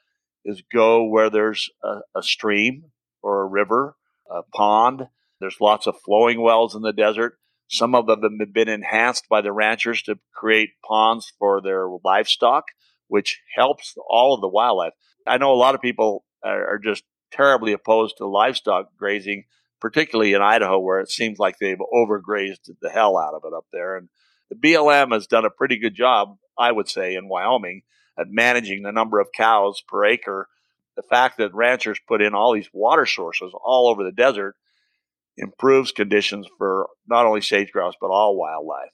is 0.45 0.63
go 0.73 1.05
where 1.05 1.31
there's 1.31 1.69
a, 1.83 1.99
a 2.17 2.23
stream 2.23 2.93
or 3.23 3.43
a 3.43 3.47
river, 3.47 3.97
a 4.31 4.43
pond. 4.43 5.09
There's 5.41 5.61
lots 5.61 5.87
of 5.87 6.01
flowing 6.01 6.41
wells 6.41 6.75
in 6.75 6.83
the 6.83 6.93
desert. 6.93 7.39
Some 7.75 7.97
of 7.97 8.07
them 8.07 8.39
have 8.39 8.53
been 8.53 8.69
enhanced 8.69 9.29
by 9.29 9.41
the 9.41 9.53
ranchers 9.53 10.01
to 10.03 10.21
create 10.33 10.71
ponds 10.87 11.33
for 11.41 11.61
their 11.61 11.89
livestock, 12.05 12.67
which 13.09 13.41
helps 13.57 13.95
all 14.09 14.33
of 14.35 14.41
the 14.41 14.49
wildlife. 14.49 14.93
I 15.27 15.39
know 15.39 15.53
a 15.53 15.57
lot 15.57 15.75
of 15.75 15.81
people 15.81 16.25
are 16.45 16.79
just 16.79 17.03
terribly 17.33 17.73
opposed 17.73 18.19
to 18.19 18.27
livestock 18.27 18.91
grazing, 18.97 19.47
particularly 19.81 20.35
in 20.35 20.41
Idaho, 20.41 20.79
where 20.79 21.01
it 21.01 21.11
seems 21.11 21.41
like 21.41 21.59
they've 21.59 21.77
overgrazed 21.93 22.71
the 22.81 22.91
hell 22.91 23.19
out 23.19 23.35
of 23.35 23.43
it 23.45 23.53
up 23.53 23.67
there. 23.73 23.97
And 23.97 24.09
the 24.51 24.57
BLM 24.57 25.13
has 25.13 25.27
done 25.27 25.45
a 25.45 25.51
pretty 25.51 25.81
good 25.81 25.97
job, 25.97 26.37
I 26.57 26.71
would 26.71 26.89
say, 26.89 27.17
in 27.17 27.29
Wyoming 27.29 27.83
at 28.17 28.29
managing 28.31 28.85
the 28.85 28.93
number 28.93 29.19
of 29.19 29.33
cows 29.37 29.83
per 29.89 30.05
acre. 30.05 30.49
The 30.97 31.03
fact 31.03 31.39
that 31.39 31.53
ranchers 31.53 31.99
put 32.07 32.23
in 32.23 32.35
all 32.35 32.55
these 32.55 32.71
water 32.73 33.05
sources 33.05 33.53
all 33.65 33.89
over 33.89 34.05
the 34.05 34.13
desert 34.13 34.55
improves 35.37 35.93
conditions 35.93 36.47
for 36.59 36.89
not 37.09 37.27
only 37.27 37.41
sage 37.41 37.73
grouse, 37.73 37.95
but 38.01 38.09
all 38.09 38.37
wildlife. 38.37 38.91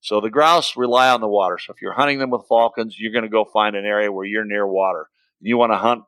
So 0.00 0.20
the 0.20 0.30
grouse 0.30 0.76
rely 0.76 1.10
on 1.10 1.20
the 1.20 1.28
water. 1.28 1.58
So 1.58 1.72
if 1.72 1.80
you're 1.80 1.92
hunting 1.92 2.18
them 2.18 2.30
with 2.30 2.48
falcons, 2.48 2.96
you're 2.98 3.12
going 3.12 3.22
to 3.22 3.28
go 3.28 3.44
find 3.44 3.76
an 3.76 3.84
area 3.84 4.10
where 4.10 4.26
you're 4.26 4.44
near 4.44 4.66
water. 4.66 5.08
You 5.40 5.56
want 5.56 5.72
to 5.72 5.78
hunt 5.78 6.02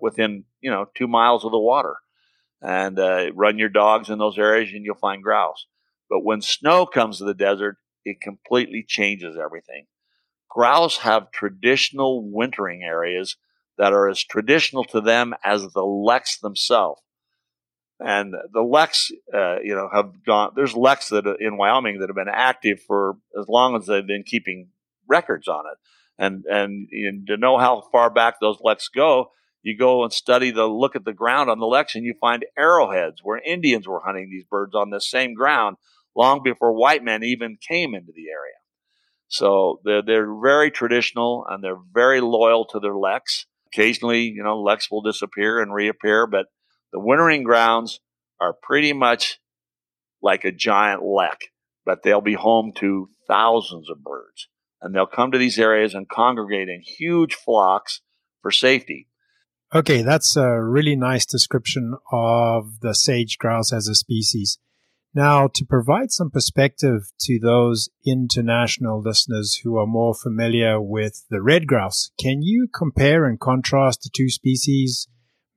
within, 0.00 0.44
you 0.60 0.70
know, 0.70 0.86
two 0.96 1.06
miles 1.06 1.44
of 1.44 1.52
the 1.52 1.58
water 1.58 1.96
and 2.60 2.98
uh, 2.98 3.32
run 3.34 3.58
your 3.58 3.68
dogs 3.68 4.10
in 4.10 4.18
those 4.18 4.38
areas 4.38 4.70
and 4.72 4.84
you'll 4.84 4.96
find 4.96 5.22
grouse. 5.22 5.66
But 6.08 6.24
when 6.24 6.42
snow 6.42 6.86
comes 6.86 7.18
to 7.18 7.24
the 7.24 7.34
desert, 7.34 7.76
it 8.04 8.20
completely 8.20 8.84
changes 8.86 9.36
everything. 9.36 9.86
Grouse 10.48 10.98
have 10.98 11.30
traditional 11.30 12.28
wintering 12.28 12.82
areas 12.82 13.36
that 13.78 13.92
are 13.92 14.08
as 14.08 14.22
traditional 14.24 14.84
to 14.84 15.00
them 15.00 15.34
as 15.44 15.72
the 15.72 15.84
leks 15.84 16.38
themselves. 16.38 17.00
And 18.02 18.34
the 18.52 18.62
leks, 18.62 19.10
uh, 19.32 19.60
you 19.62 19.74
know, 19.74 19.88
have 19.92 20.24
gone. 20.24 20.52
There's 20.56 20.74
leks 20.74 21.10
that 21.10 21.26
in 21.38 21.58
Wyoming 21.58 22.00
that 22.00 22.08
have 22.08 22.16
been 22.16 22.32
active 22.32 22.80
for 22.86 23.16
as 23.38 23.46
long 23.48 23.76
as 23.76 23.86
they've 23.86 24.06
been 24.06 24.22
keeping 24.24 24.68
records 25.06 25.48
on 25.48 25.64
it. 25.66 25.78
And 26.18 26.44
and, 26.46 26.88
and 26.90 27.26
to 27.26 27.36
know 27.36 27.58
how 27.58 27.82
far 27.92 28.10
back 28.10 28.40
those 28.40 28.58
leks 28.62 28.88
go, 28.94 29.32
you 29.62 29.76
go 29.76 30.02
and 30.02 30.12
study 30.12 30.50
the 30.50 30.66
look 30.66 30.96
at 30.96 31.04
the 31.04 31.12
ground 31.12 31.50
on 31.50 31.58
the 31.58 31.66
leks, 31.66 31.94
and 31.94 32.04
you 32.04 32.14
find 32.18 32.46
arrowheads 32.58 33.20
where 33.22 33.38
Indians 33.44 33.86
were 33.86 34.00
hunting 34.00 34.30
these 34.30 34.44
birds 34.44 34.74
on 34.74 34.90
this 34.90 35.10
same 35.10 35.34
ground 35.34 35.76
long 36.16 36.42
before 36.42 36.72
white 36.72 37.04
men 37.04 37.22
even 37.22 37.58
came 37.60 37.94
into 37.94 38.12
the 38.14 38.28
area. 38.28 38.54
So 39.28 39.80
they're, 39.84 40.02
they're 40.02 40.40
very 40.42 40.70
traditional 40.70 41.46
and 41.48 41.62
they're 41.62 41.78
very 41.92 42.20
loyal 42.20 42.64
to 42.66 42.80
their 42.80 42.96
leks. 42.96 43.46
Occasionally, 43.72 44.22
you 44.22 44.42
know, 44.42 44.60
leks 44.60 44.90
will 44.90 45.02
disappear 45.02 45.60
and 45.60 45.72
reappear, 45.72 46.26
but 46.26 46.46
the 46.92 47.00
wintering 47.00 47.42
grounds 47.42 48.00
are 48.40 48.52
pretty 48.52 48.92
much 48.92 49.38
like 50.22 50.44
a 50.44 50.52
giant 50.52 51.02
lek, 51.02 51.40
but 51.84 52.02
they'll 52.02 52.20
be 52.20 52.34
home 52.34 52.72
to 52.76 53.08
thousands 53.28 53.88
of 53.90 54.02
birds. 54.02 54.48
And 54.82 54.94
they'll 54.94 55.06
come 55.06 55.32
to 55.32 55.38
these 55.38 55.58
areas 55.58 55.94
and 55.94 56.08
congregate 56.08 56.68
in 56.68 56.80
huge 56.80 57.34
flocks 57.34 58.00
for 58.40 58.50
safety. 58.50 59.08
Okay, 59.74 60.02
that's 60.02 60.36
a 60.36 60.60
really 60.60 60.96
nice 60.96 61.26
description 61.26 61.96
of 62.10 62.80
the 62.80 62.94
sage 62.94 63.38
grouse 63.38 63.72
as 63.72 63.86
a 63.86 63.94
species. 63.94 64.58
Now, 65.14 65.48
to 65.48 65.64
provide 65.64 66.12
some 66.12 66.30
perspective 66.30 67.12
to 67.22 67.38
those 67.40 67.88
international 68.06 69.00
listeners 69.00 69.60
who 69.62 69.76
are 69.76 69.86
more 69.86 70.14
familiar 70.14 70.80
with 70.80 71.24
the 71.30 71.42
red 71.42 71.66
grouse, 71.66 72.10
can 72.18 72.42
you 72.42 72.68
compare 72.72 73.26
and 73.26 73.38
contrast 73.38 74.02
the 74.02 74.10
two 74.12 74.28
species? 74.28 75.08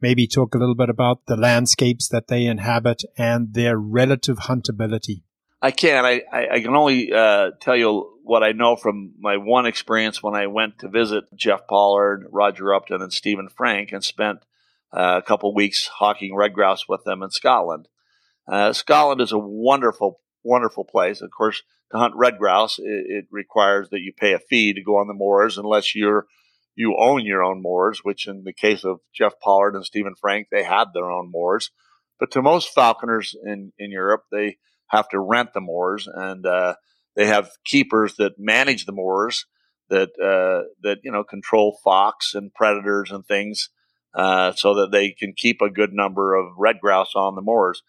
Maybe 0.03 0.27
talk 0.27 0.53
a 0.53 0.57
little 0.57 0.75
bit 0.75 0.89
about 0.89 1.27
the 1.27 1.37
landscapes 1.37 2.09
that 2.09 2.27
they 2.27 2.45
inhabit 2.45 3.03
and 3.17 3.53
their 3.53 3.77
relative 3.77 4.35
huntability. 4.49 5.21
I 5.61 5.71
can. 5.71 6.03
I, 6.03 6.23
I, 6.29 6.59
can 6.59 6.75
only 6.75 7.13
uh, 7.13 7.51
tell 7.61 7.77
you 7.77 8.19
what 8.21 8.43
I 8.43 8.51
know 8.51 8.75
from 8.75 9.13
my 9.17 9.37
one 9.37 9.65
experience 9.65 10.21
when 10.21 10.35
I 10.35 10.47
went 10.47 10.79
to 10.79 10.89
visit 10.89 11.23
Jeff 11.33 11.67
Pollard, 11.69 12.27
Roger 12.33 12.73
Upton, 12.73 13.01
and 13.01 13.13
Stephen 13.13 13.47
Frank 13.47 13.93
and 13.93 14.03
spent 14.03 14.39
uh, 14.91 15.21
a 15.23 15.25
couple 15.25 15.55
weeks 15.55 15.87
hawking 15.87 16.35
red 16.35 16.51
grouse 16.51 16.85
with 16.89 17.05
them 17.05 17.23
in 17.23 17.31
Scotland. 17.31 17.87
Uh, 18.45 18.73
Scotland 18.73 19.21
is 19.21 19.31
a 19.31 19.39
wonderful, 19.39 20.19
wonderful 20.43 20.83
place. 20.83 21.21
Of 21.21 21.31
course, 21.31 21.63
to 21.93 21.97
hunt 21.97 22.13
red 22.17 22.37
grouse, 22.37 22.77
it, 22.77 23.05
it, 23.07 23.25
requires 23.31 23.87
that 23.91 24.01
you 24.01 24.11
pay 24.11 24.33
a 24.33 24.39
fee 24.39 24.73
to 24.73 24.83
go 24.83 24.97
on 24.97 25.07
the 25.07 25.13
moors 25.13 25.57
unless 25.57 25.95
you're 25.95 26.27
you 26.75 26.95
own 26.97 27.25
your 27.25 27.43
own 27.43 27.61
moors, 27.61 27.99
which 28.03 28.27
in 28.27 28.43
the 28.43 28.53
case 28.53 28.83
of 28.83 28.99
Jeff 29.13 29.33
Pollard 29.41 29.75
and 29.75 29.85
Stephen 29.85 30.15
Frank, 30.19 30.47
they 30.51 30.63
had 30.63 30.85
their 30.93 31.09
own 31.11 31.31
moors. 31.31 31.71
But 32.19 32.31
to 32.31 32.41
most 32.41 32.73
falconers 32.73 33.35
in, 33.43 33.73
in 33.77 33.91
Europe, 33.91 34.23
they 34.31 34.57
have 34.87 35.09
to 35.09 35.19
rent 35.19 35.53
the 35.53 35.61
moors, 35.61 36.07
and 36.07 36.45
uh, 36.45 36.75
they 37.15 37.25
have 37.25 37.49
keepers 37.65 38.15
that 38.15 38.33
manage 38.37 38.85
the 38.85 38.91
moors 38.91 39.45
that 39.89 40.09
uh, 40.19 40.69
that 40.81 40.99
you 41.03 41.11
know 41.11 41.23
control 41.23 41.77
fox 41.83 42.33
and 42.33 42.53
predators 42.53 43.11
and 43.11 43.25
things, 43.25 43.69
uh, 44.15 44.53
so 44.53 44.75
that 44.75 44.91
they 44.91 45.11
can 45.11 45.33
keep 45.35 45.61
a 45.61 45.69
good 45.69 45.93
number 45.93 46.35
of 46.35 46.53
red 46.57 46.79
grouse 46.79 47.13
on 47.15 47.35
the 47.35 47.41
moors. 47.41 47.83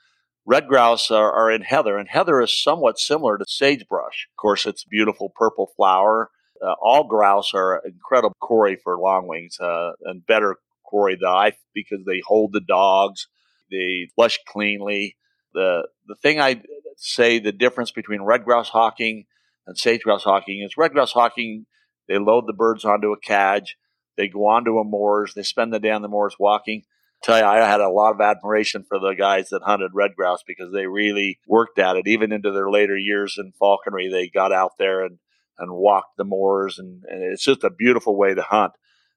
Red 0.47 0.69
grouse 0.69 1.11
are, 1.11 1.33
are 1.33 1.51
in 1.51 1.63
heather, 1.63 1.97
and 1.97 2.09
heather 2.09 2.41
is 2.43 2.63
somewhat 2.63 2.99
similar 2.99 3.39
to 3.39 3.45
sagebrush. 3.49 4.29
Of 4.33 4.37
course, 4.37 4.67
it's 4.67 4.85
beautiful 4.85 5.33
purple 5.35 5.71
flower. 5.77 6.31
Uh, 6.65 6.75
all 6.81 7.05
grouse 7.05 7.53
are 7.55 7.83
incredible 7.85 8.37
quarry 8.41 8.77
for 8.77 8.97
longwings, 8.97 9.61
uh, 9.61 9.93
and 10.05 10.27
better 10.27 10.57
quarry 10.85 11.17
than 11.17 11.29
I 11.29 11.53
because 11.75 12.05
they 12.07 12.23
hold 12.25 12.53
the 12.53 12.61
dogs, 12.61 13.27
they 13.71 14.09
flush 14.15 14.39
cleanly. 14.47 15.17
The 15.53 15.89
the 16.07 16.17
thing 16.17 16.41
I 16.41 16.63
say 16.97 17.39
the 17.39 17.53
difference 17.53 17.91
between 17.91 18.23
red 18.23 18.45
grouse 18.45 18.69
hawking 18.69 19.25
and 19.67 19.79
sage 19.79 20.03
grouse 20.03 20.25
hawking 20.25 20.63
is 20.63 20.77
red 20.77 20.93
grouse 20.93 21.13
hawking. 21.13 21.67
They 22.09 22.19
load 22.19 22.45
the 22.47 22.53
birds 22.53 22.85
onto 22.85 23.13
a 23.13 23.19
cadge, 23.19 23.77
they 24.17 24.29
go 24.29 24.47
onto 24.47 24.79
a 24.79 24.85
moors, 24.85 25.35
they 25.35 25.43
spend 25.43 25.73
the 25.73 25.81
day 25.81 25.91
on 25.91 26.03
the 26.03 26.09
moors 26.09 26.37
walking 26.39 26.85
tell 27.25 27.39
you, 27.39 27.45
I 27.45 27.57
had 27.67 27.81
a 27.81 27.89
lot 27.89 28.15
of 28.15 28.21
admiration 28.21 28.85
for 28.87 28.99
the 28.99 29.15
guys 29.19 29.49
that 29.49 29.63
hunted 29.63 29.93
red 29.95 30.15
grouse 30.15 30.43
because 30.47 30.73
they 30.73 30.87
really 30.87 31.39
worked 31.49 31.79
at 31.79 31.97
it. 31.97 32.07
Even 32.07 32.33
into 32.33 32.53
their 32.53 32.71
later 32.71 32.97
years 32.97 33.37
in 33.39 33.53
falconry, 33.59 34.09
they 34.09 34.29
got 34.29 34.53
out 34.53 34.73
there 34.79 35.05
and, 35.05 35.19
and 35.59 35.73
walked 35.73 36.17
the 36.17 36.25
moors, 36.25 36.79
and, 36.79 37.03
and 37.09 37.23
it's 37.23 37.45
just 37.45 37.65
a 37.65 37.71
beautiful 37.71 38.17
way 38.17 38.35
to 38.35 38.43
hunt. 38.43 38.73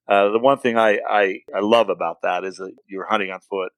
Uh, 0.08 0.30
the 0.30 0.40
one 0.40 0.58
thing 0.58 0.78
I, 0.78 1.00
I, 1.08 1.40
I 1.56 1.60
love 1.60 1.90
about 1.90 2.22
that 2.22 2.44
is 2.44 2.58
that 2.58 2.74
you're 2.88 3.08
hunting 3.08 3.32
on 3.32 3.40
foot. 3.40 3.72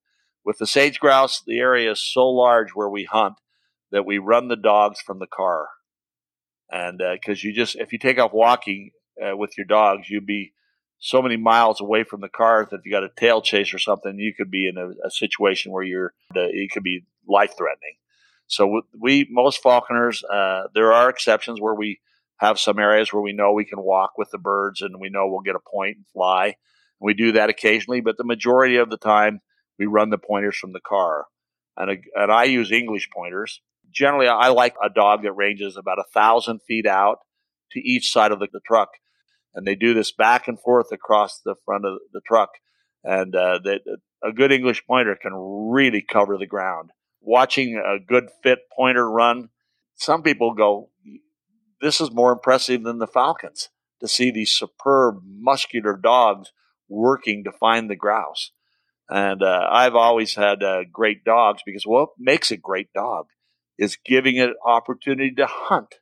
With 0.45 0.57
the 0.57 0.67
sage 0.67 0.99
grouse, 0.99 1.41
the 1.45 1.59
area 1.59 1.91
is 1.91 2.01
so 2.01 2.27
large 2.27 2.71
where 2.71 2.89
we 2.89 3.05
hunt 3.05 3.35
that 3.91 4.05
we 4.05 4.17
run 4.17 4.47
the 4.47 4.55
dogs 4.55 5.01
from 5.01 5.19
the 5.19 5.27
car. 5.27 5.67
And 6.71 6.99
because 6.99 7.43
uh, 7.43 7.47
you 7.47 7.53
just, 7.53 7.75
if 7.75 7.91
you 7.91 7.99
take 7.99 8.19
off 8.19 8.31
walking 8.31 8.91
uh, 9.19 9.35
with 9.35 9.57
your 9.57 9.65
dogs, 9.65 10.09
you'd 10.09 10.27
be 10.27 10.53
so 10.99 11.21
many 11.21 11.37
miles 11.37 11.81
away 11.81 12.03
from 12.03 12.21
the 12.21 12.29
car 12.29 12.67
that 12.69 12.77
if 12.77 12.85
you 12.85 12.91
got 12.91 13.03
a 13.03 13.09
tail 13.15 13.41
chase 13.41 13.73
or 13.73 13.79
something, 13.79 14.19
you 14.19 14.33
could 14.33 14.51
be 14.51 14.67
in 14.67 14.77
a, 14.77 14.89
a 15.07 15.09
situation 15.09 15.71
where 15.71 15.83
you're 15.83 16.13
it 16.35 16.71
could 16.71 16.83
be 16.83 17.05
life 17.27 17.53
threatening. 17.57 17.95
So 18.47 18.81
we 18.99 19.27
most 19.29 19.63
falconers, 19.63 20.23
uh, 20.23 20.63
there 20.73 20.91
are 20.91 21.09
exceptions 21.09 21.61
where 21.61 21.75
we 21.75 21.99
have 22.39 22.59
some 22.59 22.79
areas 22.79 23.11
where 23.11 23.21
we 23.21 23.33
know 23.33 23.53
we 23.53 23.65
can 23.65 23.81
walk 23.81 24.17
with 24.17 24.29
the 24.31 24.37
birds 24.37 24.81
and 24.81 24.99
we 24.99 25.09
know 25.09 25.27
we'll 25.27 25.41
get 25.41 25.55
a 25.55 25.71
point 25.71 25.97
and 25.97 26.05
fly. 26.13 26.55
We 26.99 27.13
do 27.13 27.33
that 27.33 27.49
occasionally, 27.49 28.01
but 28.01 28.17
the 28.17 28.23
majority 28.23 28.77
of 28.77 28.89
the 28.89 28.97
time 28.97 29.41
we 29.77 29.85
run 29.85 30.09
the 30.09 30.17
pointers 30.17 30.57
from 30.57 30.73
the 30.73 30.81
car. 30.81 31.25
And, 31.77 31.91
a, 31.91 31.95
and 32.15 32.31
I 32.31 32.45
use 32.45 32.71
English 32.71 33.09
pointers. 33.15 33.61
Generally, 33.91 34.27
I 34.27 34.49
like 34.49 34.75
a 34.83 34.89
dog 34.89 35.23
that 35.23 35.33
ranges 35.33 35.77
about 35.77 35.99
a 35.99 36.03
thousand 36.13 36.61
feet 36.67 36.85
out 36.85 37.19
to 37.71 37.79
each 37.79 38.11
side 38.11 38.31
of 38.31 38.39
the, 38.39 38.47
the 38.51 38.59
truck 38.67 38.89
and 39.53 39.65
they 39.65 39.75
do 39.75 39.93
this 39.93 40.11
back 40.11 40.47
and 40.47 40.59
forth 40.59 40.91
across 40.91 41.41
the 41.41 41.55
front 41.65 41.85
of 41.85 41.99
the 42.13 42.21
truck. 42.25 42.49
And 43.03 43.35
uh, 43.35 43.59
a 44.23 44.31
good 44.31 44.51
English 44.51 44.85
pointer 44.85 45.17
can 45.19 45.33
really 45.33 46.01
cover 46.01 46.37
the 46.37 46.47
ground. 46.47 46.91
Watching 47.21 47.75
a 47.75 47.99
good 47.99 48.29
fit 48.43 48.59
pointer 48.75 49.09
run, 49.09 49.49
some 49.95 50.23
people 50.23 50.53
go, 50.53 50.89
"This 51.81 52.01
is 52.01 52.11
more 52.11 52.31
impressive 52.31 52.83
than 52.83 52.99
the 52.99 53.07
Falcons." 53.07 53.69
To 54.01 54.07
see 54.07 54.31
these 54.31 54.51
superb, 54.51 55.21
muscular 55.25 55.97
dogs 55.97 56.53
working 56.87 57.43
to 57.43 57.51
find 57.51 57.89
the 57.89 57.97
grouse. 57.97 58.51
And 59.09 59.43
uh, 59.43 59.67
I've 59.69 59.95
always 59.95 60.35
had 60.35 60.63
uh, 60.63 60.83
great 60.91 61.23
dogs 61.25 61.61
because 61.65 61.83
what 61.83 62.09
makes 62.17 62.51
a 62.51 62.57
great 62.57 62.93
dog 62.93 63.25
is 63.77 63.97
giving 64.05 64.37
it 64.37 64.51
opportunity 64.65 65.31
to 65.35 65.47
hunt. 65.47 65.95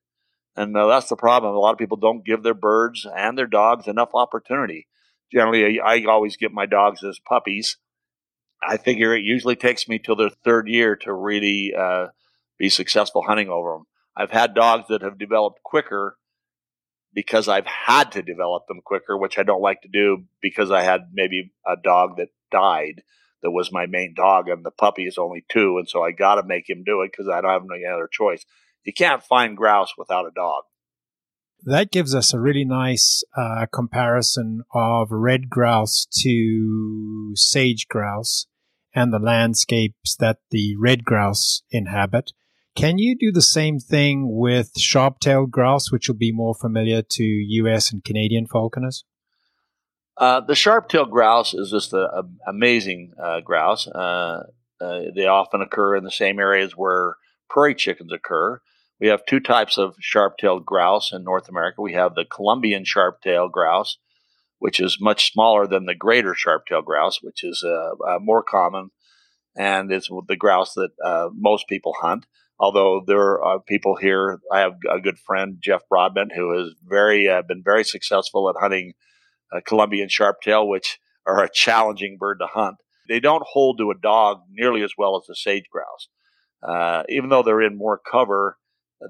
And 0.56 0.76
uh, 0.76 0.88
that's 0.88 1.08
the 1.08 1.16
problem. 1.16 1.54
A 1.56 1.60
lot 1.60 1.72
of 1.72 1.78
people 1.78 1.98
don't 1.98 2.26
give 2.26 2.44
their 2.44 2.56
birds 2.56 3.06
and 3.16 3.38
their 3.38 3.48
dogs 3.48 3.88
enough 3.88 4.10
opportunity. 4.14 4.88
Generally, 5.32 5.80
I, 5.80 5.96
I 5.96 6.06
always 6.06 6.36
get 6.36 6.52
my 6.52 6.66
dogs 6.66 7.04
as 7.04 7.20
puppies. 7.20 7.78
I 8.68 8.78
figure 8.78 9.16
it 9.16 9.24
usually 9.24 9.56
takes 9.56 9.88
me 9.88 10.00
till 10.00 10.16
their 10.16 10.30
third 10.30 10.68
year 10.68 10.96
to 10.98 11.14
really 11.14 11.74
uh, 11.78 12.08
be 12.58 12.70
successful 12.70 13.24
hunting 13.28 13.50
over 13.50 13.74
them. 13.74 13.86
I've 14.18 14.32
had 14.32 14.56
dogs 14.56 14.86
that 14.90 15.04
have 15.04 15.20
developed 15.20 15.62
quicker 15.64 16.18
because 17.14 17.48
I've 17.48 17.68
had 17.68 18.12
to 18.14 18.22
develop 18.22 18.64
them 18.68 18.82
quicker, 18.84 19.18
which 19.18 19.38
I 19.38 19.44
don't 19.44 19.62
like 19.62 19.82
to 19.84 19.90
do 19.92 20.26
because 20.42 20.72
I 20.72 20.82
had 20.82 21.10
maybe 21.14 21.52
a 21.66 21.76
dog 21.82 22.18
that 22.18 22.30
died 22.52 23.04
that 23.44 23.52
was 23.52 23.72
my 23.72 23.86
main 23.86 24.16
dog, 24.16 24.50
and 24.50 24.66
the 24.66 24.72
puppy 24.72 25.04
is 25.04 25.20
only 25.20 25.46
two, 25.48 25.78
and 25.78 25.88
so 25.88 26.04
I 26.04 26.12
got 26.12 26.36
to 26.36 26.44
make 26.44 26.68
him 26.68 26.84
do 26.84 27.02
it 27.02 27.12
because 27.12 27.30
I 27.32 27.40
don't 27.40 27.52
have 27.52 27.62
any 27.72 27.86
other 27.86 28.10
choice 28.12 28.44
you 28.88 28.94
can't 28.94 29.22
find 29.22 29.56
grouse 29.56 29.94
without 29.98 30.26
a 30.26 30.32
dog. 30.34 30.64
That 31.64 31.92
gives 31.92 32.16
us 32.16 32.34
a 32.34 32.40
really 32.40 32.64
nice 32.64 33.24
uh, 33.36 33.66
comparison 33.72 34.64
of 34.74 35.12
red 35.12 35.50
grouse 35.50 36.08
to 36.22 37.34
sage 37.36 37.88
grouse 37.90 38.48
and 38.96 39.12
the 39.12 39.20
landscapes 39.20 40.16
that 40.16 40.38
the 40.50 40.76
red 40.78 41.04
grouse 41.04 41.64
inhabit. 41.70 42.32
Can 42.78 43.00
you 43.00 43.18
do 43.18 43.32
the 43.32 43.42
same 43.42 43.80
thing 43.80 44.38
with 44.38 44.78
sharp-tailed 44.78 45.50
grouse, 45.50 45.92
which 45.92 46.08
will 46.08 46.16
be 46.16 46.32
more 46.32 46.54
familiar 46.54 47.02
to 47.02 47.24
U.S. 47.24 47.92
and 47.92 48.04
Canadian 48.04 48.46
falconers? 48.46 49.04
Uh, 50.16 50.42
the 50.42 50.54
sharp-tailed 50.54 51.10
grouse 51.10 51.56
is 51.56 51.72
just 51.72 51.92
an 51.94 52.38
amazing 52.48 53.14
uh, 53.20 53.40
grouse. 53.40 53.88
Uh, 53.88 54.44
uh, 54.80 55.00
they 55.16 55.26
often 55.26 55.64
occur 55.64 55.96
in 55.96 56.04
the 56.04 56.12
same 56.12 56.40
areas 56.40 56.74
where 56.74 57.16
prairie 57.50 57.74
chickens 57.74 58.14
occur. 58.14 58.62
We 59.02 59.08
have 59.08 59.26
two 59.26 59.40
types 59.40 59.80
of 59.80 59.96
sharp-tailed 60.00 60.64
grouse 60.64 61.12
in 61.12 61.24
North 61.24 61.50
America. 61.50 61.82
We 61.82 61.94
have 61.94 62.14
the 62.14 62.26
Columbian 62.26 62.86
sharp-tailed 62.86 63.54
grouse, 63.54 63.98
which 64.60 64.80
is 64.80 65.00
much 65.02 65.34
smaller 65.34 65.66
than 65.66 65.88
the 65.88 65.96
greater 65.96 66.36
sharp-tailed 66.36 66.86
grouse, 66.86 67.24
which 67.24 67.44
is 67.44 67.64
uh, 67.66 67.96
uh, 68.08 68.20
more 68.20 68.44
common 68.44 68.92
and 69.56 69.92
is 69.92 70.12
the 70.28 70.36
grouse 70.36 70.74
that 70.76 70.92
most 71.34 71.68
people 71.68 71.96
hunt. 72.00 72.28
Although 72.60 73.04
there 73.06 73.42
are 73.44 73.60
people 73.60 73.96
here, 73.98 74.40
I 74.52 74.60
have 74.60 74.74
a 74.92 75.00
good 75.00 75.20
friend 75.20 75.58
Jeff 75.62 75.82
Broadbent 75.90 76.32
who 76.36 76.58
has 76.58 76.74
very 76.84 77.30
uh, 77.30 77.44
been 77.48 77.62
very 77.64 77.84
successful 77.84 78.50
at 78.50 78.60
hunting 78.60 78.94
Columbian 79.66 80.10
sharp-tail, 80.10 80.68
which 80.68 81.00
are 81.26 81.44
a 81.44 81.50
challenging 81.50 82.18
bird 82.20 82.40
to 82.40 82.48
hunt. 82.48 82.78
They 83.08 83.20
don't 83.20 83.44
hold 83.46 83.78
to 83.78 83.92
a 83.92 84.00
dog 84.00 84.42
nearly 84.50 84.84
as 84.84 84.92
well 84.98 85.18
as 85.18 85.28
the 85.28 85.36
sage 85.36 85.66
grouse. 85.72 86.10
Uh, 86.62 87.04
even 87.10 87.30
though 87.30 87.44
they're 87.44 87.62
in 87.62 87.78
more 87.78 88.00
cover, 88.00 88.58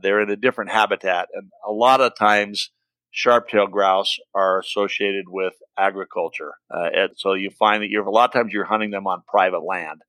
they're 0.03 0.21
in 0.21 0.29
a 0.29 0.35
different 0.35 0.71
habitat. 0.71 1.29
And 1.33 1.49
a 1.67 1.71
lot 1.71 2.01
of 2.01 2.15
times, 2.15 2.71
sharp-tailed 3.11 3.71
grouse 3.71 4.17
are 4.35 4.59
associated 4.59 5.25
with 5.27 5.53
agriculture. 5.77 6.53
Uh, 6.69 6.89
and 6.93 7.09
so 7.15 7.33
you 7.33 7.49
find 7.49 7.81
that 7.81 7.89
you're 7.89 8.05
a 8.05 8.11
lot 8.11 8.29
of 8.29 8.33
times 8.33 8.53
you're 8.53 8.65
hunting 8.65 8.91
them 8.91 9.07
on 9.07 9.23
private 9.27 9.63
land. 9.63 10.01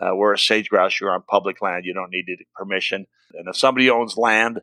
Uh, 0.00 0.12
whereas 0.12 0.42
sage 0.42 0.68
grouse, 0.68 0.98
you're 1.00 1.12
on 1.12 1.22
public 1.28 1.60
land, 1.60 1.84
you 1.84 1.92
don't 1.92 2.10
need 2.10 2.26
permission. 2.54 3.06
And 3.34 3.48
if 3.48 3.56
somebody 3.56 3.90
owns 3.90 4.16
land, 4.16 4.60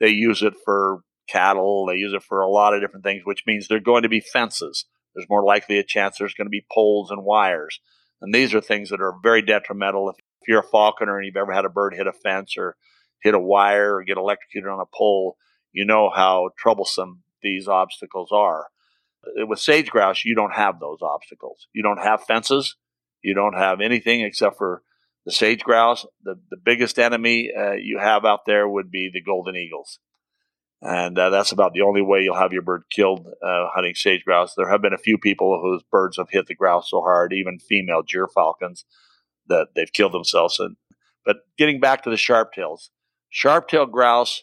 they 0.00 0.08
use 0.08 0.42
it 0.42 0.54
for 0.64 1.00
cattle, 1.28 1.86
they 1.86 1.94
use 1.94 2.12
it 2.12 2.22
for 2.22 2.40
a 2.40 2.48
lot 2.48 2.74
of 2.74 2.80
different 2.80 3.04
things, 3.04 3.22
which 3.24 3.44
means 3.46 3.68
there 3.68 3.78
are 3.78 3.80
going 3.80 4.02
to 4.02 4.08
be 4.08 4.20
fences. 4.20 4.86
There's 5.14 5.28
more 5.28 5.44
likely 5.44 5.78
a 5.78 5.84
chance 5.84 6.16
there's 6.18 6.34
going 6.34 6.46
to 6.46 6.50
be 6.50 6.66
poles 6.72 7.10
and 7.10 7.24
wires. 7.24 7.80
And 8.20 8.34
these 8.34 8.54
are 8.54 8.60
things 8.60 8.90
that 8.90 9.00
are 9.00 9.14
very 9.22 9.42
detrimental. 9.42 10.10
If, 10.10 10.16
if 10.40 10.48
you're 10.48 10.60
a 10.60 10.64
falconer 10.64 11.16
and 11.16 11.26
you've 11.26 11.36
ever 11.36 11.52
had 11.52 11.64
a 11.64 11.70
bird 11.70 11.94
hit 11.94 12.06
a 12.06 12.12
fence 12.12 12.56
or 12.56 12.76
hit 13.22 13.34
a 13.34 13.38
wire 13.38 13.96
or 13.96 14.04
get 14.04 14.16
electrocuted 14.16 14.68
on 14.68 14.80
a 14.80 14.96
pole, 14.96 15.36
you 15.72 15.84
know 15.84 16.10
how 16.10 16.50
troublesome 16.58 17.22
these 17.42 17.68
obstacles 17.68 18.30
are. 18.32 18.66
With 19.36 19.60
sage 19.60 19.90
grouse, 19.90 20.24
you 20.24 20.34
don't 20.34 20.54
have 20.54 20.80
those 20.80 20.98
obstacles. 21.02 21.68
You 21.72 21.82
don't 21.82 22.02
have 22.02 22.24
fences. 22.24 22.76
You 23.22 23.34
don't 23.34 23.54
have 23.54 23.80
anything 23.80 24.20
except 24.20 24.58
for 24.58 24.82
the 25.24 25.32
sage 25.32 25.62
grouse. 25.62 26.04
The, 26.24 26.34
the 26.50 26.56
biggest 26.56 26.98
enemy 26.98 27.50
uh, 27.56 27.72
you 27.72 27.98
have 27.98 28.24
out 28.24 28.40
there 28.46 28.68
would 28.68 28.90
be 28.90 29.10
the 29.12 29.22
golden 29.22 29.56
eagles. 29.56 29.98
And 30.80 31.16
uh, 31.16 31.30
that's 31.30 31.52
about 31.52 31.74
the 31.74 31.82
only 31.82 32.02
way 32.02 32.22
you'll 32.22 32.34
have 32.34 32.52
your 32.52 32.62
bird 32.62 32.84
killed 32.90 33.26
uh, 33.26 33.68
hunting 33.72 33.94
sage 33.94 34.24
grouse. 34.24 34.54
There 34.56 34.68
have 34.68 34.82
been 34.82 34.92
a 34.92 34.98
few 34.98 35.16
people 35.16 35.60
whose 35.62 35.84
birds 35.92 36.16
have 36.16 36.30
hit 36.30 36.46
the 36.46 36.56
grouse 36.56 36.90
so 36.90 37.00
hard, 37.00 37.32
even 37.32 37.60
female 37.60 38.02
gyrfalcons, 38.02 38.82
that 39.46 39.68
they've 39.76 39.92
killed 39.92 40.12
themselves. 40.12 40.58
And, 40.58 40.76
but 41.24 41.36
getting 41.56 41.78
back 41.78 42.02
to 42.02 42.10
the 42.10 42.16
sharp 42.16 42.52
tails, 42.52 42.90
Sharp-tailed 43.34 43.90
grouse, 43.90 44.42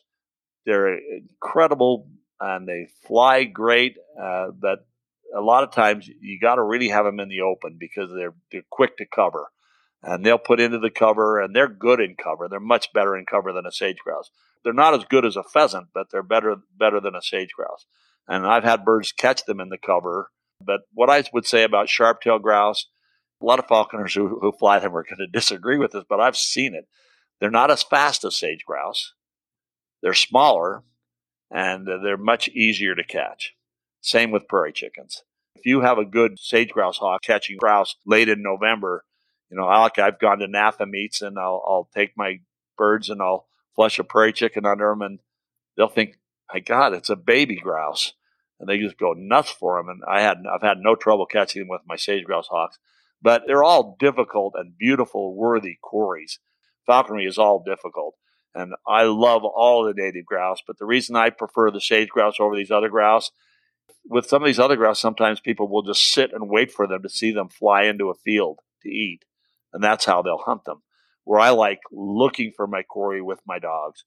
they're 0.66 0.98
incredible 0.98 2.10
and 2.40 2.68
they 2.68 2.88
fly 3.06 3.44
great, 3.44 3.98
uh, 4.20 4.48
but 4.60 4.88
a 5.36 5.42
lot 5.42 5.64
of 5.64 5.72
times 5.72 6.08
you 6.08 6.40
got 6.40 6.56
to 6.56 6.64
really 6.64 6.90
have 6.90 7.06
them 7.06 7.20
in 7.20 7.30
the 7.30 7.42
open 7.42 7.78
because 7.80 8.12
they're 8.14 8.34
they're 8.52 8.64
quick 8.70 8.98
to 8.98 9.06
cover, 9.06 9.48
and 10.04 10.26
they'll 10.26 10.38
put 10.38 10.60
into 10.60 10.80
the 10.80 10.90
cover, 10.90 11.40
and 11.40 11.56
they're 11.56 11.68
good 11.68 12.00
in 12.00 12.16
cover. 12.16 12.48
They're 12.48 12.60
much 12.60 12.92
better 12.94 13.18
in 13.18 13.26
cover 13.26 13.52
than 13.54 13.66
a 13.66 13.72
sage 13.72 13.98
grouse. 14.04 14.32
They're 14.64 14.74
not 14.74 14.94
as 14.94 15.06
good 15.06 15.26
as 15.26 15.36
a 15.36 15.44
pheasant, 15.44 15.88
but 15.94 16.08
they're 16.12 16.24
better 16.24 16.58
better 16.78 17.00
than 17.00 17.16
a 17.16 17.22
sage 17.22 17.52
grouse. 17.56 17.86
And 18.28 18.46
I've 18.46 18.64
had 18.64 18.86
birds 18.86 19.12
catch 19.12 19.46
them 19.46 19.60
in 19.60 19.70
the 19.70 19.78
cover. 19.78 20.30
But 20.64 20.82
what 20.94 21.10
I 21.10 21.24
would 21.34 21.48
say 21.48 21.64
about 21.64 21.90
sharp-tailed 21.90 22.44
grouse, 22.44 22.88
a 23.42 23.46
lot 23.46 23.60
of 23.60 23.68
falconers 23.68 24.14
who, 24.14 24.40
who 24.40 24.52
fly 24.52 24.78
them 24.80 24.96
are 24.96 25.04
going 25.04 25.18
to 25.18 25.28
disagree 25.28 25.78
with 25.78 25.92
this, 25.92 26.04
but 26.08 26.20
I've 26.20 26.38
seen 26.38 26.76
it. 26.76 26.88
They're 27.40 27.50
not 27.50 27.72
as 27.72 27.82
fast 27.82 28.26
as 28.26 28.36
sage 28.36 28.66
grouse. 28.66 29.14
They're 30.02 30.14
smaller 30.14 30.84
and 31.50 31.88
they're 31.88 32.18
much 32.18 32.50
easier 32.50 32.96
to 32.96 33.04
catch. 33.04 33.56
Same 34.02 34.32
with 34.32 34.48
prairie 34.48 34.74
chickens. 34.74 35.24
If 35.56 35.66
you 35.66 35.82
have 35.82 35.98
a 35.98 36.06
good 36.06 36.40
sage 36.40 36.72
grouse 36.72 36.98
hawk 36.98 37.22
catching 37.24 37.58
grouse 37.58 37.96
late 38.06 38.30
in 38.30 38.44
November, 38.44 39.06
You 39.52 39.58
know, 39.58 39.68
like 39.68 40.00
I've 40.00 40.20
gone 40.20 40.40
to 40.40 40.48
NAFA 40.48 40.90
meets 40.90 41.24
and 41.24 41.40
I'll, 41.40 41.64
I'll 41.68 41.90
take 41.96 42.14
my 42.18 42.42
birds 42.78 43.10
and 43.10 43.22
I'll 43.22 43.48
flush 43.76 44.00
a 44.00 44.06
prairie 44.06 44.34
chicken 44.34 44.66
under 44.66 44.90
them 44.90 45.04
and 45.04 45.20
they'll 45.78 45.90
think, 45.90 46.18
my 46.54 46.62
God, 46.62 46.94
it's 46.94 47.10
a 47.12 47.18
baby 47.18 47.58
grouse. 47.58 48.14
And 48.60 48.70
they 48.70 48.80
just 48.80 49.00
go 49.00 49.14
nuts 49.14 49.52
for 49.52 49.78
them. 49.78 49.90
And 49.90 50.04
I 50.10 50.22
had, 50.22 50.40
I've 50.52 50.64
had 50.64 50.80
no 50.80 50.96
trouble 50.96 51.28
catching 51.28 51.62
them 51.62 51.70
with 51.70 51.82
my 51.88 51.98
sage 51.98 52.26
grouse 52.26 52.48
hawks, 52.50 52.80
but 53.22 53.44
they're 53.48 53.64
all 53.64 53.98
difficult 54.00 54.56
and 54.58 54.78
beautiful, 54.78 55.36
worthy 55.36 55.78
quarries. 55.82 56.40
Falconry 56.88 57.26
is 57.26 57.38
all 57.40 57.64
difficult. 57.64 58.16
And 58.56 58.74
I 58.88 59.04
love 59.04 59.44
all 59.46 59.84
the 59.84 59.94
native 59.96 60.26
grouse, 60.26 60.60
but 60.66 60.80
the 60.80 60.86
reason 60.86 61.16
I 61.16 61.30
prefer 61.32 61.72
the 61.72 61.82
sage 61.82 62.10
grouse 62.10 62.36
over 62.40 62.56
these 62.56 62.72
other 62.72 62.90
grouse, 62.90 63.32
with 64.06 64.28
some 64.28 64.42
of 64.42 64.48
these 64.48 64.60
other 64.60 64.76
grouse, 64.76 65.00
sometimes 65.00 65.40
people 65.40 65.68
will 65.68 65.84
just 65.84 66.12
sit 66.12 66.34
and 66.34 66.50
wait 66.50 66.72
for 66.72 66.88
them 66.88 67.04
to 67.04 67.10
see 67.10 67.32
them 67.32 67.50
fly 67.50 67.84
into 67.84 68.10
a 68.10 68.16
field 68.16 68.60
to 68.84 68.90
eat. 68.90 69.26
And 69.74 69.84
that's 69.84 70.06
how 70.06 70.22
they'll 70.22 70.38
hunt 70.38 70.66
them. 70.66 70.82
Where 71.24 71.40
I 71.40 71.50
like 71.50 71.82
looking 71.92 72.54
for 72.56 72.66
my 72.66 72.82
quarry 72.82 73.22
with 73.22 73.40
my 73.46 73.60
dogs. 73.60 74.04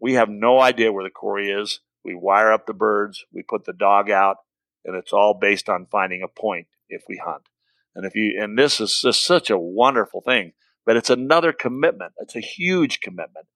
We 0.00 0.14
have 0.14 0.28
no 0.28 0.60
idea 0.60 0.92
where 0.92 1.04
the 1.04 1.10
quarry 1.10 1.50
is. 1.50 1.80
We 2.04 2.14
wire 2.14 2.52
up 2.52 2.66
the 2.66 2.74
birds, 2.74 3.24
we 3.32 3.42
put 3.42 3.64
the 3.64 3.72
dog 3.72 4.10
out, 4.10 4.36
and 4.84 4.94
it's 4.94 5.12
all 5.12 5.38
based 5.40 5.70
on 5.70 5.86
finding 5.90 6.22
a 6.22 6.28
point 6.28 6.66
if 6.88 7.02
we 7.08 7.20
hunt. 7.24 7.48
And 7.94 8.04
if 8.04 8.14
you, 8.14 8.42
and 8.42 8.58
this 8.58 8.80
is 8.80 9.00
just 9.00 9.24
such 9.24 9.48
a 9.48 9.58
wonderful 9.58 10.20
thing, 10.20 10.52
but 10.84 10.96
it's 10.96 11.10
another 11.10 11.52
commitment. 11.52 12.12
It's 12.18 12.36
a 12.36 12.40
huge 12.40 13.00
commitment. 13.00 13.46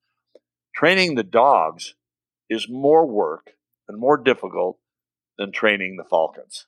Training 0.74 1.14
the 1.14 1.24
dogs 1.24 1.94
is 2.48 2.68
more 2.70 3.06
work 3.06 3.50
and 3.86 4.00
more 4.00 4.16
difficult 4.16 4.78
than 5.38 5.52
training 5.52 5.96
the 5.96 6.08
falcons. 6.08 6.66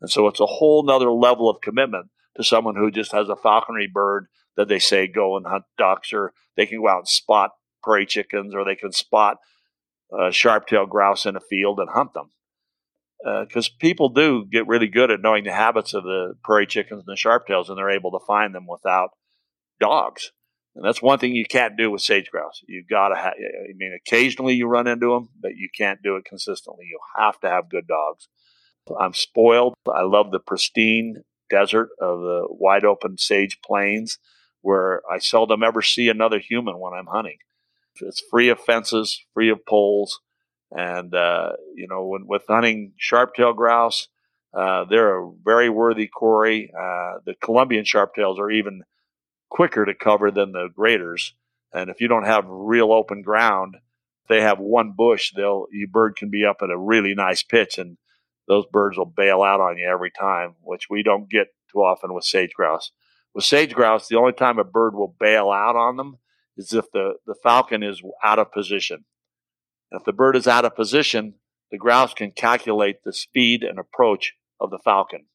And 0.00 0.10
so 0.10 0.26
it's 0.26 0.40
a 0.40 0.46
whole 0.46 0.82
nother 0.84 1.10
level 1.10 1.50
of 1.50 1.60
commitment 1.60 2.08
to 2.36 2.44
someone 2.44 2.76
who 2.76 2.90
just 2.90 3.12
has 3.12 3.28
a 3.28 3.36
falconry 3.36 3.88
bird 3.92 4.26
that 4.56 4.68
they 4.68 4.78
say 4.78 5.06
go 5.06 5.36
and 5.36 5.46
hunt 5.46 5.64
ducks 5.76 6.12
or 6.12 6.32
they 6.56 6.66
can 6.66 6.80
go 6.80 6.88
out 6.88 6.98
and 6.98 7.08
spot 7.08 7.50
prairie 7.82 8.06
chickens 8.06 8.54
or 8.54 8.64
they 8.64 8.76
can 8.76 8.92
spot 8.92 9.38
uh, 10.16 10.30
sharp-tailed 10.30 10.90
grouse 10.90 11.26
in 11.26 11.36
a 11.36 11.40
field 11.40 11.78
and 11.80 11.90
hunt 11.90 12.14
them. 12.14 12.30
Because 13.24 13.68
uh, 13.68 13.78
people 13.78 14.08
do 14.08 14.44
get 14.50 14.66
really 14.66 14.88
good 14.88 15.10
at 15.10 15.20
knowing 15.20 15.44
the 15.44 15.52
habits 15.52 15.94
of 15.94 16.02
the 16.02 16.34
prairie 16.42 16.66
chickens 16.66 17.04
and 17.06 17.12
the 17.12 17.16
sharp-tails, 17.16 17.68
and 17.68 17.78
they're 17.78 17.90
able 17.90 18.10
to 18.10 18.26
find 18.26 18.54
them 18.54 18.66
without 18.66 19.10
dogs. 19.80 20.32
And 20.74 20.84
that's 20.84 21.02
one 21.02 21.18
thing 21.18 21.34
you 21.34 21.44
can't 21.44 21.76
do 21.76 21.90
with 21.90 22.00
sage 22.00 22.30
grouse. 22.30 22.62
You've 22.66 22.88
got 22.88 23.08
to 23.08 23.16
have, 23.16 23.34
I 23.34 23.72
mean, 23.76 23.94
occasionally 23.94 24.54
you 24.54 24.66
run 24.66 24.86
into 24.86 25.10
them, 25.10 25.28
but 25.40 25.56
you 25.56 25.68
can't 25.76 26.02
do 26.02 26.16
it 26.16 26.24
consistently. 26.24 26.86
You 26.88 26.98
have 27.16 27.38
to 27.40 27.48
have 27.48 27.68
good 27.68 27.86
dogs. 27.86 28.28
I'm 28.98 29.12
spoiled. 29.12 29.74
I 29.86 30.02
love 30.02 30.30
the 30.30 30.40
pristine 30.40 31.22
desert 31.50 31.90
of 32.00 32.20
the 32.20 32.46
wide 32.48 32.84
open 32.84 33.18
sage 33.18 33.58
plains 33.64 34.18
where 34.62 35.02
I 35.10 35.18
seldom 35.18 35.62
ever 35.62 35.82
see 35.82 36.08
another 36.08 36.38
human 36.38 36.78
when 36.78 36.94
I'm 36.94 37.06
hunting. 37.06 37.36
It's 38.00 38.22
free 38.30 38.48
of 38.48 38.58
fences, 38.58 39.22
free 39.34 39.50
of 39.50 39.66
poles. 39.66 40.20
And, 40.70 41.14
uh, 41.14 41.52
you 41.74 41.86
know, 41.86 42.06
when, 42.06 42.26
with 42.26 42.44
hunting 42.48 42.92
sharp-tailed 42.96 43.56
grouse, 43.56 44.08
uh, 44.56 44.84
they're 44.88 45.22
a 45.22 45.30
very 45.44 45.68
worthy 45.68 46.06
quarry. 46.06 46.72
Uh, 46.74 47.18
the 47.26 47.34
Columbian 47.42 47.84
sharp-tails 47.84 48.38
are 48.38 48.50
even 48.50 48.82
quicker 49.52 49.84
to 49.84 49.94
cover 49.94 50.30
than 50.30 50.52
the 50.52 50.68
greaters. 50.74 51.34
And 51.74 51.90
if 51.90 52.00
you 52.00 52.08
don't 52.08 52.24
have 52.24 52.44
real 52.48 52.90
open 52.90 53.20
ground, 53.20 53.76
they 54.28 54.40
have 54.40 54.58
one 54.58 54.94
bush, 54.96 55.30
they'll 55.36 55.66
your 55.70 55.88
bird 55.88 56.16
can 56.16 56.30
be 56.30 56.42
up 56.42 56.56
at 56.62 56.70
a 56.70 56.78
really 56.78 57.14
nice 57.14 57.42
pitch 57.42 57.76
and 57.76 57.98
those 58.48 58.64
birds 58.72 58.96
will 58.96 59.12
bail 59.14 59.42
out 59.42 59.60
on 59.60 59.76
you 59.76 59.86
every 59.86 60.10
time, 60.10 60.54
which 60.62 60.86
we 60.88 61.02
don't 61.02 61.28
get 61.28 61.48
too 61.70 61.80
often 61.80 62.14
with 62.14 62.24
sage 62.24 62.52
grouse. 62.54 62.92
With 63.34 63.44
sage 63.44 63.74
grouse, 63.74 64.08
the 64.08 64.16
only 64.16 64.32
time 64.32 64.58
a 64.58 64.64
bird 64.64 64.94
will 64.94 65.14
bail 65.20 65.50
out 65.50 65.76
on 65.76 65.98
them 65.98 66.18
is 66.56 66.72
if 66.72 66.86
the, 66.92 67.14
the 67.26 67.36
falcon 67.42 67.82
is 67.82 68.02
out 68.24 68.38
of 68.38 68.52
position. 68.52 69.04
If 69.90 70.04
the 70.04 70.12
bird 70.14 70.34
is 70.34 70.48
out 70.48 70.64
of 70.64 70.74
position, 70.74 71.34
the 71.70 71.78
grouse 71.78 72.14
can 72.14 72.30
calculate 72.30 73.04
the 73.04 73.12
speed 73.12 73.62
and 73.62 73.78
approach 73.78 74.34
of 74.58 74.70
the 74.70 74.80
falcon. 74.82 75.26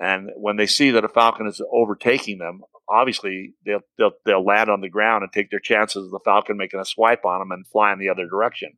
And 0.00 0.30
when 0.36 0.56
they 0.56 0.66
see 0.66 0.90
that 0.92 1.04
a 1.04 1.08
falcon 1.08 1.46
is 1.46 1.60
overtaking 1.72 2.38
them, 2.38 2.60
obviously 2.88 3.54
they'll, 3.66 3.80
they'll, 3.96 4.12
they'll 4.24 4.44
land 4.44 4.70
on 4.70 4.80
the 4.80 4.88
ground 4.88 5.22
and 5.22 5.32
take 5.32 5.50
their 5.50 5.60
chances 5.60 6.04
of 6.04 6.10
the 6.10 6.20
falcon 6.24 6.56
making 6.56 6.80
a 6.80 6.84
swipe 6.84 7.24
on 7.24 7.40
them 7.40 7.50
and 7.50 7.66
fly 7.66 7.92
in 7.92 7.98
the 7.98 8.08
other 8.08 8.26
direction. 8.26 8.72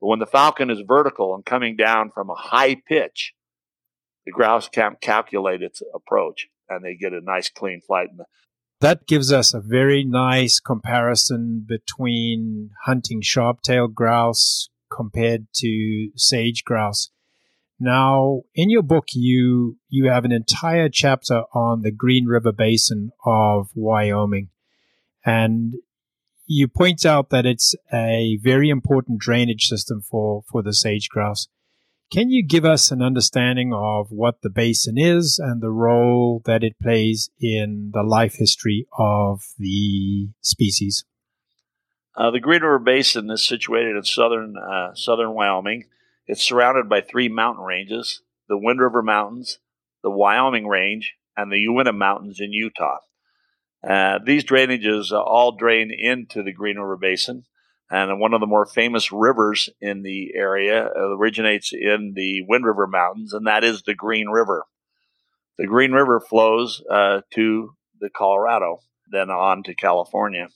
But 0.00 0.08
when 0.08 0.18
the 0.18 0.26
falcon 0.26 0.70
is 0.70 0.80
vertical 0.86 1.34
and 1.34 1.44
coming 1.44 1.76
down 1.76 2.10
from 2.14 2.30
a 2.30 2.34
high 2.34 2.76
pitch, 2.86 3.32
the 4.26 4.32
grouse 4.32 4.68
can't 4.68 5.00
calculate 5.00 5.62
its 5.62 5.82
approach 5.94 6.48
and 6.68 6.84
they 6.84 6.94
get 6.94 7.14
a 7.14 7.20
nice 7.22 7.48
clean 7.48 7.80
flight. 7.80 8.08
That 8.80 9.06
gives 9.06 9.32
us 9.32 9.54
a 9.54 9.60
very 9.60 10.04
nice 10.04 10.60
comparison 10.60 11.64
between 11.66 12.70
hunting 12.84 13.22
sharp-tailed 13.22 13.94
grouse 13.94 14.68
compared 14.94 15.46
to 15.56 16.10
sage 16.14 16.62
grouse. 16.64 17.10
Now, 17.80 18.42
in 18.54 18.70
your 18.70 18.82
book, 18.82 19.06
you 19.12 19.78
you 19.88 20.10
have 20.10 20.24
an 20.24 20.32
entire 20.32 20.88
chapter 20.88 21.44
on 21.54 21.82
the 21.82 21.92
Green 21.92 22.26
River 22.26 22.52
Basin 22.52 23.12
of 23.24 23.70
Wyoming, 23.74 24.48
and 25.24 25.74
you 26.46 26.66
point 26.66 27.06
out 27.06 27.30
that 27.30 27.46
it's 27.46 27.76
a 27.92 28.38
very 28.42 28.68
important 28.68 29.20
drainage 29.20 29.66
system 29.66 30.00
for 30.00 30.42
for 30.50 30.62
the 30.62 30.74
sage 30.74 31.08
grouse. 31.08 31.46
Can 32.10 32.30
you 32.30 32.42
give 32.42 32.64
us 32.64 32.90
an 32.90 33.02
understanding 33.02 33.72
of 33.74 34.10
what 34.10 34.40
the 34.40 34.48
basin 34.48 34.96
is 34.96 35.38
and 35.38 35.60
the 35.60 35.70
role 35.70 36.40
that 36.46 36.64
it 36.64 36.80
plays 36.80 37.28
in 37.38 37.90
the 37.92 38.02
life 38.02 38.36
history 38.36 38.86
of 38.98 39.42
the 39.58 40.30
species? 40.40 41.04
Uh, 42.16 42.30
the 42.30 42.40
Green 42.40 42.62
River 42.62 42.78
Basin 42.78 43.30
is 43.30 43.46
situated 43.46 43.94
in 43.94 44.02
southern 44.04 44.56
uh, 44.56 44.94
southern 44.94 45.34
Wyoming. 45.34 45.84
It's 46.28 46.42
surrounded 46.42 46.88
by 46.88 47.00
three 47.00 47.28
mountain 47.28 47.64
ranges: 47.64 48.22
the 48.48 48.58
Wind 48.58 48.80
River 48.80 49.02
Mountains, 49.02 49.58
the 50.04 50.10
Wyoming 50.10 50.68
Range, 50.68 51.14
and 51.36 51.50
the 51.50 51.58
Uinta 51.58 51.92
Mountains 51.92 52.38
in 52.38 52.52
Utah. 52.52 52.98
Uh, 53.82 54.18
these 54.24 54.44
drainages 54.44 55.10
uh, 55.10 55.20
all 55.20 55.56
drain 55.56 55.90
into 55.90 56.42
the 56.42 56.52
Green 56.52 56.76
River 56.76 56.96
Basin. 56.96 57.44
And 57.90 58.20
one 58.20 58.34
of 58.34 58.40
the 58.40 58.46
more 58.46 58.66
famous 58.66 59.10
rivers 59.10 59.70
in 59.80 60.02
the 60.02 60.32
area 60.34 60.90
originates 60.94 61.72
in 61.72 62.12
the 62.14 62.42
Wind 62.46 62.66
River 62.66 62.86
Mountains, 62.86 63.32
and 63.32 63.46
that 63.46 63.64
is 63.64 63.82
the 63.82 63.94
Green 63.94 64.28
River. 64.28 64.66
The 65.56 65.66
Green 65.66 65.92
River 65.92 66.20
flows 66.20 66.82
uh, 66.90 67.22
to 67.32 67.76
the 67.98 68.10
Colorado, 68.10 68.80
then 69.10 69.30
on 69.30 69.62
to 69.62 69.74
California. 69.74 70.48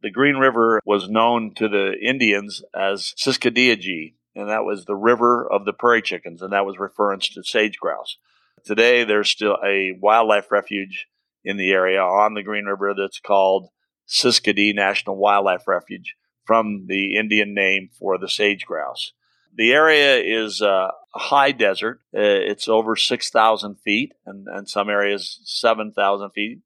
The 0.00 0.10
Green 0.10 0.36
River 0.36 0.80
was 0.86 1.10
known 1.10 1.52
to 1.56 1.68
the 1.68 1.92
Indians 2.00 2.62
as 2.74 3.12
Siskiyatji, 3.18 4.14
and 4.34 4.48
that 4.48 4.64
was 4.64 4.84
the 4.84 4.96
river 4.96 5.46
of 5.50 5.64
the 5.64 5.72
prairie 5.72 6.02
chickens, 6.02 6.42
and 6.42 6.52
that 6.52 6.66
was 6.66 6.78
reference 6.78 7.28
to 7.30 7.42
sage 7.42 7.78
grouse. 7.78 8.18
Today, 8.64 9.04
there's 9.04 9.30
still 9.30 9.56
a 9.64 9.92
wildlife 10.00 10.50
refuge 10.50 11.06
in 11.44 11.56
the 11.56 11.70
area 11.70 12.00
on 12.00 12.34
the 12.34 12.42
Green 12.42 12.66
River 12.66 12.94
that's 12.94 13.20
called 13.20 13.68
Seedskadee 14.08 14.74
National 14.74 15.16
Wildlife 15.16 15.66
Refuge 15.66 16.14
from 16.44 16.86
the 16.86 17.16
Indian 17.16 17.54
name 17.54 17.90
for 17.98 18.18
the 18.18 18.28
sage 18.28 18.64
grouse. 18.64 19.12
The 19.54 19.72
area 19.72 20.16
is 20.18 20.60
a 20.60 20.90
high 21.14 21.52
desert. 21.52 22.00
Uh, 22.14 22.20
it's 22.20 22.68
over 22.68 22.96
6,000 22.96 23.76
feet, 23.76 24.12
and, 24.24 24.46
and 24.48 24.68
some 24.68 24.88
areas 24.88 25.40
7,000 25.44 26.30
feet. 26.30 26.60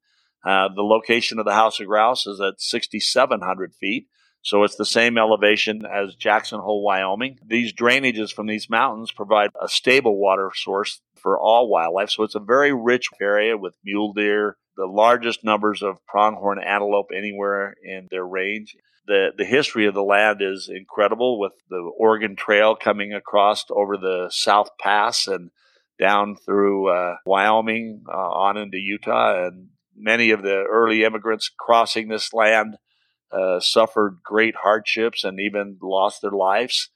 Uh, 0.44 0.68
the 0.74 0.82
location 0.82 1.38
of 1.38 1.44
the 1.44 1.54
House 1.54 1.80
of 1.80 1.86
Grouse 1.86 2.26
is 2.26 2.40
at 2.40 2.60
6,700 2.60 3.74
feet. 3.74 4.08
So 4.42 4.64
it's 4.64 4.76
the 4.76 4.84
same 4.84 5.16
elevation 5.16 5.84
as 5.86 6.14
Jackson 6.16 6.60
Hole, 6.60 6.82
Wyoming. 6.82 7.38
These 7.46 7.72
drainages 7.72 8.32
from 8.32 8.46
these 8.46 8.68
mountains 8.68 9.12
provide 9.12 9.50
a 9.60 9.68
stable 9.68 10.18
water 10.18 10.50
source 10.54 11.00
for 11.14 11.38
all 11.38 11.68
wildlife. 11.68 12.10
So 12.10 12.24
it's 12.24 12.34
a 12.34 12.40
very 12.40 12.72
rich 12.72 13.08
area 13.20 13.56
with 13.56 13.76
mule 13.84 14.12
deer, 14.12 14.56
the 14.76 14.86
largest 14.86 15.44
numbers 15.44 15.82
of 15.82 16.04
pronghorn 16.06 16.58
antelope 16.58 17.10
anywhere 17.14 17.74
in 17.84 18.08
their 18.10 18.26
range 18.26 18.76
the 19.06 19.30
the 19.36 19.44
history 19.44 19.86
of 19.86 19.94
the 19.94 20.02
land 20.02 20.40
is 20.40 20.70
incredible 20.72 21.38
with 21.38 21.52
the 21.68 21.90
Oregon 21.98 22.36
Trail 22.36 22.76
coming 22.76 23.12
across 23.12 23.64
over 23.70 23.96
the 23.96 24.28
South 24.30 24.70
Pass 24.80 25.26
and 25.26 25.50
down 25.98 26.36
through 26.36 26.88
uh, 26.88 27.16
Wyoming 27.26 28.04
uh, 28.08 28.12
on 28.12 28.56
into 28.56 28.78
Utah, 28.78 29.46
and 29.46 29.68
many 29.96 30.30
of 30.30 30.42
the 30.42 30.64
early 30.70 31.04
immigrants 31.04 31.50
crossing 31.56 32.08
this 32.08 32.32
land 32.32 32.76
uh, 33.32 33.60
suffered 33.60 34.18
great 34.22 34.54
hardships 34.54 35.24
and 35.24 35.40
even 35.40 35.78
lost 35.82 36.22
their 36.22 36.30
lives. 36.30 36.90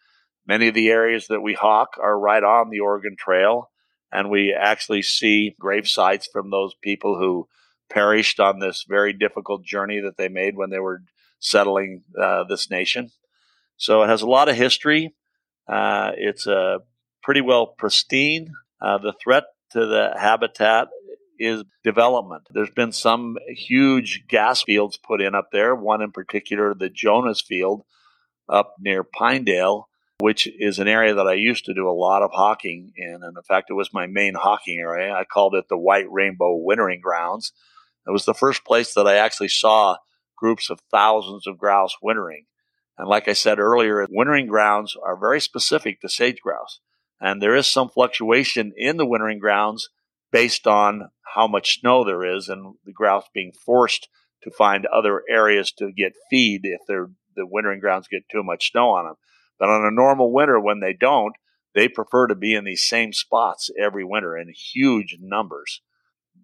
Many 0.47 0.69
of 0.69 0.75
the 0.75 0.89
areas 0.89 1.27
that 1.29 1.41
we 1.41 1.55
hawk 1.55 1.97
are 2.01 2.19
right 2.19 2.43
on 2.43 2.71
the 2.71 2.81
Oregon 2.81 3.17
Trail, 3.19 3.71
and 4.13 4.31
we 4.31 4.53
actually 4.53 5.03
see 5.03 5.57
grave 5.59 5.89
sites 5.89 6.29
from 6.33 6.51
those 6.51 6.75
people 6.81 7.19
who 7.19 7.49
perished 7.89 8.41
on 8.41 8.59
this 8.59 8.85
very 8.89 9.13
difficult 9.13 9.65
journey 9.65 10.01
that 10.01 10.17
they 10.17 10.29
made 10.29 10.57
when 10.57 10.71
they 10.71 10.79
were 10.79 11.03
settling 11.39 12.03
uh, 12.21 12.45
this 12.45 12.71
nation. 12.71 13.11
So 13.77 14.03
it 14.03 14.09
has 14.09 14.23
a 14.23 14.27
lot 14.27 14.49
of 14.49 14.57
history. 14.57 15.15
Uh, 15.69 16.13
it's 16.17 16.47
a 16.47 16.57
uh, 16.57 16.79
pretty 17.23 17.41
well 17.41 17.67
pristine. 17.67 18.53
Uh, 18.81 18.99
the 18.99 19.15
threat 19.23 19.45
to 19.73 19.87
the 19.87 20.15
habitat 20.19 20.89
is 21.39 21.65
development. 21.85 22.45
There's 22.51 22.71
been 22.71 22.93
some 22.93 23.37
huge 23.49 24.25
gas 24.29 24.63
fields 24.63 24.97
put 24.97 25.21
in 25.21 25.35
up 25.35 25.49
there, 25.53 25.75
one 25.75 26.03
in 26.03 26.13
particular, 26.13 26.75
the 26.75 26.89
Jonas 26.89 27.41
Field 27.41 27.83
up 28.49 28.75
near 28.79 29.05
Pinedale, 29.05 29.89
which 30.19 30.47
is 30.47 30.79
an 30.79 30.89
area 30.89 31.15
that 31.15 31.27
I 31.27 31.35
used 31.35 31.65
to 31.67 31.75
do 31.75 31.89
a 31.89 31.91
lot 31.91 32.23
of 32.23 32.31
hawking 32.33 32.93
in. 32.97 33.21
And 33.23 33.37
in 33.37 33.43
fact, 33.43 33.71
it 33.71 33.75
was 33.75 33.93
my 33.93 34.07
main 34.07 34.35
hawking 34.35 34.79
area. 34.79 35.13
I 35.15 35.25
called 35.25 35.55
it 35.55 35.69
the 35.69 35.77
White 35.77 36.11
Rainbow 36.11 36.55
Wintering 36.57 37.01
Grounds. 37.01 37.53
It 38.07 38.13
was 38.13 38.25
the 38.25 38.35
first 38.35 38.65
place 38.65 38.95
that 38.95 39.07
I 39.07 39.17
actually 39.17 39.49
saw 39.49 39.97
groups 40.37 40.71
of 40.71 40.81
thousands 40.91 41.47
of 41.47 41.59
grouse 41.59 41.97
wintering. 42.03 42.47
And 42.99 43.09
like 43.09 43.29
I 43.29 43.33
said 43.33 43.59
earlier, 43.59 44.07
wintering 44.09 44.47
grounds 44.47 44.97
are 45.03 45.17
very 45.17 45.41
specific 45.41 46.01
to 46.01 46.09
sage 46.09 46.41
grouse. 46.41 46.81
And 47.21 47.43
there 47.43 47.57
is 47.57 47.67
some 47.67 47.89
fluctuation 47.89 48.73
in 48.77 48.97
the 48.97 49.07
wintering 49.07 49.39
grounds 49.39 49.89
based 50.31 50.67
on 50.67 51.11
how 51.35 51.47
much 51.47 51.81
snow 51.81 52.05
there 52.05 52.25
is 52.25 52.49
and 52.49 52.75
the 52.85 52.93
grouse 52.93 53.27
being 53.33 53.53
forced 53.65 54.09
to 54.43 54.51
find 54.51 54.87
other 54.87 55.23
areas 55.29 55.73
to 55.73 55.93
get 55.93 56.13
feed 56.31 56.61
if 56.65 56.81
the 56.89 57.47
wintering 57.47 57.81
grounds 57.81 58.09
get 58.09 58.29
too 58.31 58.43
much 58.43 58.71
snow 58.71 58.91
on 58.91 59.05
them. 59.05 59.15
But 59.59 59.69
on 59.69 59.85
a 59.85 59.91
normal 59.91 60.33
winter, 60.33 60.61
when 60.61 60.81
they 60.81 60.93
don't, 60.93 61.35
they 61.75 61.89
prefer 61.89 62.27
to 62.27 62.35
be 62.35 62.55
in 62.55 62.65
these 62.65 62.87
same 62.87 63.13
spots 63.13 63.71
every 63.79 64.05
winter 64.05 64.37
in 64.37 64.53
huge 64.55 65.19
numbers. 65.21 65.83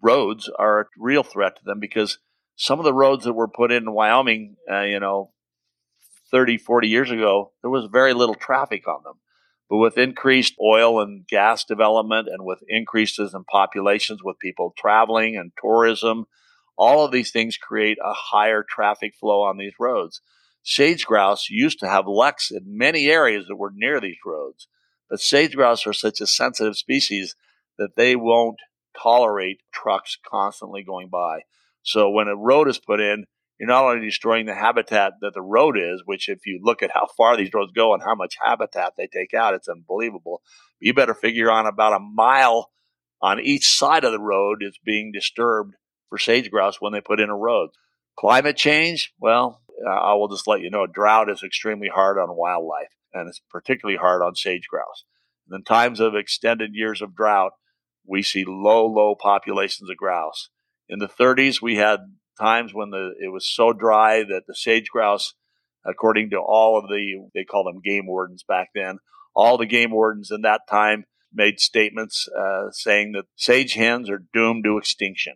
Roads 0.01 0.49
are 0.59 0.81
a 0.81 0.85
real 0.97 1.23
threat 1.23 1.55
to 1.57 1.63
them 1.65 1.79
because 1.79 2.19
some 2.55 2.79
of 2.79 2.85
the 2.85 2.93
roads 2.93 3.25
that 3.25 3.33
were 3.33 3.47
put 3.47 3.71
in 3.71 3.93
Wyoming, 3.93 4.57
uh, 4.71 4.81
you 4.81 4.99
know, 4.99 5.31
30, 6.31 6.57
40 6.57 6.87
years 6.87 7.11
ago, 7.11 7.51
there 7.61 7.71
was 7.71 7.87
very 7.91 8.13
little 8.13 8.35
traffic 8.35 8.87
on 8.87 9.01
them. 9.03 9.15
But 9.69 9.77
with 9.77 9.97
increased 9.97 10.55
oil 10.61 11.01
and 11.01 11.25
gas 11.27 11.63
development 11.63 12.27
and 12.27 12.45
with 12.45 12.59
increases 12.67 13.33
in 13.33 13.43
populations 13.45 14.21
with 14.23 14.39
people 14.39 14.73
traveling 14.77 15.35
and 15.37 15.51
tourism, 15.59 16.25
all 16.77 17.05
of 17.05 17.11
these 17.11 17.31
things 17.31 17.57
create 17.57 17.97
a 18.03 18.13
higher 18.13 18.63
traffic 18.67 19.13
flow 19.19 19.41
on 19.41 19.57
these 19.57 19.73
roads. 19.79 20.21
Sage 20.63 21.05
grouse 21.05 21.49
used 21.49 21.79
to 21.79 21.89
have 21.89 22.07
leks 22.07 22.49
in 22.51 22.77
many 22.77 23.07
areas 23.07 23.47
that 23.47 23.57
were 23.57 23.73
near 23.75 23.99
these 23.99 24.17
roads, 24.25 24.67
but 25.09 25.19
sage 25.19 25.55
grouse 25.55 25.85
are 25.85 25.93
such 25.93 26.21
a 26.21 26.27
sensitive 26.27 26.77
species 26.77 27.35
that 27.77 27.95
they 27.95 28.15
won't 28.15 28.59
tolerate 29.01 29.61
trucks 29.73 30.17
constantly 30.25 30.83
going 30.83 31.09
by. 31.09 31.41
So 31.81 32.09
when 32.09 32.27
a 32.27 32.35
road 32.35 32.69
is 32.69 32.79
put 32.79 33.01
in, 33.01 33.25
you're 33.59 33.69
not 33.69 33.85
only 33.85 34.05
destroying 34.05 34.45
the 34.45 34.55
habitat 34.55 35.13
that 35.21 35.33
the 35.33 35.41
road 35.41 35.77
is, 35.77 36.01
which 36.05 36.27
if 36.27 36.45
you 36.45 36.59
look 36.61 36.81
at 36.81 36.91
how 36.91 37.07
far 37.15 37.37
these 37.37 37.53
roads 37.53 37.71
go 37.71 37.93
and 37.93 38.03
how 38.03 38.15
much 38.15 38.37
habitat 38.41 38.93
they 38.97 39.07
take 39.07 39.33
out, 39.33 39.53
it's 39.53 39.67
unbelievable. 39.67 40.41
You 40.79 40.93
better 40.93 41.13
figure 41.13 41.51
on 41.51 41.65
about 41.65 41.93
a 41.93 41.99
mile 41.99 42.71
on 43.21 43.39
each 43.39 43.69
side 43.69 44.03
of 44.03 44.11
the 44.11 44.19
road 44.19 44.57
is 44.61 44.77
being 44.83 45.11
disturbed 45.13 45.75
for 46.09 46.17
sage 46.17 46.51
grouse 46.51 46.81
when 46.81 46.93
they 46.93 47.01
put 47.01 47.19
in 47.19 47.29
a 47.29 47.37
road. 47.37 47.69
Climate 48.17 48.57
change, 48.57 49.13
well, 49.19 49.61
I 49.87 50.13
will 50.13 50.27
just 50.27 50.47
let 50.47 50.61
you 50.61 50.69
know, 50.69 50.85
drought 50.85 51.29
is 51.29 51.41
extremely 51.43 51.87
hard 51.87 52.17
on 52.17 52.35
wildlife, 52.35 52.93
and 53.13 53.27
it's 53.27 53.41
particularly 53.49 53.97
hard 53.97 54.21
on 54.21 54.35
sage 54.35 54.67
grouse. 54.67 55.05
In 55.51 55.63
times 55.63 55.99
of 55.99 56.15
extended 56.15 56.71
years 56.73 57.01
of 57.01 57.15
drought, 57.15 57.53
we 58.05 58.21
see 58.21 58.43
low, 58.45 58.85
low 58.85 59.15
populations 59.15 59.89
of 59.89 59.97
grouse. 59.97 60.49
In 60.89 60.99
the 60.99 61.07
30s, 61.07 61.61
we 61.61 61.77
had 61.77 61.99
times 62.39 62.73
when 62.73 62.89
the 62.89 63.13
it 63.19 63.31
was 63.31 63.47
so 63.47 63.73
dry 63.73 64.23
that 64.23 64.43
the 64.47 64.55
sage 64.55 64.89
grouse, 64.89 65.33
according 65.85 66.31
to 66.31 66.37
all 66.37 66.77
of 66.77 66.87
the 66.87 67.29
they 67.33 67.43
called 67.43 67.67
them 67.67 67.81
game 67.83 68.07
wardens 68.07 68.43
back 68.47 68.69
then, 68.73 68.99
all 69.35 69.57
the 69.57 69.65
game 69.65 69.91
wardens 69.91 70.31
in 70.31 70.41
that 70.41 70.61
time 70.69 71.05
made 71.33 71.59
statements 71.59 72.27
uh, 72.37 72.69
saying 72.71 73.13
that 73.13 73.25
sage 73.35 73.73
hens 73.73 74.09
are 74.09 74.23
doomed 74.33 74.63
to 74.63 74.77
extinction 74.77 75.33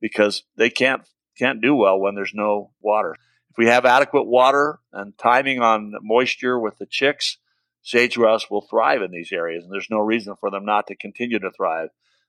because 0.00 0.44
they 0.56 0.70
can't 0.70 1.02
can't 1.38 1.62
do 1.62 1.74
well 1.74 1.98
when 1.98 2.14
there's 2.14 2.34
no 2.34 2.72
water. 2.80 3.14
If 3.50 3.58
we 3.58 3.66
have 3.66 3.84
adequate 3.84 4.26
water 4.26 4.78
and 4.92 5.16
timing 5.18 5.60
on 5.60 5.94
moisture 6.02 6.58
with 6.58 6.78
the 6.78 6.86
chicks, 6.86 7.38
sage 7.82 8.16
grouse 8.16 8.50
will 8.50 8.66
thrive 8.68 9.02
in 9.02 9.10
these 9.10 9.32
areas, 9.32 9.64
and 9.64 9.72
there's 9.72 9.90
no 9.90 9.98
reason 9.98 10.34
for 10.38 10.50
them 10.50 10.64
not 10.64 10.86
to 10.88 10.96
continue 10.96 11.38
to 11.38 11.50
thrive. 11.50 11.88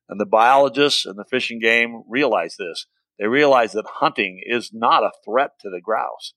And 0.10 0.20
the 0.20 0.26
biologists 0.26 1.06
and 1.06 1.18
the 1.18 1.26
Fish 1.26 1.52
and 1.52 1.62
Game 1.62 2.04
realize 2.08 2.56
this. 2.58 2.86
They 3.22 3.28
realize 3.28 3.74
that 3.74 3.86
hunting 3.86 4.41
is 4.43 4.72
not 4.74 5.03
a 5.03 5.11
threat 5.24 5.51
to 5.59 5.69
the 5.69 5.80
grouse. 5.80 6.34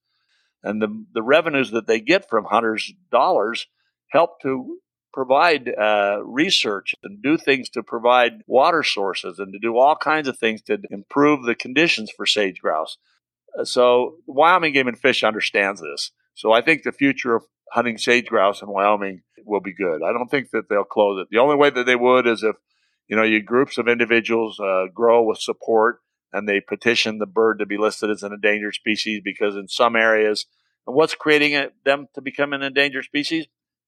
And 0.63 0.83
the, 0.83 1.07
the 1.15 1.23
revenues 1.23 1.71
that 1.71 1.87
they 1.87 1.99
get 1.99 2.29
from 2.29 2.45
hunters' 2.45 2.93
dollars 3.11 3.67
help 4.11 4.43
to 4.43 4.81
provide 5.11 5.71
uh, 5.81 6.19
research 6.23 6.95
and 7.03 7.23
do 7.23 7.39
things 7.39 7.71
to 7.71 7.83
provide 7.83 8.43
water 8.47 8.83
sources 8.83 9.39
and 9.39 9.55
to 9.55 9.59
do 9.59 9.79
all 9.79 9.97
kinds 9.97 10.29
of 10.29 10.39
things 10.39 10.61
to 10.63 10.77
improve 10.91 11.45
the 11.45 11.55
conditions 11.55 12.11
for 12.15 12.27
sage 12.27 12.61
grouse. 12.61 12.99
Uh, 13.59 13.65
so 13.65 14.17
Wyoming 14.27 14.75
Game 14.75 14.89
and 14.89 14.99
Fish 14.99 15.25
understands 15.25 15.81
this. 15.81 16.11
So 16.35 16.53
I 16.53 16.61
think 16.61 16.83
the 16.83 16.93
future 16.93 17.35
of 17.35 17.45
hunting 17.73 17.97
sage 17.97 18.27
grouse 18.27 18.61
in 18.61 18.69
Wyoming 18.69 19.23
will 19.47 19.61
be 19.61 19.75
good. 19.75 20.03
I 20.03 20.13
don't 20.13 20.31
think 20.31 20.51
that 20.51 20.69
they'll 20.69 20.85
close 20.85 21.23
it. 21.23 21.29
The 21.31 21.39
only 21.39 21.57
way 21.57 21.71
that 21.71 21.87
they 21.87 21.97
would 21.97 22.27
is 22.27 22.43
if 22.43 22.57
you 23.09 23.17
know 23.17 23.23
you 23.23 23.43
groups 23.43 23.79
of 23.79 23.89
individuals 23.89 24.61
uh, 24.61 24.87
grow 24.93 25.23
with 25.23 25.39
support 25.39 26.01
and 26.35 26.49
they 26.49 26.61
petition 26.61 27.19
the 27.19 27.27
bird 27.27 27.61
to 27.61 27.67
be 27.67 27.79
listed 27.79 28.11
as 28.11 28.25
an 28.25 28.33
endangered 28.33 28.75
species 28.75 29.21
because 29.25 29.55
in 29.55 29.69
some 29.69 29.95
areas, 29.95 30.47
and 30.85 30.97
what's 30.97 31.15
creating 31.15 31.53
it, 31.53 31.73
them 31.85 32.09
to 32.17 32.21
become 32.21 32.53
an 32.53 32.61
endangered 32.61 33.05
species? 33.05 33.47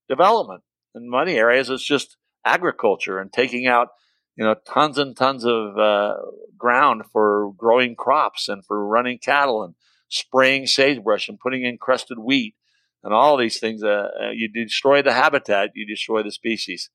Development. 0.09 0.62
In 0.94 1.11
many 1.11 1.34
areas, 1.34 1.68
it's 1.68 1.84
just 1.84 2.16
agriculture 2.44 3.18
and 3.18 3.32
taking 3.32 3.66
out, 3.66 3.88
you 4.36 4.44
know, 4.44 4.55
tons 4.64 4.97
and 4.97 5.16
tons 5.16 5.44
of 5.44 5.76
uh, 5.76 6.14
ground 6.57 7.03
for 7.12 7.53
growing 7.57 7.97
crops 7.97 8.49
and 8.49 8.64
for 8.64 8.86
running 8.86 9.18
cattle 9.18 9.64
and 9.64 9.74
spraying 10.09 10.66
sagebrush 10.66 11.28
and 11.28 11.40
putting 11.40 11.64
in 11.64 11.78
crested 11.78 12.18
wheat 12.20 12.55
and 13.03 13.12
all 13.12 13.36
these 13.36 13.59
things. 13.59 13.82
Uh, 13.82 14.09
uh 14.22 14.30
you 14.32 14.49
destroy 14.49 15.03
the 15.03 15.12
habitat, 15.12 15.70
you 15.74 15.84
destroy 15.84 16.22
the 16.22 16.30
species. 16.30 16.90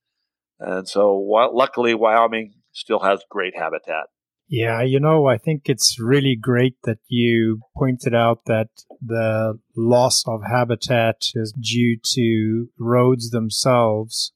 And 0.62 0.88
so, 0.88 1.18
luckily, 1.54 1.94
Wyoming 1.94 2.54
still 2.72 3.00
has 3.00 3.22
great 3.30 3.58
habitat. 3.58 4.06
Yeah, 4.54 4.82
you 4.82 5.00
know, 5.00 5.28
I 5.28 5.38
think 5.38 5.70
it's 5.70 5.98
really 5.98 6.36
great 6.36 6.76
that 6.84 6.98
you 7.08 7.62
pointed 7.74 8.14
out 8.14 8.44
that 8.48 8.68
the 9.02 9.58
loss 9.78 10.26
of 10.28 10.42
habitat 10.44 11.22
is 11.34 11.54
due 11.54 11.98
to 12.16 12.68
roads 12.78 13.30
themselves, 13.30 14.34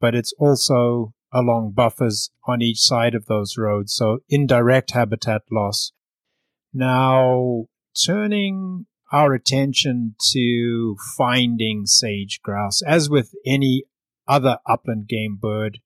but 0.00 0.14
it's 0.14 0.32
also 0.38 1.12
along 1.34 1.72
buffers 1.76 2.30
on 2.46 2.62
each 2.62 2.78
side 2.78 3.14
of 3.14 3.26
those 3.26 3.58
roads. 3.58 3.92
So 3.94 4.20
indirect 4.30 4.92
habitat 4.92 5.42
loss. 5.52 5.92
Now, 6.72 7.66
turning 8.06 8.86
our 9.12 9.34
attention 9.34 10.14
to 10.32 10.96
finding 11.18 11.84
sage 11.84 12.40
grouse, 12.42 12.80
as 12.80 13.10
with 13.10 13.34
any 13.44 13.84
other 14.26 14.60
upland 14.66 15.08
game 15.08 15.36
bird, 15.38 15.80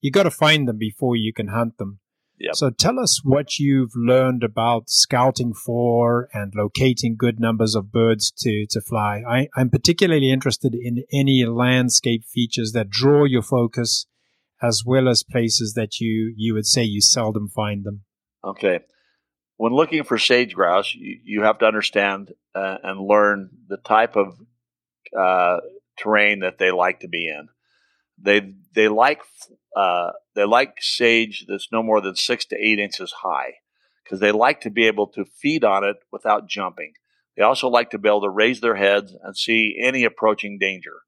you 0.00 0.10
got 0.10 0.24
to 0.24 0.30
find 0.32 0.66
them 0.66 0.78
before 0.78 1.14
you 1.14 1.32
can 1.32 1.48
hunt 1.48 1.78
them. 1.78 2.00
Yep. 2.38 2.54
So 2.56 2.70
tell 2.70 2.98
us 2.98 3.22
what 3.24 3.58
you've 3.58 3.94
learned 3.96 4.42
about 4.42 4.90
scouting 4.90 5.54
for 5.54 6.28
and 6.34 6.52
locating 6.54 7.16
good 7.16 7.40
numbers 7.40 7.74
of 7.74 7.90
birds 7.90 8.30
to, 8.38 8.66
to 8.70 8.80
fly. 8.80 9.22
I, 9.26 9.48
I'm 9.56 9.70
particularly 9.70 10.30
interested 10.30 10.74
in 10.74 11.04
any 11.12 11.44
landscape 11.46 12.24
features 12.24 12.72
that 12.72 12.90
draw 12.90 13.24
your 13.24 13.42
focus 13.42 14.06
as 14.62 14.82
well 14.84 15.08
as 15.08 15.22
places 15.22 15.74
that 15.74 16.00
you, 16.00 16.34
you 16.36 16.54
would 16.54 16.66
say 16.66 16.82
you 16.82 17.00
seldom 17.00 17.48
find 17.48 17.84
them. 17.84 18.02
Okay. 18.44 18.80
When 19.56 19.72
looking 19.72 20.04
for 20.04 20.18
sage 20.18 20.54
grouse, 20.54 20.94
you, 20.94 21.18
you 21.24 21.42
have 21.42 21.58
to 21.58 21.66
understand 21.66 22.32
uh, 22.54 22.76
and 22.82 23.00
learn 23.00 23.50
the 23.68 23.78
type 23.78 24.16
of 24.16 24.38
uh, 25.18 25.58
terrain 25.98 26.40
that 26.40 26.58
they 26.58 26.70
like 26.70 27.00
to 27.00 27.08
be 27.08 27.28
in. 27.28 27.48
They 28.18 28.54
they 28.74 28.88
like 28.88 29.22
uh, 29.76 30.12
they 30.34 30.44
like 30.44 30.76
sage 30.80 31.44
that's 31.48 31.68
no 31.70 31.82
more 31.82 32.00
than 32.00 32.16
six 32.16 32.44
to 32.46 32.56
eight 32.56 32.78
inches 32.78 33.12
high 33.22 33.54
because 34.02 34.20
they 34.20 34.32
like 34.32 34.60
to 34.62 34.70
be 34.70 34.86
able 34.86 35.08
to 35.08 35.24
feed 35.24 35.64
on 35.64 35.84
it 35.84 35.96
without 36.10 36.48
jumping. 36.48 36.92
They 37.36 37.42
also 37.42 37.68
like 37.68 37.90
to 37.90 37.98
be 37.98 38.08
able 38.08 38.22
to 38.22 38.30
raise 38.30 38.60
their 38.60 38.76
heads 38.76 39.14
and 39.22 39.36
see 39.36 39.76
any 39.80 40.04
approaching 40.04 40.58
danger. 40.58 41.02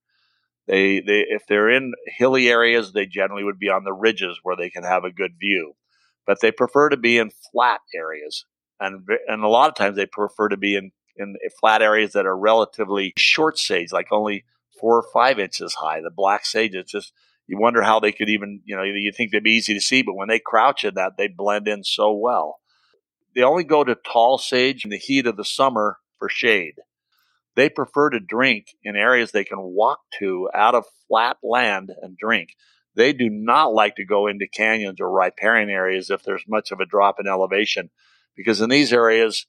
They, 0.66 1.00
they 1.00 1.24
if 1.28 1.46
they're 1.48 1.70
in 1.70 1.94
hilly 2.06 2.50
areas, 2.50 2.92
they 2.92 3.06
generally 3.06 3.44
would 3.44 3.58
be 3.58 3.70
on 3.70 3.84
the 3.84 3.94
ridges 3.94 4.38
where 4.42 4.56
they 4.56 4.68
can 4.68 4.84
have 4.84 5.04
a 5.04 5.12
good 5.12 5.32
view. 5.40 5.74
But 6.26 6.42
they 6.42 6.52
prefer 6.52 6.90
to 6.90 6.98
be 6.98 7.16
in 7.16 7.30
flat 7.50 7.80
areas, 7.94 8.44
and 8.78 9.08
and 9.26 9.42
a 9.42 9.48
lot 9.48 9.70
of 9.70 9.76
times 9.76 9.96
they 9.96 10.04
prefer 10.04 10.50
to 10.50 10.58
be 10.58 10.76
in 10.76 10.90
in 11.16 11.36
flat 11.58 11.80
areas 11.80 12.12
that 12.12 12.26
are 12.26 12.36
relatively 12.36 13.14
short 13.16 13.58
sage, 13.58 13.92
like 13.92 14.08
only 14.12 14.44
four 14.80 14.96
or 14.96 15.04
five 15.12 15.38
inches 15.38 15.74
high. 15.74 16.00
The 16.00 16.10
black 16.10 16.46
sage, 16.46 16.74
it's 16.74 16.92
just 16.92 17.12
you 17.46 17.58
wonder 17.58 17.82
how 17.82 17.98
they 17.98 18.12
could 18.12 18.28
even, 18.28 18.60
you 18.64 18.76
know, 18.76 18.82
you 18.82 19.10
think 19.10 19.32
they'd 19.32 19.42
be 19.42 19.52
easy 19.52 19.74
to 19.74 19.80
see, 19.80 20.02
but 20.02 20.14
when 20.14 20.28
they 20.28 20.38
crouch 20.38 20.84
in 20.84 20.94
that, 20.94 21.16
they 21.16 21.28
blend 21.28 21.66
in 21.66 21.82
so 21.82 22.12
well. 22.12 22.58
They 23.34 23.42
only 23.42 23.64
go 23.64 23.84
to 23.84 23.94
tall 23.94 24.36
sage 24.38 24.84
in 24.84 24.90
the 24.90 24.98
heat 24.98 25.26
of 25.26 25.36
the 25.36 25.44
summer 25.44 25.98
for 26.18 26.28
shade. 26.28 26.74
They 27.56 27.68
prefer 27.68 28.10
to 28.10 28.20
drink 28.20 28.66
in 28.84 28.96
areas 28.96 29.32
they 29.32 29.44
can 29.44 29.58
walk 29.60 30.00
to 30.18 30.48
out 30.54 30.74
of 30.74 30.84
flat 31.08 31.38
land 31.42 31.90
and 32.02 32.16
drink. 32.16 32.50
they 32.98 33.12
do 33.12 33.30
not 33.30 33.72
like 33.72 33.94
to 33.96 34.04
go 34.04 34.26
into 34.26 34.46
canyons 34.46 35.00
or 35.00 35.10
riparian 35.10 35.70
areas 35.70 36.10
if 36.10 36.24
there's 36.24 36.42
much 36.48 36.72
of 36.72 36.80
a 36.80 36.86
drop 36.86 37.20
in 37.20 37.28
elevation, 37.28 37.90
because 38.36 38.60
in 38.60 38.68
these 38.68 38.92
areas, 38.92 39.46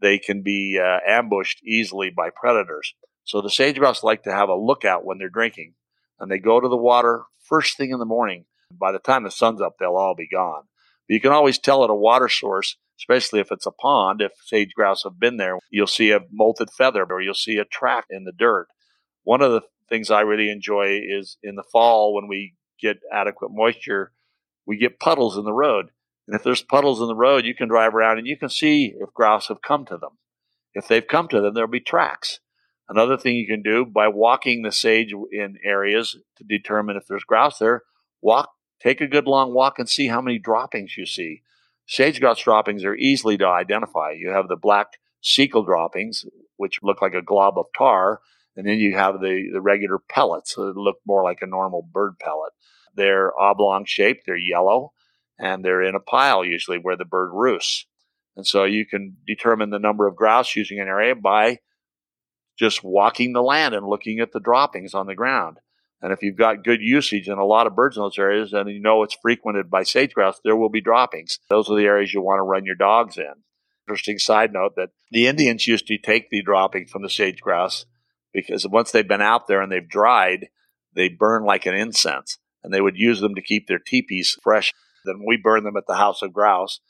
they 0.00 0.18
can 0.18 0.42
be 0.42 0.78
uh, 0.78 0.98
ambushed 1.06 1.62
easily 1.64 2.10
by 2.10 2.28
predators. 2.30 2.94
So 3.30 3.40
the 3.40 3.48
sage 3.48 3.78
grouse 3.78 4.02
like 4.02 4.24
to 4.24 4.32
have 4.32 4.48
a 4.48 4.56
lookout 4.56 5.04
when 5.04 5.18
they're 5.18 5.28
drinking, 5.28 5.74
and 6.18 6.28
they 6.28 6.40
go 6.40 6.58
to 6.58 6.66
the 6.66 6.76
water 6.76 7.22
first 7.48 7.76
thing 7.76 7.90
in 7.90 8.00
the 8.00 8.04
morning. 8.04 8.46
By 8.72 8.90
the 8.90 8.98
time 8.98 9.22
the 9.22 9.30
sun's 9.30 9.62
up, 9.62 9.76
they'll 9.78 9.94
all 9.94 10.16
be 10.16 10.26
gone. 10.26 10.64
But 11.06 11.14
you 11.14 11.20
can 11.20 11.30
always 11.30 11.56
tell 11.56 11.84
at 11.84 11.90
a 11.90 11.94
water 11.94 12.28
source, 12.28 12.76
especially 12.98 13.38
if 13.38 13.52
it's 13.52 13.66
a 13.66 13.70
pond, 13.70 14.20
if 14.20 14.32
sage 14.44 14.72
grouse 14.74 15.04
have 15.04 15.20
been 15.20 15.36
there, 15.36 15.60
you'll 15.70 15.86
see 15.86 16.10
a 16.10 16.18
molted 16.18 16.72
feather 16.76 17.06
or 17.08 17.20
you'll 17.20 17.34
see 17.34 17.58
a 17.58 17.64
track 17.64 18.06
in 18.10 18.24
the 18.24 18.32
dirt. 18.32 18.66
One 19.22 19.42
of 19.42 19.52
the 19.52 19.62
things 19.88 20.10
I 20.10 20.22
really 20.22 20.50
enjoy 20.50 20.98
is 21.00 21.38
in 21.40 21.54
the 21.54 21.62
fall 21.62 22.12
when 22.12 22.26
we 22.26 22.54
get 22.80 22.98
adequate 23.12 23.52
moisture, 23.52 24.10
we 24.66 24.76
get 24.76 24.98
puddles 24.98 25.36
in 25.36 25.44
the 25.44 25.52
road. 25.52 25.90
And 26.26 26.34
if 26.34 26.42
there's 26.42 26.62
puddles 26.62 27.00
in 27.00 27.06
the 27.06 27.14
road, 27.14 27.44
you 27.44 27.54
can 27.54 27.68
drive 27.68 27.94
around 27.94 28.18
and 28.18 28.26
you 28.26 28.36
can 28.36 28.48
see 28.48 28.92
if 28.98 29.14
grouse 29.14 29.46
have 29.46 29.62
come 29.62 29.84
to 29.84 29.96
them. 29.96 30.18
If 30.74 30.88
they've 30.88 31.06
come 31.06 31.28
to 31.28 31.40
them, 31.40 31.54
there'll 31.54 31.70
be 31.70 31.78
tracks. 31.78 32.40
Another 32.90 33.16
thing 33.16 33.36
you 33.36 33.46
can 33.46 33.62
do 33.62 33.86
by 33.86 34.08
walking 34.08 34.62
the 34.62 34.72
sage 34.72 35.14
in 35.30 35.58
areas 35.64 36.16
to 36.36 36.44
determine 36.44 36.96
if 36.96 37.06
there's 37.06 37.22
grouse 37.22 37.58
there, 37.58 37.82
walk, 38.20 38.50
take 38.82 39.00
a 39.00 39.06
good 39.06 39.28
long 39.28 39.54
walk 39.54 39.78
and 39.78 39.88
see 39.88 40.08
how 40.08 40.20
many 40.20 40.40
droppings 40.40 40.96
you 40.96 41.06
see. 41.06 41.42
Sage 41.86 42.18
grouse 42.20 42.40
droppings 42.40 42.84
are 42.84 42.96
easily 42.96 43.38
to 43.38 43.46
identify. 43.46 44.10
You 44.10 44.30
have 44.30 44.48
the 44.48 44.56
black 44.56 44.88
cecal 45.22 45.64
droppings, 45.64 46.24
which 46.56 46.80
look 46.82 47.00
like 47.00 47.14
a 47.14 47.22
glob 47.22 47.58
of 47.58 47.66
tar, 47.78 48.22
and 48.56 48.66
then 48.66 48.78
you 48.78 48.96
have 48.96 49.20
the, 49.20 49.50
the 49.52 49.60
regular 49.60 49.98
pellets 50.08 50.56
that 50.56 50.76
look 50.76 50.96
more 51.06 51.22
like 51.22 51.42
a 51.42 51.46
normal 51.46 51.82
bird 51.82 52.18
pellet. 52.18 52.52
They're 52.96 53.32
oblong 53.40 53.84
shaped, 53.86 54.22
they're 54.26 54.36
yellow, 54.36 54.94
and 55.38 55.64
they're 55.64 55.82
in 55.82 55.94
a 55.94 56.00
pile 56.00 56.44
usually 56.44 56.78
where 56.78 56.96
the 56.96 57.04
bird 57.04 57.30
roosts. 57.32 57.86
And 58.36 58.44
so 58.44 58.64
you 58.64 58.84
can 58.84 59.16
determine 59.28 59.70
the 59.70 59.78
number 59.78 60.08
of 60.08 60.16
grouse 60.16 60.56
using 60.56 60.80
an 60.80 60.88
area 60.88 61.14
by 61.14 61.60
just 62.60 62.84
walking 62.84 63.32
the 63.32 63.42
land 63.42 63.74
and 63.74 63.86
looking 63.86 64.20
at 64.20 64.32
the 64.32 64.38
droppings 64.38 64.92
on 64.92 65.06
the 65.06 65.14
ground. 65.14 65.58
And 66.02 66.12
if 66.12 66.22
you've 66.22 66.36
got 66.36 66.62
good 66.62 66.80
usage 66.82 67.26
and 67.26 67.38
a 67.38 67.44
lot 67.44 67.66
of 67.66 67.74
birds 67.74 67.96
in 67.96 68.02
those 68.02 68.18
areas 68.18 68.52
and 68.52 68.68
you 68.68 68.80
know 68.80 69.02
it's 69.02 69.16
frequented 69.20 69.70
by 69.70 69.82
sage 69.82 70.12
grouse, 70.12 70.40
there 70.44 70.56
will 70.56 70.68
be 70.68 70.82
droppings. 70.82 71.38
Those 71.48 71.70
are 71.70 71.76
the 71.76 71.86
areas 71.86 72.12
you 72.12 72.20
want 72.20 72.38
to 72.38 72.42
run 72.42 72.66
your 72.66 72.74
dogs 72.74 73.16
in. 73.16 73.32
Interesting 73.88 74.18
side 74.18 74.52
note 74.52 74.76
that 74.76 74.90
the 75.10 75.26
Indians 75.26 75.66
used 75.66 75.86
to 75.86 75.96
take 75.96 76.28
the 76.28 76.42
droppings 76.42 76.90
from 76.90 77.02
the 77.02 77.08
sage 77.08 77.40
grouse 77.40 77.86
because 78.32 78.68
once 78.68 78.92
they've 78.92 79.08
been 79.08 79.22
out 79.22 79.48
there 79.48 79.62
and 79.62 79.72
they've 79.72 79.88
dried, 79.88 80.48
they 80.94 81.08
burn 81.08 81.44
like 81.44 81.64
an 81.64 81.74
incense 81.74 82.36
and 82.62 82.74
they 82.74 82.82
would 82.82 82.96
use 82.96 83.20
them 83.20 83.34
to 83.36 83.42
keep 83.42 83.68
their 83.68 83.78
teepees 83.78 84.36
fresh. 84.42 84.74
Then 85.06 85.24
we 85.26 85.38
burn 85.38 85.64
them 85.64 85.78
at 85.78 85.86
the 85.88 85.96
House 85.96 86.20
of 86.20 86.34
Grouse. 86.34 86.80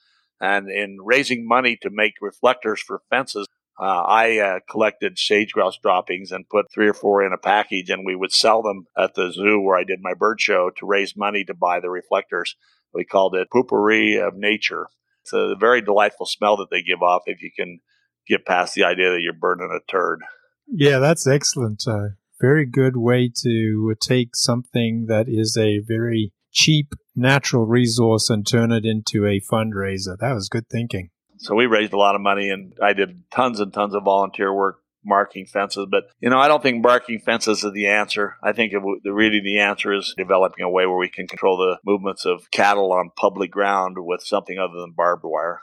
And 0.40 0.68
in 0.68 0.98
raising 1.00 1.46
money 1.46 1.78
to 1.82 1.90
make 1.90 2.14
reflectors 2.20 2.80
for 2.80 3.02
fences, 3.08 3.46
uh, 3.78 4.02
I 4.02 4.38
uh, 4.38 4.60
collected 4.70 5.18
sage 5.18 5.52
grouse 5.52 5.78
droppings 5.82 6.32
and 6.32 6.48
put 6.48 6.66
three 6.72 6.88
or 6.88 6.94
four 6.94 7.24
in 7.24 7.32
a 7.32 7.38
package, 7.38 7.90
and 7.90 8.04
we 8.04 8.14
would 8.14 8.32
sell 8.32 8.62
them 8.62 8.86
at 8.96 9.14
the 9.14 9.32
zoo 9.32 9.60
where 9.60 9.78
I 9.78 9.84
did 9.84 10.00
my 10.02 10.14
bird 10.14 10.40
show 10.40 10.70
to 10.76 10.86
raise 10.86 11.16
money 11.16 11.44
to 11.44 11.54
buy 11.54 11.80
the 11.80 11.90
reflectors. 11.90 12.56
We 12.92 13.04
called 13.04 13.34
it 13.34 13.48
Poopery 13.54 14.20
of 14.20 14.34
Nature. 14.36 14.88
It's 15.22 15.32
a 15.32 15.54
very 15.58 15.80
delightful 15.80 16.26
smell 16.26 16.56
that 16.58 16.68
they 16.70 16.82
give 16.82 17.02
off 17.02 17.22
if 17.26 17.42
you 17.42 17.50
can 17.54 17.80
get 18.28 18.46
past 18.46 18.74
the 18.74 18.84
idea 18.84 19.10
that 19.12 19.20
you're 19.22 19.32
burning 19.32 19.70
a 19.70 19.90
turd. 19.90 20.20
Yeah, 20.66 20.98
that's 20.98 21.26
excellent. 21.26 21.84
Uh, 21.86 22.10
very 22.40 22.66
good 22.66 22.96
way 22.96 23.30
to 23.42 23.94
take 24.00 24.34
something 24.34 25.06
that 25.08 25.26
is 25.28 25.56
a 25.56 25.80
very 25.80 26.32
cheap 26.52 26.94
natural 27.14 27.66
resource 27.66 28.30
and 28.30 28.46
turn 28.46 28.72
it 28.72 28.84
into 28.84 29.26
a 29.26 29.40
fundraiser. 29.40 30.16
That 30.18 30.34
was 30.34 30.48
good 30.48 30.68
thinking. 30.68 31.10
So 31.40 31.54
we 31.54 31.66
raised 31.66 31.94
a 31.94 31.98
lot 31.98 32.14
of 32.14 32.20
money 32.20 32.50
and 32.50 32.74
I 32.82 32.92
did 32.92 33.22
tons 33.30 33.60
and 33.60 33.72
tons 33.72 33.94
of 33.94 34.04
volunteer 34.04 34.52
work 34.52 34.80
marking 35.02 35.46
fences. 35.46 35.86
But, 35.90 36.04
you 36.20 36.28
know, 36.28 36.38
I 36.38 36.48
don't 36.48 36.62
think 36.62 36.82
marking 36.82 37.18
fences 37.18 37.64
is 37.64 37.72
the 37.72 37.86
answer. 37.86 38.36
I 38.42 38.52
think 38.52 38.74
it, 38.74 38.82
really 39.10 39.40
the 39.40 39.58
answer 39.58 39.94
is 39.94 40.14
developing 40.18 40.64
a 40.64 40.70
way 40.70 40.84
where 40.84 40.98
we 40.98 41.08
can 41.08 41.26
control 41.26 41.56
the 41.56 41.78
movements 41.84 42.26
of 42.26 42.50
cattle 42.50 42.92
on 42.92 43.10
public 43.16 43.50
ground 43.50 43.96
with 43.98 44.22
something 44.22 44.58
other 44.58 44.78
than 44.78 44.92
barbed 44.94 45.24
wire. 45.24 45.60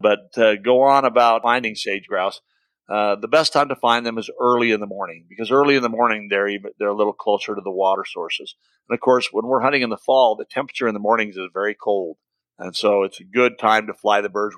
But 0.00 0.32
to 0.34 0.58
go 0.62 0.82
on 0.82 1.06
about 1.06 1.42
finding 1.42 1.74
sage 1.74 2.06
grouse, 2.06 2.42
uh, 2.86 3.16
the 3.16 3.28
best 3.28 3.54
time 3.54 3.70
to 3.70 3.76
find 3.76 4.04
them 4.04 4.18
is 4.18 4.30
early 4.38 4.70
in 4.70 4.80
the 4.80 4.86
morning 4.86 5.24
because 5.30 5.50
early 5.50 5.76
in 5.76 5.82
the 5.82 5.88
morning 5.88 6.28
they're 6.28 6.48
even, 6.48 6.72
they're 6.78 6.88
a 6.88 6.96
little 6.96 7.14
closer 7.14 7.54
to 7.54 7.62
the 7.62 7.70
water 7.70 8.04
sources. 8.06 8.54
And 8.88 8.94
of 8.94 9.00
course, 9.00 9.28
when 9.32 9.46
we're 9.46 9.62
hunting 9.62 9.80
in 9.80 9.88
the 9.88 9.96
fall, 9.96 10.36
the 10.36 10.44
temperature 10.44 10.86
in 10.86 10.92
the 10.92 11.00
mornings 11.00 11.36
is 11.36 11.48
very 11.54 11.74
cold, 11.74 12.18
and 12.58 12.76
so 12.76 13.02
it's 13.02 13.20
a 13.20 13.24
good 13.24 13.58
time 13.58 13.86
to 13.86 13.94
fly 13.94 14.20
the 14.20 14.28
birds. 14.28 14.56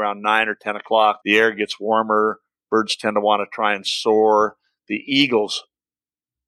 Around 0.00 0.22
nine 0.22 0.48
or 0.48 0.54
ten 0.54 0.76
o'clock, 0.76 1.20
the 1.24 1.36
air 1.36 1.52
gets 1.52 1.78
warmer. 1.78 2.40
Birds 2.70 2.96
tend 2.96 3.16
to 3.16 3.20
want 3.20 3.42
to 3.42 3.54
try 3.54 3.74
and 3.74 3.86
soar. 3.86 4.56
The 4.88 5.02
eagles 5.06 5.64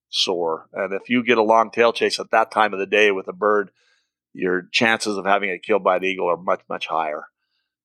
soar, 0.09 0.69
and 0.73 0.93
if 0.93 1.09
you 1.09 1.23
get 1.23 1.39
a 1.39 1.43
long 1.43 1.71
tail 1.71 1.93
chase 1.93 2.19
at 2.19 2.31
that 2.31 2.51
time 2.51 2.73
of 2.73 2.81
the 2.81 2.87
day 2.87 3.11
with 3.11 3.29
a 3.29 3.33
bird, 3.33 3.71
your 4.33 4.63
chances 4.73 5.17
of 5.17 5.27
having 5.27 5.51
it 5.51 5.63
killed 5.63 5.85
by 5.85 5.97
an 5.97 6.05
eagle 6.05 6.29
are 6.29 6.37
much 6.37 6.63
much 6.69 6.87
higher. 6.87 7.25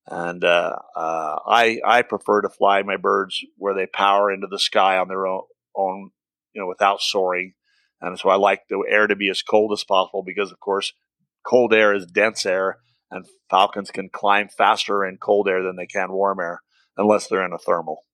And 0.06 0.42
uh, 0.42 0.76
uh, 0.96 1.36
I 1.46 1.80
I 1.84 2.02
prefer 2.02 2.40
to 2.40 2.48
fly 2.48 2.82
my 2.82 2.96
birds 2.96 3.44
where 3.56 3.74
they 3.74 3.86
power 3.86 4.32
into 4.32 4.46
the 4.46 4.58
sky 4.58 4.96
on 4.96 5.08
their 5.08 5.26
own, 5.26 5.42
own, 5.76 6.10
you 6.54 6.62
know, 6.62 6.66
without 6.66 7.02
soaring. 7.02 7.52
And 8.00 8.18
so 8.18 8.30
I 8.30 8.36
like 8.36 8.62
the 8.68 8.84
air 8.88 9.06
to 9.06 9.16
be 9.16 9.28
as 9.28 9.42
cold 9.42 9.72
as 9.72 9.84
possible 9.84 10.22
because, 10.22 10.50
of 10.50 10.60
course, 10.60 10.92
cold 11.44 11.74
air 11.74 11.94
is 11.94 12.06
dense 12.06 12.46
air, 12.46 12.78
and 13.10 13.26
falcons 13.48 13.90
can 13.90 14.08
climb 14.10 14.48
faster 14.48 15.04
in 15.04 15.18
cold 15.18 15.48
air 15.48 15.62
than 15.62 15.76
they 15.76 15.86
can 15.86 16.12
warm 16.12 16.40
air, 16.40 16.62
unless 16.96 17.26
they're 17.26 17.44
in 17.44 17.52
a 17.52 17.58
thermal. 17.58 18.04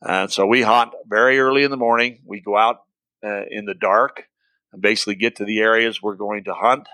And 0.00 0.30
so 0.30 0.46
we 0.46 0.62
hunt 0.62 0.92
very 1.06 1.38
early 1.38 1.64
in 1.64 1.70
the 1.70 1.76
morning. 1.76 2.20
We 2.26 2.40
go 2.40 2.56
out 2.56 2.80
uh, 3.24 3.44
in 3.50 3.64
the 3.64 3.74
dark 3.74 4.24
and 4.72 4.82
basically 4.82 5.14
get 5.14 5.36
to 5.36 5.44
the 5.44 5.60
areas 5.60 6.02
we're 6.02 6.16
going 6.16 6.44
to 6.44 6.54
hunt 6.54 6.88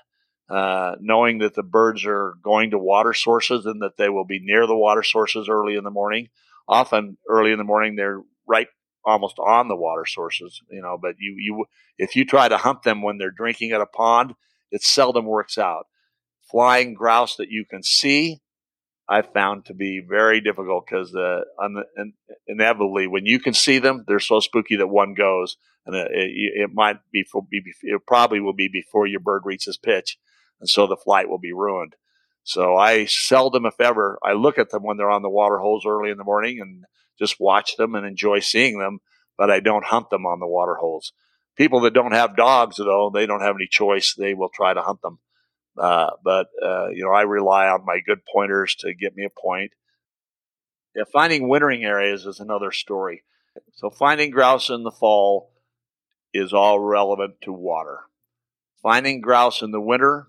uh, 0.51 0.97
knowing 1.01 1.39
that 1.39 1.55
the 1.55 1.63
birds 1.63 2.05
are 2.05 2.35
going 2.43 2.73
to 2.73 2.79
water 2.79 3.15
sources 3.15 3.67
and 3.67 3.83
that 3.83 3.97
they 3.97 4.09
will 4.09 4.25
be 4.25 4.41
near 4.43 4.67
the 4.67 4.77
water 4.77 5.03
sources 5.03 5.49
early 5.49 5.77
in 5.77 5.85
the 5.85 5.91
morning. 5.91 6.29
Often 6.69 7.19
early 7.29 7.53
in 7.53 7.59
the 7.59 7.65
morning, 7.65 7.95
they're 7.95 8.21
right 8.49 8.67
almost 9.05 9.39
on 9.39 9.69
the 9.69 9.77
water 9.77 10.05
sources, 10.05 10.61
you 10.69 10.83
know, 10.83 10.99
but 11.01 11.15
you, 11.19 11.37
you, 11.39 11.65
if 11.99 12.17
you 12.17 12.25
try 12.25 12.49
to 12.49 12.57
hunt 12.57 12.83
them 12.83 13.01
when 13.01 13.17
they're 13.17 13.31
drinking 13.31 13.71
at 13.71 13.81
a 13.81 13.87
pond, 13.87 14.35
it 14.73 14.83
seldom 14.83 15.25
works 15.25 15.57
out. 15.57 15.87
Flying 16.51 16.95
grouse 16.95 17.37
that 17.37 17.51
you 17.51 17.65
can 17.69 17.83
see, 17.83 18.41
I've 19.09 19.33
found 19.33 19.67
to 19.67 19.75
be 19.75 20.01
very 20.07 20.41
difficult 20.41 20.87
because 20.87 21.15
uh, 21.15 21.41
inevitably, 22.47 23.07
when 23.07 23.27
you 23.27 23.41
can 23.41 23.55
see 23.55 23.79
them, 23.79 24.05
they're 24.07 24.21
so 24.21 24.41
spooky 24.41 24.77
that 24.77 24.87
one 24.87 25.15
goes, 25.15 25.57
and 25.87 25.97
it, 25.97 26.09
it, 26.13 26.63
it 26.63 26.71
might 26.73 26.97
be, 27.13 27.25
for, 27.31 27.43
be, 27.51 27.63
it 27.83 28.03
probably 28.07 28.41
will 28.41 28.53
be 28.53 28.69
before 28.73 29.07
your 29.07 29.21
bird 29.21 29.43
reaches 29.45 29.77
pitch 29.77 30.19
and 30.61 30.69
so 30.69 30.87
the 30.87 30.97
flight 30.97 31.29
will 31.29 31.39
be 31.39 31.53
ruined. 31.53 31.97
So 32.43 32.77
I 32.77 33.07
seldom, 33.07 33.67
if 33.67 33.81
ever, 33.81 34.19
I 34.23 34.33
look 34.33 34.59
at 34.59 34.71
them 34.71 34.83
when 34.83 34.97
they're 34.97 35.11
on 35.11 35.23
the 35.23 35.31
water 35.31 35.59
holes 35.59 35.85
early 35.87 36.11
in 36.11 36.19
the 36.19 36.25
morning 36.25 36.61
and 36.61 36.85
just 37.19 37.41
watch 37.41 37.77
them 37.77 37.95
and 37.95 38.07
enjoy 38.07 38.41
seeing 38.41 38.79
them, 38.79 39.01
but 39.37 39.51
I 39.51 39.61
don't 39.61 39.85
hunt 39.85 40.11
them 40.11 40.27
on 40.27 40.41
the 40.41 40.47
water 40.47 40.77
holes. 40.77 41.13
People 41.57 41.81
that 41.81 41.95
don't 41.95 42.13
have 42.13 42.37
dogs, 42.37 42.77
though, 42.77 43.11
they 43.13 43.27
don't 43.27 43.43
have 43.43 43.57
any 43.57 43.69
choice. 43.71 44.15
They 44.17 44.35
will 44.35 44.49
try 44.49 44.73
to 44.73 44.81
hunt 44.81 45.03
them. 45.03 45.19
Uh, 45.79 46.11
but, 46.23 46.49
uh, 46.63 46.89
you 46.89 47.05
know, 47.05 47.13
I 47.13 47.23
rely 47.23 47.69
on 47.69 47.85
my 47.85 48.01
good 48.05 48.21
pointers 48.33 48.75
to 48.81 48.95
get 48.95 49.17
me 49.17 49.25
a 49.25 49.41
point. 49.41 49.73
Yeah, 50.95 51.05
finding 51.13 51.49
wintering 51.49 51.85
areas 51.85 52.27
is 52.27 52.41
another 52.41 52.73
story. 52.73 53.23
So 53.75 53.91
finding 53.91 54.31
grouse 54.31 54.69
in 54.69 54.83
the 54.83 54.91
fall 54.91 55.53
is 56.33 56.53
all 56.53 56.81
relevant 56.81 57.41
to 57.43 57.53
water. 57.53 58.01
Finding 58.83 59.21
grouse 59.21 59.63
in 59.63 59.71
the 59.71 59.81
winter 59.81 60.29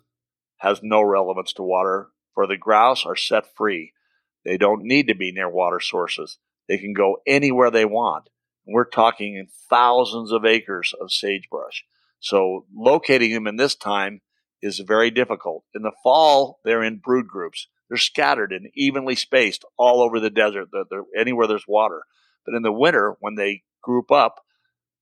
has 0.57 0.81
no 0.83 1.01
relevance 1.01 1.53
to 1.53 1.63
water, 1.63 2.09
for 2.33 2.45
the 2.45 2.57
grouse 2.57 3.05
are 3.05 3.15
set 3.15 3.55
free. 3.55 3.93
They 4.45 4.57
don't 4.57 4.83
need 4.83 5.07
to 5.07 5.15
be 5.15 5.31
near 5.31 5.49
water 5.49 5.79
sources. 5.79 6.37
They 6.67 6.77
can 6.77 6.93
go 6.93 7.17
anywhere 7.25 7.71
they 7.71 7.85
want. 7.85 8.29
We're 8.65 8.85
talking 8.85 9.35
in 9.35 9.47
thousands 9.69 10.31
of 10.31 10.45
acres 10.45 10.93
of 10.99 11.11
sagebrush. 11.11 11.83
So 12.19 12.65
locating 12.73 13.33
them 13.33 13.47
in 13.47 13.55
this 13.55 13.75
time 13.75 14.21
is 14.61 14.79
very 14.79 15.11
difficult. 15.11 15.63
In 15.73 15.81
the 15.81 15.91
fall, 16.03 16.59
they're 16.63 16.83
in 16.83 16.97
brood 16.97 17.27
groups. 17.27 17.67
They're 17.89 17.97
scattered 17.97 18.51
and 18.51 18.69
evenly 18.75 19.15
spaced 19.15 19.65
all 19.77 20.01
over 20.01 20.19
the 20.19 20.29
desert, 20.29 20.69
they're 20.71 21.03
anywhere 21.17 21.47
there's 21.47 21.67
water. 21.67 22.03
But 22.45 22.55
in 22.55 22.61
the 22.61 22.71
winter, 22.71 23.15
when 23.19 23.35
they 23.35 23.63
group 23.81 24.11
up, 24.11 24.45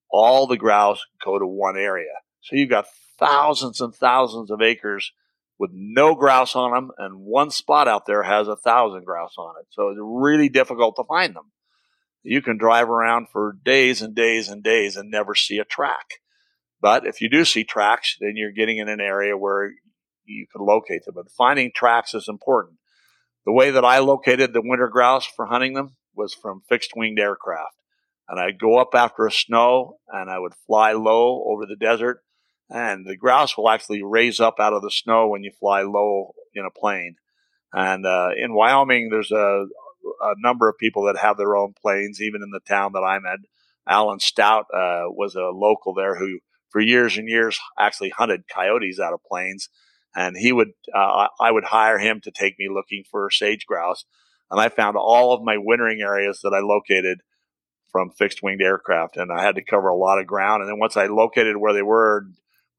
all 0.10 0.48
the 0.48 0.58
grouse 0.58 1.06
go 1.24 1.38
to 1.38 1.46
one 1.46 1.78
area. 1.78 2.14
So 2.42 2.56
you've 2.56 2.70
got 2.70 2.88
thousands 3.20 3.80
and 3.80 3.94
thousands 3.94 4.50
of 4.50 4.62
acres 4.62 5.12
with 5.60 5.72
no 5.74 6.16
grouse 6.16 6.56
on 6.56 6.72
them, 6.72 6.92
and 6.98 7.20
one 7.20 7.52
spot 7.52 7.88
out 7.88 8.06
there 8.06 8.24
has 8.24 8.48
a 8.48 8.56
thousand 8.56 9.06
grouse 9.06 9.36
on 9.38 9.56
it. 9.60 9.68
So 9.70 9.90
it's 9.90 10.00
really 10.02 10.50
difficult 10.50 10.96
to 10.96 11.04
find 11.04 11.36
them. 11.36 11.52
You 12.24 12.42
can 12.42 12.58
drive 12.58 12.90
around 12.90 13.28
for 13.32 13.58
days 13.64 14.02
and 14.02 14.16
days 14.16 14.48
and 14.48 14.64
days 14.64 14.96
and 14.96 15.12
never 15.12 15.36
see 15.36 15.58
a 15.58 15.66
track. 15.66 16.22
But 16.82 17.06
if 17.06 17.22
you 17.22 17.30
do 17.30 17.46
see 17.46 17.64
tracks, 17.64 18.16
then 18.20 18.34
you're 18.36 18.52
getting 18.52 18.78
in 18.78 18.88
an 18.88 19.02
area 19.02 19.38
where 19.38 19.72
you 20.26 20.48
can 20.52 20.66
locate 20.66 21.06
them. 21.06 21.16
But 21.16 21.32
finding 21.32 21.72
tracks 21.74 22.14
is 22.14 22.28
important. 22.30 22.78
The 23.46 23.54
way 23.54 23.72
that 23.72 23.86
I 23.86 24.00
located 24.00 24.54
the 24.54 24.62
winter 24.64 24.88
grouse 24.88 25.26
for 25.26 25.48
hunting 25.48 25.74
them 25.74 25.96
was 26.16 26.34
from 26.34 26.62
fixed 26.70 26.92
winged 26.96 27.20
aircraft. 27.20 27.76
And 28.28 28.40
I'd 28.40 28.60
go 28.60 28.78
up 28.78 28.90
after 28.94 29.26
a 29.26 29.32
snow 29.32 29.98
and 30.08 30.30
I 30.30 30.38
would 30.40 30.54
fly 30.68 30.92
low 30.92 31.44
over 31.48 31.66
the 31.66 31.76
desert. 31.76 32.22
And 32.70 33.06
the 33.06 33.18
grouse 33.18 33.58
will 33.58 33.70
actually 33.70 34.04
raise 34.04 34.40
up 34.40 34.56
out 34.60 34.74
of 34.74 34.84
the 34.84 34.92
snow 34.92 35.28
when 35.28 35.44
you 35.44 35.52
fly 35.60 35.82
low 35.82 36.34
in 36.54 36.66
a 36.66 36.80
plane. 36.80 37.16
And 37.74 38.06
uh, 38.06 38.30
in 38.38 38.54
Wyoming, 38.54 39.10
there's 39.10 39.32
a, 39.32 39.66
a 40.22 40.34
number 40.38 40.70
of 40.70 40.78
people 40.78 41.06
that 41.06 41.18
have 41.18 41.38
their 41.38 41.56
own 41.56 41.74
planes, 41.82 42.22
even 42.22 42.42
in 42.44 42.52
the 42.52 42.60
town 42.60 42.92
that 42.94 43.00
I'm 43.00 43.26
at. 43.26 43.40
Alan 43.88 44.20
Stout 44.20 44.66
uh, 44.72 45.06
was 45.08 45.34
a 45.34 45.50
local 45.52 45.96
there 45.96 46.16
who, 46.16 46.40
for 46.70 46.82
years 46.82 47.18
and 47.18 47.28
years, 47.28 47.60
actually 47.78 48.10
hunted 48.10 48.44
coyotes 48.54 49.00
out 49.00 49.14
of 49.14 49.24
planes. 49.24 49.70
And 50.16 50.36
he 50.38 50.52
would, 50.52 50.70
uh, 50.94 51.28
I 51.40 51.52
would 51.52 51.66
hire 51.66 52.00
him 52.00 52.20
to 52.22 52.32
take 52.32 52.56
me 52.58 52.68
looking 52.70 53.04
for 53.10 53.30
sage 53.30 53.66
grouse. 53.66 54.06
And 54.50 54.60
I 54.60 54.70
found 54.70 54.98
all 54.98 55.34
of 55.34 55.44
my 55.44 55.58
wintering 55.58 56.02
areas 56.02 56.40
that 56.44 56.54
I 56.54 56.60
located 56.60 57.20
from 57.92 58.10
fixed 58.12 58.42
winged 58.42 58.62
aircraft. 58.62 59.18
And 59.18 59.32
I 59.32 59.44
had 59.44 59.56
to 59.56 59.64
cover 59.64 59.88
a 59.88 59.96
lot 59.96 60.20
of 60.20 60.28
ground. 60.28 60.62
And 60.62 60.70
then 60.70 60.80
once 60.80 60.98
I 60.98 61.06
located 61.06 61.58
where 61.58 61.74
they 61.74 61.84
were, 61.84 62.26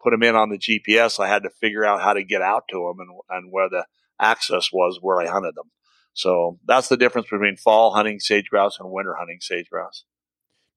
put 0.02 0.10
them 0.10 0.22
in 0.22 0.34
on 0.34 0.50
the 0.50 0.58
GPS, 0.58 1.20
I 1.20 1.28
had 1.28 1.44
to 1.44 1.50
figure 1.50 1.84
out 1.84 2.00
how 2.00 2.14
to 2.14 2.24
get 2.24 2.42
out 2.42 2.64
to 2.70 2.76
them 2.76 3.06
and, 3.06 3.20
and 3.30 3.52
where 3.52 3.68
the 3.68 3.86
access 4.20 4.70
was 4.72 4.98
where 5.00 5.20
I 5.20 5.26
hunted 5.26 5.54
them. 5.54 5.70
So 6.12 6.58
that's 6.66 6.88
the 6.88 6.96
difference 6.96 7.28
between 7.30 7.56
fall 7.56 7.94
hunting 7.94 8.20
sage 8.20 8.50
grouse 8.50 8.78
and 8.80 8.90
winter 8.90 9.14
hunting 9.18 9.38
sage 9.40 9.70
grouse. 9.70 10.04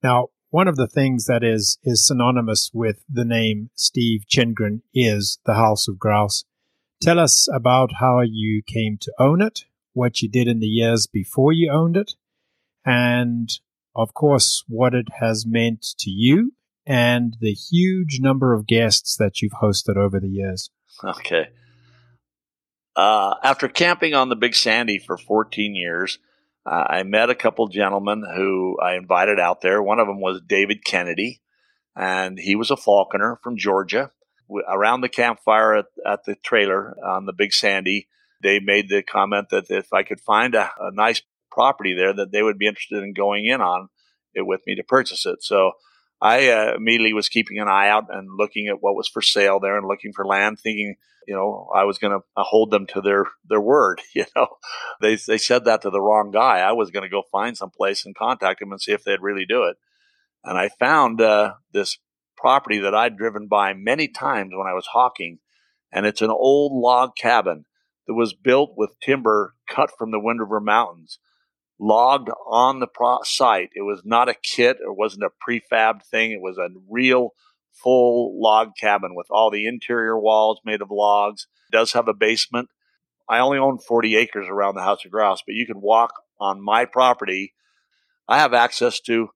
Now, 0.01 0.27
one 0.53 0.67
of 0.67 0.75
the 0.75 0.87
things 0.87 1.25
that 1.25 1.43
is 1.43 1.79
is 1.83 2.05
synonymous 2.07 2.69
with 2.75 3.03
the 3.09 3.25
name 3.25 3.71
Steve 3.73 4.27
Chindgren 4.27 4.83
is 4.93 5.39
the 5.47 5.55
House 5.55 5.87
of 5.87 5.97
Grouse. 5.97 6.45
Tell 7.01 7.17
us 7.17 7.49
about 7.51 7.93
how 7.99 8.21
you 8.21 8.61
came 8.61 8.99
to 9.01 9.11
own 9.17 9.41
it, 9.41 9.61
what 9.93 10.21
you 10.21 10.29
did 10.29 10.47
in 10.47 10.59
the 10.59 10.67
years 10.67 11.07
before 11.07 11.51
you 11.53 11.71
owned 11.71 11.97
it, 11.97 12.11
and 12.85 13.49
of 13.95 14.13
course, 14.13 14.63
what 14.67 14.93
it 14.93 15.07
has 15.19 15.43
meant 15.43 15.83
to 15.97 16.11
you 16.11 16.53
and 16.85 17.35
the 17.39 17.53
huge 17.53 18.19
number 18.21 18.53
of 18.53 18.67
guests 18.67 19.17
that 19.17 19.41
you've 19.41 19.59
hosted 19.59 19.97
over 19.97 20.19
the 20.19 20.29
years. 20.29 20.69
Okay. 21.03 21.47
Uh, 22.95 23.33
after 23.41 23.67
camping 23.67 24.13
on 24.13 24.29
the 24.29 24.35
Big 24.35 24.53
Sandy 24.53 24.99
for 24.99 25.17
14 25.17 25.73
years, 25.73 26.19
uh, 26.65 26.85
I 26.89 27.03
met 27.03 27.29
a 27.29 27.35
couple 27.35 27.67
gentlemen 27.67 28.23
who 28.35 28.77
I 28.81 28.95
invited 28.95 29.39
out 29.39 29.61
there. 29.61 29.81
One 29.81 29.99
of 29.99 30.07
them 30.07 30.21
was 30.21 30.41
David 30.45 30.85
Kennedy, 30.85 31.41
and 31.95 32.39
he 32.39 32.55
was 32.55 32.71
a 32.71 32.77
falconer 32.77 33.39
from 33.43 33.57
Georgia. 33.57 34.11
Around 34.67 35.01
the 35.01 35.09
campfire 35.09 35.75
at, 35.75 35.85
at 36.05 36.25
the 36.25 36.35
trailer 36.35 36.95
on 37.05 37.25
the 37.25 37.33
Big 37.33 37.53
Sandy, 37.53 38.07
they 38.41 38.59
made 38.59 38.89
the 38.89 39.01
comment 39.01 39.49
that 39.49 39.69
if 39.69 39.91
I 39.93 40.03
could 40.03 40.19
find 40.19 40.53
a, 40.55 40.69
a 40.79 40.91
nice 40.93 41.21
property 41.51 41.93
there, 41.93 42.13
that 42.13 42.31
they 42.31 42.43
would 42.43 42.57
be 42.57 42.67
interested 42.67 43.03
in 43.03 43.13
going 43.13 43.45
in 43.45 43.61
on 43.61 43.89
it 44.33 44.45
with 44.45 44.61
me 44.65 44.75
to 44.75 44.83
purchase 44.83 45.25
it. 45.25 45.43
So 45.43 45.73
I 46.23 46.49
uh, 46.49 46.75
immediately 46.75 47.13
was 47.13 47.27
keeping 47.27 47.59
an 47.59 47.67
eye 47.67 47.89
out 47.89 48.05
and 48.09 48.29
looking 48.37 48.67
at 48.67 48.77
what 48.81 48.95
was 48.95 49.09
for 49.09 49.21
sale 49.21 49.59
there 49.59 49.77
and 49.77 49.87
looking 49.87 50.13
for 50.13 50.25
land, 50.25 50.57
thinking 50.59 50.95
you 51.27 51.35
know, 51.35 51.69
I 51.73 51.85
was 51.85 51.97
going 51.97 52.11
to 52.11 52.25
uh, 52.35 52.43
hold 52.43 52.71
them 52.71 52.87
to 52.87 53.01
their, 53.01 53.25
their 53.47 53.61
word. 53.61 54.01
You 54.15 54.25
know, 54.35 54.47
they, 55.01 55.15
they 55.15 55.39
said 55.39 55.65
that 55.65 55.81
to 55.81 55.89
the 55.89 56.01
wrong 56.01 56.29
guy. 56.31 56.59
I 56.59 56.73
was 56.73 56.91
going 56.91 57.03
to 57.03 57.09
go 57.09 57.23
find 57.31 57.57
some 57.57 57.71
place 57.71 58.05
and 58.05 58.15
contact 58.15 58.59
them 58.59 58.71
and 58.71 58.79
see 58.79 58.91
if 58.91 59.03
they'd 59.03 59.21
really 59.21 59.45
do 59.47 59.63
it. 59.63 59.77
And 60.43 60.57
I 60.57 60.69
found 60.69 61.19
uh, 61.19 61.53
this 61.71 61.97
property 62.37 62.79
that 62.79 62.93
I'd 62.93 63.17
driven 63.17 63.47
by 63.47 63.73
many 63.73 64.07
times 64.07 64.51
when 64.53 64.67
I 64.67 64.73
was 64.73 64.85
hawking. 64.85 65.39
And 65.91 66.05
it's 66.05 66.21
an 66.21 66.29
old 66.29 66.73
log 66.73 67.15
cabin 67.15 67.65
that 68.07 68.13
was 68.13 68.33
built 68.33 68.73
with 68.77 68.99
timber 69.01 69.55
cut 69.67 69.89
from 69.97 70.11
the 70.11 70.19
Wind 70.19 70.41
River 70.41 70.59
Mountains, 70.59 71.17
logged 71.79 72.29
on 72.49 72.79
the 72.79 72.87
pro- 72.87 73.23
site. 73.23 73.69
It 73.75 73.81
was 73.81 74.01
not 74.05 74.29
a 74.29 74.35
kit. 74.35 74.77
It 74.79 74.95
wasn't 74.95 75.23
a 75.23 75.29
prefab 75.29 76.03
thing. 76.03 76.31
It 76.31 76.41
was 76.41 76.57
a 76.57 76.69
real 76.89 77.31
full 77.83 78.39
log 78.41 78.69
cabin 78.79 79.15
with 79.15 79.27
all 79.29 79.49
the 79.49 79.67
interior 79.67 80.17
walls 80.19 80.59
made 80.63 80.81
of 80.81 80.89
logs. 80.91 81.47
It 81.71 81.75
does 81.75 81.93
have 81.93 82.07
a 82.07 82.13
basement. 82.13 82.69
I 83.29 83.39
only 83.39 83.57
own 83.57 83.79
40 83.79 84.15
acres 84.15 84.47
around 84.49 84.75
the 84.75 84.83
House 84.83 85.05
of 85.05 85.11
Grouse, 85.11 85.41
but 85.45 85.55
you 85.55 85.65
can 85.65 85.81
walk 85.81 86.13
on 86.39 86.63
my 86.63 86.85
property. 86.85 87.53
I 88.27 88.37
have 88.37 88.53
access 88.53 88.99
to, 89.01 89.29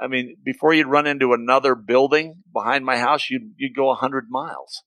I 0.00 0.06
mean, 0.06 0.36
before 0.42 0.74
you'd 0.74 0.86
run 0.86 1.06
into 1.06 1.32
another 1.32 1.74
building 1.74 2.42
behind 2.52 2.84
my 2.84 2.98
house, 2.98 3.28
you'd, 3.30 3.54
you'd 3.56 3.76
go 3.76 3.86
100 3.86 4.26
miles. 4.30 4.82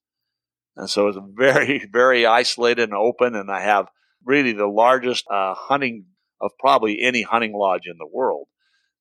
And 0.75 0.89
so 0.89 1.07
it's 1.07 1.17
very, 1.35 1.87
very 1.91 2.25
isolated 2.25 2.89
and 2.89 2.97
open. 2.97 3.35
And 3.35 3.51
I 3.51 3.61
have 3.61 3.87
really 4.25 4.53
the 4.53 4.67
largest 4.67 5.25
uh, 5.31 5.53
hunting 5.55 6.05
of 6.41 6.51
probably 6.59 7.01
any 7.01 7.23
hunting 7.23 7.53
lodge 7.53 7.87
in 7.87 7.97
the 7.97 8.09
world. 8.11 8.47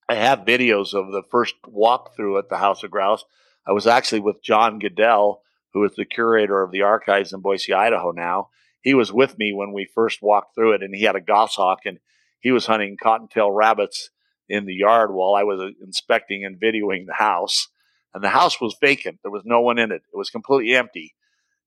I 0.08 0.14
have 0.14 0.40
videos 0.40 0.94
of 0.94 1.10
the 1.10 1.22
first 1.30 1.54
walkthrough 1.66 2.38
at 2.38 2.48
the 2.48 2.58
House 2.58 2.82
of 2.84 2.90
Grouse. 2.90 3.24
I 3.66 3.72
was 3.72 3.86
actually 3.86 4.20
with 4.20 4.42
John 4.42 4.78
Goodell, 4.78 5.42
who 5.72 5.84
is 5.84 5.92
the 5.96 6.04
curator 6.04 6.62
of 6.62 6.70
the 6.70 6.82
archives 6.82 7.32
in 7.32 7.40
Boise, 7.40 7.72
Idaho 7.72 8.12
now. 8.12 8.48
He 8.80 8.94
was 8.94 9.12
with 9.12 9.36
me 9.36 9.52
when 9.52 9.72
we 9.72 9.90
first 9.92 10.22
walked 10.22 10.54
through 10.54 10.74
it, 10.74 10.82
and 10.82 10.94
he 10.94 11.02
had 11.02 11.16
a 11.16 11.20
goshawk, 11.20 11.80
and 11.84 11.98
he 12.40 12.52
was 12.52 12.66
hunting 12.66 12.96
cottontail 13.02 13.50
rabbits 13.50 14.10
in 14.48 14.66
the 14.66 14.74
yard 14.74 15.12
while 15.12 15.34
I 15.34 15.42
was 15.42 15.60
uh, 15.60 15.70
inspecting 15.82 16.44
and 16.44 16.60
videoing 16.60 17.06
the 17.06 17.14
house. 17.14 17.68
And 18.14 18.22
the 18.22 18.28
house 18.28 18.60
was 18.60 18.76
vacant. 18.80 19.18
There 19.22 19.32
was 19.32 19.42
no 19.44 19.60
one 19.60 19.78
in 19.78 19.90
it. 19.90 20.02
It 20.12 20.16
was 20.16 20.30
completely 20.30 20.74
empty. 20.74 21.14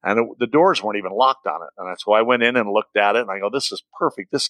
And 0.02 0.20
it, 0.20 0.40
the 0.40 0.48
doors 0.48 0.82
weren't 0.82 0.98
even 0.98 1.12
locked 1.12 1.46
on 1.46 1.62
it. 1.62 1.70
And 1.78 1.96
so 2.00 2.14
I 2.14 2.22
went 2.22 2.44
in 2.44 2.56
and 2.56 2.72
looked 2.72 2.96
at 2.96 3.16
it 3.16 3.22
and 3.22 3.30
I 3.30 3.40
go, 3.40 3.50
this 3.52 3.72
is 3.72 3.84
perfect. 4.00 4.32
This, 4.32 4.50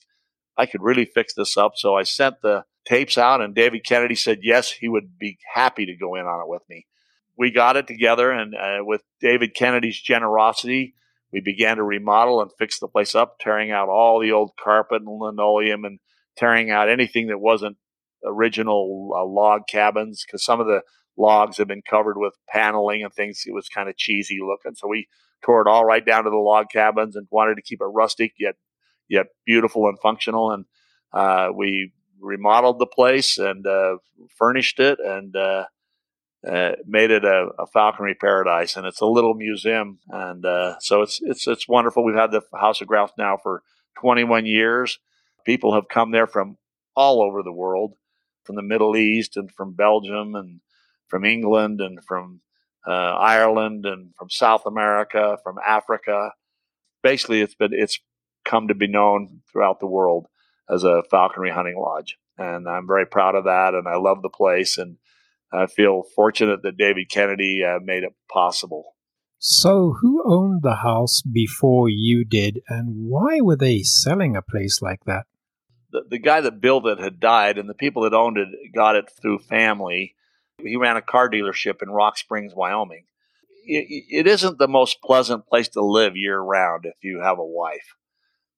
I 0.59 0.65
could 0.65 0.81
really 0.81 1.05
fix 1.05 1.33
this 1.33 1.57
up. 1.57 1.73
So 1.75 1.95
I 1.95 2.03
sent 2.03 2.41
the 2.41 2.65
tapes 2.85 3.17
out 3.17 3.41
and 3.41 3.55
David 3.55 3.85
Kennedy 3.85 4.15
said, 4.15 4.39
yes, 4.43 4.71
he 4.71 4.87
would 4.87 5.17
be 5.17 5.37
happy 5.53 5.85
to 5.85 5.95
go 5.95 6.15
in 6.15 6.25
on 6.25 6.41
it 6.41 6.49
with 6.49 6.63
me 6.69 6.85
we 7.39 7.51
got 7.51 7.77
it 7.77 7.87
together, 7.87 8.31
and 8.31 8.53
uh, 8.53 8.79
with 8.81 9.01
David 9.21 9.55
Kennedy's 9.55 9.99
generosity, 9.99 10.93
we 11.31 11.39
began 11.39 11.77
to 11.77 11.83
remodel 11.83 12.41
and 12.41 12.51
fix 12.59 12.79
the 12.79 12.89
place 12.89 13.15
up, 13.15 13.37
tearing 13.39 13.71
out 13.71 13.87
all 13.87 14.19
the 14.19 14.33
old 14.33 14.51
carpet 14.61 15.01
and 15.01 15.07
linoleum, 15.07 15.85
and 15.85 15.99
tearing 16.37 16.69
out 16.69 16.89
anything 16.89 17.27
that 17.27 17.39
wasn't 17.39 17.77
original 18.25 19.11
uh, 19.15 19.23
log 19.23 19.61
cabins 19.69 20.25
because 20.25 20.43
some 20.43 20.59
of 20.59 20.67
the 20.67 20.81
logs 21.17 21.57
had 21.57 21.69
been 21.69 21.81
covered 21.81 22.17
with 22.17 22.33
paneling 22.49 23.03
and 23.03 23.13
things. 23.13 23.43
It 23.47 23.53
was 23.53 23.69
kind 23.69 23.87
of 23.87 23.95
cheesy 23.95 24.39
looking, 24.45 24.75
so 24.75 24.89
we 24.89 25.07
tore 25.41 25.61
it 25.61 25.69
all 25.69 25.85
right 25.85 26.05
down 26.05 26.25
to 26.25 26.29
the 26.29 26.35
log 26.35 26.65
cabins 26.69 27.15
and 27.15 27.25
wanted 27.31 27.55
to 27.55 27.61
keep 27.61 27.79
it 27.79 27.85
rustic 27.85 28.33
yet 28.37 28.55
yet 29.09 29.27
beautiful 29.45 29.87
and 29.87 29.99
functional. 29.99 30.51
And 30.51 30.65
uh, 31.13 31.49
we 31.53 31.91
remodeled 32.19 32.79
the 32.79 32.85
place 32.85 33.37
and 33.37 33.65
uh, 33.65 33.97
furnished 34.37 34.79
it 34.79 34.99
and 34.99 35.35
uh, 35.35 35.65
uh, 36.47 36.71
made 36.85 37.11
it 37.11 37.25
a, 37.25 37.49
a, 37.59 37.67
falconry 37.67 38.15
paradise, 38.15 38.77
and 38.77 38.85
it's 38.85 39.01
a 39.01 39.05
little 39.05 39.33
museum, 39.33 39.99
and 40.07 40.45
uh, 40.45 40.79
so 40.79 41.01
it's 41.01 41.19
it's 41.21 41.45
it's 41.47 41.67
wonderful. 41.67 42.03
We've 42.03 42.15
had 42.15 42.31
the 42.31 42.41
House 42.57 42.79
of 42.79 42.87
Grouse 42.87 43.11
now 43.17 43.35
for 43.35 43.61
21 43.99 44.45
years. 44.45 44.99
People 45.45 45.73
have 45.73 45.89
come 45.89 46.11
there 46.11 46.27
from 46.27 46.57
all 46.95 47.21
over 47.21 47.43
the 47.43 47.51
world, 47.51 47.95
from 48.43 48.55
the 48.55 48.61
Middle 48.61 48.95
East 48.95 49.35
and 49.35 49.51
from 49.51 49.73
Belgium 49.73 50.33
and 50.33 50.61
from 51.07 51.25
England 51.25 51.81
and 51.81 51.99
from 52.05 52.39
uh, 52.87 52.91
Ireland 52.91 53.85
and 53.85 54.15
from 54.15 54.29
South 54.29 54.65
America, 54.65 55.37
from 55.43 55.57
Africa. 55.65 56.31
Basically, 57.03 57.41
it's 57.41 57.55
been 57.55 57.73
it's 57.73 57.99
come 58.49 58.67
to 58.67 58.75
be 58.75 58.87
known 58.87 59.41
throughout 59.51 59.79
the 59.79 59.87
world 59.87 60.27
as 60.69 60.83
a 60.83 61.03
falconry 61.09 61.51
hunting 61.51 61.77
lodge, 61.77 62.17
and 62.37 62.67
I'm 62.67 62.87
very 62.87 63.05
proud 63.05 63.35
of 63.35 63.45
that, 63.45 63.73
and 63.73 63.87
I 63.87 63.97
love 63.97 64.21
the 64.21 64.29
place 64.29 64.77
and 64.77 64.97
I 65.51 65.65
feel 65.67 66.03
fortunate 66.15 66.61
that 66.63 66.77
David 66.77 67.09
Kennedy 67.09 67.63
uh, 67.63 67.79
made 67.81 68.03
it 68.03 68.13
possible. 68.31 68.95
So, 69.39 69.95
who 70.01 70.23
owned 70.25 70.61
the 70.61 70.75
house 70.83 71.21
before 71.21 71.87
you 71.89 72.25
did, 72.25 72.59
and 72.67 73.07
why 73.09 73.39
were 73.41 73.55
they 73.55 73.81
selling 73.81 74.35
a 74.35 74.41
place 74.41 74.81
like 74.81 75.05
that? 75.05 75.25
The, 75.91 76.03
the 76.09 76.19
guy 76.19 76.41
that 76.41 76.61
built 76.61 76.85
it 76.85 76.99
had 76.99 77.19
died, 77.19 77.57
and 77.57 77.69
the 77.69 77.73
people 77.73 78.03
that 78.03 78.13
owned 78.13 78.37
it 78.37 78.49
got 78.75 78.95
it 78.95 79.09
through 79.21 79.39
family. 79.39 80.15
He 80.61 80.75
ran 80.75 80.97
a 80.97 81.01
car 81.01 81.29
dealership 81.29 81.81
in 81.81 81.89
Rock 81.89 82.17
Springs, 82.17 82.53
Wyoming. 82.53 83.05
it, 83.65 83.87
it 84.09 84.27
isn't 84.27 84.59
the 84.59 84.67
most 84.67 85.01
pleasant 85.01 85.47
place 85.47 85.69
to 85.69 85.81
live 85.81 86.17
year 86.17 86.37
round 86.37 86.83
if 86.85 86.95
you 87.01 87.21
have 87.21 87.39
a 87.39 87.45
wife. 87.45 87.95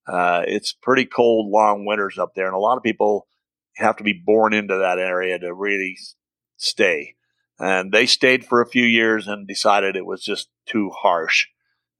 Uh, 0.07 0.43
it's 0.47 0.73
pretty 0.73 1.05
cold, 1.05 1.51
long 1.51 1.85
winters 1.85 2.17
up 2.17 2.33
there, 2.35 2.47
and 2.47 2.55
a 2.55 2.59
lot 2.59 2.77
of 2.77 2.83
people 2.83 3.27
have 3.77 3.97
to 3.97 4.03
be 4.03 4.13
born 4.13 4.53
into 4.53 4.77
that 4.77 4.99
area 4.99 5.39
to 5.39 5.53
really 5.53 5.97
stay. 6.57 7.15
And 7.59 7.91
they 7.91 8.05
stayed 8.05 8.45
for 8.45 8.61
a 8.61 8.67
few 8.67 8.85
years 8.85 9.27
and 9.27 9.47
decided 9.47 9.95
it 9.95 10.05
was 10.05 10.23
just 10.23 10.49
too 10.65 10.89
harsh. 10.89 11.45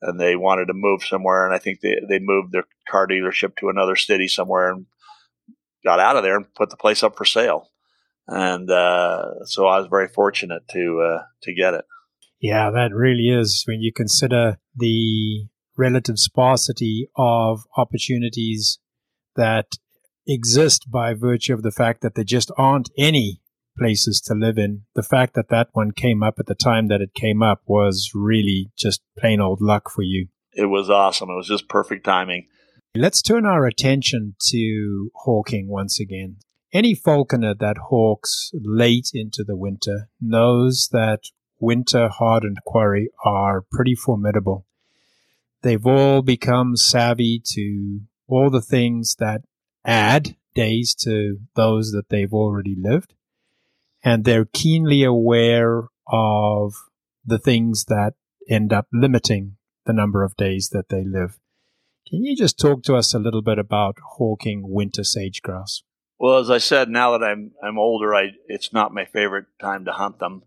And 0.01 0.19
they 0.19 0.35
wanted 0.35 0.65
to 0.65 0.73
move 0.73 1.03
somewhere. 1.03 1.45
And 1.45 1.53
I 1.53 1.59
think 1.59 1.81
they, 1.81 1.97
they 2.09 2.17
moved 2.19 2.51
their 2.51 2.65
car 2.89 3.07
dealership 3.07 3.55
to 3.57 3.69
another 3.69 3.95
city 3.95 4.27
somewhere 4.27 4.71
and 4.71 4.87
got 5.83 5.99
out 5.99 6.17
of 6.17 6.23
there 6.23 6.35
and 6.35 6.53
put 6.55 6.71
the 6.71 6.77
place 6.77 7.03
up 7.03 7.15
for 7.15 7.25
sale. 7.25 7.69
And 8.27 8.69
uh, 8.71 9.45
so 9.45 9.67
I 9.67 9.77
was 9.77 9.87
very 9.87 10.07
fortunate 10.07 10.63
to 10.69 11.01
uh, 11.01 11.23
to 11.43 11.53
get 11.53 11.73
it. 11.73 11.85
Yeah, 12.39 12.71
that 12.71 12.93
really 12.93 13.29
is 13.29 13.63
when 13.67 13.81
you 13.81 13.91
consider 13.93 14.57
the 14.75 15.45
relative 15.77 16.19
sparsity 16.19 17.07
of 17.15 17.63
opportunities 17.77 18.79
that 19.35 19.77
exist 20.27 20.91
by 20.91 21.13
virtue 21.13 21.53
of 21.53 21.63
the 21.63 21.71
fact 21.71 22.01
that 22.01 22.15
there 22.15 22.23
just 22.23 22.51
aren't 22.57 22.89
any 22.97 23.41
places 23.77 24.21
to 24.21 24.33
live 24.33 24.57
in. 24.57 24.83
The 24.95 25.03
fact 25.03 25.33
that 25.35 25.49
that 25.49 25.69
one 25.73 25.91
came 25.91 26.21
up 26.21 26.35
at 26.39 26.45
the 26.45 26.55
time 26.55 26.87
that 26.87 27.01
it 27.01 27.13
came 27.13 27.41
up 27.41 27.61
was 27.65 28.11
really 28.13 28.71
just 28.77 29.01
plain 29.17 29.39
old 29.39 29.61
luck 29.61 29.89
for 29.89 30.01
you. 30.01 30.27
It 30.53 30.65
was 30.65 30.89
awesome. 30.89 31.29
It 31.29 31.35
was 31.35 31.47
just 31.47 31.69
perfect 31.69 32.05
timing. 32.05 32.47
Let's 32.93 33.21
turn 33.21 33.45
our 33.45 33.65
attention 33.65 34.35
to 34.49 35.11
hawking 35.15 35.69
once 35.69 35.99
again. 35.99 36.37
Any 36.73 36.93
falconer 36.93 37.53
that 37.55 37.77
hawks 37.89 38.51
late 38.53 39.11
into 39.13 39.43
the 39.45 39.55
winter 39.55 40.09
knows 40.19 40.89
that 40.91 41.21
winter 41.59 42.09
hardened 42.09 42.57
quarry 42.65 43.09
are 43.23 43.63
pretty 43.71 43.95
formidable. 43.95 44.65
They've 45.63 45.85
all 45.85 46.21
become 46.21 46.75
savvy 46.75 47.41
to 47.53 48.01
all 48.27 48.49
the 48.49 48.61
things 48.61 49.15
that 49.19 49.41
add 49.85 50.35
days 50.55 50.95
to 50.95 51.37
those 51.55 51.91
that 51.91 52.09
they've 52.09 52.33
already 52.33 52.75
lived. 52.77 53.13
And 54.03 54.25
they're 54.25 54.45
keenly 54.45 55.03
aware 55.03 55.83
of 56.07 56.73
the 57.25 57.37
things 57.37 57.85
that 57.85 58.13
end 58.49 58.73
up 58.73 58.87
limiting 58.91 59.57
the 59.85 59.93
number 59.93 60.23
of 60.23 60.35
days 60.35 60.69
that 60.69 60.89
they 60.89 61.03
live. 61.03 61.39
Can 62.07 62.23
you 62.23 62.35
just 62.35 62.59
talk 62.59 62.83
to 62.83 62.95
us 62.95 63.13
a 63.13 63.19
little 63.19 63.41
bit 63.41 63.59
about 63.59 63.97
hawking 64.17 64.63
winter 64.65 65.03
sage 65.03 65.41
grouse? 65.41 65.83
Well, 66.19 66.39
as 66.39 66.51
I 66.51 66.57
said, 66.57 66.89
now 66.89 67.17
that 67.17 67.23
I'm 67.23 67.51
I'm 67.63 67.79
older, 67.79 68.13
I 68.13 68.31
it's 68.47 68.73
not 68.73 68.93
my 68.93 69.05
favorite 69.05 69.45
time 69.59 69.85
to 69.85 69.91
hunt 69.91 70.19
them. 70.19 70.43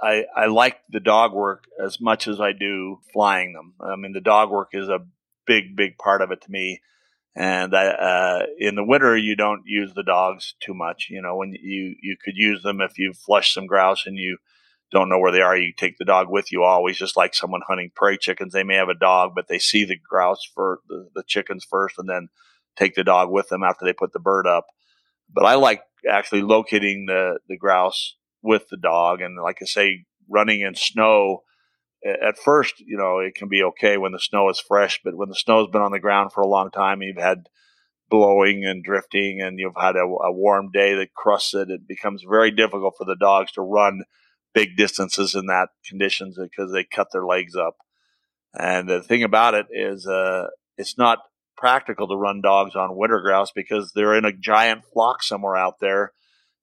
I, 0.00 0.24
I 0.34 0.46
like 0.46 0.76
the 0.90 1.00
dog 1.00 1.32
work 1.32 1.64
as 1.84 2.00
much 2.00 2.28
as 2.28 2.40
I 2.40 2.52
do 2.52 3.00
flying 3.12 3.52
them. 3.52 3.74
I 3.80 3.96
mean, 3.96 4.12
the 4.12 4.20
dog 4.20 4.50
work 4.50 4.70
is 4.72 4.88
a 4.88 5.06
big, 5.46 5.76
big 5.76 5.98
part 5.98 6.22
of 6.22 6.30
it 6.30 6.42
to 6.42 6.50
me. 6.50 6.80
And 7.34 7.74
I, 7.74 7.86
uh, 7.86 8.46
in 8.58 8.74
the 8.74 8.84
winter, 8.84 9.16
you 9.16 9.36
don't 9.36 9.62
use 9.64 9.92
the 9.94 10.02
dogs 10.02 10.54
too 10.60 10.74
much. 10.74 11.08
You 11.10 11.22
know, 11.22 11.36
when 11.36 11.52
you, 11.52 11.94
you 12.00 12.16
could 12.22 12.34
use 12.36 12.62
them 12.62 12.80
if 12.80 12.98
you 12.98 13.12
flush 13.12 13.54
some 13.54 13.66
grouse 13.66 14.06
and 14.06 14.16
you 14.16 14.38
don't 14.90 15.08
know 15.08 15.18
where 15.18 15.32
they 15.32 15.40
are, 15.40 15.56
you 15.56 15.72
take 15.76 15.98
the 15.98 16.04
dog 16.04 16.28
with 16.30 16.50
you 16.50 16.62
always, 16.62 16.96
just 16.96 17.16
like 17.16 17.34
someone 17.34 17.60
hunting 17.66 17.90
prairie 17.94 18.18
chickens. 18.18 18.52
They 18.52 18.64
may 18.64 18.76
have 18.76 18.88
a 18.88 18.94
dog, 18.94 19.32
but 19.34 19.46
they 19.48 19.58
see 19.58 19.84
the 19.84 19.96
grouse 19.96 20.48
for 20.54 20.80
the, 20.88 21.08
the 21.14 21.24
chickens 21.26 21.66
first 21.68 21.98
and 21.98 22.08
then 22.08 22.28
take 22.76 22.94
the 22.94 23.04
dog 23.04 23.30
with 23.30 23.48
them 23.48 23.62
after 23.62 23.84
they 23.84 23.92
put 23.92 24.12
the 24.12 24.20
bird 24.20 24.46
up. 24.46 24.66
But 25.32 25.44
I 25.44 25.56
like 25.56 25.82
actually 26.08 26.42
locating 26.42 27.06
the, 27.06 27.38
the 27.48 27.56
grouse 27.56 28.16
with 28.42 28.68
the 28.70 28.76
dog. 28.76 29.20
And 29.20 29.40
like 29.42 29.58
I 29.62 29.66
say, 29.66 30.04
running 30.28 30.60
in 30.60 30.74
snow, 30.74 31.42
at 32.04 32.38
first, 32.38 32.80
you 32.80 32.96
know, 32.96 33.18
it 33.18 33.34
can 33.34 33.48
be 33.48 33.62
okay 33.62 33.96
when 33.96 34.12
the 34.12 34.20
snow 34.20 34.48
is 34.48 34.60
fresh, 34.60 35.00
but 35.02 35.16
when 35.16 35.28
the 35.28 35.34
snow's 35.34 35.70
been 35.70 35.82
on 35.82 35.92
the 35.92 35.98
ground 35.98 36.32
for 36.32 36.42
a 36.42 36.48
long 36.48 36.70
time, 36.70 37.02
you've 37.02 37.16
had 37.16 37.48
blowing 38.08 38.64
and 38.64 38.84
drifting, 38.84 39.40
and 39.42 39.58
you've 39.58 39.76
had 39.76 39.96
a, 39.96 40.04
a 40.04 40.32
warm 40.32 40.70
day 40.72 40.94
that 40.94 41.12
crusts 41.14 41.54
it, 41.54 41.70
it 41.70 41.86
becomes 41.86 42.24
very 42.28 42.50
difficult 42.50 42.94
for 42.96 43.04
the 43.04 43.16
dogs 43.16 43.52
to 43.52 43.60
run 43.60 44.02
big 44.54 44.76
distances 44.76 45.34
in 45.34 45.46
that 45.46 45.68
conditions 45.86 46.38
because 46.40 46.72
they 46.72 46.84
cut 46.84 47.08
their 47.12 47.26
legs 47.26 47.54
up. 47.54 47.76
And 48.54 48.88
the 48.88 49.02
thing 49.02 49.22
about 49.22 49.54
it 49.54 49.66
is, 49.70 50.06
uh, 50.06 50.46
it's 50.78 50.96
not 50.96 51.18
practical 51.56 52.08
to 52.08 52.16
run 52.16 52.40
dogs 52.40 52.76
on 52.76 52.96
winter 52.96 53.20
grouse 53.20 53.50
because 53.54 53.92
they're 53.92 54.16
in 54.16 54.24
a 54.24 54.32
giant 54.32 54.84
flock 54.92 55.22
somewhere 55.22 55.56
out 55.56 55.80
there 55.80 56.12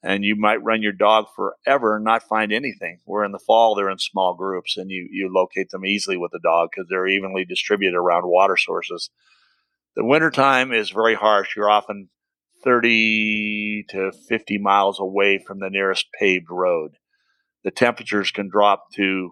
and 0.04 0.24
you 0.24 0.36
might 0.36 0.64
run 0.64 0.84
your 0.84 0.92
dog 0.92 1.26
forever 1.36 1.96
and 1.96 2.06
not 2.06 2.24
find 2.24 2.54
anything. 2.54 3.00
Where 3.06 3.24
in 3.24 3.32
the 3.32 3.40
fall 3.40 3.76
they're 3.76 3.90
in 3.90 3.98
small 3.98 4.36
groups 4.36 4.78
and 4.78 4.92
you 4.92 5.08
you 5.12 5.32
locate 5.34 5.70
them 5.70 5.86
easily 5.86 6.16
with 6.16 6.32
the 6.32 6.40
dog 6.44 6.70
because 6.72 6.88
they're 6.90 7.08
evenly 7.08 7.44
distributed 7.44 7.98
around 7.98 8.24
water 8.26 8.56
sources. 8.56 9.10
The 9.96 10.06
wintertime 10.06 10.72
is 10.72 10.90
very 10.92 11.16
harsh. 11.16 11.56
You're 11.56 11.70
often 11.70 12.10
30 12.64 13.86
to 13.90 14.12
50 14.12 14.58
miles 14.58 15.00
away 15.00 15.40
from 15.40 15.60
the 15.60 15.70
nearest 15.70 16.08
paved 16.20 16.50
road. 16.50 16.98
The 17.64 17.72
temperatures 17.72 18.32
can 18.32 18.50
drop 18.50 18.92
to 18.96 19.32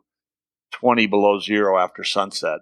20 0.72 1.06
below 1.08 1.40
zero 1.40 1.78
after 1.78 2.04
sunset. 2.04 2.62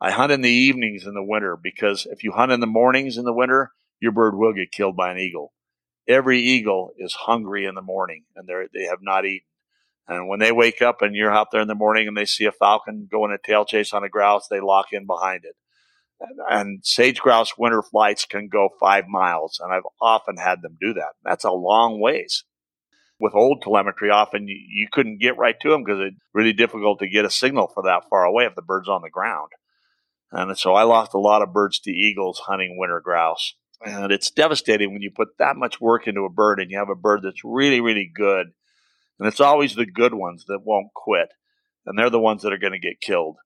I 0.00 0.12
hunt 0.12 0.32
in 0.32 0.40
the 0.40 0.48
evenings 0.48 1.04
in 1.04 1.12
the 1.12 1.22
winter 1.22 1.58
because 1.62 2.06
if 2.10 2.24
you 2.24 2.32
hunt 2.32 2.52
in 2.52 2.60
the 2.60 2.66
mornings 2.66 3.18
in 3.18 3.24
the 3.24 3.34
winter, 3.34 3.72
your 4.00 4.12
bird 4.12 4.34
will 4.34 4.54
get 4.54 4.72
killed 4.72 4.96
by 4.96 5.10
an 5.10 5.18
eagle 5.18 5.52
every 6.10 6.40
eagle 6.40 6.90
is 6.98 7.14
hungry 7.14 7.64
in 7.64 7.74
the 7.74 7.82
morning 7.82 8.24
and 8.36 8.46
they 8.48 8.54
they 8.74 8.86
have 8.86 9.00
not 9.00 9.24
eaten. 9.24 9.46
And 10.08 10.28
when 10.28 10.40
they 10.40 10.50
wake 10.50 10.82
up 10.82 11.02
and 11.02 11.14
you're 11.14 11.32
out 11.32 11.48
there 11.52 11.60
in 11.60 11.68
the 11.68 11.74
morning 11.74 12.08
and 12.08 12.16
they 12.16 12.24
see 12.24 12.44
a 12.44 12.52
falcon 12.52 13.08
going 13.10 13.30
a 13.30 13.38
tail 13.38 13.64
chase 13.64 13.92
on 13.92 14.02
a 14.02 14.08
grouse, 14.08 14.48
they 14.48 14.60
lock 14.60 14.86
in 14.92 15.06
behind 15.06 15.44
it. 15.44 15.54
And, 16.50 16.80
sage 16.84 17.20
grouse 17.20 17.56
winter 17.56 17.80
flights 17.80 18.24
can 18.26 18.48
go 18.48 18.68
five 18.78 19.06
miles, 19.08 19.58
and 19.62 19.72
I've 19.72 19.86
often 20.02 20.36
had 20.36 20.60
them 20.62 20.76
do 20.80 20.92
that. 20.94 21.12
That's 21.24 21.44
a 21.44 21.50
long 21.52 22.00
ways. 22.00 22.44
With 23.18 23.34
old 23.34 23.62
telemetry, 23.62 24.10
often 24.10 24.48
you, 24.48 24.56
you 24.56 24.88
couldn't 24.90 25.20
get 25.20 25.38
right 25.38 25.58
to 25.60 25.70
them 25.70 25.84
because 25.84 26.00
it's 26.00 26.16
really 26.34 26.52
difficult 26.52 26.98
to 26.98 27.08
get 27.08 27.24
a 27.24 27.30
signal 27.30 27.70
for 27.72 27.84
that 27.84 28.04
far 28.10 28.24
away 28.24 28.44
if 28.44 28.54
the 28.54 28.62
bird's 28.62 28.88
on 28.88 29.02
the 29.02 29.10
ground. 29.10 29.50
And 30.32 30.56
so 30.58 30.74
I 30.74 30.82
lost 30.82 31.14
a 31.14 31.18
lot 31.18 31.42
of 31.42 31.52
birds 31.52 31.80
to 31.80 31.90
eagles 31.90 32.42
hunting 32.46 32.76
winter 32.78 33.00
grouse. 33.00 33.54
And 33.82 34.12
it's 34.12 34.30
devastating 34.30 34.92
when 34.92 35.02
you 35.02 35.10
put 35.10 35.38
that 35.38 35.56
much 35.56 35.80
work 35.80 36.06
into 36.06 36.24
a 36.24 36.30
bird 36.30 36.60
and 36.60 36.70
you 36.70 36.78
have 36.78 36.90
a 36.90 36.94
bird 36.94 37.20
that's 37.22 37.44
really, 37.44 37.80
really 37.80 38.10
good. 38.12 38.48
And 39.18 39.28
it's 39.28 39.40
always 39.40 39.74
the 39.74 39.86
good 39.86 40.14
ones 40.14 40.44
that 40.48 40.60
won't 40.64 40.92
quit. 40.94 41.28
And 41.86 41.98
they're 41.98 42.10
the 42.10 42.20
ones 42.20 42.42
that 42.42 42.52
are 42.52 42.58
going 42.58 42.72
to 42.72 42.78
get 42.78 43.00
killed. 43.00 43.36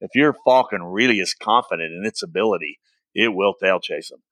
If 0.00 0.10
your 0.14 0.34
falcon 0.44 0.82
really 0.82 1.18
is 1.18 1.34
confident 1.34 1.92
in 1.92 2.04
its 2.04 2.22
ability, 2.22 2.78
it 3.14 3.34
will 3.34 3.54
tail 3.54 3.80
chase 3.80 4.10
them. 4.10 4.22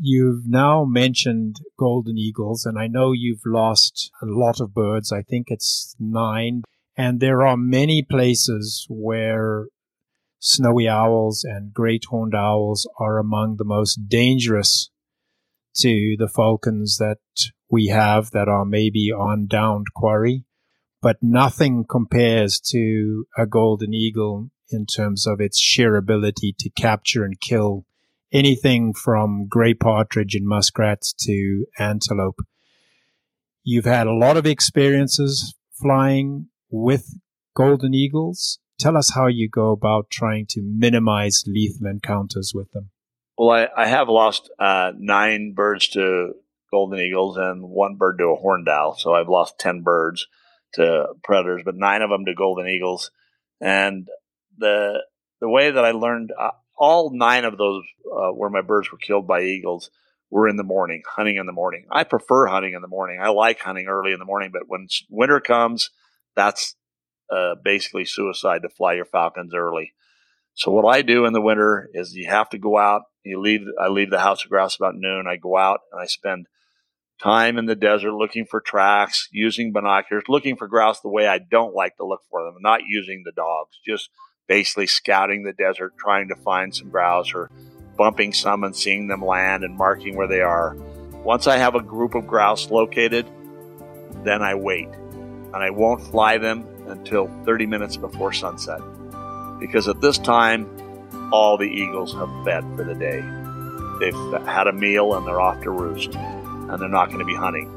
You've 0.00 0.46
now 0.46 0.84
mentioned 0.84 1.56
golden 1.78 2.16
eagles, 2.16 2.64
and 2.64 2.78
I 2.78 2.86
know 2.86 3.12
you've 3.12 3.44
lost 3.44 4.10
a 4.22 4.26
lot 4.26 4.60
of 4.60 4.72
birds. 4.72 5.12
I 5.12 5.22
think 5.22 5.48
it's 5.50 5.94
nine. 5.98 6.62
And 6.96 7.20
there 7.20 7.46
are 7.46 7.56
many 7.56 8.02
places 8.02 8.86
where 8.88 9.66
snowy 10.40 10.88
owls 10.88 11.44
and 11.44 11.72
great 11.72 12.06
horned 12.08 12.34
owls 12.34 12.88
are 12.98 13.18
among 13.18 13.56
the 13.56 13.64
most 13.64 14.08
dangerous 14.08 14.90
to 15.76 16.16
the 16.18 16.28
falcons 16.28 16.96
that 16.98 17.18
we 17.70 17.88
have 17.88 18.30
that 18.32 18.48
are 18.48 18.64
maybe 18.64 19.12
on 19.12 19.46
downed 19.46 19.86
quarry, 19.94 20.44
but 21.00 21.18
nothing 21.22 21.84
compares 21.88 22.58
to 22.58 23.26
a 23.36 23.46
golden 23.46 23.94
eagle 23.94 24.50
in 24.70 24.86
terms 24.86 25.26
of 25.26 25.40
its 25.40 25.58
sheer 25.58 25.96
ability 25.96 26.54
to 26.58 26.70
capture 26.70 27.24
and 27.24 27.40
kill 27.40 27.84
anything 28.32 28.94
from 28.94 29.46
gray 29.46 29.74
partridge 29.74 30.34
and 30.34 30.46
muskrats 30.46 31.12
to 31.12 31.66
antelope. 31.78 32.40
You've 33.62 33.84
had 33.84 34.06
a 34.06 34.14
lot 34.14 34.36
of 34.36 34.46
experiences 34.46 35.54
flying 35.72 36.48
with 36.70 37.18
golden 37.54 37.94
eagles 37.94 38.58
tell 38.80 38.96
us 38.96 39.12
how 39.14 39.26
you 39.26 39.48
go 39.48 39.70
about 39.70 40.10
trying 40.10 40.46
to 40.50 40.62
minimize 40.62 41.44
lethal 41.46 41.86
encounters 41.86 42.52
with 42.54 42.72
them. 42.72 42.90
Well, 43.36 43.50
I, 43.50 43.84
I 43.84 43.86
have 43.86 44.08
lost 44.08 44.50
uh, 44.58 44.92
nine 44.96 45.52
birds 45.54 45.88
to 45.88 46.34
golden 46.70 47.00
eagles 47.00 47.36
and 47.36 47.62
one 47.62 47.96
bird 47.96 48.18
to 48.18 48.24
a 48.26 48.36
horned 48.36 48.68
owl. 48.68 48.96
So 48.96 49.14
I've 49.14 49.28
lost 49.28 49.58
10 49.58 49.82
birds 49.82 50.26
to 50.74 51.08
predators, 51.22 51.62
but 51.64 51.76
nine 51.76 52.02
of 52.02 52.10
them 52.10 52.24
to 52.26 52.34
golden 52.34 52.68
eagles. 52.68 53.10
And 53.60 54.08
the, 54.58 55.02
the 55.40 55.48
way 55.48 55.70
that 55.70 55.84
I 55.84 55.92
learned, 55.92 56.32
uh, 56.38 56.50
all 56.76 57.10
nine 57.12 57.44
of 57.44 57.58
those 57.58 57.82
uh, 58.06 58.30
where 58.30 58.50
my 58.50 58.62
birds 58.62 58.90
were 58.90 58.98
killed 58.98 59.26
by 59.26 59.42
eagles 59.42 59.90
were 60.30 60.48
in 60.48 60.56
the 60.56 60.62
morning, 60.62 61.02
hunting 61.06 61.36
in 61.36 61.46
the 61.46 61.52
morning. 61.52 61.86
I 61.90 62.04
prefer 62.04 62.46
hunting 62.46 62.74
in 62.74 62.82
the 62.82 62.88
morning. 62.88 63.20
I 63.20 63.28
like 63.28 63.58
hunting 63.60 63.88
early 63.88 64.12
in 64.12 64.18
the 64.18 64.24
morning, 64.24 64.50
but 64.52 64.62
when 64.66 64.86
winter 65.10 65.40
comes, 65.40 65.90
that's 66.36 66.76
uh, 67.30 67.54
basically 67.62 68.04
suicide 68.04 68.62
to 68.62 68.68
fly 68.68 68.94
your 68.94 69.04
falcons 69.04 69.54
early. 69.54 69.92
So 70.54 70.70
what 70.70 70.94
I 70.94 71.02
do 71.02 71.24
in 71.26 71.32
the 71.32 71.40
winter 71.40 71.88
is 71.94 72.14
you 72.14 72.28
have 72.28 72.50
to 72.50 72.58
go 72.58 72.76
out. 72.76 73.02
You 73.24 73.40
leave. 73.40 73.66
I 73.80 73.88
leave 73.88 74.10
the 74.10 74.20
house 74.20 74.44
of 74.44 74.50
grouse 74.50 74.76
about 74.76 74.94
noon. 74.96 75.26
I 75.26 75.36
go 75.36 75.56
out 75.56 75.80
and 75.92 76.00
I 76.00 76.06
spend 76.06 76.46
time 77.22 77.58
in 77.58 77.66
the 77.66 77.76
desert 77.76 78.12
looking 78.12 78.46
for 78.46 78.60
tracks, 78.60 79.28
using 79.30 79.72
binoculars, 79.72 80.24
looking 80.28 80.56
for 80.56 80.66
grouse 80.66 81.00
the 81.00 81.08
way 81.08 81.26
I 81.26 81.38
don't 81.38 81.74
like 81.74 81.96
to 81.96 82.06
look 82.06 82.22
for 82.30 82.42
them, 82.42 82.56
not 82.60 82.80
using 82.86 83.22
the 83.24 83.32
dogs, 83.32 83.78
just 83.86 84.08
basically 84.48 84.86
scouting 84.86 85.44
the 85.44 85.52
desert, 85.52 85.94
trying 85.98 86.28
to 86.28 86.36
find 86.36 86.74
some 86.74 86.88
grouse 86.88 87.34
or 87.34 87.50
bumping 87.96 88.32
some 88.32 88.64
and 88.64 88.74
seeing 88.74 89.08
them 89.08 89.24
land 89.24 89.62
and 89.62 89.76
marking 89.76 90.16
where 90.16 90.26
they 90.26 90.40
are. 90.40 90.74
Once 91.22 91.46
I 91.46 91.58
have 91.58 91.74
a 91.74 91.82
group 91.82 92.14
of 92.14 92.26
grouse 92.26 92.70
located, 92.70 93.30
then 94.24 94.42
I 94.42 94.54
wait 94.54 94.88
and 94.88 95.56
I 95.56 95.70
won't 95.70 96.02
fly 96.02 96.38
them 96.38 96.66
until 96.90 97.28
30 97.44 97.66
minutes 97.66 97.96
before 97.96 98.32
sunset. 98.32 98.80
Because 99.58 99.88
at 99.88 100.00
this 100.00 100.18
time, 100.18 100.68
all 101.32 101.56
the 101.56 101.68
eagles 101.68 102.12
have 102.14 102.30
fed 102.44 102.64
for 102.76 102.84
the 102.84 102.94
day. 102.94 103.20
They've 104.00 104.46
had 104.46 104.66
a 104.66 104.72
meal 104.72 105.14
and 105.14 105.26
they're 105.26 105.40
off 105.40 105.60
to 105.62 105.70
roost, 105.70 106.14
and 106.14 106.80
they're 106.80 106.88
not 106.88 107.06
going 107.08 107.18
to 107.20 107.24
be 107.24 107.34
hunting. 107.34 107.70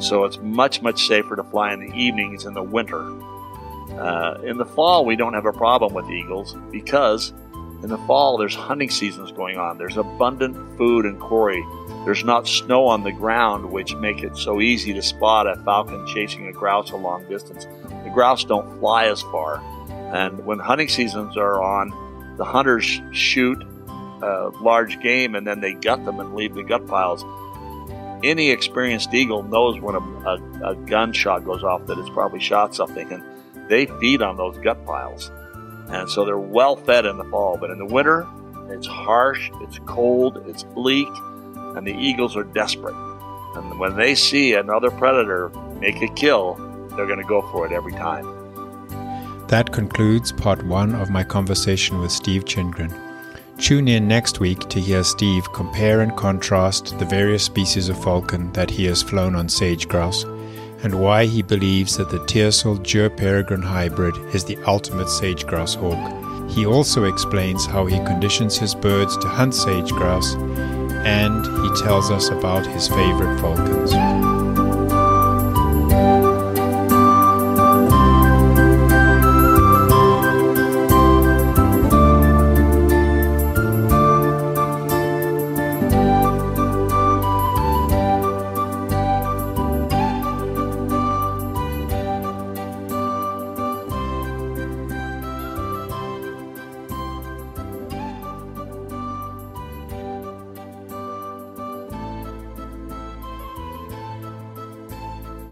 So 0.00 0.24
it's 0.24 0.38
much, 0.38 0.82
much 0.82 1.06
safer 1.06 1.36
to 1.36 1.44
fly 1.44 1.72
in 1.72 1.80
the 1.80 1.94
evenings 1.94 2.44
in 2.44 2.54
the 2.54 2.62
winter 2.62 3.02
Uh, 3.98 4.38
in 4.44 4.58
the 4.58 4.66
fall, 4.66 5.06
we 5.06 5.16
don't 5.16 5.32
have 5.32 5.46
a 5.46 5.52
problem 5.52 5.94
with 5.94 6.10
eagles 6.10 6.54
because 6.70 7.32
in 7.82 7.88
the 7.88 7.96
fall 8.06 8.36
there's 8.36 8.54
hunting 8.54 8.90
seasons 8.90 9.32
going 9.32 9.56
on. 9.58 9.78
There's 9.78 9.96
abundant 9.96 10.56
food 10.76 11.06
and 11.06 11.18
quarry. 11.18 11.64
There's 12.04 12.24
not 12.24 12.46
snow 12.46 12.86
on 12.86 13.04
the 13.04 13.12
ground, 13.12 13.70
which 13.70 13.94
make 13.96 14.22
it 14.22 14.36
so 14.36 14.60
easy 14.60 14.92
to 14.92 15.00
spot 15.02 15.46
a 15.46 15.56
falcon 15.64 16.06
chasing 16.06 16.46
a 16.48 16.52
grouse 16.52 16.90
a 16.90 16.96
long 16.96 17.24
distance. 17.28 17.66
Grouse 18.16 18.44
don't 18.44 18.80
fly 18.80 19.08
as 19.08 19.20
far, 19.20 19.60
and 20.14 20.46
when 20.46 20.58
hunting 20.58 20.88
seasons 20.88 21.36
are 21.36 21.62
on, 21.62 21.90
the 22.38 22.44
hunters 22.44 23.00
shoot 23.12 23.62
large 24.60 25.00
game 25.00 25.34
and 25.34 25.46
then 25.46 25.60
they 25.60 25.74
gut 25.74 26.04
them 26.04 26.20
and 26.20 26.34
leave 26.34 26.54
the 26.54 26.62
gut 26.62 26.86
piles. 26.86 27.24
Any 28.24 28.50
experienced 28.50 29.12
eagle 29.12 29.42
knows 29.42 29.78
when 29.80 29.94
a, 29.94 30.00
a, 30.00 30.70
a 30.70 30.76
gunshot 30.86 31.44
goes 31.44 31.62
off 31.62 31.86
that 31.86 31.98
it's 31.98 32.08
probably 32.10 32.40
shot 32.40 32.74
something, 32.74 33.12
and 33.12 33.22
they 33.68 33.86
feed 33.86 34.22
on 34.22 34.36
those 34.36 34.56
gut 34.58 34.84
piles. 34.86 35.30
And 35.88 36.08
so 36.08 36.24
they're 36.24 36.38
well 36.38 36.76
fed 36.76 37.04
in 37.04 37.18
the 37.18 37.24
fall. 37.24 37.58
But 37.58 37.70
in 37.70 37.78
the 37.78 37.84
winter, 37.84 38.26
it's 38.70 38.86
harsh, 38.86 39.50
it's 39.60 39.78
cold, 39.86 40.42
it's 40.48 40.64
bleak, 40.64 41.08
and 41.76 41.86
the 41.86 41.92
eagles 41.92 42.36
are 42.36 42.44
desperate. 42.44 42.96
And 43.54 43.78
when 43.78 43.96
they 43.96 44.14
see 44.14 44.54
another 44.54 44.90
predator 44.90 45.50
make 45.78 46.00
a 46.00 46.08
kill, 46.08 46.56
they're 46.96 47.06
going 47.06 47.18
to 47.18 47.24
go 47.24 47.42
for 47.52 47.66
it 47.66 47.72
every 47.72 47.92
time. 47.92 48.24
That 49.48 49.72
concludes 49.72 50.32
part 50.32 50.64
one 50.64 50.94
of 50.94 51.10
my 51.10 51.22
conversation 51.22 52.00
with 52.00 52.10
Steve 52.10 52.46
Chindgren. 52.46 52.92
Tune 53.58 53.88
in 53.88 54.06
next 54.06 54.40
week 54.40 54.68
to 54.68 54.80
hear 54.80 55.02
Steve 55.02 55.50
compare 55.52 56.00
and 56.00 56.14
contrast 56.16 56.98
the 56.98 57.04
various 57.04 57.44
species 57.44 57.88
of 57.88 58.02
falcon 58.02 58.52
that 58.52 58.70
he 58.70 58.84
has 58.86 59.02
flown 59.02 59.34
on 59.34 59.48
sage 59.48 59.88
grouse 59.88 60.24
and 60.82 61.00
why 61.00 61.24
he 61.24 61.42
believes 61.42 61.96
that 61.96 62.10
the 62.10 62.18
Tiercel 62.18 62.82
Gyr 62.82 63.08
Peregrine 63.08 63.62
hybrid 63.62 64.16
is 64.34 64.44
the 64.44 64.58
ultimate 64.66 65.08
sage 65.08 65.46
grouse 65.46 65.74
hawk. 65.74 66.50
He 66.50 66.66
also 66.66 67.04
explains 67.04 67.64
how 67.64 67.86
he 67.86 67.96
conditions 68.00 68.58
his 68.58 68.74
birds 68.74 69.16
to 69.18 69.28
hunt 69.28 69.54
sage 69.54 69.90
grouse 69.90 70.34
and 70.34 71.46
he 71.46 71.82
tells 71.82 72.10
us 72.10 72.28
about 72.28 72.66
his 72.66 72.88
favorite 72.88 73.40
falcons. 73.40 74.35